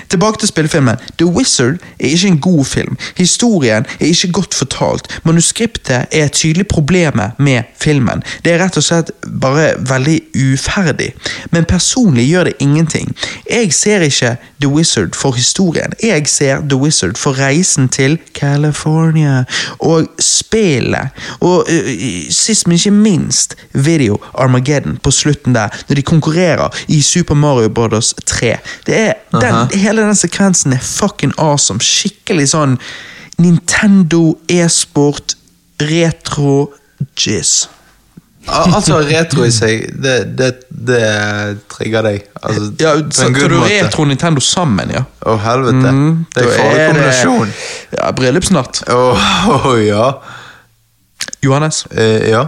[0.08, 0.96] Tilbake til spillefilmen.
[1.18, 2.96] The Wizard er ikke en god film.
[3.16, 5.20] Historien er ikke godt fortalt.
[5.24, 8.22] Manuskriptet er tydelig problemet med filmen.
[8.44, 9.10] Det er rett og slett
[9.40, 11.12] bare veldig uferdig.
[11.54, 13.12] Men personlig gjør det ingenting.
[13.50, 15.94] Jeg ser ikke The Wizard for historien.
[16.02, 19.44] Jeg ser The Wizard for reisen til California
[19.78, 21.08] og spillet.
[21.40, 27.02] Og øh, sist, men ikke minst, Video Armageddon på slutten der, når de konkurrerer i
[27.02, 28.56] Super Mario Brothers 3.
[28.86, 29.66] Det er, den, Aha.
[29.74, 31.80] Hele den sekvensen er fucking awesome.
[31.80, 32.78] Skikkelig sånn
[33.42, 35.36] Nintendo e-sport
[35.80, 36.72] retro
[37.18, 37.68] jizz.
[38.48, 41.02] Al- Altså retro i seg, det, det, det
[41.70, 42.24] trigger deg.
[42.42, 43.68] Altså, Ja, så tar du måte.
[43.84, 45.04] retro Nintendo sammen, ja.
[45.26, 45.92] Å, helvete.
[45.94, 47.52] Mm, det er en farlig kombinasjon.
[47.98, 48.82] Ja, Bryllupsnatt.
[48.90, 50.08] Å, ja.
[51.42, 52.46] Johannes, Eh, ja.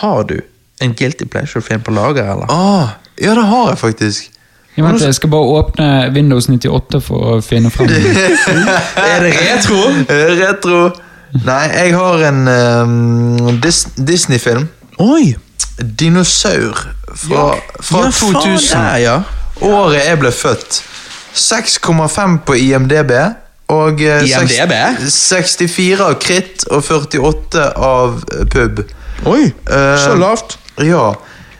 [0.00, 0.40] har du
[0.80, 2.46] en Guilty Pleasure-film på lager, eller?
[2.52, 2.88] Ah,
[3.20, 4.30] ja, det har jeg faktisk.
[4.76, 7.88] Jeg, vet, jeg skal bare åpne Windows 98 for å finne fram.
[9.08, 9.78] Er det retro?
[10.12, 10.80] Eh, retro.
[11.44, 14.68] Nei, jeg har en um, Dis Disney-film.
[14.96, 15.36] Oi!
[15.76, 16.78] Dinosaur
[17.14, 18.80] fra, fra ja, 2000.
[18.80, 19.16] Der, ja.
[19.60, 20.82] Året jeg ble født.
[21.36, 23.12] 6,5 på IMDb.
[23.72, 24.72] Og eh, IMDb?
[25.12, 28.84] 64 av kritt og 48 av eh, pub.
[29.26, 30.58] Oi, Eh, så lavt.
[30.84, 31.10] Ja.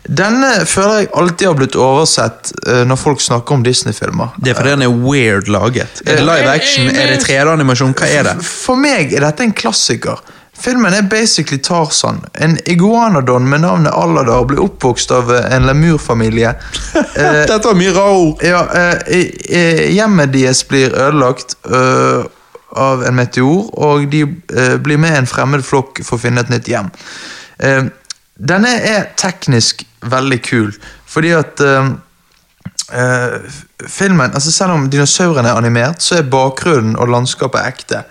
[0.07, 4.37] Denne føler jeg alltid har blitt oversett uh, når folk snakker om Disney-filmer.
[4.39, 6.03] Det er fordi den er weird laget.
[6.07, 6.87] Er det live action?
[6.93, 7.95] Er det 3D-animasjon?
[7.99, 8.37] Hva er det?
[8.47, 10.23] For meg er dette en klassiker.
[10.59, 12.20] Filmen er basically Tarzan.
[12.35, 16.55] En iguanadon med navnet Aladar blir oppvokst av eh, en lemurfamilie.
[16.95, 18.43] Eh, Dette var mye rare ord.
[18.43, 22.24] ja, eh, i- i- hjemmet deres blir ødelagt eh,
[22.77, 24.23] av en meteor, og de
[24.57, 26.91] eh, blir med en fremmed flokk for å finne et nytt hjem.
[27.61, 27.85] Eh,
[28.37, 30.73] denne er teknisk veldig kul,
[31.09, 31.93] fordi at eh,
[32.93, 33.39] eh,
[33.89, 38.03] filmen, altså Selv om dinosaurene er animert, så er bakgrunnen og landskapet ekte.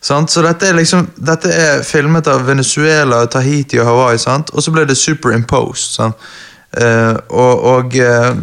[0.00, 0.30] Sant?
[0.30, 4.52] Så dette er liksom Dette er filmet av Venezuela, Tahiti og Hawaii, sant?
[4.54, 5.98] og så ble det superimposed.
[5.98, 6.28] Sant?
[6.78, 8.36] Eh, og, og, uh,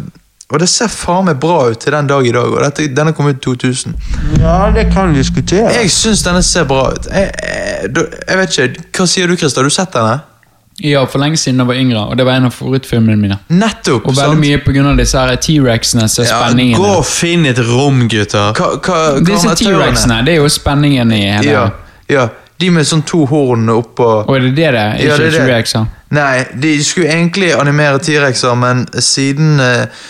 [0.50, 3.14] og det ser faen meg bra ut til den dag i dag, og dette, denne
[3.14, 3.94] kom ut i 2000.
[4.40, 5.70] Ja, det kan vi diskutere.
[5.74, 7.06] Jeg syns denne ser bra ut.
[7.10, 9.62] Jeg, jeg, jeg vet ikke, Hva sier du, Christer?
[9.62, 10.18] Har du sett denne?
[10.84, 13.38] Ja, for lenge siden da jeg var yngre, og det var en av favorittfilmene mine.
[13.48, 14.10] Nettopp!
[14.10, 14.72] Og veldig sant?
[14.74, 16.80] mye av disse T-rexene som er ja, spenningen.
[16.82, 18.50] Gå og finn et rom, gutter.
[18.52, 19.54] Hva, hva, hva Disse?
[19.62, 21.70] T-rexene, det er jo spenningen i hele Ja,
[22.12, 22.26] ja.
[22.60, 24.94] De med sånn to horn oppå Og er det det det er?
[24.96, 25.40] Ikke Ja, er det.
[25.42, 25.88] T-Rexer?
[26.16, 30.04] Nei, de skulle egentlig animere T-rexer, men siden eh,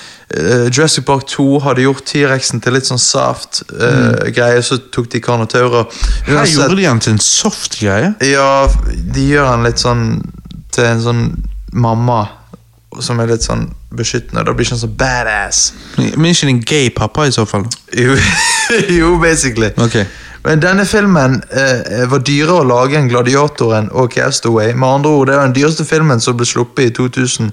[0.68, 5.86] Jurassic Park 2 hadde gjort T-rexen til litt sånn soft-greie, så tok de Carnotaurer.
[6.26, 8.10] Her gjorde de han til en soft greie.
[8.26, 8.66] Ja,
[9.14, 10.04] de gjør han litt sånn
[10.76, 11.24] til en sånn
[11.76, 12.20] mamma
[13.02, 13.66] som er litt sånn
[13.96, 14.44] beskyttende.
[14.46, 15.64] Da blir ikke han så badass.
[15.98, 17.66] Men ikke en gay pappa i så fall.
[17.96, 18.16] Jo,
[18.98, 19.72] jo basically.
[19.76, 20.06] Okay.
[20.46, 24.76] Men denne filmen eh, var dyrere å lage enn Gladiatoren og Castaway.
[24.78, 27.50] Med andre ord, det er den dyreste filmen som ble sluppet i 2000.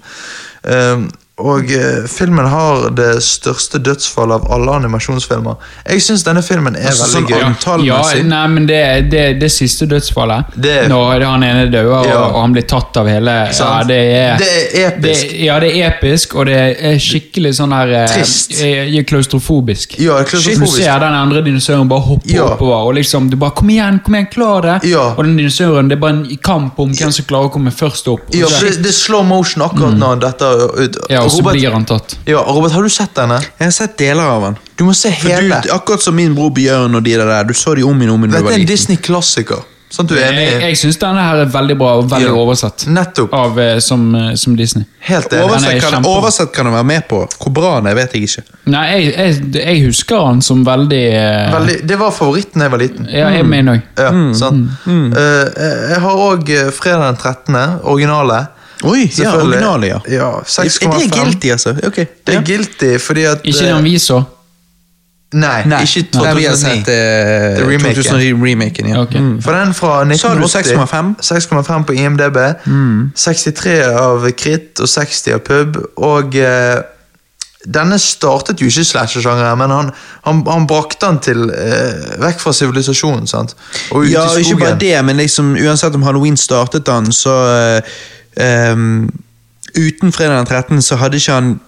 [0.64, 1.08] Um,
[1.42, 5.56] og eh, filmen har det største dødsfallet av alle animasjonsfilmer.
[5.90, 7.34] Jeg syns denne filmen er Altså, veldig
[7.66, 7.88] sånn gøy.
[7.88, 12.06] Ja, Ja, nei, men det, det, det siste dødsfallet, Det- når han ene dør og,
[12.06, 12.20] Ja.
[12.28, 15.34] og han blir tatt av hele ja, det, er, Det er episk.
[15.42, 18.54] Ja, det er episk, og det er skikkelig sånn her eh, Trist.
[18.62, 19.98] eh, Klaustrofobisk.
[20.00, 20.78] Ja, Du klaustrofobisk.
[20.84, 22.44] ser den andre dinosauren bare hoppe Ja.
[22.54, 25.16] oppover, og liksom du bare 'Kom igjen, kom igjen, klar det!' Ja.
[25.18, 28.08] Og den dinosauren, det er bare en kamp om hvem som klarer å komme først
[28.08, 28.22] opp.
[28.32, 30.46] Ja, for det, er slow motion akkurat når dette
[30.78, 30.98] ut.
[31.10, 31.10] Mm.
[31.10, 32.16] ja, og så Robert, blir han tatt.
[32.30, 33.40] ja, Robert, har du sett denne?
[33.60, 34.58] Jeg har sett deler av den.
[34.78, 35.62] Du må se hele.
[35.64, 38.14] du, akkurat som min bror Bjørn og de der, der, du så de om igjen
[38.16, 38.66] om igjen Dette er en.
[38.74, 39.70] Disney-klassiker.
[39.94, 42.38] Sånn du er enig Jeg, jeg syns denne her er veldig bra og veldig Ja.
[42.42, 42.88] oversett.
[42.90, 43.34] Nettopp.
[43.38, 44.88] av, eh, som, eh, som Disney.
[45.06, 45.44] Helt enig.
[45.44, 47.20] Er Oversett kan, oversett kan jeg være med på.
[47.38, 48.42] Hvor bra han er, vet jeg ikke.
[48.74, 51.54] Nei, jeg, jeg, jeg husker han som veldig, uh...
[51.60, 53.06] Veldig, det var favoritten da jeg var liten.
[53.14, 53.82] Ja, jeg mener òg.
[54.02, 54.66] Ja, Mm.
[54.86, 55.14] mm.
[55.14, 55.46] uh,
[55.94, 58.48] jeg har òg fredag den 13., originale.
[58.84, 60.00] Oi, ja, originale, ja.
[60.12, 61.00] Ja, Er 6,5.
[61.00, 61.76] det guilty, altså?
[61.88, 62.06] Okay.
[62.28, 62.40] Det ja.
[62.40, 64.24] er guilty fordi at Ikke eh, den vi så.
[65.34, 66.62] Nei, Nei, ikke Nei, vi har 2009.
[66.62, 68.04] sett eh, The remaken.
[68.04, 68.90] 2009-remaken.
[68.92, 69.02] Ja.
[69.02, 69.22] Okay.
[69.22, 69.42] Mm.
[69.42, 71.14] For den fra Sa du 1980 6,5?
[71.22, 72.40] 6,5 på IMDb.
[73.16, 75.80] 63 av Krit og 60 av Pub.
[75.98, 76.84] Og uh,
[77.64, 79.92] denne startet jo ikke slasher-sjangeren, men han,
[80.28, 83.28] han, han brakte den til uh, vekk fra sivilisasjonen.
[83.30, 83.56] sant?
[84.12, 87.96] Ja, ikke bare det, men liksom, uansett om Halloween startet den, så eh,
[88.38, 89.10] ehm,
[89.74, 90.82] Uten fredag den 13.
[90.86, 91.60] så hadde ikke han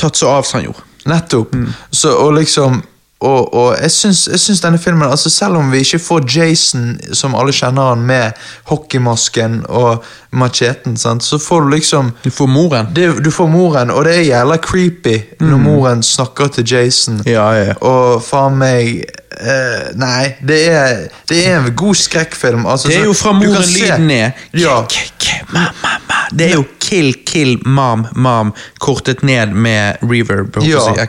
[0.00, 0.84] tatt så av som han gjorde.
[1.04, 1.52] Nettopp.
[1.52, 1.72] Mm.
[1.90, 2.82] Så, og liksom
[3.24, 6.98] og, og jeg syns, jeg syns denne filmen altså Selv om vi ikke får Jason,
[7.16, 10.04] som alle kjenner han, med hockeymasken og
[10.34, 12.90] macheten, sant, så får du liksom Du får moren.
[12.96, 17.22] det, Du får moren, og det er jævla creepy når moren snakker til Jason.
[17.22, 17.30] Mm.
[17.32, 17.76] Ja, ja, ja.
[17.80, 19.04] Og faen meg
[19.40, 22.66] eh, Nei, det er, det er en god skrekkfilm.
[22.66, 24.30] Altså, Det er jo fra moren lyden ned.
[24.52, 24.80] Ja.
[26.34, 30.56] Det er jo kill, kill, mam, mam, kortet ned med reverb.
[30.80, 31.00] si.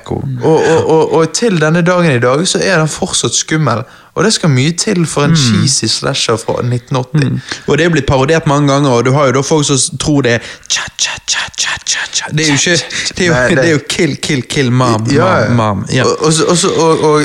[0.44, 3.84] Og, og, og, og til denne dagen i dag så er den fortsatt skummel.
[4.16, 5.36] Og det skal mye til for en Mm.
[5.36, 7.42] cheesy slasher fra 1980.
[7.68, 10.22] Og det er blitt parodiert mange ganger, og du har jo da folk som tror
[10.22, 10.40] det er
[10.70, 12.26] cha, cha, cha, cha, cha, cha.
[12.32, 12.84] Det er jo ikke
[13.18, 15.86] Det er jo, Nei, det- det er jo kill, kill, kill, mam, Ja, mam, mam.
[15.94, 16.04] Ja.
[16.04, 17.24] Og, og, og,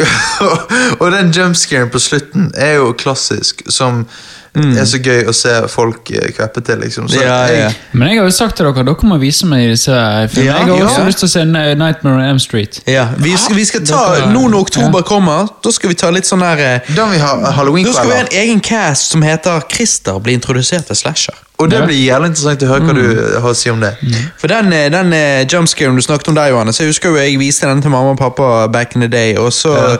[1.01, 4.07] og den jumpscaren på slutten er jo klassisk, som
[4.55, 7.09] er så gøy å se folk eh, kveppe til, liksom.
[7.09, 7.23] Så Mm.
[7.27, 7.53] Ja, ja.
[7.69, 9.95] jeg, Men jeg har jo sagt til dere dere må vise meg disse
[10.33, 10.47] filmene.
[10.47, 12.81] Ja, jeg har også lyst til å se Nightmare on M Street.
[12.87, 16.11] Ja, vi skal, vi skal ta, Dere- Nå når oktober kommer, da skal vi ta
[16.11, 19.11] litt sånn her eh, da vi har halloween Da skal vi ha en egen cast
[19.13, 21.35] som heter Christer blir introdusert til slasher.
[21.61, 23.93] Og det blir jævlig interessant å høre hva du har å si om det.
[24.41, 27.39] For den, eh, den eh, jumpscaren du snakket om der, Johannes, jeg husker jo jeg
[27.39, 29.97] viste den til mamma og pappa back in the day, og så Ja.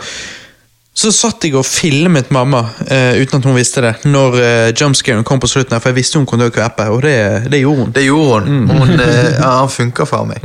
[0.91, 5.25] Så satt jeg og filmet mamma eh, uten at hun visste det, når uh, jumpscaren
[5.25, 5.77] kom på slutten.
[5.77, 7.93] her, For jeg visste hun kunne kveppe, og det, det gjorde hun.
[7.95, 8.69] Det gjorde hun.
[8.69, 10.43] hun eh, ja, han funker for meg.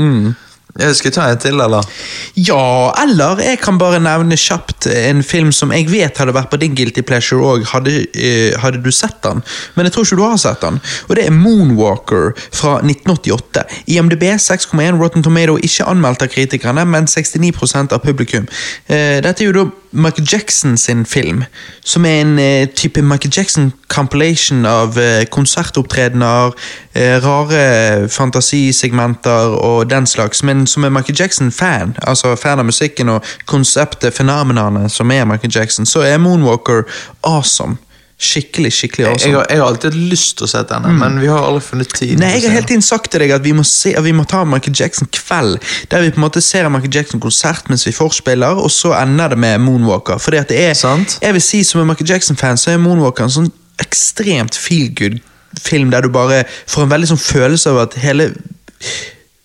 [0.76, 1.88] Jeg skal ta en til, eller?
[2.36, 6.60] Ja, eller jeg kan bare nevne kjapt en film som jeg vet hadde vært på
[6.60, 9.40] din Guilty Pleasure òg, hadde, eh, hadde du sett den.
[9.76, 10.82] Men jeg tror ikke du har sett den.
[11.08, 13.64] Og det er Moonwalker fra 1988.
[13.96, 18.44] IMDb 6,1, Rotten Tomato ikke anmeldt av kritikerne, men 69% av publikum.
[18.88, 19.66] Eh, dette er jo da
[19.96, 21.44] Michael Jackson sin film,
[21.84, 26.52] som er en eh, type Michael Jackson compilation av eh, konsertopptredener,
[26.94, 33.10] eh, rare fantasisegmenter og den slags, men som er Michael Jackson-fan, altså fan av musikken
[33.10, 36.84] og konseptet, fenomenene som er Michael Jackson, så er Moonwalker
[37.24, 37.78] awesome.
[38.16, 39.28] Skikkelig, skikkelig Jeg, awesome.
[39.32, 41.64] jeg, har, jeg har alltid hatt lyst til å se denne, men vi har aldri
[41.66, 42.14] funnet tid.
[42.22, 44.24] Nei, jeg har hele tiden sagt til deg at vi må, se, at vi må
[44.32, 45.58] ta Michael Jackson-kveld,
[45.92, 49.36] der vi på en måte ser en Michael Jackson-konsert mens vi forspiller, og så ender
[49.36, 50.22] det med Moonwalker.
[50.24, 51.18] Fordi at det er, Sant.
[51.22, 53.52] jeg vil si Som en Michael Jackson-fan så er Moonwalker en sånn
[53.84, 58.30] ekstremt feel good-film, der du bare får en veldig sånn følelse av at hele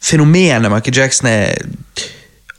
[0.00, 1.58] fenomenet Michael Jackson er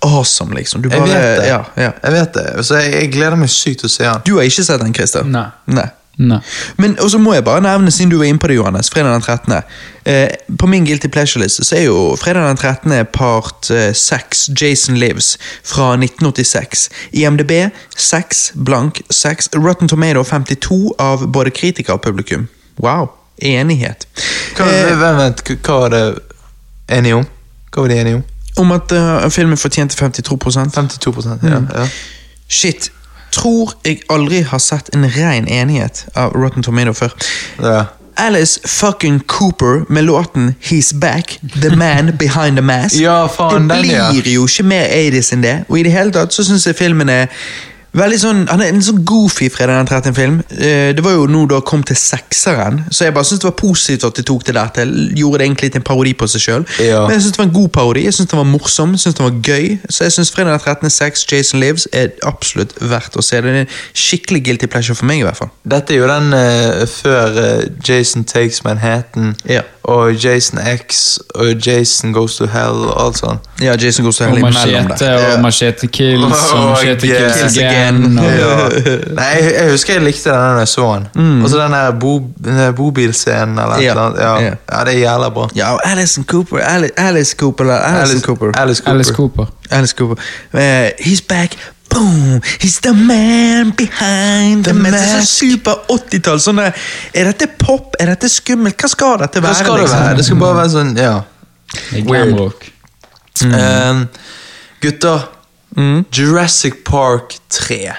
[0.03, 0.81] awesome, liksom.
[0.83, 1.47] Du Jeg vet det.
[1.47, 1.91] Ja, ja.
[2.03, 4.21] Jeg vet det, så jeg, jeg gleder meg sykt til å se den.
[4.27, 5.23] Du har ikke sett den, Christer?
[5.23, 5.47] Nei.
[5.71, 5.87] Nei.
[6.17, 6.39] Nei.
[6.77, 9.13] Men og så må jeg bare nevne, siden du var inne på det, Johannes, fredag
[9.13, 9.53] den 13.
[10.05, 10.27] Eh,
[10.59, 13.05] på min Guilty Pleasure-liste så er jo fredag den 13.
[13.13, 16.89] part eh, 6, Jason Lives, fra 1986.
[17.11, 17.51] IMDb
[17.97, 22.47] 6, blank 6, Rotten Tomato 52 av både kritiker og publikum.
[22.77, 23.09] Wow.
[23.37, 24.07] Enighet.
[24.57, 26.03] Hva, Eh, vent, hva var det
[26.89, 27.25] enige om?
[27.71, 28.23] Hva var de enige om?
[28.55, 31.59] om at uh, filmen fortjente 52% 52 ja.
[31.59, 31.67] Mm.
[31.75, 31.87] ja.
[32.47, 32.91] Shit.
[33.31, 37.17] Tror jeg aldri har sett en ren enighet av Rotten Tomato før.
[37.61, 37.83] ja.
[38.17, 42.95] Alice fucking Cooper med låten He's Back, The Man Behind the Mask.
[42.99, 44.11] Ja, faen, det den, ja.
[44.11, 45.53] blir jo ikke mer 80s enn det.
[45.69, 47.31] Og i det hele tatt så syns jeg filmen er
[47.93, 50.13] veldig sånn Han er en sånn goofy fredag den 13.
[50.15, 50.37] film.
[50.51, 53.57] Eh, Det var jo nå da kom til sekseren, så jeg bare syns det var
[53.59, 54.93] positivt at de tok det der til.
[55.17, 56.65] Gjorde det egentlig til en parodi på seg sjøl.
[56.79, 57.01] Ja.
[57.07, 58.03] Men jeg syns det var en god parodi.
[58.05, 59.77] Jeg synes den var morsom, jeg synes den var gøy.
[59.89, 60.89] Så jeg syns fredag den 13.
[60.89, 63.41] sex, Jason Lives, er absolutt verdt å se.
[63.41, 65.51] Det er en skikkelig guilty pleasure for meg, i hvert fall.
[65.67, 69.61] Dette er jo den uh, før uh, Jason Takes Manhattan Ja.
[69.83, 73.39] og Jason X og Jason Goes to Hell og alt sånt.
[73.61, 76.23] Ja, Jason Goes to Hell og machete og machete kills
[76.53, 77.80] og machete Kills again.
[77.81, 78.17] Again.
[78.19, 78.69] Og, Ja.
[79.17, 81.07] Nei, jeg, jeg husker jeg likte den da jeg så den.
[81.15, 81.43] Mm.
[81.43, 82.13] Og så den der bo,
[82.77, 83.91] bobilscenen eller Ja.
[83.91, 84.21] eller.
[84.21, 84.31] Ja.
[84.41, 84.53] Ja.
[84.71, 85.49] ja, det er jævla bra.
[85.55, 86.57] Ja, og Alison Cooper.
[86.59, 88.51] Alice, Alice Cooper, eller Alison Cooper.
[88.57, 88.91] Alice Cooper.
[88.91, 89.45] Alice Cooper.
[89.71, 90.15] Alice Cooper.
[90.53, 91.57] Uh, he's back.
[91.89, 92.41] Boom!
[92.61, 94.93] He's the man behind the, The mask.
[94.93, 95.27] Det er mask.
[95.27, 96.39] så super 80-tall.
[96.39, 96.71] Sånn er
[97.27, 97.95] dette pop?
[97.99, 98.77] Er dette skummelt?
[98.79, 99.99] Hva skal dette Hva skal det liksom?
[99.99, 100.15] være?
[100.17, 101.17] Det skal bare være sånn, ja.
[102.07, 102.71] Weird.
[103.43, 103.53] Mm.
[103.55, 104.07] Um.
[104.81, 105.19] Gutter,
[105.77, 106.05] Mm.
[106.11, 107.91] Jurassic Park 3.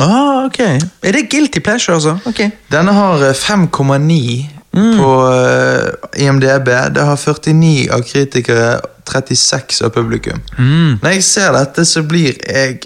[0.00, 0.58] Ah, ok.
[1.02, 2.18] Er det guilty pleasure, altså?
[2.26, 2.40] Ok.
[2.72, 4.98] Denne har eh, 5,9 Mm.
[5.00, 6.68] på eh, IMDb.
[6.94, 10.38] Det har 49 av kritikere, 36 av publikum.
[10.58, 11.00] Mm.
[11.02, 12.76] Når jeg ser dette, så blir jeg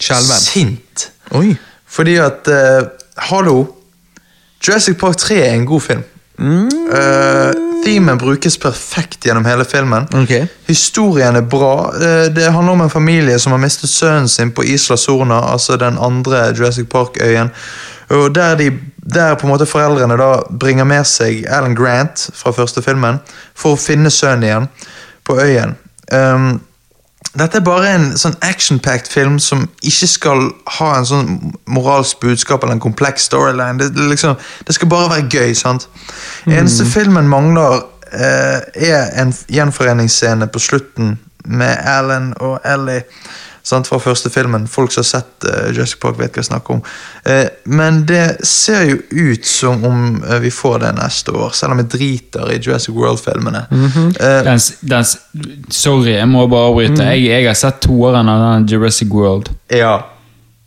[0.00, 0.40] Kjelven.
[0.40, 1.10] sint.
[1.36, 1.52] Oi.
[1.86, 2.88] Fordi at uh,
[3.28, 3.66] Hallo!
[4.66, 6.02] Jurassic Park 3 er en god film.
[6.38, 6.68] Mm.
[6.68, 10.06] Uh, Themen brukes perfekt gjennom hele filmen.
[10.22, 10.46] Okay.
[10.66, 11.92] Historien er bra.
[11.94, 15.76] Uh, det handler om en familie som har mistet sønnen sin på Isla Sorna, altså
[15.76, 17.50] den andre Jurassic Park-øyen.
[18.08, 18.70] Og der, de,
[19.14, 20.30] der på en måte foreldrene da
[20.60, 23.20] bringer med seg Alan Grant fra første filmen
[23.56, 24.68] for å finne sønnen igjen
[25.24, 25.76] på øyen.
[26.12, 26.60] Um,
[27.34, 30.44] dette er bare en sånn action-packed film som ikke skal
[30.76, 31.32] ha en sånn
[31.66, 33.78] moralsk budskap eller en kompleks storyline.
[33.80, 34.36] Det, det, liksom,
[34.66, 35.54] det skal bare være gøy.
[35.58, 35.88] sant?
[36.46, 37.82] Eneste filmen mangler,
[38.12, 43.02] eh, er en gjenforeningsscene på slutten med Alan og Ellie
[43.64, 44.68] sant, fra første filmen.
[44.70, 46.82] Folk som har sett uh, Jurassic Park, vet hva jeg snakker om.
[47.26, 51.74] Uh, men det ser jo ut som om uh, vi får det neste år, selv
[51.76, 53.66] om jeg driter i Jurassic World-filmene.
[53.70, 55.16] Mm -hmm.
[55.70, 57.02] sorry, jeg må bare avbryte.
[57.02, 59.50] Jeg, jeg har sett toeren av den Jurassic World.
[59.70, 60.02] ja.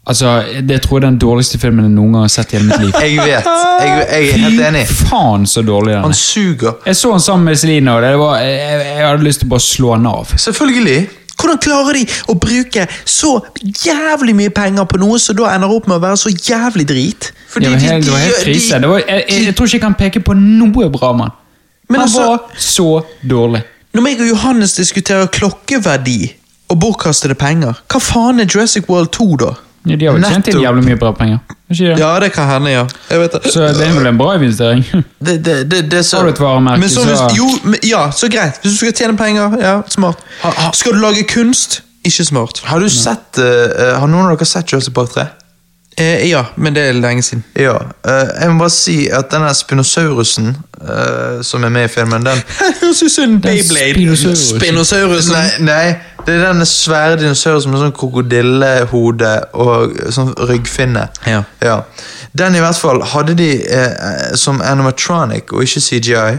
[0.07, 2.69] Altså, Det tror jeg er den dårligste filmen jeg noen gang har sett i hele
[2.69, 2.93] mitt liv.
[3.03, 3.49] Jeg vet.
[3.77, 4.85] Jeg, jeg er helt enig.
[4.87, 6.01] Fy faen, så dårlig den er.
[6.01, 6.17] Han er.
[6.17, 6.71] suger.
[6.85, 9.51] Jeg så den sammen med Celine, og det var, jeg, jeg hadde lyst til å
[9.51, 10.31] bare slå den av.
[10.37, 10.97] Selvfølgelig.
[11.37, 13.35] Hvordan klarer de å bruke så
[13.85, 17.31] jævlig mye penger på noe som da ender opp med å være så jævlig drit?
[17.49, 18.79] Fordi det var de- helt, det var de- helt de- krise.
[18.81, 21.31] Det var, jeg, jeg, jeg tror ikke jeg kan peke på noe bra, mann.
[21.89, 23.63] Han altså- var så dårlig.
[23.93, 26.33] Når meg og Johannes diskuterer klokkeverdi
[26.69, 29.53] og bortkastede penger, hva faen er Jurassic World 2, da?
[29.87, 31.39] Ja, de har vel tjent inn jævlig mye bra penger.
[31.67, 31.97] Er Ikke det?
[31.99, 32.83] Ja, det kan hende, ja.
[33.11, 33.51] Jeg vet det.
[33.53, 34.83] Så det er vel en bra investering.
[35.27, 38.05] Det, det, det, det så Har du et varemerke, Men så, så, jo, men, ja,
[38.11, 38.59] så greit.
[38.61, 40.21] Hvis du skal tjene penger, ja, smart.
[40.43, 42.61] Ha- ha- Skal du lage kunst, ikke smart.
[42.69, 45.25] Har du sett uh, Har noen av dere sett Joseph Park 3?
[45.99, 47.43] Eh, ja, men det er lenge siden.
[47.55, 47.73] Ja.
[48.05, 50.51] eh, jeg må bare si at denne spinosaurusen
[50.81, 52.37] eh, som er med i filmen, den
[52.81, 53.93] Høres ut som en Beyblade.
[53.95, 54.59] Spinosaurusen.
[54.59, 55.31] Spinosaurus.
[55.33, 55.95] Nei, nei,
[56.27, 61.07] det er den svære dinosauren med sånn krokodillehode og sånn ryggfinne.
[61.25, 61.41] Ja.
[61.65, 61.79] Ja.
[62.37, 66.37] Den i hvert fall hadde de eh, som animatronic og ikke CGI.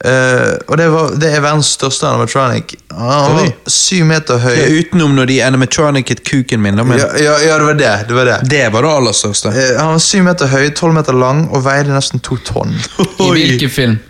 [0.00, 2.72] Eh, og det, var, det er verdens største animatronic.
[2.96, 4.54] Han var syv meter høy.
[4.56, 7.92] Ja, utenom når de animatronicet kuken min, men Ja, ja, ja, det var det.
[8.08, 8.38] det, var det.
[8.50, 9.52] det var det aller største.
[9.52, 12.74] Uh, han var syv meter høy, tolv meter lang og veide nesten to tonn.
[13.20, 14.00] I hvilken film?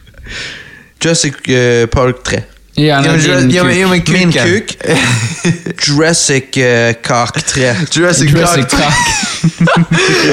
[1.02, 2.42] Jurassic eh, Park 3.
[2.74, 4.08] Ja, Ja, men, din ja, men, ja, kuk.
[4.08, 4.76] Min kuk.
[5.88, 7.74] Jurassic uh, Kark 3.
[7.92, 8.80] Jurassic, Jurassic Park.
[8.80, 9.84] Park.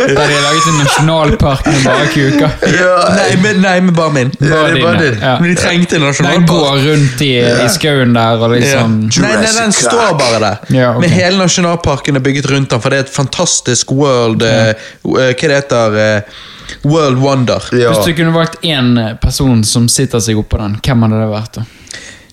[0.08, 2.50] Der de har laget en nasjonalpark med bare kuker.
[2.80, 4.32] Ja, Nei, men, nei, men bare min.
[4.40, 5.34] Ja, det er bare din, ja.
[5.42, 6.50] Men de trengte en Den nasjonalpark.
[6.50, 7.32] går rundt i,
[7.66, 8.60] i skauen der og Ja.
[8.60, 8.94] liksom
[9.24, 10.62] Nei, nei, den står bare der.
[10.78, 11.02] Ja, okay.
[11.02, 14.72] Men hele nasjonalparken er bygget rundt den, for det er et fantastisk world eh,
[15.04, 16.40] uh, Hva det heter uh,
[16.86, 17.66] World wonder.
[17.74, 17.92] Ja.
[17.92, 21.60] Hvis du kunne valgt én person som sitter seg oppå den, hvem hadde det vært?
[21.60, 21.66] da?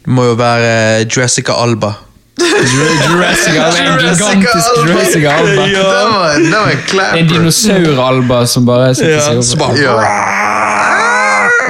[0.07, 1.93] Det må jo være Jessica Alba.
[2.39, 5.63] Jurassic Alba, En gigantisk Jurassic Alba.
[5.67, 9.45] Den var, den var en dinosauralba som bare setter seg opp.
[9.45, 9.95] så bare Ja.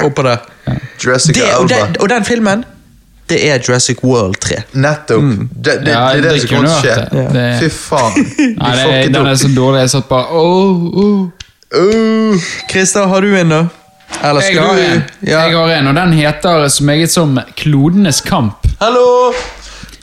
[0.06, 0.38] oppå der.
[1.05, 1.74] Jurassic Det, og, Alba.
[1.86, 2.65] den, og den filmen,
[3.28, 4.56] det er Jurassic World 3.
[4.73, 5.23] Nettopp.
[5.23, 6.94] Det, det, det, Ja, er det, det som kommer til å skje.
[7.12, 7.32] det.
[7.32, 8.12] Det- Fy faen.
[8.58, 9.81] Nei, det, den er så dårlig.
[9.81, 11.28] Jeg satt bare oh, oh.
[11.76, 12.36] Uh,
[12.70, 13.62] Christer, har du en, da?
[14.23, 15.41] Eller Jeg skal har du en, Ja.
[15.41, 18.67] jeg har en, og den heter så meget som Klodenes kamp.
[18.81, 19.33] Hallo!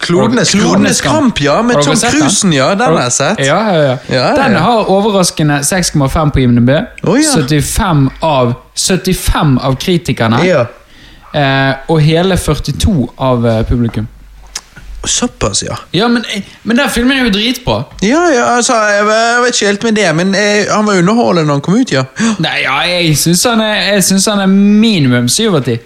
[0.03, 1.61] Klodenes Klodenes kamp, ja.
[1.61, 1.95] Med Tom?
[1.95, 2.69] Cruisen, ja.
[2.75, 3.39] Den har jeg sett.
[3.39, 4.25] Ja, ja, ja.
[4.35, 6.69] Den har overraskende 6,5 på IMDb.
[7.03, 7.29] Oh, ja.
[7.35, 10.41] 75, av, 75 av kritikerne.
[10.45, 10.65] Ja.
[11.33, 14.07] Eh, og hele 42 av eh, publikum.
[15.05, 15.75] Såpass, ja.
[15.91, 17.83] Ja, men, eh, men den filmen er jo dritbra.
[18.01, 21.47] Ja, ja, altså, jeg jeg vet ikke helt med det, men jeg, han var underholdende
[21.47, 22.03] når han kom ut, ja.
[22.39, 25.77] Nei, ja, jeg syns han, han er minimum 7 av 10.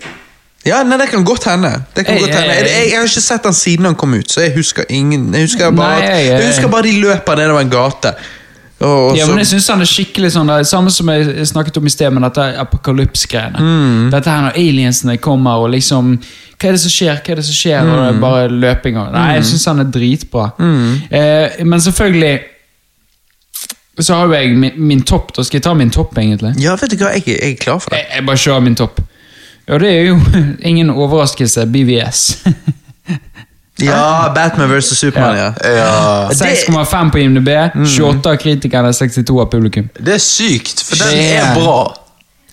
[0.67, 1.69] Ja, nei, Det kan godt hende.
[1.95, 2.53] Det kan ei, godt hende.
[2.53, 5.41] Jeg, jeg- har ikke sett han siden han kom ut, så jeg husker ingen Jeg
[5.47, 8.13] husker bare, Nei, at- jeg- husker bare de løper nedover en gate.
[8.79, 11.77] Og, og Ja, men jeg synes han er skikkelig sånn det Samme som jeg snakket
[11.79, 13.57] om i sted, med dette apokalypse-greiene.
[13.57, 14.11] Mm.
[14.13, 16.11] Dette her når aliensene kommer og liksom
[16.57, 17.17] Hva er det som skjer?
[17.25, 17.79] Hva er det som skjer?
[17.81, 18.03] Og Mm.
[18.03, 20.45] det er bare løping og Nei, jeg syns han er dritbra.
[21.09, 22.39] Eh, men selvfølgelig
[23.99, 25.31] Så har jo jeg min, min topp.
[25.35, 26.53] Da skal jeg ta min topp, egentlig.
[26.61, 27.97] ja, vet du hva, jeg, jeg er klar for det.
[28.03, 28.99] Jeg, jeg bare kjører min topp.
[29.69, 30.19] Og det er jo
[30.69, 32.21] ingen overraskelse BVS.
[33.79, 34.97] Ja, Batman vs.
[34.97, 35.51] Supermann, ja.
[35.63, 36.27] Ja.
[36.29, 37.49] Det- 6,5 på IMDb,
[37.85, 39.89] 28 av kritikerne, 62 av publikum.
[39.99, 41.93] Det er sykt, for den Det er- bra.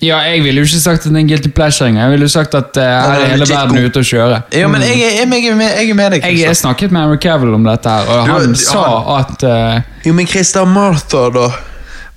[0.02, 2.02] Ja, jeg ville jo ikke sagt at det er en guilty pleasure engang.
[2.04, 3.84] Jeg ville jo sagt at uh, her er hele legit verden god.
[3.88, 4.42] ute å kjøre.
[4.52, 6.20] Ja, men jeg, er- jeg, er med- jeg, er med- jeg er med deg.
[6.22, 6.48] Jeg, Kristian.
[6.48, 9.80] jeg snakket med Henry Cavill om dette, her, og Du, han han- sa at eh,
[10.04, 11.48] Jo, men Christer Martha, da?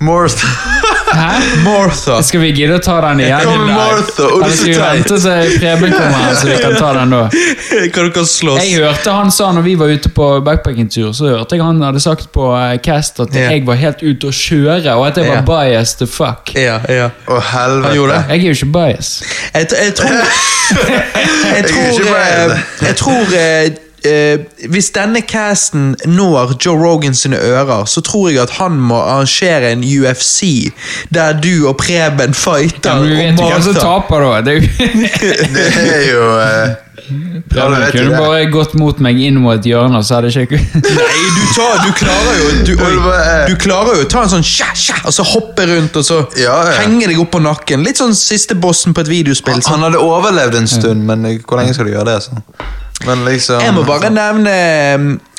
[0.02, 0.48] Martha.
[1.18, 1.30] Hæ?
[1.66, 2.18] Martha.
[2.26, 3.46] Skal vi gidde å ta den igjen?
[3.48, 6.50] Kom med Martha, og du Eller er skal vi vente til Preben kommer her, så
[6.50, 7.22] vi kan ta den da?
[7.96, 8.62] Kan dere slåss?
[8.64, 12.04] Jeg hørte han sa når vi var ute på backpackingtur, så hørte jeg han hadde
[12.04, 15.48] sagt på eh, Cast at jeg var helt ute å kjøre, og at jeg var
[15.48, 16.54] biased to fuck.
[16.58, 17.10] Ja, ja.
[17.26, 17.88] Å, helvete.
[17.90, 18.24] Han gjorde det?
[18.30, 19.36] Jeg er jo ikke biased.
[19.54, 20.16] Jeg, jeg tror
[21.48, 27.16] Jeg Jeg tror, ikke eh, jeg tror eh, eh, Hvis denne casten når Joe Rogan
[27.18, 30.72] sine ører, så tror jeg at han må arrangere en UFC
[31.14, 34.42] der du og Preben fighter Ja, men vi vet jo hvem som taper, da.
[34.42, 36.76] Det er jo Det eh,
[37.48, 38.18] Preben ja, kunne det.
[38.20, 40.60] bare gått mot meg inn mot et hjørne, så hadde jeg ikke
[40.98, 42.96] Nei, du, tar, du klarer jo du, oi,
[43.48, 46.18] du klarer jo å ta en sånn sja, sja, og så hoppe rundt og så
[46.42, 46.74] Ja, ja.
[46.82, 47.86] henge deg opp på nakken.
[47.88, 49.62] Litt sånn siste bossen på et videospill.
[49.62, 49.78] sånn.
[49.78, 52.18] Han hadde overlevd en stund, men eh, hvor lenge skal du gjøre det?
[52.28, 52.44] sånn?
[53.06, 54.54] Men liksom Jeg må bare nevne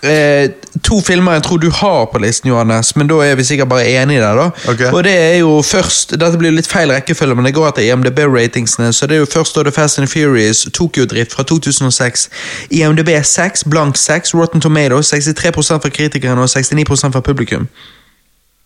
[0.06, 0.50] eh,
[0.86, 2.96] to filmer jeg tror du har på listen, Johannes.
[2.96, 4.36] Men da er vi sikkert bare enige der.
[4.36, 4.92] da Okay.
[4.92, 8.92] Og det er jo først Dette blir litt feil rekkefølge, men det går etter IMDb-ratingsene.
[8.92, 12.28] Så det er jo først da The Fast and Furious Tokyo-drift fra 2006.
[12.70, 14.34] IMDb 6, blank 6.
[14.34, 17.68] Rotten Tomatoes 63% fra kritikerne og 69% fra publikum.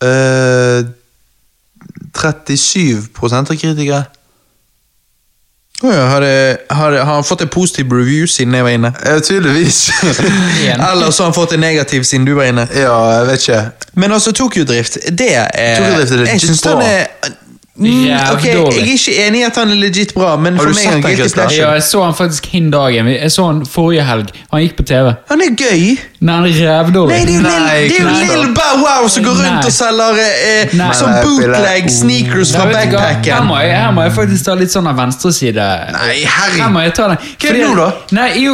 [0.03, 0.83] Uh,
[2.13, 4.03] 37 av kritikere.
[5.83, 8.71] Oh, ja, har, det, har, det, har han fått en positiv review siden jeg var
[8.71, 8.93] inne?
[9.05, 9.89] Ja, tydeligvis.
[10.91, 12.67] Eller så har han fått en negativ siden du var inne?
[12.71, 13.61] ja, jeg vet ikke.
[13.93, 16.71] Men altså, Tokyo-drift, det er Tokyo-drift er legit Jeg syns bra.
[16.71, 17.05] den er
[17.75, 17.87] mm,
[18.31, 20.85] Ok, Jeg er ikke enig i at han er legit bra, men Har for meg
[20.85, 21.59] er han guilty pleasure.
[21.59, 23.11] Ja, jeg så han faktisk hin dagen.
[23.17, 24.31] Jeg så han forrige helg.
[24.53, 25.13] Han gikk på TV.
[25.33, 25.97] Han er gøy!
[26.23, 27.15] Nei, han er rævdårlig.
[27.15, 28.37] Nei, det er jo Nei, Lill- det er jo Christer.
[28.37, 29.65] Lill Bow Wow som går rundt Nei.
[29.67, 30.87] og selger eh, Nei.
[30.95, 33.01] sånn bootleg sneakers fra Nei, vet du hva?
[33.03, 33.47] Her backpacken.
[33.49, 35.65] må, jeg, her må jeg faktisk ta litt sånn av venstreside.
[35.97, 36.61] Nei, herregud.
[36.63, 37.17] Her må jeg ta den.
[37.43, 37.89] Hva er det nå, da?
[38.19, 38.53] Nei, jo,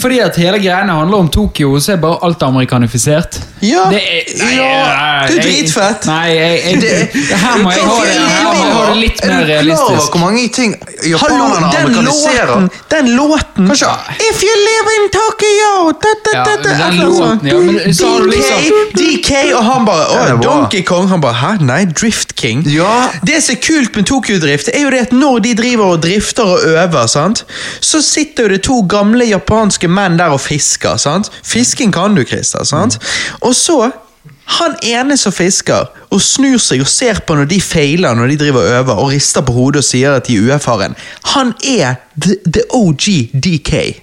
[0.00, 3.40] fordi at hele greiene handler om Tokyo, så er bare alt amerikanifisert.
[3.60, 3.82] Ja.
[3.92, 6.06] Det er, nei, Ja, det er jeg- dritfett.
[6.06, 9.20] Nei, jeg, jeg, Det- her må jeg ha det, her må jeg ha det litt
[9.26, 10.12] mer Er du klar over realistisk.
[10.14, 12.46] hvor mange ting Hallo, japanerne den amerikaniserer?
[12.46, 12.70] låten!
[12.94, 13.90] Den låten Kanskje-
[14.30, 17.94] If you live in Tokyo da, da, Ja, da, da, men den låten, ja, men
[17.94, 20.54] så har du DK, liksom- DK, og han bare Den er Å, bra.
[20.54, 21.08] Donkey Kong.
[21.08, 21.52] Han bare Hæ?
[21.64, 22.62] Nei, Drift King.
[22.66, 23.08] Ja.
[23.26, 26.42] Det som er kult med Tokyo-drift, er jo det at når de driver og drifter
[26.44, 27.44] og øver, sant?
[27.80, 30.96] så sitter jo det to gamle japanske menn der og fisker.
[30.96, 31.30] sant?
[31.44, 32.64] Fisking kan du, Christer.
[32.64, 32.98] sant?
[33.40, 33.90] Og så
[34.50, 38.36] han ene som fisker, og snur seg og ser på når de feiler når de
[38.36, 40.96] driver og øver, og rister på hodet og sier at de er uerfaren,
[41.34, 44.00] han er the, the OG DK.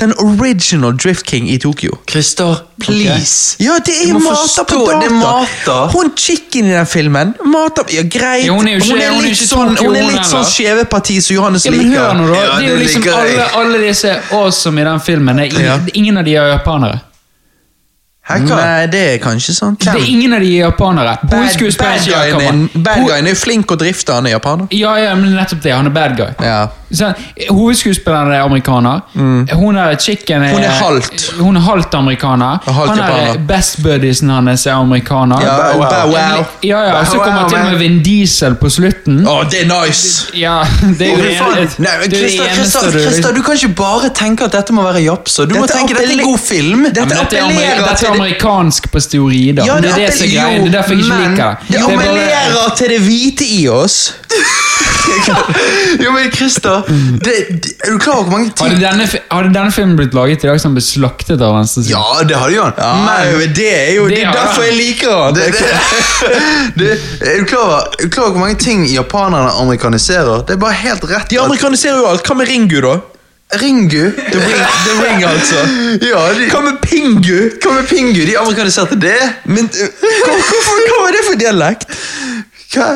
[0.00, 1.98] Den original Drift King i Tokyo.
[2.10, 3.56] Christer, please.
[3.60, 4.98] Ja, det er jo mater på data!
[5.00, 5.92] det er mater.
[5.92, 8.46] Hun chicken i den filmen mater Ja, greit.
[8.46, 10.26] Ja, hun er jo ikke- hun er hun er litt ikke sånn, hun er litt
[10.26, 12.00] sånn skjeveparti som Johannes Ja, men liker.
[12.00, 12.40] hør nå, da.
[12.40, 15.38] Ja, det er jo liksom alle, alle disse awesome i den filmen.
[15.38, 15.78] Ingen, Ja.
[15.94, 17.00] ingen av de er japanere.
[18.40, 19.80] Nei, det er kanskje sant.
[19.84, 21.16] Det er ingen av de japanere.
[21.22, 24.70] Bad, bad, guyen er, bad guyen er flink å drifte, han er japaner.
[24.70, 25.74] Ja, ja, men nettopp det.
[25.76, 26.30] Han er bad guy.
[26.42, 26.68] Ja.
[26.92, 27.08] Så,
[27.48, 29.00] hovedskuespilleren er amerikaner.
[29.56, 31.34] Hun er chicken Hun er halvt.
[31.38, 32.58] Hun er halvt amerikaner.
[32.66, 35.40] Halt han er best buddiesen hans er amerikaner.
[35.40, 35.88] Ja, Bow wow.
[35.88, 36.44] bow wow.
[36.62, 37.78] Ja, ja, og så kommer wow, til og med.
[37.78, 39.22] Vin Diesel på slutten.
[39.26, 40.28] Å, det er nice!
[40.36, 40.58] Ja,
[40.98, 41.62] det er jo faen.
[41.62, 45.48] ene- Nei, du du kan ikke bare tenke at dette må være japser.
[45.48, 46.84] Du må Dette tenke at dette er en god film.
[46.90, 49.66] Dette er, appellerer til det- amerikansk på steorider.
[49.66, 50.58] Ja, det, det er det som er greia.
[50.62, 51.68] Det er derfor jeg ikke men- liker det.
[51.68, 54.00] Det Det er bare- til det hvite i oss.
[56.00, 56.82] Jo, men Christer,
[57.24, 60.14] det, det, er du klar over hvor mange ting Hadde denne, hadde denne filmen blitt
[60.16, 61.92] laget i dag, som ble slaktet av venstresiden?
[61.98, 62.72] Ja, det hadde han.
[62.78, 62.92] Ja,
[63.36, 65.34] men det er jo det Det er er- derfor jeg liker han.
[65.34, 65.60] det, det,
[66.80, 66.90] det,
[67.28, 70.46] er, du klar over, er du klar over hvor mange ting japanerne amerikaniserer?
[70.48, 71.28] Det er bare helt rett.
[71.30, 72.26] De amerikaniserer jo alt.
[72.26, 72.96] Hva med Ringu, da?
[73.60, 75.56] Ringu The Ring, the ring altså.
[76.12, 77.40] Ja, de, Hva med Pingu?
[77.62, 78.26] hva med Pingu?
[78.26, 79.18] De amerikaniserte det?
[79.44, 79.88] Men uh,
[80.24, 81.88] hva, hvorfor, hva var det for dialekt?
[82.74, 82.90] Hva?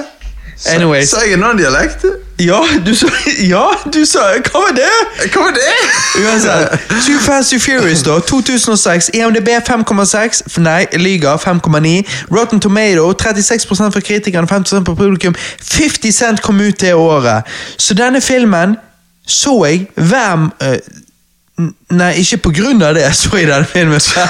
[0.67, 1.11] Anyways.
[1.11, 2.05] Sa jeg en annen dialekt?
[2.41, 3.07] Ja, du sa
[3.49, 4.89] Ja, du sa Hva var det?
[5.33, 5.75] Hva var det?
[6.25, 6.81] Uansett.
[7.07, 8.19] Too Fast Too Furious, da.
[8.21, 9.11] 2006.
[9.15, 10.43] EMDb 5,6.
[10.61, 12.03] Nei, Liga 5,9.
[12.33, 15.37] Rotten Tomato 36% for kritikerne, 50% på publikum.
[15.61, 17.45] 50 Cent kom ut det året.
[17.77, 18.77] Så denne filmen
[19.27, 20.79] så jeg hver eh,
[21.97, 23.97] Nei, ikke på grunn av det så i denne filmen.
[23.97, 24.29] jeg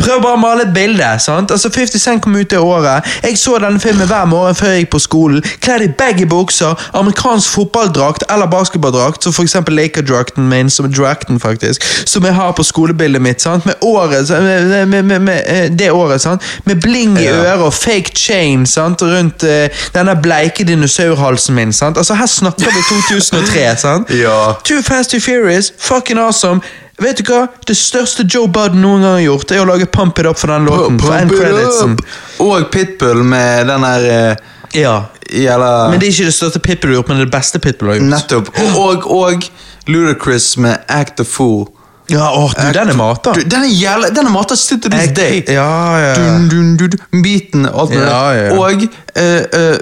[0.00, 1.08] prøver bare å male et bilde.
[1.20, 1.50] sant?
[1.52, 3.04] Altså 50 Cent kom ut det året.
[3.26, 5.42] Jeg så denne filmen hver morgen før jeg gikk på skolen.
[5.60, 9.56] Kledd i baggy bukser, amerikansk fotballdrakt eller basketballdrakt, som f.eks.
[9.72, 13.42] Laker-drakten min, som drakten faktisk, som jeg har på skolebildet mitt.
[13.42, 13.66] sant?
[13.66, 16.42] Med året, så- med, med, med, med eh, det året, sant?
[16.64, 19.02] Med bling i øret og fake chain sant?
[19.02, 21.72] rundt uh, denne bleike dinosaurhalsen min.
[21.72, 21.96] sant?
[21.98, 23.76] Altså Her snakker vi 2003.
[23.76, 24.10] sant?
[24.10, 24.52] Ja.
[24.64, 25.41] Too Fast Too Furious,
[25.78, 26.60] fucking awesome.
[27.02, 27.46] Vet du hva?
[27.66, 30.52] Det største Joe Budden noen gang har gjort, er å lage Pump It Up for
[30.52, 31.00] den låten.
[31.00, 31.92] For end Pump it creditsen.
[31.92, 32.06] up.
[32.44, 34.36] Og Pitbull med den der uh,
[34.76, 34.94] Ja.
[35.32, 38.00] Jævla Men det er ikke det største Pitbull har gjort, men det beste Pitbull har
[38.00, 38.10] gjort.
[38.12, 38.50] Nettopp.
[38.76, 39.46] Og, og,
[39.86, 41.66] Ludacris med Act the Fool.
[42.10, 43.32] Ja, åh, du, den er mata.
[43.34, 45.42] Du, den er jævla Den er mata sitter du Act- day.
[45.48, 46.14] Ja, ja.
[46.18, 48.32] Dun, dun, dun, dun, beaten og alt det Ja, der.
[48.34, 48.52] ja.
[48.58, 48.88] Og uh,
[49.22, 49.76] eh,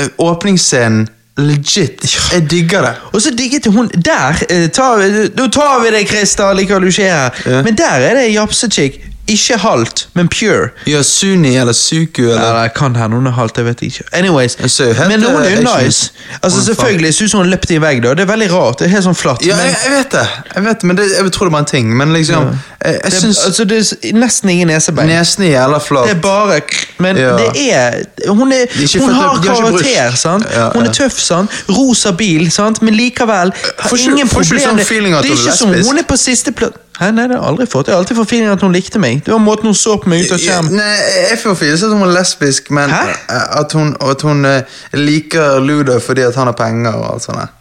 [0.00, 1.08] eh, åpningsscenen.
[1.38, 2.04] Legit.
[2.32, 2.94] Jeg digger det.
[3.12, 6.86] Og så digget hun Der eh, tar vi, Nå tar vi det, Christer, Liker du
[6.86, 7.56] ikke er her.
[7.56, 7.62] Ja.
[7.62, 9.00] Men der er det japsechick.
[9.26, 10.68] Ikke halvt, men pure.
[10.86, 14.04] Ja, Suni eller Suku eller Nei, jeg kan hende hun er halvt, jeg vet ikke.
[14.12, 14.56] Anyways.
[14.60, 16.10] Jeg helt, Men hun er jo nice.
[16.42, 18.02] Altså Selvfølgelig ser ut som hun løpte i en vegg.
[18.02, 18.78] da Det er veldig rart.
[18.78, 19.46] Det er helt sånn flatt.
[19.46, 20.26] Ja, men- jeg, jeg vet det.
[20.54, 21.96] Jeg vet men det, jeg tror det var en ting.
[21.96, 22.44] Men liksom
[22.84, 25.08] Jeg, jeg det, syns altså, det er nesten ingen nesebein.
[25.08, 26.08] Nesen er jævla flat.
[26.08, 26.60] Det er bare
[26.98, 27.32] Men Ja.
[27.36, 30.44] det er Hun, er, er hun har karakter, sant?
[30.52, 31.50] Ja, Hun er tøff, sant?
[31.68, 32.82] Rosa bil, sant?
[32.82, 36.02] Men likevel har ingen får ikke sånn Det- det er er ikke som hun er
[36.02, 37.88] på siste plass Hæ, nei, det har jeg aldri fått.
[37.90, 39.24] Jeg har alltid fått feeling at hun likte meg.
[39.26, 40.76] Det var måten hun så på meg ut av Ja, skjermen.
[40.78, 40.92] Nei,
[41.30, 43.00] jeg får følelsen at hun er lesbisk, men Hæ?
[43.10, 44.62] eh, at hun, at hun eh,
[44.94, 47.60] liker Ludo fordi at han har penger og alt sånt.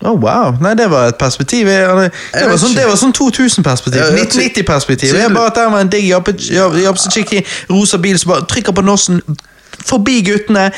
[0.00, 0.54] Å, wow.
[0.64, 1.68] Nei, det var et perspektiv.
[1.68, 4.00] Jeg, det, Jeg var sånn, det var sånn 2000-perspektiv.
[4.00, 5.12] Ja, ja, ty- 1990-perspektiv.
[5.18, 8.80] Jeg Bare at der var en digg japsechick i rosa bil som bare trykker på
[8.86, 9.20] nossen
[9.84, 10.70] forbi guttene.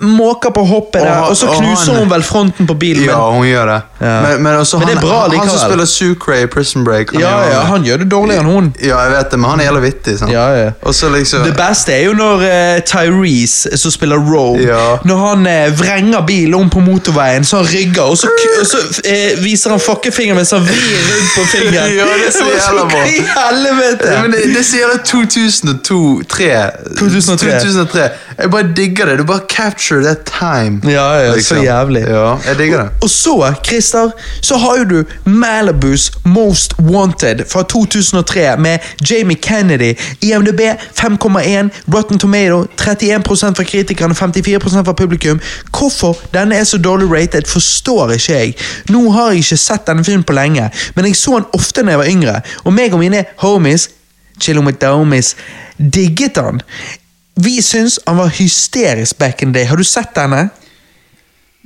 [0.00, 2.74] Måker på hoppet Og der, han- og så og knuser han- hun vel fronten på
[2.74, 3.04] bilen.
[3.04, 3.80] Ja, hun gjør det.
[4.00, 4.20] Ja.
[4.22, 6.84] Men, men, også Men det er han, bra han, han som spiller Sucre i Prison
[6.84, 8.74] Break han ja, gjør ja, han gjør det dårligere enn hun.
[8.82, 10.16] Ja, jeg vet det, men han er jævla vittig.
[10.32, 10.70] Ja, ja.
[10.82, 14.18] Og liksom Det beste er jo når uh, Tyrese, som spiller
[14.66, 14.96] Ja.
[15.04, 18.28] når han uh, vrenger bilen om på motorveien, så han rygger, og så,
[18.60, 21.90] og så uh, viser han fuckefingeren mens han vrir rundt på fingeren.
[21.98, 23.04] Ja, det er så jævla bra.
[23.06, 24.12] I helvete?
[24.12, 26.98] Ja, men det, det sier det 2002-2003.
[26.98, 27.60] 2003.
[27.60, 28.08] 2003.
[28.38, 29.18] Jeg bare digger det.
[29.18, 30.80] Du bare capture that time.
[30.92, 32.00] Ja, ja, så jævlig.
[32.08, 32.90] Ja, jeg digger det.
[33.02, 38.78] Og så, Christer, så har jo du Malibus Most Wanted fra 2003 med
[39.10, 39.98] Jamie Kennedy.
[40.22, 45.40] IMDb 5,1, Rotten Tomato 31% fra kritikerne, 54% fra publikum.
[45.78, 48.54] Hvorfor denne er så dårlig rated, forstår ikke jeg.
[48.88, 51.90] Nå har jeg ikke sett denne filmen på lenge, men jeg så den ofte da
[51.90, 53.88] jeg var yngre, og meg og mine homies
[54.82, 55.36] homies
[55.78, 56.60] digget han.
[57.36, 59.66] Vi syns han var hysterisk back in the day.
[59.68, 60.48] Har du sett denne?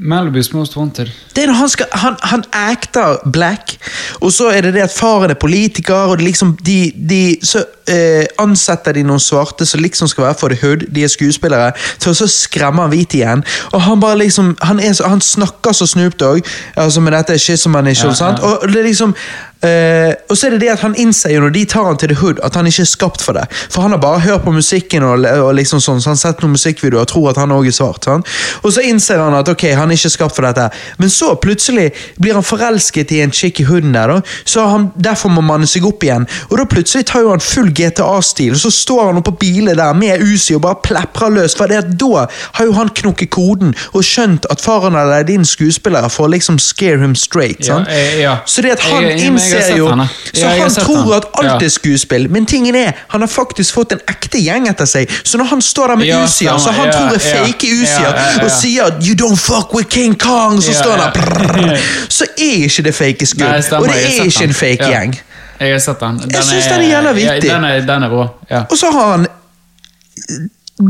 [0.00, 1.08] Melbys Most Wanted.
[1.34, 3.72] Det er når han, skal, han, han acter black,
[4.20, 7.64] og så er det det at faren er politiker, og det liksom, de, de så
[7.90, 11.72] eh, ansetter de noen svarte som liksom skal være for the hood, de er skuespillere,
[11.98, 13.42] til å så skremme han hvit igjen.
[13.72, 16.47] Og han bare liksom, han, er han snakker så Snoop Dogg,
[16.78, 18.38] altså med dette Shizman Initial, Ja, sant?
[18.38, 18.55] ja.
[18.55, 19.16] Og det er liksom
[19.62, 22.12] eh, Og så er det det at han innser jo når de tar han til
[22.12, 23.47] the hood, at han ikke er skapt for det.
[23.70, 26.43] For han har bare hørt på musikken og, og liksom sånn, så han har sett
[26.45, 28.09] noen musikkvideoer og tror at han òg er svart.
[28.09, 28.28] Sant?
[28.62, 30.69] Og så innser han at ok, han er ikke skapt for dette.
[31.03, 31.89] Men så plutselig
[32.20, 34.20] blir han forelsket i en chick i hooden der, da.
[34.45, 36.28] så han, derfor må manne seg opp igjen.
[36.51, 39.97] Og da plutselig tar jo han full GTA-stil, og så står han oppå bilen der
[39.97, 41.57] med Uzi og bare pleprer løs.
[41.59, 45.45] For det at da har jo han knukket koden og skjønt at faren eller din
[45.47, 47.67] skuespiller å liksom scare him straight.
[47.69, 48.39] Ja, eh, ja.
[48.47, 49.89] Så det at han innser sett jo.
[50.33, 53.93] Så Ja, han tror at alt er skuespill, men tingen er, han har faktisk fått
[53.93, 55.10] en ekte gjeng etter seg.
[55.25, 57.44] Så når han står der med Ja, Uzier, så han Ja, tror er ja.
[57.44, 58.44] fake Ja, ja, ja.
[58.44, 61.77] og sier 'you don't fuck with King Kong', så Ja, står han der
[62.09, 63.73] Så er ikke det fake skudd.
[63.73, 65.01] Og det er ikke en fake Ja.
[65.01, 65.20] gjeng.
[65.60, 66.20] Jeg har sett den.
[66.33, 67.49] Jeg synes den er jævla vittig.
[67.49, 68.27] Ja, den, er, den er rå.
[68.51, 68.62] Ja.
[68.70, 69.27] Og så har han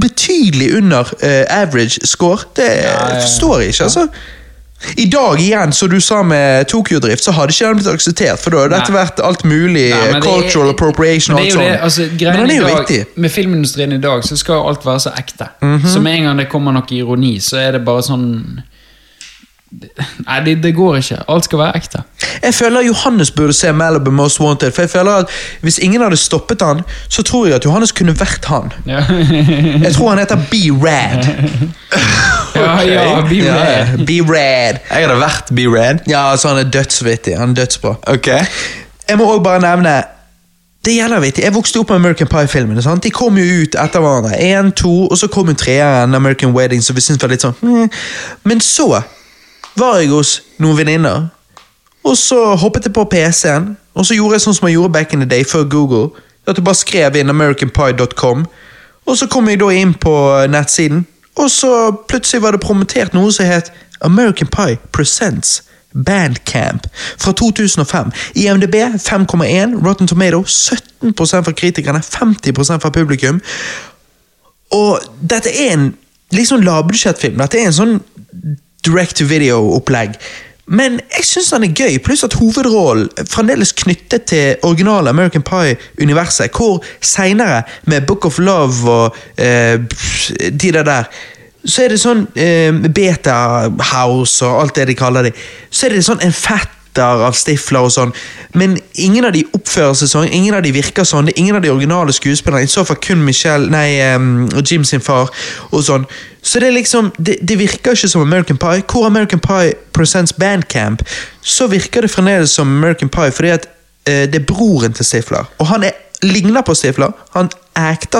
[0.01, 2.39] betydelig under uh, average score.
[2.57, 3.23] Det ja, ja.
[3.23, 4.07] forstår jeg ikke, altså.
[4.97, 8.39] I dag igjen, som du sa med Tokyo Drift, så hadde ikke den blitt akseptert.
[8.39, 11.81] For da hadde dette vært alt mulig Nei, er- cultural appropriation og alt sånt.
[11.82, 13.07] altså, men den er jo dag, viktig.
[13.16, 15.48] Med filmindustrien i dag så skal alt være så ekte.
[15.62, 15.89] Mhm.
[15.89, 18.62] Så med en gang det kommer noe ironi, så er det bare sånn
[19.71, 21.19] Nei, det, det går ikke.
[21.29, 22.03] Alt skal være ekte.
[22.43, 24.73] Jeg føler Johannes burde se Malibu Most Wanted.
[24.73, 25.27] For jeg føler at
[25.61, 28.73] Hvis ingen hadde stoppet han, så tror jeg at Johannes kunne vært han.
[28.87, 29.03] Ja,
[29.85, 31.29] Jeg tror han heter B-Rad.
[32.55, 34.07] ja, ja be Ja, rad.
[34.07, 34.79] B-Rad.
[34.91, 35.99] Jeg hadde vært Be Rad.
[36.09, 37.39] Ja, altså han er dødsvittig.
[37.39, 37.95] Han er dødsbra.
[38.07, 38.27] Ok.
[39.09, 40.03] Jeg må også bare nevne
[40.85, 41.43] det gjelder vittig.
[41.45, 42.83] Jeg vokste opp med American Pie-filmene.
[42.83, 43.03] sant?
[43.05, 44.39] De kom jo ut etter hverandre.
[44.39, 47.57] Én, to, og så kom jo treeren, American Wedding, som vi syntes var litt sånn
[47.61, 47.91] hmm.
[48.49, 49.03] Men så
[49.78, 51.28] var jeg hos noen venninner,
[52.05, 55.12] og så hoppet jeg på PC-en, og så gjorde jeg sånn som jeg gjorde back
[55.12, 56.08] in the day, før Google.
[56.47, 58.47] At jeg bare skrev inn americanpie.com,
[59.08, 60.15] og så kom jeg da inn på
[60.48, 61.07] nettsiden,
[61.39, 61.73] og så
[62.08, 65.62] plutselig var det promotert noe som het American Pie Presents
[65.94, 66.86] Bandcamp
[67.18, 68.12] fra 2005.
[68.34, 73.40] IMDb 5,1, Rotten Tomato 17% fra kritikerne, 50% fra publikum.
[74.70, 75.00] Og
[75.31, 75.94] dette er en
[76.31, 77.39] liksom lavbudsjettfilm.
[77.40, 77.94] Dette er en sånn
[78.86, 80.18] direct to video-opplegg.
[80.68, 86.52] Men jeg syns den er gøy, pluss at hovedrollen fremdeles knyttet til originale American Pie-universet,
[86.52, 89.81] hvor seinere, med Book of Love og eh,
[90.52, 91.10] de der der
[91.68, 95.34] så er det sånn eh, Beta House og alt det de kaller det.
[95.70, 96.32] Så er det sånn en
[96.99, 98.12] fetter av Stifler og sånn,
[98.59, 101.57] men ingen av de oppfører seg sånn, ingen av de virker sånn, det er ingen
[101.57, 105.31] av de originale skuespillerne, i så fall kun Michelle, nei, um, Jim sin far,
[105.70, 106.07] og sånn.
[106.43, 108.85] Så det er liksom, det, det virker ikke som American Pie.
[108.89, 111.02] Hvor American Pie presents Bandcamp,
[111.43, 115.49] så virker det fremdeles som American Pie, fordi at uh, det er broren til Stifler,
[115.59, 117.51] og han er, ligner på Stifler, han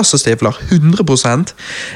[0.03, 1.53] som Stifler, 100%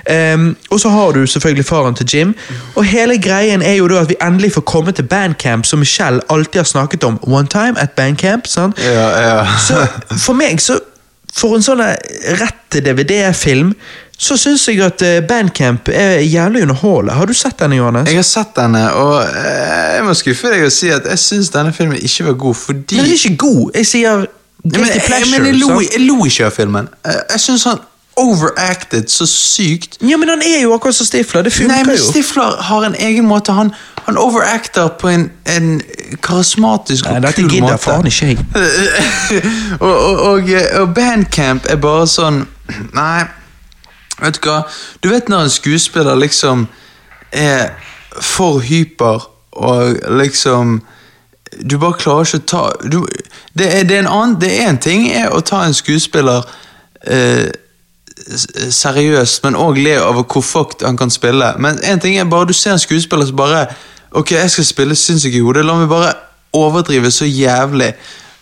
[0.09, 2.35] Ehm, Og så har du selvfølgelig faren til Jim,
[2.75, 6.21] og hele greien er jo da at vi endelig får komme til Bandcamp, som Michelle
[6.29, 7.19] alltid har snakket om.
[7.21, 8.79] One time at Bandcamp, sant?
[8.79, 9.45] Ja, ja.
[9.67, 10.79] Så for meg, så
[11.33, 13.71] For en sånn rett til DVD-film,
[14.21, 17.15] så syns jeg at eh, Bandcamp er jævlig underholdende.
[17.17, 18.05] Har du sett denne, Johannes?
[18.09, 21.49] Jeg har sett denne, og eh, jeg må skuffe deg og si at jeg syns
[21.49, 23.71] denne filmen ikke var god fordi Men den er ikke god.
[23.79, 24.25] Jeg sier
[24.63, 25.39] guilty pleasure.
[25.39, 26.87] men jeg, jeg lo ikke av filmen.
[27.05, 27.81] Jeg, jeg syns han
[28.15, 29.97] overacted så sykt.
[30.01, 31.41] Ja, men han er jo akkurat som Stifler.
[31.41, 31.97] Det funker Nei, men.
[31.97, 33.51] Stifler har en egen måte.
[33.51, 33.73] Han,
[34.05, 35.81] han overacter på en, en
[36.21, 37.77] karismatisk Nei, og dette kul gidder måte.
[37.77, 38.37] faen ikke jeg.
[39.79, 40.51] og, og, og,
[40.81, 42.43] og Bandcamp er bare sånn
[42.99, 43.25] Nei,
[44.21, 44.61] vet du hva?
[45.03, 46.67] Du vet når en skuespiller liksom
[47.31, 47.73] er
[48.21, 50.81] for hyper og liksom
[51.61, 53.03] Du bare klarer ikke å ta du,
[53.53, 56.45] det, er, det, er en annen, det er en ting er å ta en skuespiller
[57.07, 57.49] eh,
[58.69, 61.53] seriøst, men òg le over hvor fucked han kan spille.
[61.59, 63.65] Men en ting er bare du ser en skuespiller som bare
[64.13, 66.11] Ok, jeg skal spille sinnssykt i hodet, la meg bare
[66.53, 67.95] overdrive så jævlig.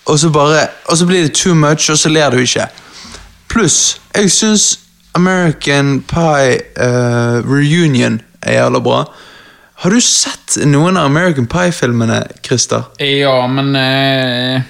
[0.05, 2.65] Og så bare, og så blir det too much, og så ler du ikke.
[3.47, 4.79] Pluss, jeg syns
[5.15, 9.03] American Pie uh, Reunion er jævla bra.
[9.81, 12.83] Har du sett noen av American Pie-filmene, Christer?
[13.01, 14.61] Ja, men eh,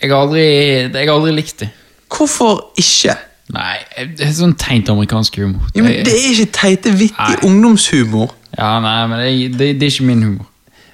[0.00, 0.44] jeg, har aldri,
[0.88, 1.68] jeg har aldri likt det.
[2.12, 3.18] Hvorfor ikke?
[3.52, 3.74] Nei,
[4.16, 5.66] det er sånn teit amerikansk humor.
[5.76, 8.32] Ja, men Det er ikke teite, vittig ungdomshumor.
[8.56, 10.48] Ja, nei, men det, det, det er ikke min humor.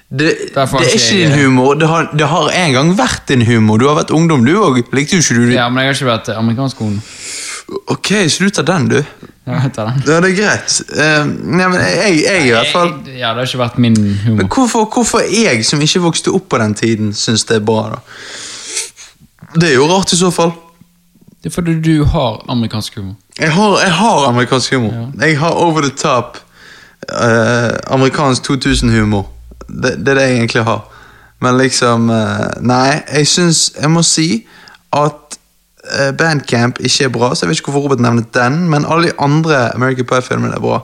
[0.09, 1.75] Det, det er ikke ikke jeg- din humor.
[1.79, 3.77] Det har, det har en gang vært din humor.
[3.79, 4.81] Du har vært ungdom, du òg.
[4.97, 5.55] Likte jo ikke du det?
[5.55, 7.03] Ja, men jeg har ikke vært amerikansk ungdom.
[7.93, 8.99] Ok, slutt av den, du.
[9.49, 10.11] Det.
[10.13, 10.75] Ja, det er greit.
[10.93, 13.95] Eh, nei, men jeg, jeg i hvert fall Jeg- Ja, det har ikke vært min
[14.23, 14.35] humor.
[14.37, 17.89] Men hvorfor, hvorfor jeg, som ikke vokste opp på den tiden, syns det er bra,
[17.89, 17.99] da?
[19.59, 20.51] Det er jo rart, i så fall.
[21.43, 23.15] Det er fordi du har amerikansk humor.
[23.39, 25.11] Jeg har, jeg har amerikansk humor.
[25.21, 26.37] Jeg har over the top
[27.11, 29.25] uh, amerikansk 2000-humor.
[29.69, 30.81] Det, det er det jeg egentlig har.
[31.41, 34.45] Men liksom uh, Nei, jeg syns Jeg må si
[34.93, 35.37] at
[36.17, 39.13] Bandcamp ikke er bra, så jeg vet ikke hvorfor Robert nevner den, men alle de
[39.19, 40.81] andre American Pie-filmene er bra.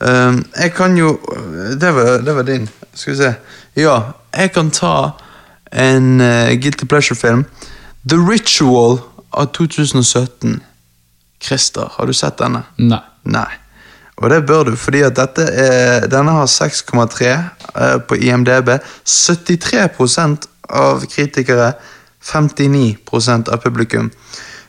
[0.00, 1.14] Um, jeg kan jo
[1.80, 2.68] det var, det var din.
[2.94, 3.34] Skal vi se.
[3.76, 4.00] Ja,
[4.36, 5.10] jeg kan ta
[5.72, 7.44] en eh, Guilty Pleasure-film.
[8.08, 8.98] The Ritual
[9.32, 10.62] av 2017.
[11.42, 12.62] Christer, har du sett denne?
[12.78, 13.02] Nei.
[13.28, 13.50] Nei.
[14.16, 18.70] Og det bør du, fordi at dette er, denne har 6,3 eh, på IMDb.
[19.04, 21.74] 73% av kritikere,
[22.32, 24.10] 59% av publikum.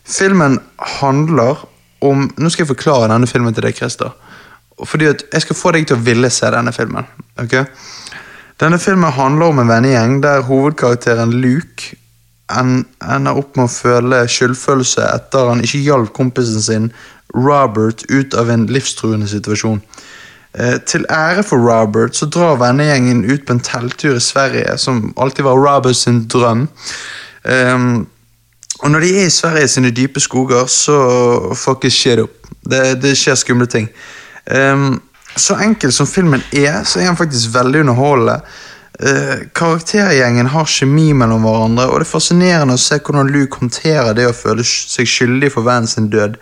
[0.05, 0.59] Filmen
[1.01, 1.65] handler
[1.99, 4.11] om Nå skal jeg forklare denne filmen til deg, Christer.
[4.85, 7.05] Fordi at Jeg skal få deg til å ville se denne filmen.
[7.41, 7.55] ok?
[8.59, 11.97] Denne filmen handler om en vennegjeng der hovedkarakteren Luke
[12.55, 16.91] en, ender opp med å føle skyldfølelse etter han ikke hjalp kompisen sin
[17.35, 19.81] Robert ut av en livstruende situasjon.
[20.57, 25.11] Eh, til ære for Robert så drar vennegjengen ut på en telttur i Sverige, som
[25.17, 26.67] alltid var Roberts sin drøm.
[27.47, 28.05] Ehm,
[28.79, 30.97] og når de er i Sverige sine dype skoger, så
[31.55, 32.47] fuckings shit up.
[32.69, 33.87] Det, det skjer skumle ting.
[34.51, 35.01] Um,
[35.37, 38.41] så enkel som filmen er, så er han faktisk veldig underholdende.
[38.97, 44.17] Uh, karaktergjengen har kjemi mellom hverandre, og det er fascinerende å se hvordan Luke håndterer
[44.17, 46.37] det å føle seg skyldig for vennen sin død.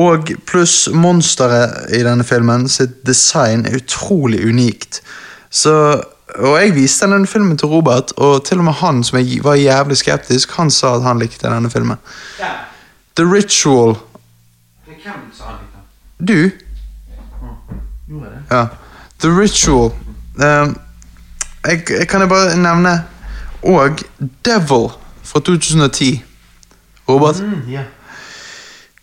[0.00, 5.00] Og pluss monsteret i denne filmen sitt design er utrolig unikt.
[5.50, 5.74] Så,
[6.34, 9.54] og jeg viste denne filmen til Robert, og til og med han som jeg var
[9.54, 11.96] jævlig skeptisk, han sa at han likte denne filmen.
[13.16, 13.96] The Ritual.
[14.86, 16.50] Det er hvem Du?
[18.50, 18.66] Ja.
[19.20, 19.92] The Ritual.
[20.36, 20.76] Um,
[21.66, 23.04] jeg, jeg kan jeg bare nevne
[23.62, 23.98] Og
[24.44, 24.88] Devil
[25.22, 26.24] fra 2010.
[27.08, 27.36] Robert?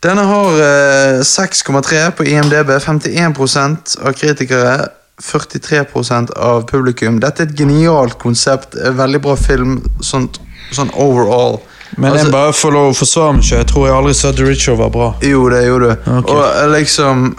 [0.03, 2.69] Denne har uh, 6,3 på IMDb.
[2.69, 4.87] 51% av kritikere.
[5.21, 7.19] 43% av publikum.
[7.19, 8.75] Dette er et genialt konsept.
[8.75, 10.27] Veldig bra film sånn,
[10.71, 11.59] sånn overall.
[11.97, 13.57] Men Altså- jeg bare får lov å forsvare meg selv.
[13.63, 15.15] Jeg tror jeg aldri sa The Ritual var bra.
[15.21, 16.11] Jo, det gjorde du.
[16.11, 16.35] Okay.
[16.35, 17.37] Og eh, liksom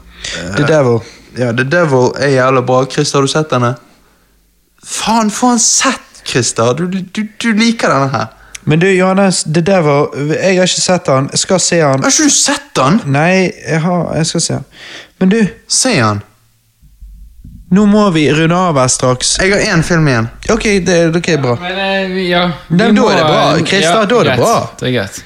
[0.56, 1.00] The Devil.
[1.38, 2.84] Ja, The Devil er jævla bra.
[2.86, 3.76] Christer, har du sett denne?
[4.84, 6.74] Faen, få han sett, Christer!
[6.74, 8.26] Du, du, du liker denne her.
[8.64, 11.28] Men du, Johannes, The Devil Jeg har ikke sett han.
[11.32, 12.02] Jeg skal se han.
[12.02, 12.98] Har ikke du sett den?
[13.06, 14.64] Nei, jeg, har, jeg skal se han.
[15.20, 16.22] Men du, Se han.
[17.70, 19.34] Nå må vi runde av her straks.
[19.42, 20.28] Jeg har én film igjen.
[20.54, 21.56] Ok, det, ok, bra.
[21.60, 23.42] Men eh, ja Nei, da må, er det bra.
[23.64, 24.54] Krista, ja, da er det bra.
[24.80, 25.18] Det er greit.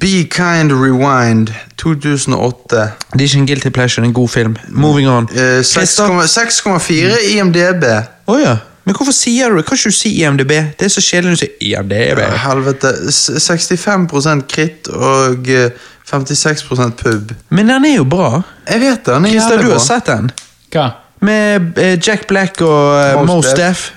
[0.00, 2.80] Be Kind Rewind 2008.
[3.12, 4.56] Det er ikke en guilty pleasure, en god film.
[4.68, 5.28] Moving on.
[5.32, 7.86] Uh, 6,4 IMDb.
[8.28, 8.56] Å ja.
[8.88, 9.66] Men hvorfor sier du det?
[9.68, 10.52] Kan ikke du si IMDb?
[10.80, 12.22] Det er så kjedelig når du sier IMDb.
[12.24, 12.92] Ja, Helvete.
[13.12, 15.70] S- 65 kritt og eh,
[16.10, 17.34] 56% pub.
[17.54, 18.40] Men den er jo bra.
[18.66, 20.30] Jeg vet det, den er Christa, jævlig du har sett den?
[20.74, 20.86] Hva?
[21.20, 23.92] Med eh, Jack Black og Most Mos Mos Def.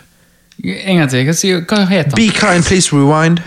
[0.63, 1.25] En gang til.
[1.27, 2.17] Hva, heter han?
[2.19, 3.39] Be kind, please rewind.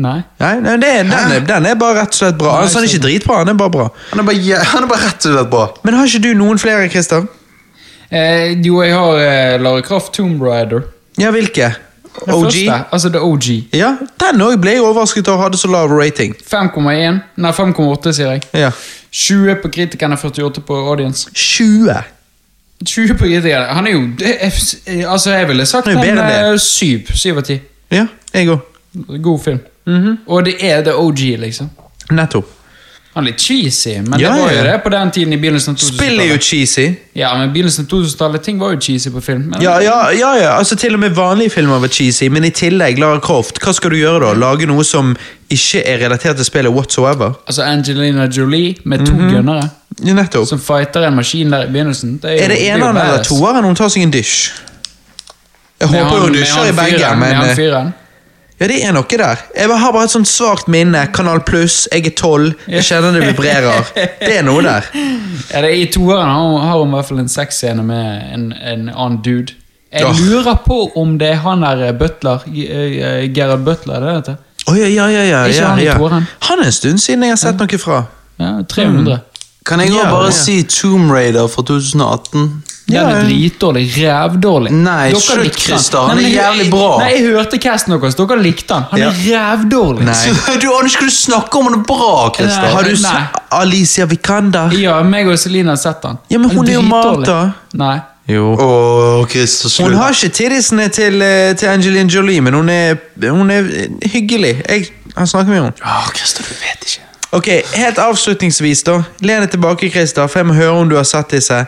[0.00, 0.20] Nei?
[0.40, 2.54] Nei, nei det er, den, er, den er bare rett og slett bra.
[2.54, 3.88] Nei, Altså, han er ikke dritbra, han er bare bra.
[4.12, 5.66] Han er bare, ja, han er bare rett og slett bra.
[5.84, 7.26] Men har ikke du noen flere, Christer?
[8.10, 10.86] Eh, jo, jeg har eh, Lara Croft Tomb Raider.
[11.20, 11.72] Ja, hvilke?
[12.10, 12.44] Den OG?
[12.44, 12.78] første.
[12.90, 13.50] Altså The OG.
[13.76, 16.34] Ja, den òg ble jeg overrasket over hadde så lav rating.
[16.42, 17.20] 5,1.
[17.36, 18.46] Nei, 5,8, sier jeg.
[18.56, 18.72] Ja.
[19.10, 21.30] 20 på kritikerne, 48 på audience.
[21.34, 22.00] 20.
[22.86, 23.64] 20 på kritikerne.
[23.64, 27.06] Han er jo er, Altså, jeg ville sagt Han er syv.
[27.06, 27.16] Syv eh, 7.
[27.16, 27.58] 7 av 10.
[27.92, 28.58] Ja, jeg òg.
[29.22, 29.60] God film.
[29.86, 30.16] Mhm.
[30.26, 31.70] Og det er The OG, liksom.
[32.10, 32.56] Nettopp.
[33.14, 35.74] Han er litt cheesy, men Ja, det var jo det på den tiden i begynnelsen
[35.74, 35.96] av 2000-tallet.
[35.98, 36.84] Spill er jo cheesy.
[37.18, 39.48] Ja, men begynnelsen av 2000-tallet, ting var jo cheesy på film.
[39.50, 42.50] Men, Ja, ja, ja, ja, altså Til og med vanlige filmer var cheesy, men i
[42.54, 44.32] tillegg, Lara Croft, hva skal du gjøre da?
[44.38, 45.16] Lage noe som
[45.50, 47.34] ikke er relatert til spillet whatsoever?
[47.46, 49.68] Altså Angelina Jolie med to gunnere Ja,
[50.00, 50.48] nettopp.
[50.48, 52.18] som fighter en maskin der i begynnelsen.
[52.22, 53.28] Det er, jo, Er det eneren eller badass.
[53.28, 54.50] toeren hun tar seg en dusj?
[55.80, 57.92] Jeg Med håper hun dusjer i begge, men Med han eh, fyren.
[58.60, 59.38] Ja, det er noe der.
[59.56, 61.06] Jeg har bare et sånt svakt minne.
[61.16, 63.86] Kanal Pluss, jeg er tolv, jeg kjenner det vibrerer.
[64.20, 64.90] Det er noe der.
[65.50, 68.84] Ja, det er I toeren har hun, i hvert fall en sexscene med en, en
[68.92, 69.56] annen dude.
[69.90, 72.44] Jeg lurer på om det er han der eh, Butler.
[72.46, 74.38] Gerhard eh, Butler, er det det heter?
[74.68, 75.22] Å ja, ja, ja.
[75.24, 76.28] ja, Ikke han i toeren.
[76.50, 78.02] Han er en stund siden jeg har sett noe fra.
[78.40, 79.16] Ja, 300.
[79.66, 80.30] Kan jeg Ja, bare ja.
[80.30, 82.62] si Tomb Raider fra 2018?
[82.90, 83.84] Den er dritdårlig.
[83.96, 84.72] Rævdårlig.
[84.72, 85.54] Nei, slutt.
[85.60, 86.98] Christer, han er jævlig bra.
[86.98, 88.16] Nei, Jeg hørte casten deres.
[88.18, 88.82] Dere likte han.
[88.90, 89.10] Han Ja.
[89.10, 90.04] er rævdårlig.
[90.08, 90.32] Nei.
[90.62, 92.66] Du aner ikke hva du snakker om, han er bra, Christer.
[92.74, 94.72] Har du sett Alicia Vikander?
[94.80, 96.18] Ja, meg og Celine har sett han.
[96.30, 96.82] Ja, men hun er jo.
[96.82, 97.38] Martha.
[97.74, 97.98] Nei.
[98.30, 99.26] Jo.
[99.30, 99.84] Christer.
[99.84, 102.96] Hun har ikke tidisene til, eh, til Angelina Jolie, men hun er,
[103.30, 103.70] hun er
[104.12, 104.62] hyggelig.
[104.68, 105.72] Jeg har snakket med henne.
[105.84, 107.06] Åh, Christer, du vet ikke.
[107.30, 108.96] Ok, Helt avslutningsvis, da.
[109.22, 111.60] Len deg tilbake, Christer, for jeg må høre om du har sett disse.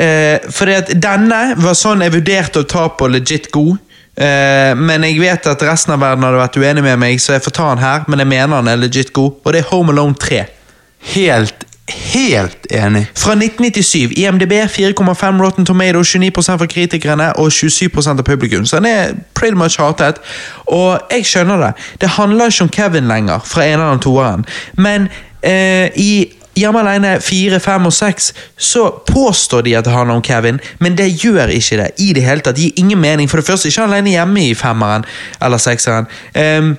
[0.00, 3.76] Eh, fordi at Denne var sånn jeg vurderte å ta på legit god.
[4.16, 7.44] Eh, men jeg vet at resten av verden hadde vært uenig med meg, så jeg
[7.44, 8.08] får ta den her.
[8.08, 10.40] Men jeg mener den er legit god, og det er Home Alone 3.
[11.14, 13.06] Helt helt enig.
[13.14, 14.12] Fra 1997.
[14.16, 18.66] IMDb 4,5 Rotten Tomato, 29% fra kritikerne og 27% av publikum.
[18.66, 20.20] Så han er pretty much hatet.
[20.66, 21.72] Og jeg skjønner det.
[22.00, 24.46] Det handler ikke om Kevin lenger, fra eneren og toeren.
[24.76, 25.08] Men
[25.42, 30.22] eh, i Hjemme alene 4, 5 og 6 så påstår de at det handler om
[30.22, 31.90] Kevin, men det gjør ikke det.
[31.98, 32.56] i det hele tatt.
[32.56, 33.30] Det gir ingen mening.
[33.30, 35.04] For det første, ikke alene hjemme i femmeren
[35.42, 36.06] eller sekseren.
[36.34, 36.76] Ehm,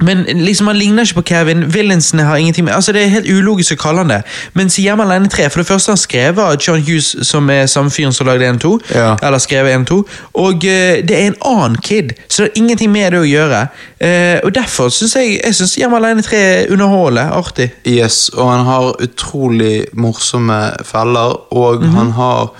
[0.00, 1.64] men liksom han ligner ikke på Kevin.
[1.74, 4.20] Villainsene har ingenting med Altså Det er helt ulogisk å kalle han det.
[4.56, 7.90] Mens Hjemme alene 3 For det første han skrevet av John Hughes, som er samme
[7.90, 8.72] fyren som lagde 1-2.
[8.94, 9.16] Ja.
[9.22, 9.98] Eller skrevet 1-2.
[10.44, 13.66] Og uh, det er en annen kid, så det har ingenting med det å gjøre.
[14.00, 17.32] Uh, og derfor syns jeg Jeg synes Hjemme alene 3 underholder.
[17.36, 17.70] Artig.
[17.86, 22.50] Yes, og han har utrolig morsomme feller, og han har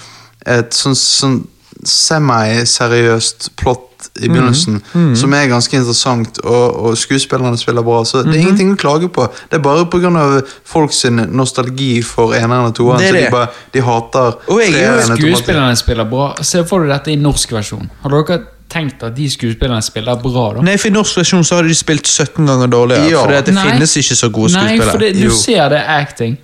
[0.48, 1.40] et sånn, sånn
[1.86, 4.78] semi-seriøst plott i begynnelsen,
[5.16, 9.10] som er ganske interessant, og, og skuespillerne spiller bra, så det er ingenting å klage
[9.12, 9.26] på.
[9.50, 10.40] Det er bare pga.
[10.64, 15.20] folks nostalgi for eneren og toeren, er så de, bare, de hater er treeren.
[15.20, 16.30] Skuespillerne spiller bra.
[16.42, 17.90] Se for deg dette i norsk versjon.
[18.02, 20.64] Har dere tenkt at de skuespillerne spiller bra, da?
[20.64, 23.10] Nei, for I norsk versjon så har de spilt 17 ganger dårligere.
[23.12, 23.24] Ja.
[23.24, 23.66] For det Nei.
[23.72, 24.84] finnes ikke så gode skuespillere.
[24.84, 25.34] Nei, for det, du Jo.
[25.36, 26.38] ser det acting.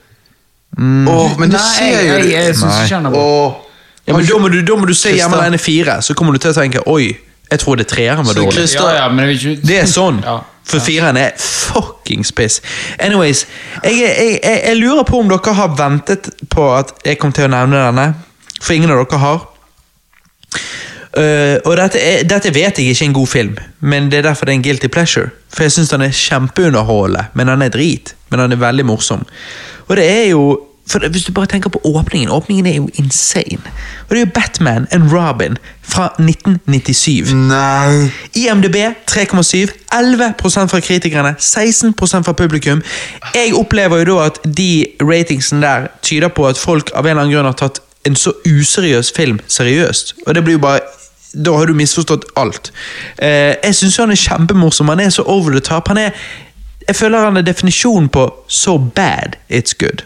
[0.77, 1.07] acting.
[1.09, 3.66] Åh, men du Nei, ser jo jeg, jeg, jeg jeg, jeg, jeg, jeg, jeg.
[4.07, 6.39] Ja, men da må du, da må du se Hjemme alene 4, så kommer du
[6.39, 7.09] til å tenke Oi,
[7.51, 8.55] jeg tror det treeren var Så dårlig.
[8.55, 10.21] Christian- Ja, ja, men det er ikke Det er sånn.
[10.23, 10.37] Ja.
[10.67, 12.61] For fireren er fuckings piss.
[12.99, 13.45] Anyways,
[13.85, 17.47] jeg, jeg, jeg, jeg lurer på om dere har ventet på at jeg kom til
[17.47, 18.07] å nevne denne.
[18.61, 19.45] For ingen av dere har.
[21.17, 24.27] Eh, og dette, er, dette vet jeg ikke er en god film, men det er
[24.29, 25.31] derfor det er en guilty pleasure.
[25.55, 28.15] For jeg syns den er kjempeunderholdende, men den er drit.
[28.31, 29.23] Men den er veldig morsom.
[29.87, 30.43] Og det er jo
[30.87, 33.59] for Hvis du bare tenker på åpningen Åpningen er jo insane.
[34.09, 37.33] Og det er jo Batman and Robin fra 1997.
[37.35, 38.11] Nei.
[38.35, 38.77] IMDb
[39.11, 42.83] 3,7, 11% fra kritikerne, 16% fra publikum.
[43.35, 47.23] Jeg opplever jo da at de ratingsene der tyder på at folk av en eller
[47.23, 50.15] annen grunn har tatt en så useriøs film seriøst.
[50.27, 50.81] Og det blir jo bare
[51.45, 52.73] Da har du misforstått alt.
[53.19, 54.89] Eh, jeg syns han er kjempemorsom.
[54.89, 55.89] Han er så over the top.
[55.89, 56.11] Han er
[56.89, 60.05] Jeg føler han er definisjonen på so bad it's good.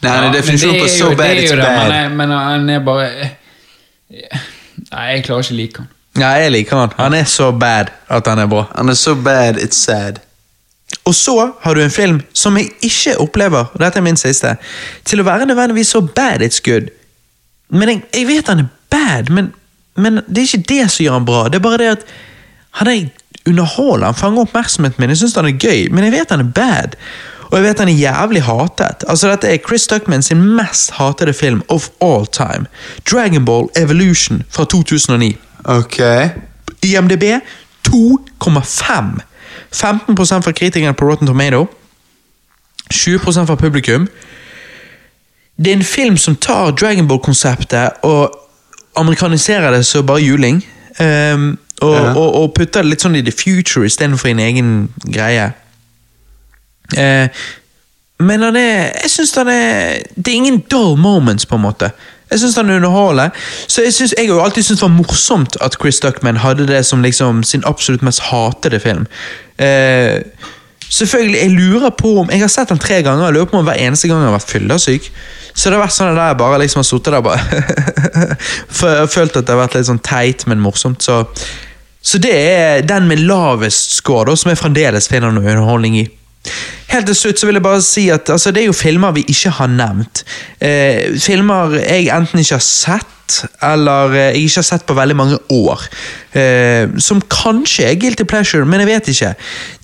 [0.00, 1.88] Nei, Ja, er definisjonen på so bad it's bad.
[1.92, 3.08] Men, men han er bare
[4.10, 5.90] Nei, jeg klarer ikke å like han.
[6.18, 6.94] Ja, jeg liker han.
[6.98, 8.64] Han er så bad at han er bra.
[8.74, 10.18] Han er so bad it's sad.
[11.04, 14.56] Og så har du en film som jeg ikke opplever, og dette er min siste,
[15.06, 16.90] til å være nødvendigvis så bad it's good.
[17.70, 19.52] Men jeg, jeg vet han er bad, men,
[19.96, 21.44] men det er ikke det som gjør han bra.
[21.48, 22.04] Det er bare det at
[22.80, 23.06] han er
[23.48, 26.50] underholder, han fanger oppmerksomheten min, jeg syns han er gøy, men jeg vet han er
[26.54, 26.98] bad.
[27.50, 29.04] Og jeg vet han er jævlig hatet.
[29.08, 32.66] Altså Dette er Chris Duckman sin mest hatede film of all time.
[33.10, 35.36] Dragon Ball Evolution fra 2009.
[35.64, 35.98] Ok.
[36.82, 37.22] IMDb
[37.88, 39.20] 2,5.
[39.72, 41.66] 15 fra kritikerne på Rotten Tomato.
[42.94, 44.08] 20% fra publikum.
[45.56, 48.30] Det er en film som tar Dragon Ball-konseptet og
[48.96, 50.64] amerikaniserer det så bare juling.
[51.00, 52.14] Um, og, Ja.
[52.14, 54.72] og, og putter det litt sånn i the future istedenfor en egen
[55.12, 55.52] greie.
[56.98, 57.28] Eh,
[58.20, 61.90] men han er Jeg syns han er Det er ingen dull moments, på en måte.
[62.30, 63.28] Jeg syns han underholder.
[63.68, 66.66] Så jeg, synes, jeg har jo alltid syntes det var morsomt at Chris Duckman hadde
[66.66, 69.06] det som liksom sin absolutt mest hatede film.
[69.58, 70.20] Eh,
[70.90, 73.64] selvfølgelig, jeg lurer på om Jeg har sett den tre ganger, jeg lurer på om
[73.64, 75.10] hver eneste gang jeg har vært fyllesyk.
[75.54, 79.46] Så det har vært sånn at jeg bare liksom har sittet der bare følt at
[79.46, 81.02] det har vært litt sånn teit, men morsomt.
[81.02, 81.24] Så,
[82.02, 86.06] så det er den med lavest score, da, som jeg fremdeles finner noe underholdning i.
[86.90, 89.22] Helt til slutt så vil jeg bare si at altså, det er jo filmer vi
[89.28, 90.24] ikke har nevnt.
[90.60, 95.16] Eh, filmer jeg enten ikke har sett, eller eh, jeg ikke har sett på veldig
[95.16, 95.84] mange år.
[96.34, 99.34] Eh, som kanskje er Guilty Pleasure, men jeg vet ikke.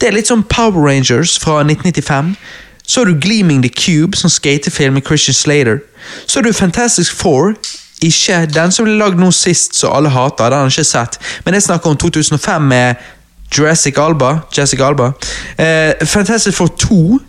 [0.01, 2.35] Det er litt som Power Rangers fra 1995.
[2.87, 5.79] Så har du Gleaming the Cube, som skatefilm med Christian Slater.
[6.27, 7.55] Så har du Fantastic Four.
[8.03, 10.51] Ikke den som ble lagd nå sist, som alle hater.
[10.51, 11.19] Den har jeg ikke sett.
[11.45, 12.95] Men jeg snakker om 2005 med
[13.51, 14.47] Jurassic Alba.
[14.57, 15.13] Jessica Alba.
[15.59, 17.21] Eh, Fantastic Four 2,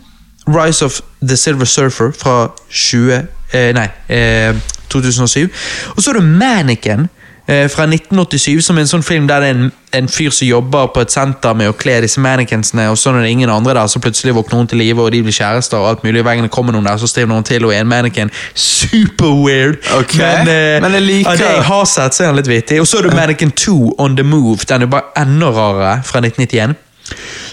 [0.46, 3.26] Rise of the Silver Surfer fra 20...
[3.52, 4.54] Eh, nei, eh,
[4.88, 5.50] 2007.
[5.96, 7.08] Og så er det Mannequin
[7.48, 10.90] fra 1987, som er en sånn film der det er en, en fyr som jobber
[10.92, 13.72] på et senter med å kle disse mannequinsene, og så når det er ingen andre
[13.78, 16.20] der, så plutselig våkner hun til live, og de blir kjærester, og alt mulig.
[16.26, 18.28] Hver gang det kommer noen der, så stiver noen til, og er en mannequin.
[18.54, 19.78] Super weird!
[19.96, 20.20] Okay.
[20.20, 22.80] Men, eh, men jeg liker- av det jeg har sett, så er han litt vittig.
[22.82, 24.58] Og så er du Mannequin 2 On The Move.
[24.68, 26.76] Den er bare enda rarere, fra 1991.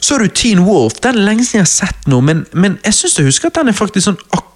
[0.01, 0.99] Så har du Teen Wolf.
[1.03, 3.61] Den er lenge siden jeg har sett noe, men, men jeg syns jeg husker at
[3.61, 4.51] den er faktisk sånn akkurat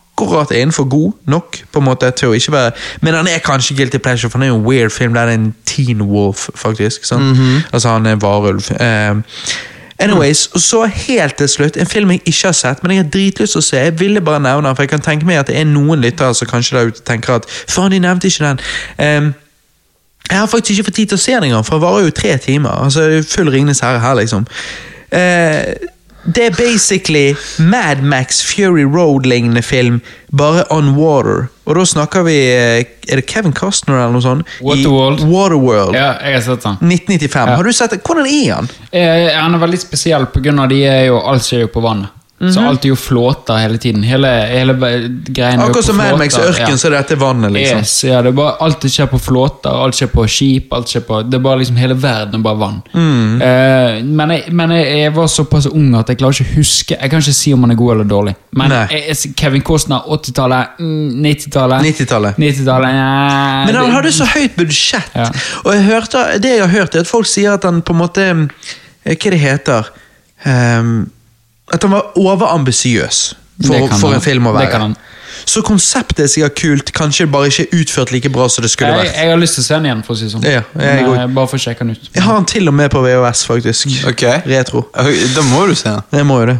[0.52, 3.98] innenfor god nok på en måte til å ikke være Men han er kanskje guilty
[3.98, 7.06] pleasure, for han er jo en weird film det er en Teen Wolf, faktisk.
[7.06, 7.38] sant?
[7.74, 8.72] Altså Han er varulv.
[8.72, 9.22] Uh,
[10.00, 13.10] Anyways, og så helt til slutt, en film jeg ikke har sett, men jeg har
[13.10, 13.78] dritlyst til å se.
[13.78, 16.34] Jeg ville bare nevne den, for jeg kan tenke meg at det er noen lyttere
[16.34, 18.62] som kanskje der ute tenker at faen, de nevnte ikke den.
[19.04, 19.34] Ehm,
[20.30, 22.16] jeg har faktisk ikke fått tid til å se den engang, for den varer jo
[22.16, 22.78] tre timer.
[22.86, 24.48] Altså, er full Ringenes herre her, liksom.
[25.12, 25.74] Eh,
[26.24, 30.02] det er basically Mad Max Fury Road-lignende film,
[30.38, 31.48] bare on water.
[31.66, 34.52] Og da snakker vi eh, Er det Kevin Costner eller noe sånt?
[34.62, 35.24] Waterworld.
[35.24, 35.96] I Waterworld.
[35.98, 36.78] Ja, jeg har sett den.
[36.92, 37.56] 1995.
[37.56, 38.02] Har du sett den?
[38.06, 38.70] Hvordan er han?
[38.92, 41.84] Eh, han er veldig spesiell, på grunn av de er jo, alt skjer jo på
[41.86, 42.14] vannet.
[42.40, 44.03] Så alt er jo flåter hele tiden.
[44.08, 44.74] Hele, hele
[45.27, 46.77] greien Akkurat som Mad Max flåter, ørken, ja.
[46.80, 47.82] så er dette vannet, liksom.
[47.84, 51.03] Yes, ja, det er bare, alt skjer på flåter, alt skjer på skip, alt skjer
[51.08, 52.80] på Det er bare liksom hele verden er bare vann.
[52.93, 53.43] Mm.
[53.43, 56.95] Uh, men jeg, men jeg, jeg var såpass ung at jeg klarer ikke å huske
[56.95, 58.38] Jeg kan ikke si om han er god eller dårlig.
[58.56, 62.40] Men jeg, Kevin Costner, 80-tallet, mm, 90-tallet 90-tallet.
[62.40, 63.14] 90-tallet, ja,
[63.68, 65.11] Men han hadde så høyt budsjett.
[65.16, 65.27] Ja.
[65.66, 68.00] Og jeg hørte, det jeg har hørt, er at folk sier at han på en
[68.08, 69.98] måte eh, Hva det heter
[70.48, 71.09] Ehm,
[71.74, 73.20] At han var overambisiøs
[73.66, 74.72] for, for en film å Det være.
[74.72, 74.96] kan han.
[75.50, 79.14] Så konseptet er sikkert kult, kanskje bare ikke utført like bra som det skulle vært.
[79.16, 80.44] jeg har lyst til å se den igjen, for å si det sånn.
[80.44, 82.10] Ja, jeg Men, eh, bare for å sjekke den ut.
[82.14, 83.88] Jeg har den til og med på VHS, faktisk.
[84.10, 84.24] Ok.
[84.46, 84.86] Retro.
[84.94, 86.02] Da må du se den.
[86.12, 86.58] Jeg må jo det.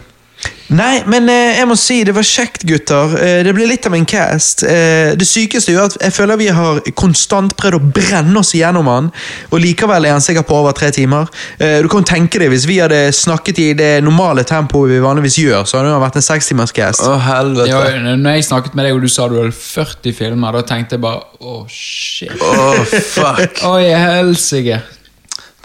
[0.70, 3.16] Nei, men eh, jeg må si det var kjekt, gutter.
[3.18, 4.62] Eh, det ble litt av en cast.
[4.62, 8.90] Eh, det sykeste er at jeg føler vi har konstant prøvd å brenne oss igjennom
[8.92, 9.08] han,
[9.50, 11.26] og likevel er han sikkert på over tre timer.
[11.58, 15.40] Eh, du kan tenke deg, Hvis vi hadde snakket i det normale tempoet vi vanligvis
[15.42, 17.06] gjør, så hadde det vært en sekstimerskast.
[17.06, 17.70] Å, helvete.
[17.74, 20.98] Ja, når jeg snakket med deg og du sa du hadde 40 filmer, da tenkte
[21.00, 22.38] jeg bare åh, shit.
[22.38, 22.70] Å,
[23.16, 23.66] fuck.
[23.74, 24.84] Oi, helsike.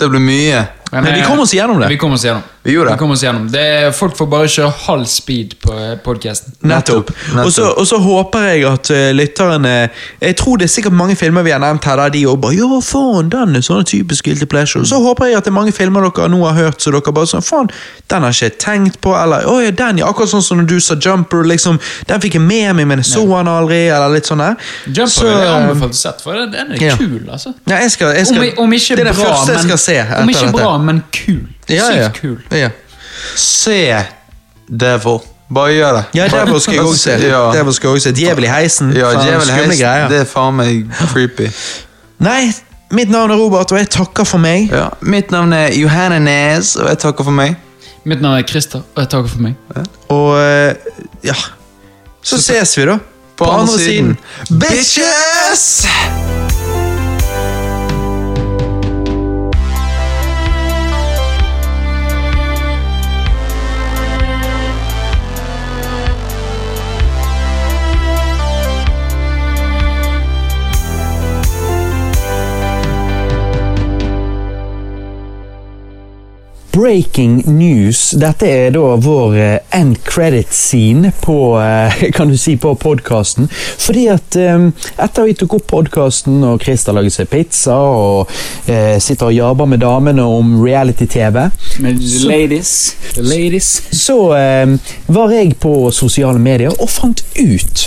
[0.00, 0.65] Det blir mye.
[0.93, 1.89] Men vi eh, kom oss gjennom det.
[1.89, 2.43] Vi kom oss gjennom.
[2.63, 2.95] Vi gjorde det.
[2.95, 3.49] Vi kom oss gjennom.
[3.53, 6.55] Det folk får bare kjøre halv speed på podkasten.
[6.61, 7.11] Nettopp.
[7.11, 7.47] Nettopp.
[7.47, 9.91] Og så- Og så håper jeg at uh, lytterne
[10.21, 12.55] Jeg tror det er sikkert mange filmer vi har nevnt her der de også bare
[12.55, 14.85] Ja, faen, den er sånne typisk guilty pleasure.
[14.87, 17.27] Så håper jeg at det er mange filmer dere nå har hørt, så dere bare
[17.27, 17.69] sånn Faen,
[18.11, 20.09] den har jeg ikke tenkt på, eller Å ja, den, ja.
[20.09, 21.81] Akkurat sånn som når du sa Jumper, liksom.
[22.07, 24.57] Den fikk jeg med meg, men jeg så den aldri, eller litt sånn der.
[24.87, 26.97] Jumper Så, er anbefalt eh, sette, for den er ja.
[26.97, 27.53] kul, altså.
[27.67, 30.23] Ja, jeg skal, jeg skal, Om, om ikke det er det bra, første jeg men,
[30.23, 30.74] om ikke dette.
[30.75, 31.47] Bra, men kul.
[31.69, 32.11] ja, ja.
[32.15, 32.39] Kul.
[32.51, 32.70] Ja.
[33.36, 34.05] Se
[34.69, 35.20] Devil.
[35.55, 36.05] Bare gjør det.
[36.15, 37.11] Ja, Devil skal jeg også se.
[37.28, 37.43] Ja.
[37.53, 38.15] Devil skal jeg også se.
[38.15, 38.93] Djevel i heisen.
[38.97, 39.78] Ja, Djevel i heisen.
[39.81, 40.09] greier.
[40.09, 41.51] det er faen meg creepy.
[42.25, 42.53] Nei,
[42.94, 44.70] mitt navn er Robert, og jeg takker for meg.
[44.73, 44.89] Ja.
[45.01, 47.57] Mitt navn er Johanne Nes, og jeg takker for meg.
[48.05, 49.55] Mitt navn er Christer, og jeg takker for meg.
[50.12, 50.75] Og eh,
[51.25, 51.36] ja
[52.23, 52.99] Så ses vi, da.
[53.36, 54.17] På, andre siden.
[54.49, 55.85] Bitches!
[76.75, 78.11] Breaking news.
[78.19, 83.47] Dette er da vår eh, end credit scene på, eh, kan du si, på podkasten.
[83.78, 84.73] Fordi at Etter
[85.05, 88.31] etter vi tok opp podkasten og Christer laget seg pizza og
[88.67, 91.44] eh, sitter og jabber med damene om reality-TV,
[91.78, 92.73] Så- ladies,
[93.23, 94.75] ladies så eh,
[95.15, 97.85] var jeg på sosiale medier og fant ut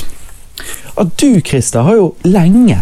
[0.97, 2.79] at du, Christer, har jo lenge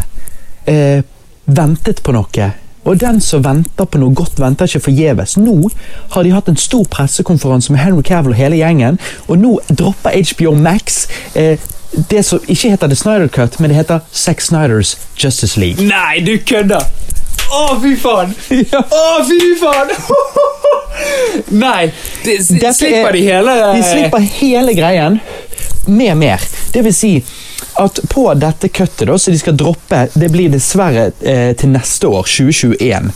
[0.69, 1.01] eh,
[1.45, 2.51] ventet på noe.
[2.85, 5.38] Og den som venter på noe godt, venter ikke forgjeves.
[5.41, 5.55] Nå
[6.14, 10.14] har de hatt en stor pressekonferanse med Henry Cavill og hele gjengen, og nå dropper
[10.33, 11.57] HBO Max eh,
[12.09, 15.85] det som ikke heter The Snyder Cut, men det heter Sex Snyders Justice League.
[15.88, 16.83] Nei, du kødder!
[17.55, 18.33] Å, fy faen!
[18.99, 19.93] Å, fy faen!
[21.65, 21.89] Nei,
[22.25, 25.19] de, slipper er- de hele De slipper hele greien
[25.88, 26.43] med mer.
[26.73, 27.11] Det vil si
[27.82, 32.08] at på dette kuttet da, så de skal droppe, det blir dessverre eh, til neste
[32.08, 33.11] år, 2021.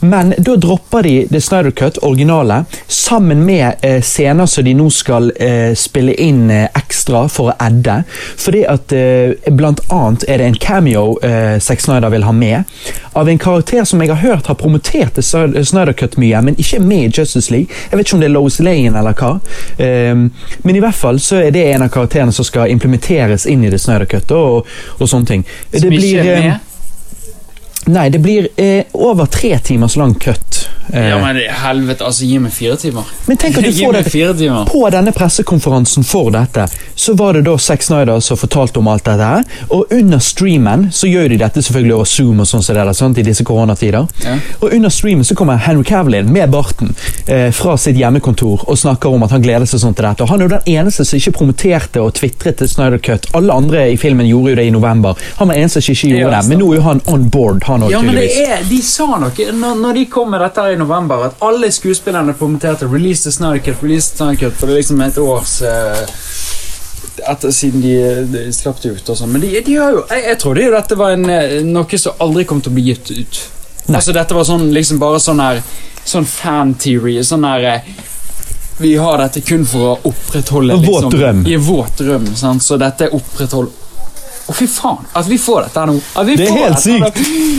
[0.00, 4.90] Men da dropper de The Snyder Cut, originale, sammen med eh, scener som de nå
[4.90, 8.02] skal eh, spille inn eh, ekstra for å edde.
[8.38, 12.78] Fordi at eh, blant annet er det en cameo eh, Zack Snyder vil ha med,
[13.18, 15.22] av en karakter som jeg har hørt har promotert The
[15.64, 17.74] Snyder Cut mye, men ikke med i Justice League.
[17.90, 19.32] Jeg vet ikke om det er Lois Lane eller hva.
[19.82, 20.28] Ehm,
[20.62, 23.72] men i hvert fall så er det en av karakterene som skal implementeres inn i
[23.72, 25.46] The Snyder Cut og, og sånne ting.
[25.74, 26.67] Som ikke er eh, med?
[27.86, 30.68] Nei, det blir eh, over tre timers lang cut.
[30.92, 33.04] Eh, Ja, men helvete, altså, gi meg fire timer.
[33.26, 34.48] men tenk at du får det.
[34.68, 39.04] På denne pressekonferansen for dette, så var det da Zack Snyder som fortalte om alt
[39.04, 39.44] dette her.
[39.70, 42.92] Og under streamen så gjør de dette selvfølgelig over Zoom og sånn som det der,
[42.96, 44.08] sant, i disse koronatider.
[44.24, 44.36] Ja.
[44.60, 46.92] Og under streamen så kommer Henry Cavill med barten
[47.26, 50.24] eh, fra sitt hjemmekontor og snakker om at han gleder seg sånn til dette.
[50.24, 53.28] Og han er jo den eneste som ikke promoterte og tvitret til Snyder Cut.
[53.38, 55.16] Alle andre i filmen gjorde jo det i november.
[55.38, 56.48] Han var den eneste som ikke gjorde det.
[56.52, 59.06] Men nå er jo han on board, han òg, Ja, men det er, de sa
[59.20, 63.32] noe når, når de kom med dette i november at alle skuespillerne kommenterte 'release the
[63.32, 66.06] Snyder release the Snyder for det er liksom et års uh
[67.26, 67.94] etter, siden de,
[68.32, 69.08] de slapp det ut.
[69.08, 69.32] og sånn.
[69.32, 72.24] Men de, de har jo, jeg, jeg trodde jo dette var en, eh, noe som
[72.24, 73.40] aldri kom til å bli gitt ut.
[73.88, 73.96] Nei.
[73.98, 75.62] Altså Dette var sånn, liksom bare sånn her
[76.08, 77.18] Sånn fan-theory.
[77.24, 77.88] Sånn her eh,
[78.80, 81.42] Vi har dette kun for å opprettholde liksom, drøm.
[81.48, 82.28] I våt drøm.
[82.36, 82.64] Sant?
[82.64, 83.72] Så dette er oppretthold
[84.48, 85.04] Å, fy faen!
[85.12, 85.96] At vi får dette her nå.
[86.24, 87.18] Vi Det er helt sykt.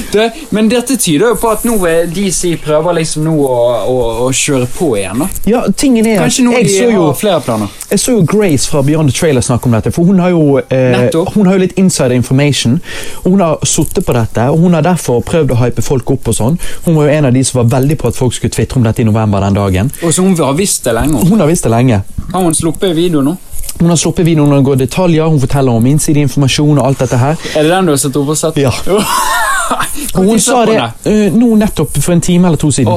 [0.09, 1.75] Det, men dette tyder jo på at nå
[2.09, 5.21] DC prøver liksom nå å, å, å kjøre på igjen.
[5.21, 7.75] da Ja, tingen er Kanskje nå jeg de så jo har flere planer.
[7.91, 10.57] Jeg så jo Grace fra Beyond the Trailer snakke om dette, for hun har jo,
[10.61, 12.79] eh, hun har jo litt insider information.
[13.23, 16.27] Hun har sittet på dette, og hun har derfor prøvd å hype folk opp.
[16.29, 16.57] og sånn.
[16.85, 18.85] Hun var jo en av de som var veldig på at folk skulle tvitre om
[18.85, 19.91] dette i november den dagen.
[20.01, 21.21] Og så hun har visst det lenge.
[21.29, 22.01] Hun har visst det lenge.
[22.33, 23.37] Har hun sluppet video nå?
[23.79, 27.19] Hun har sluppet videoen og går i detaljer, hun forteller om innsideinformasjon og alt dette
[27.21, 27.39] her.
[27.55, 28.59] Er det den du har sett opp og sett?
[28.59, 28.73] Ja.
[30.17, 32.89] Og hun sa det uh, nå nettopp for en time eller to siden.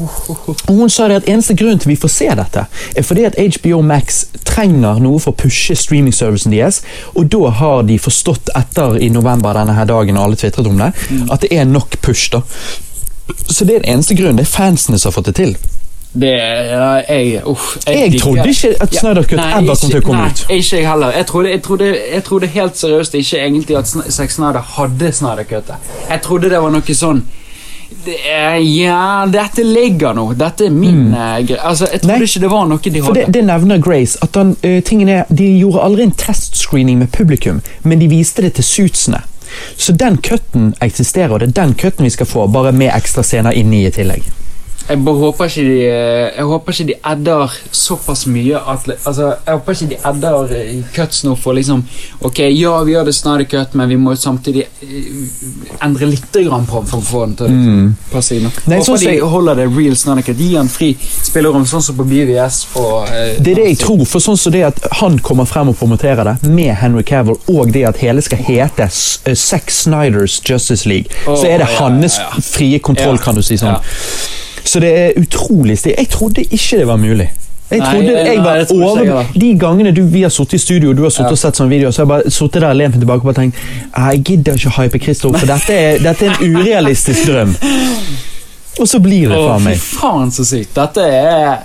[0.00, 2.64] Og hun sa det at eneste grunn til vi får se dette,
[2.96, 6.82] er fordi at HBO Max trenger noe for å pushe streamingservicen deres,
[7.14, 10.80] og da har de forstått etter i november denne her dagen, og alle tvitret om
[10.80, 10.92] det,
[11.30, 12.30] at det er nok push.
[12.32, 12.42] da.
[13.46, 14.40] Så det er den eneste grunnen.
[14.40, 15.56] Det er fansene som har fått det til.
[16.12, 17.76] Det er jeg Uff.
[17.86, 20.40] Jeg jeg trodde ikke at Snyder Cut ja, ever kom til å komme nei, ut.
[20.50, 21.12] Ikke jeg heller.
[21.14, 25.12] Jeg trodde, jeg, trodde, jeg trodde helt seriøst ikke egentlig at Sex Zack Snyder hadde
[25.12, 25.70] Snyder Cut.
[26.08, 27.22] Jeg trodde det var noe sånn
[28.04, 30.32] det er, Ja, dette ligger nå.
[30.38, 31.14] Dette er min mm.
[31.46, 31.60] greie.
[31.62, 32.18] Altså, jeg trodde.
[32.18, 33.14] Nei, ikke det var noe de hadde.
[33.20, 34.18] det, det nevner Grace.
[34.22, 38.42] at den, uh, tingen er, De gjorde aldri en testscreening med publikum, men de viste
[38.42, 39.22] det til suitsene.
[39.76, 43.22] Så den cutten eksisterer, og det er den cutten vi skal få, bare med ekstra
[43.26, 44.26] scener inni i tillegg.
[44.90, 49.28] Jeg bare håper ikke de eh, Jeg håper ikke de edder såpass mye at Altså,
[49.46, 51.84] jeg håper ikke de edder eh, cuts nå for liksom
[52.26, 56.66] Ok, ja, vi gjør det Snyder Cut, men vi må samtidig eh, endre litt grann
[56.68, 58.48] på for å få den til å passe inn.
[58.48, 58.64] Mm.
[58.66, 60.40] Håper sånn de holder det real Snyder Cut.
[60.40, 64.04] Gi han fri spillerom, sånn som på BVS og eh, Det er det jeg tror,
[64.08, 67.72] for sånn som det at han kommer frem og promoterer det, med Henry Cavill, og
[67.74, 71.78] det at hele skal hete S- Zack Snyders Justice League, oh, så er det ja,
[71.78, 72.44] hans ja, ja.
[72.44, 73.78] frie kontroll, kan du si sånn.
[74.70, 75.96] Så det er utrolig stilig.
[75.98, 77.30] Jeg trodde ikke det var mulig.
[77.70, 79.26] Jeg trodde nei, jeg var over.
[79.38, 81.26] De gangene du, vi har sittet i studio og du har Ja.
[81.30, 83.36] og sett sånne videoer, så har jeg bare sittet der og lent meg tilbake og
[83.36, 83.56] tenkt
[83.94, 87.54] «Ah, Jeg gidder ikke hype Christopher, for dette er, dette er en urealistisk drøm.
[88.80, 89.76] Og så blir det faen meg.
[89.78, 90.74] fy faen, så sykt.
[90.74, 91.58] Dette er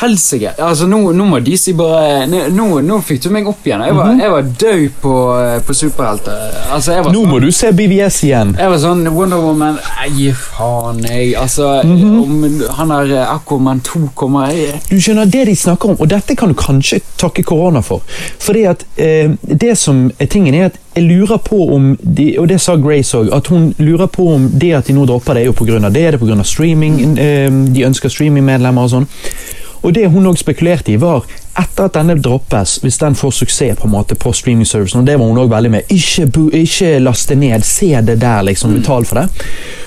[0.00, 0.54] Helsike.
[0.58, 3.82] Altså, nå, nå må de si bare Nå, nå, fikk du meg opp igjen.
[3.86, 6.56] Jeg var, jeg var død på, eh, på superhelter.
[6.74, 8.54] Altså, jeg var Nå må du se BVS igjen.
[8.58, 9.78] Jeg var sånn Wonder Woman
[10.16, 11.34] gi faen, jeg.
[11.38, 12.18] Altså, Mhm.
[12.22, 16.08] om han der eh, Aquaman 2 kommer jeg, Du skjønner det de snakker om, og
[16.08, 18.02] dette kan du kanskje takke korona for.
[18.38, 22.46] Fordi at eh, det som er tingen er at jeg lurer på om de, Og
[22.48, 25.42] det sa Grace òg, at hun lurer på om det at de nå dropper det,
[25.42, 25.78] er jo pga.
[25.80, 25.92] det.
[25.94, 26.42] Det er pga.
[26.44, 27.18] streaming.
[27.18, 29.06] Eh, de ønsker streamingmedlemmer og sånn.
[29.84, 33.78] Og det hun òg spekulerte i, var etter at denne droppes, hvis den får suksess
[33.78, 36.26] på en måte på streamingservicen, og det var hun òg veldig med, ikke,
[36.58, 39.28] ikke laste ned, se det der, liksom, betal for det.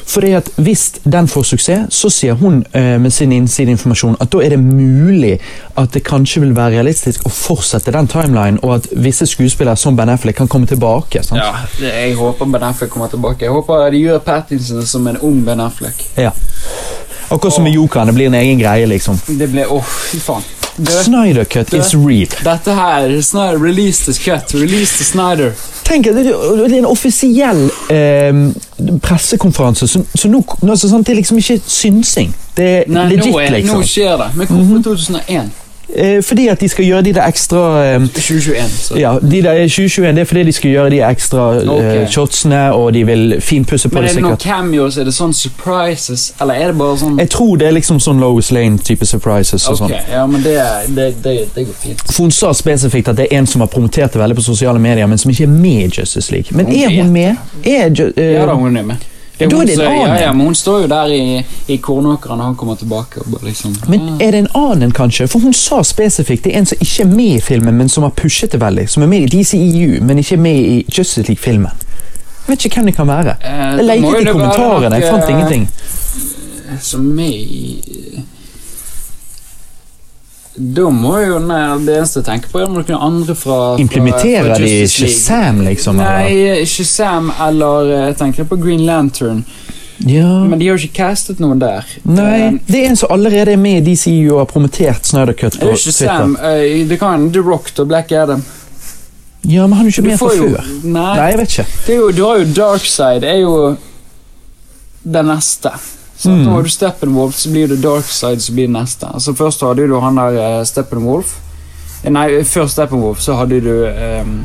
[0.08, 4.40] Fordi at Hvis den får suksess, så sier hun eh, med sin innsideinformasjon at da
[4.46, 5.34] er det mulig
[5.78, 9.98] at det kanskje vil være realistisk å fortsette den timelinen, og at visse skuespillere som
[9.98, 11.24] Ben Affleck kan komme tilbake.
[11.24, 11.42] sant?
[11.44, 13.46] Ja, det, jeg håper Ben Affleck kommer tilbake.
[13.46, 16.08] Jeg håper de gjør Pattinson som en ung Ben Affleck.
[16.16, 16.32] Ja.
[17.30, 19.20] Akkurat som med Jokeren, det blir en egen greie, liksom.
[19.28, 20.46] Det ble Åh, fy faen.
[20.78, 22.30] Det, Snyder Cut is real.
[22.44, 24.54] dette her Snyder, Release the cut.
[24.54, 25.52] Release the Snyder.
[25.84, 31.20] Tenk, det, det er en offisiell eh, pressekonferanse, så, så nå, nå sånn, det er
[31.22, 32.36] liksom ikke synsing.
[32.58, 33.82] Det er Nei, legit, nå, er, liksom.
[33.82, 34.30] nå skjer det.
[34.38, 35.50] Men hvorfor 2001?
[35.96, 37.60] Eh, fordi at de skal gjøre de der ekstra
[37.94, 38.96] eh, 2021, så.
[39.00, 42.02] Ja, de der 2021, det er fordi de skal gjøre de ekstra okay.
[42.04, 42.12] Ok.
[42.12, 44.98] shotsene, og de vil finpusse på Men det er det noen cameos?
[44.98, 46.34] Er det sånn surprises?
[46.42, 49.68] Eller er det bare sånn Jeg tror det er liksom sånn Lois Lane-type surprises.
[49.68, 49.96] og Ok, sånn.
[50.12, 50.58] ja, men det,
[50.88, 52.04] det, det, det går fint.
[52.12, 54.80] For Hun sa spesifikt at det er en som har promotert det veldig på sosiale
[54.80, 56.52] medier, men som ikke er med i Justice League.
[56.52, 57.36] Men Hun er hun med?
[57.64, 59.08] Er, uh, eh, Ja da, hun er med.
[59.38, 60.16] Da er det en annen.
[60.16, 63.22] Ja, ja, men hun står jo der i, i kornåkeren når han kommer tilbake.
[63.22, 65.28] Og liksom Men er det en annen, kanskje?
[65.30, 68.04] For hun sa spesifikt det er en som ikke er med i filmen, men som
[68.08, 68.88] har pushet det veldig.
[68.90, 71.72] Som er med i DCEU, men ikke er med i Justice League-filmen.
[72.48, 73.36] Jeg vet ikke hvem det kan være.
[73.44, 75.70] Eh, Jeg lette i kommentarene, jeg fant eh, ingenting.
[76.82, 78.24] Som med i
[80.58, 83.58] Da må jo nei, Det eneste jeg tenker på, er om det noen andre fra,
[83.76, 86.00] fra Implementerer fra de Shazam, liksom?
[86.02, 86.30] eller?
[86.32, 89.44] Nei, Shazam eller eh, Jeg tenker på Green Lantern.
[90.06, 90.28] Ja.
[90.46, 91.86] Men de har jo ikke castet noen der.
[92.06, 95.34] Nei, Eh, det er en som allerede er med i DCU og har promotert Snyder
[95.38, 96.36] Cut er på Sam?
[96.36, 96.54] Twitter.
[96.54, 98.44] eh, det kan The Rock og Black Adam.
[99.48, 100.66] Ja, men han er ikke med fra før.
[100.84, 101.68] Nei, Nei, jeg vet ikke.
[101.88, 103.24] det jo, du har jo Darkside.
[103.30, 103.54] er jo
[105.04, 105.72] den neste.
[106.18, 106.46] Så Mm.
[106.46, 109.06] Da har du Steppenwolf, så blir det Darkside, så blir det neste.
[109.14, 111.36] Altså Først hadde du han der eh, Steppenwolf.
[112.04, 113.86] Eh, Nei, før Steppenwolf så hadde du
[114.22, 114.40] um,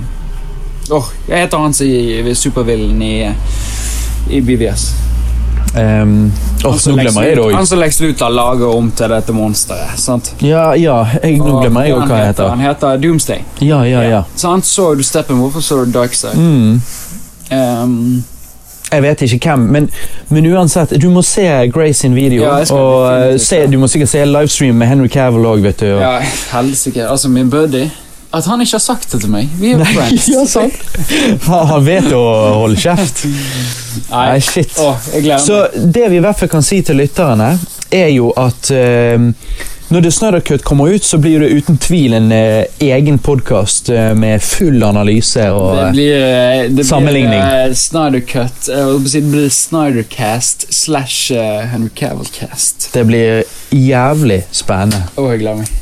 [0.91, 3.31] Åh, jeg heter han som er supervillen i,
[4.31, 4.91] i BVS?
[5.73, 7.55] Um, Han som nå glemmer jeg det òg.
[7.57, 9.95] Han som Lex Luthor lager om til dette monsteret.
[9.99, 10.35] sant?
[10.45, 12.57] Ja, ja, jeg, nå glemmer jeg òg hva han Han heter.
[12.67, 13.41] heter Doomsday.
[13.65, 14.21] Ja, ja, ja.
[14.37, 14.67] Sant?
[14.69, 16.35] Så har du Steppenwolf, og så du Darkside.
[16.37, 16.83] Mm.
[17.51, 18.25] Ehm,
[18.93, 19.91] Jeg vet ikke hvem, men,
[20.29, 22.43] men uansett, du må se Grace sin video.
[22.45, 25.87] Ja, og eh, se, du må sikkert se livestream med Henry Cavill òg, vet du.
[25.95, 26.19] og- ja,
[26.53, 27.07] helsike.
[27.09, 27.87] Altså, min buddy
[28.33, 29.49] At han ikke har sagt det til meg.
[29.61, 30.29] Vi er Nei, friends.
[30.35, 30.73] ja, sant.
[31.49, 32.23] Han vet å
[32.63, 33.27] holde kjeft.
[34.11, 34.73] Nei, shit.
[34.81, 34.97] Åh,
[35.39, 37.51] Så det vi i hvert fall kan si til lytterne,
[37.93, 39.19] er jo at eh,
[39.93, 43.91] når The Snyder Cut kommer ut, så blir det uten tvil en eh, egen podkast
[44.17, 48.65] med full analyse og Det eh, blir, eh, det blir eh, Snyder Cut.
[48.65, 52.89] Si, Det blir Snydercast slash eh, Henry Cavill-cast.
[52.95, 55.05] Det blir jævlig spennende.
[55.17, 55.82] Å, jeg gleder meg.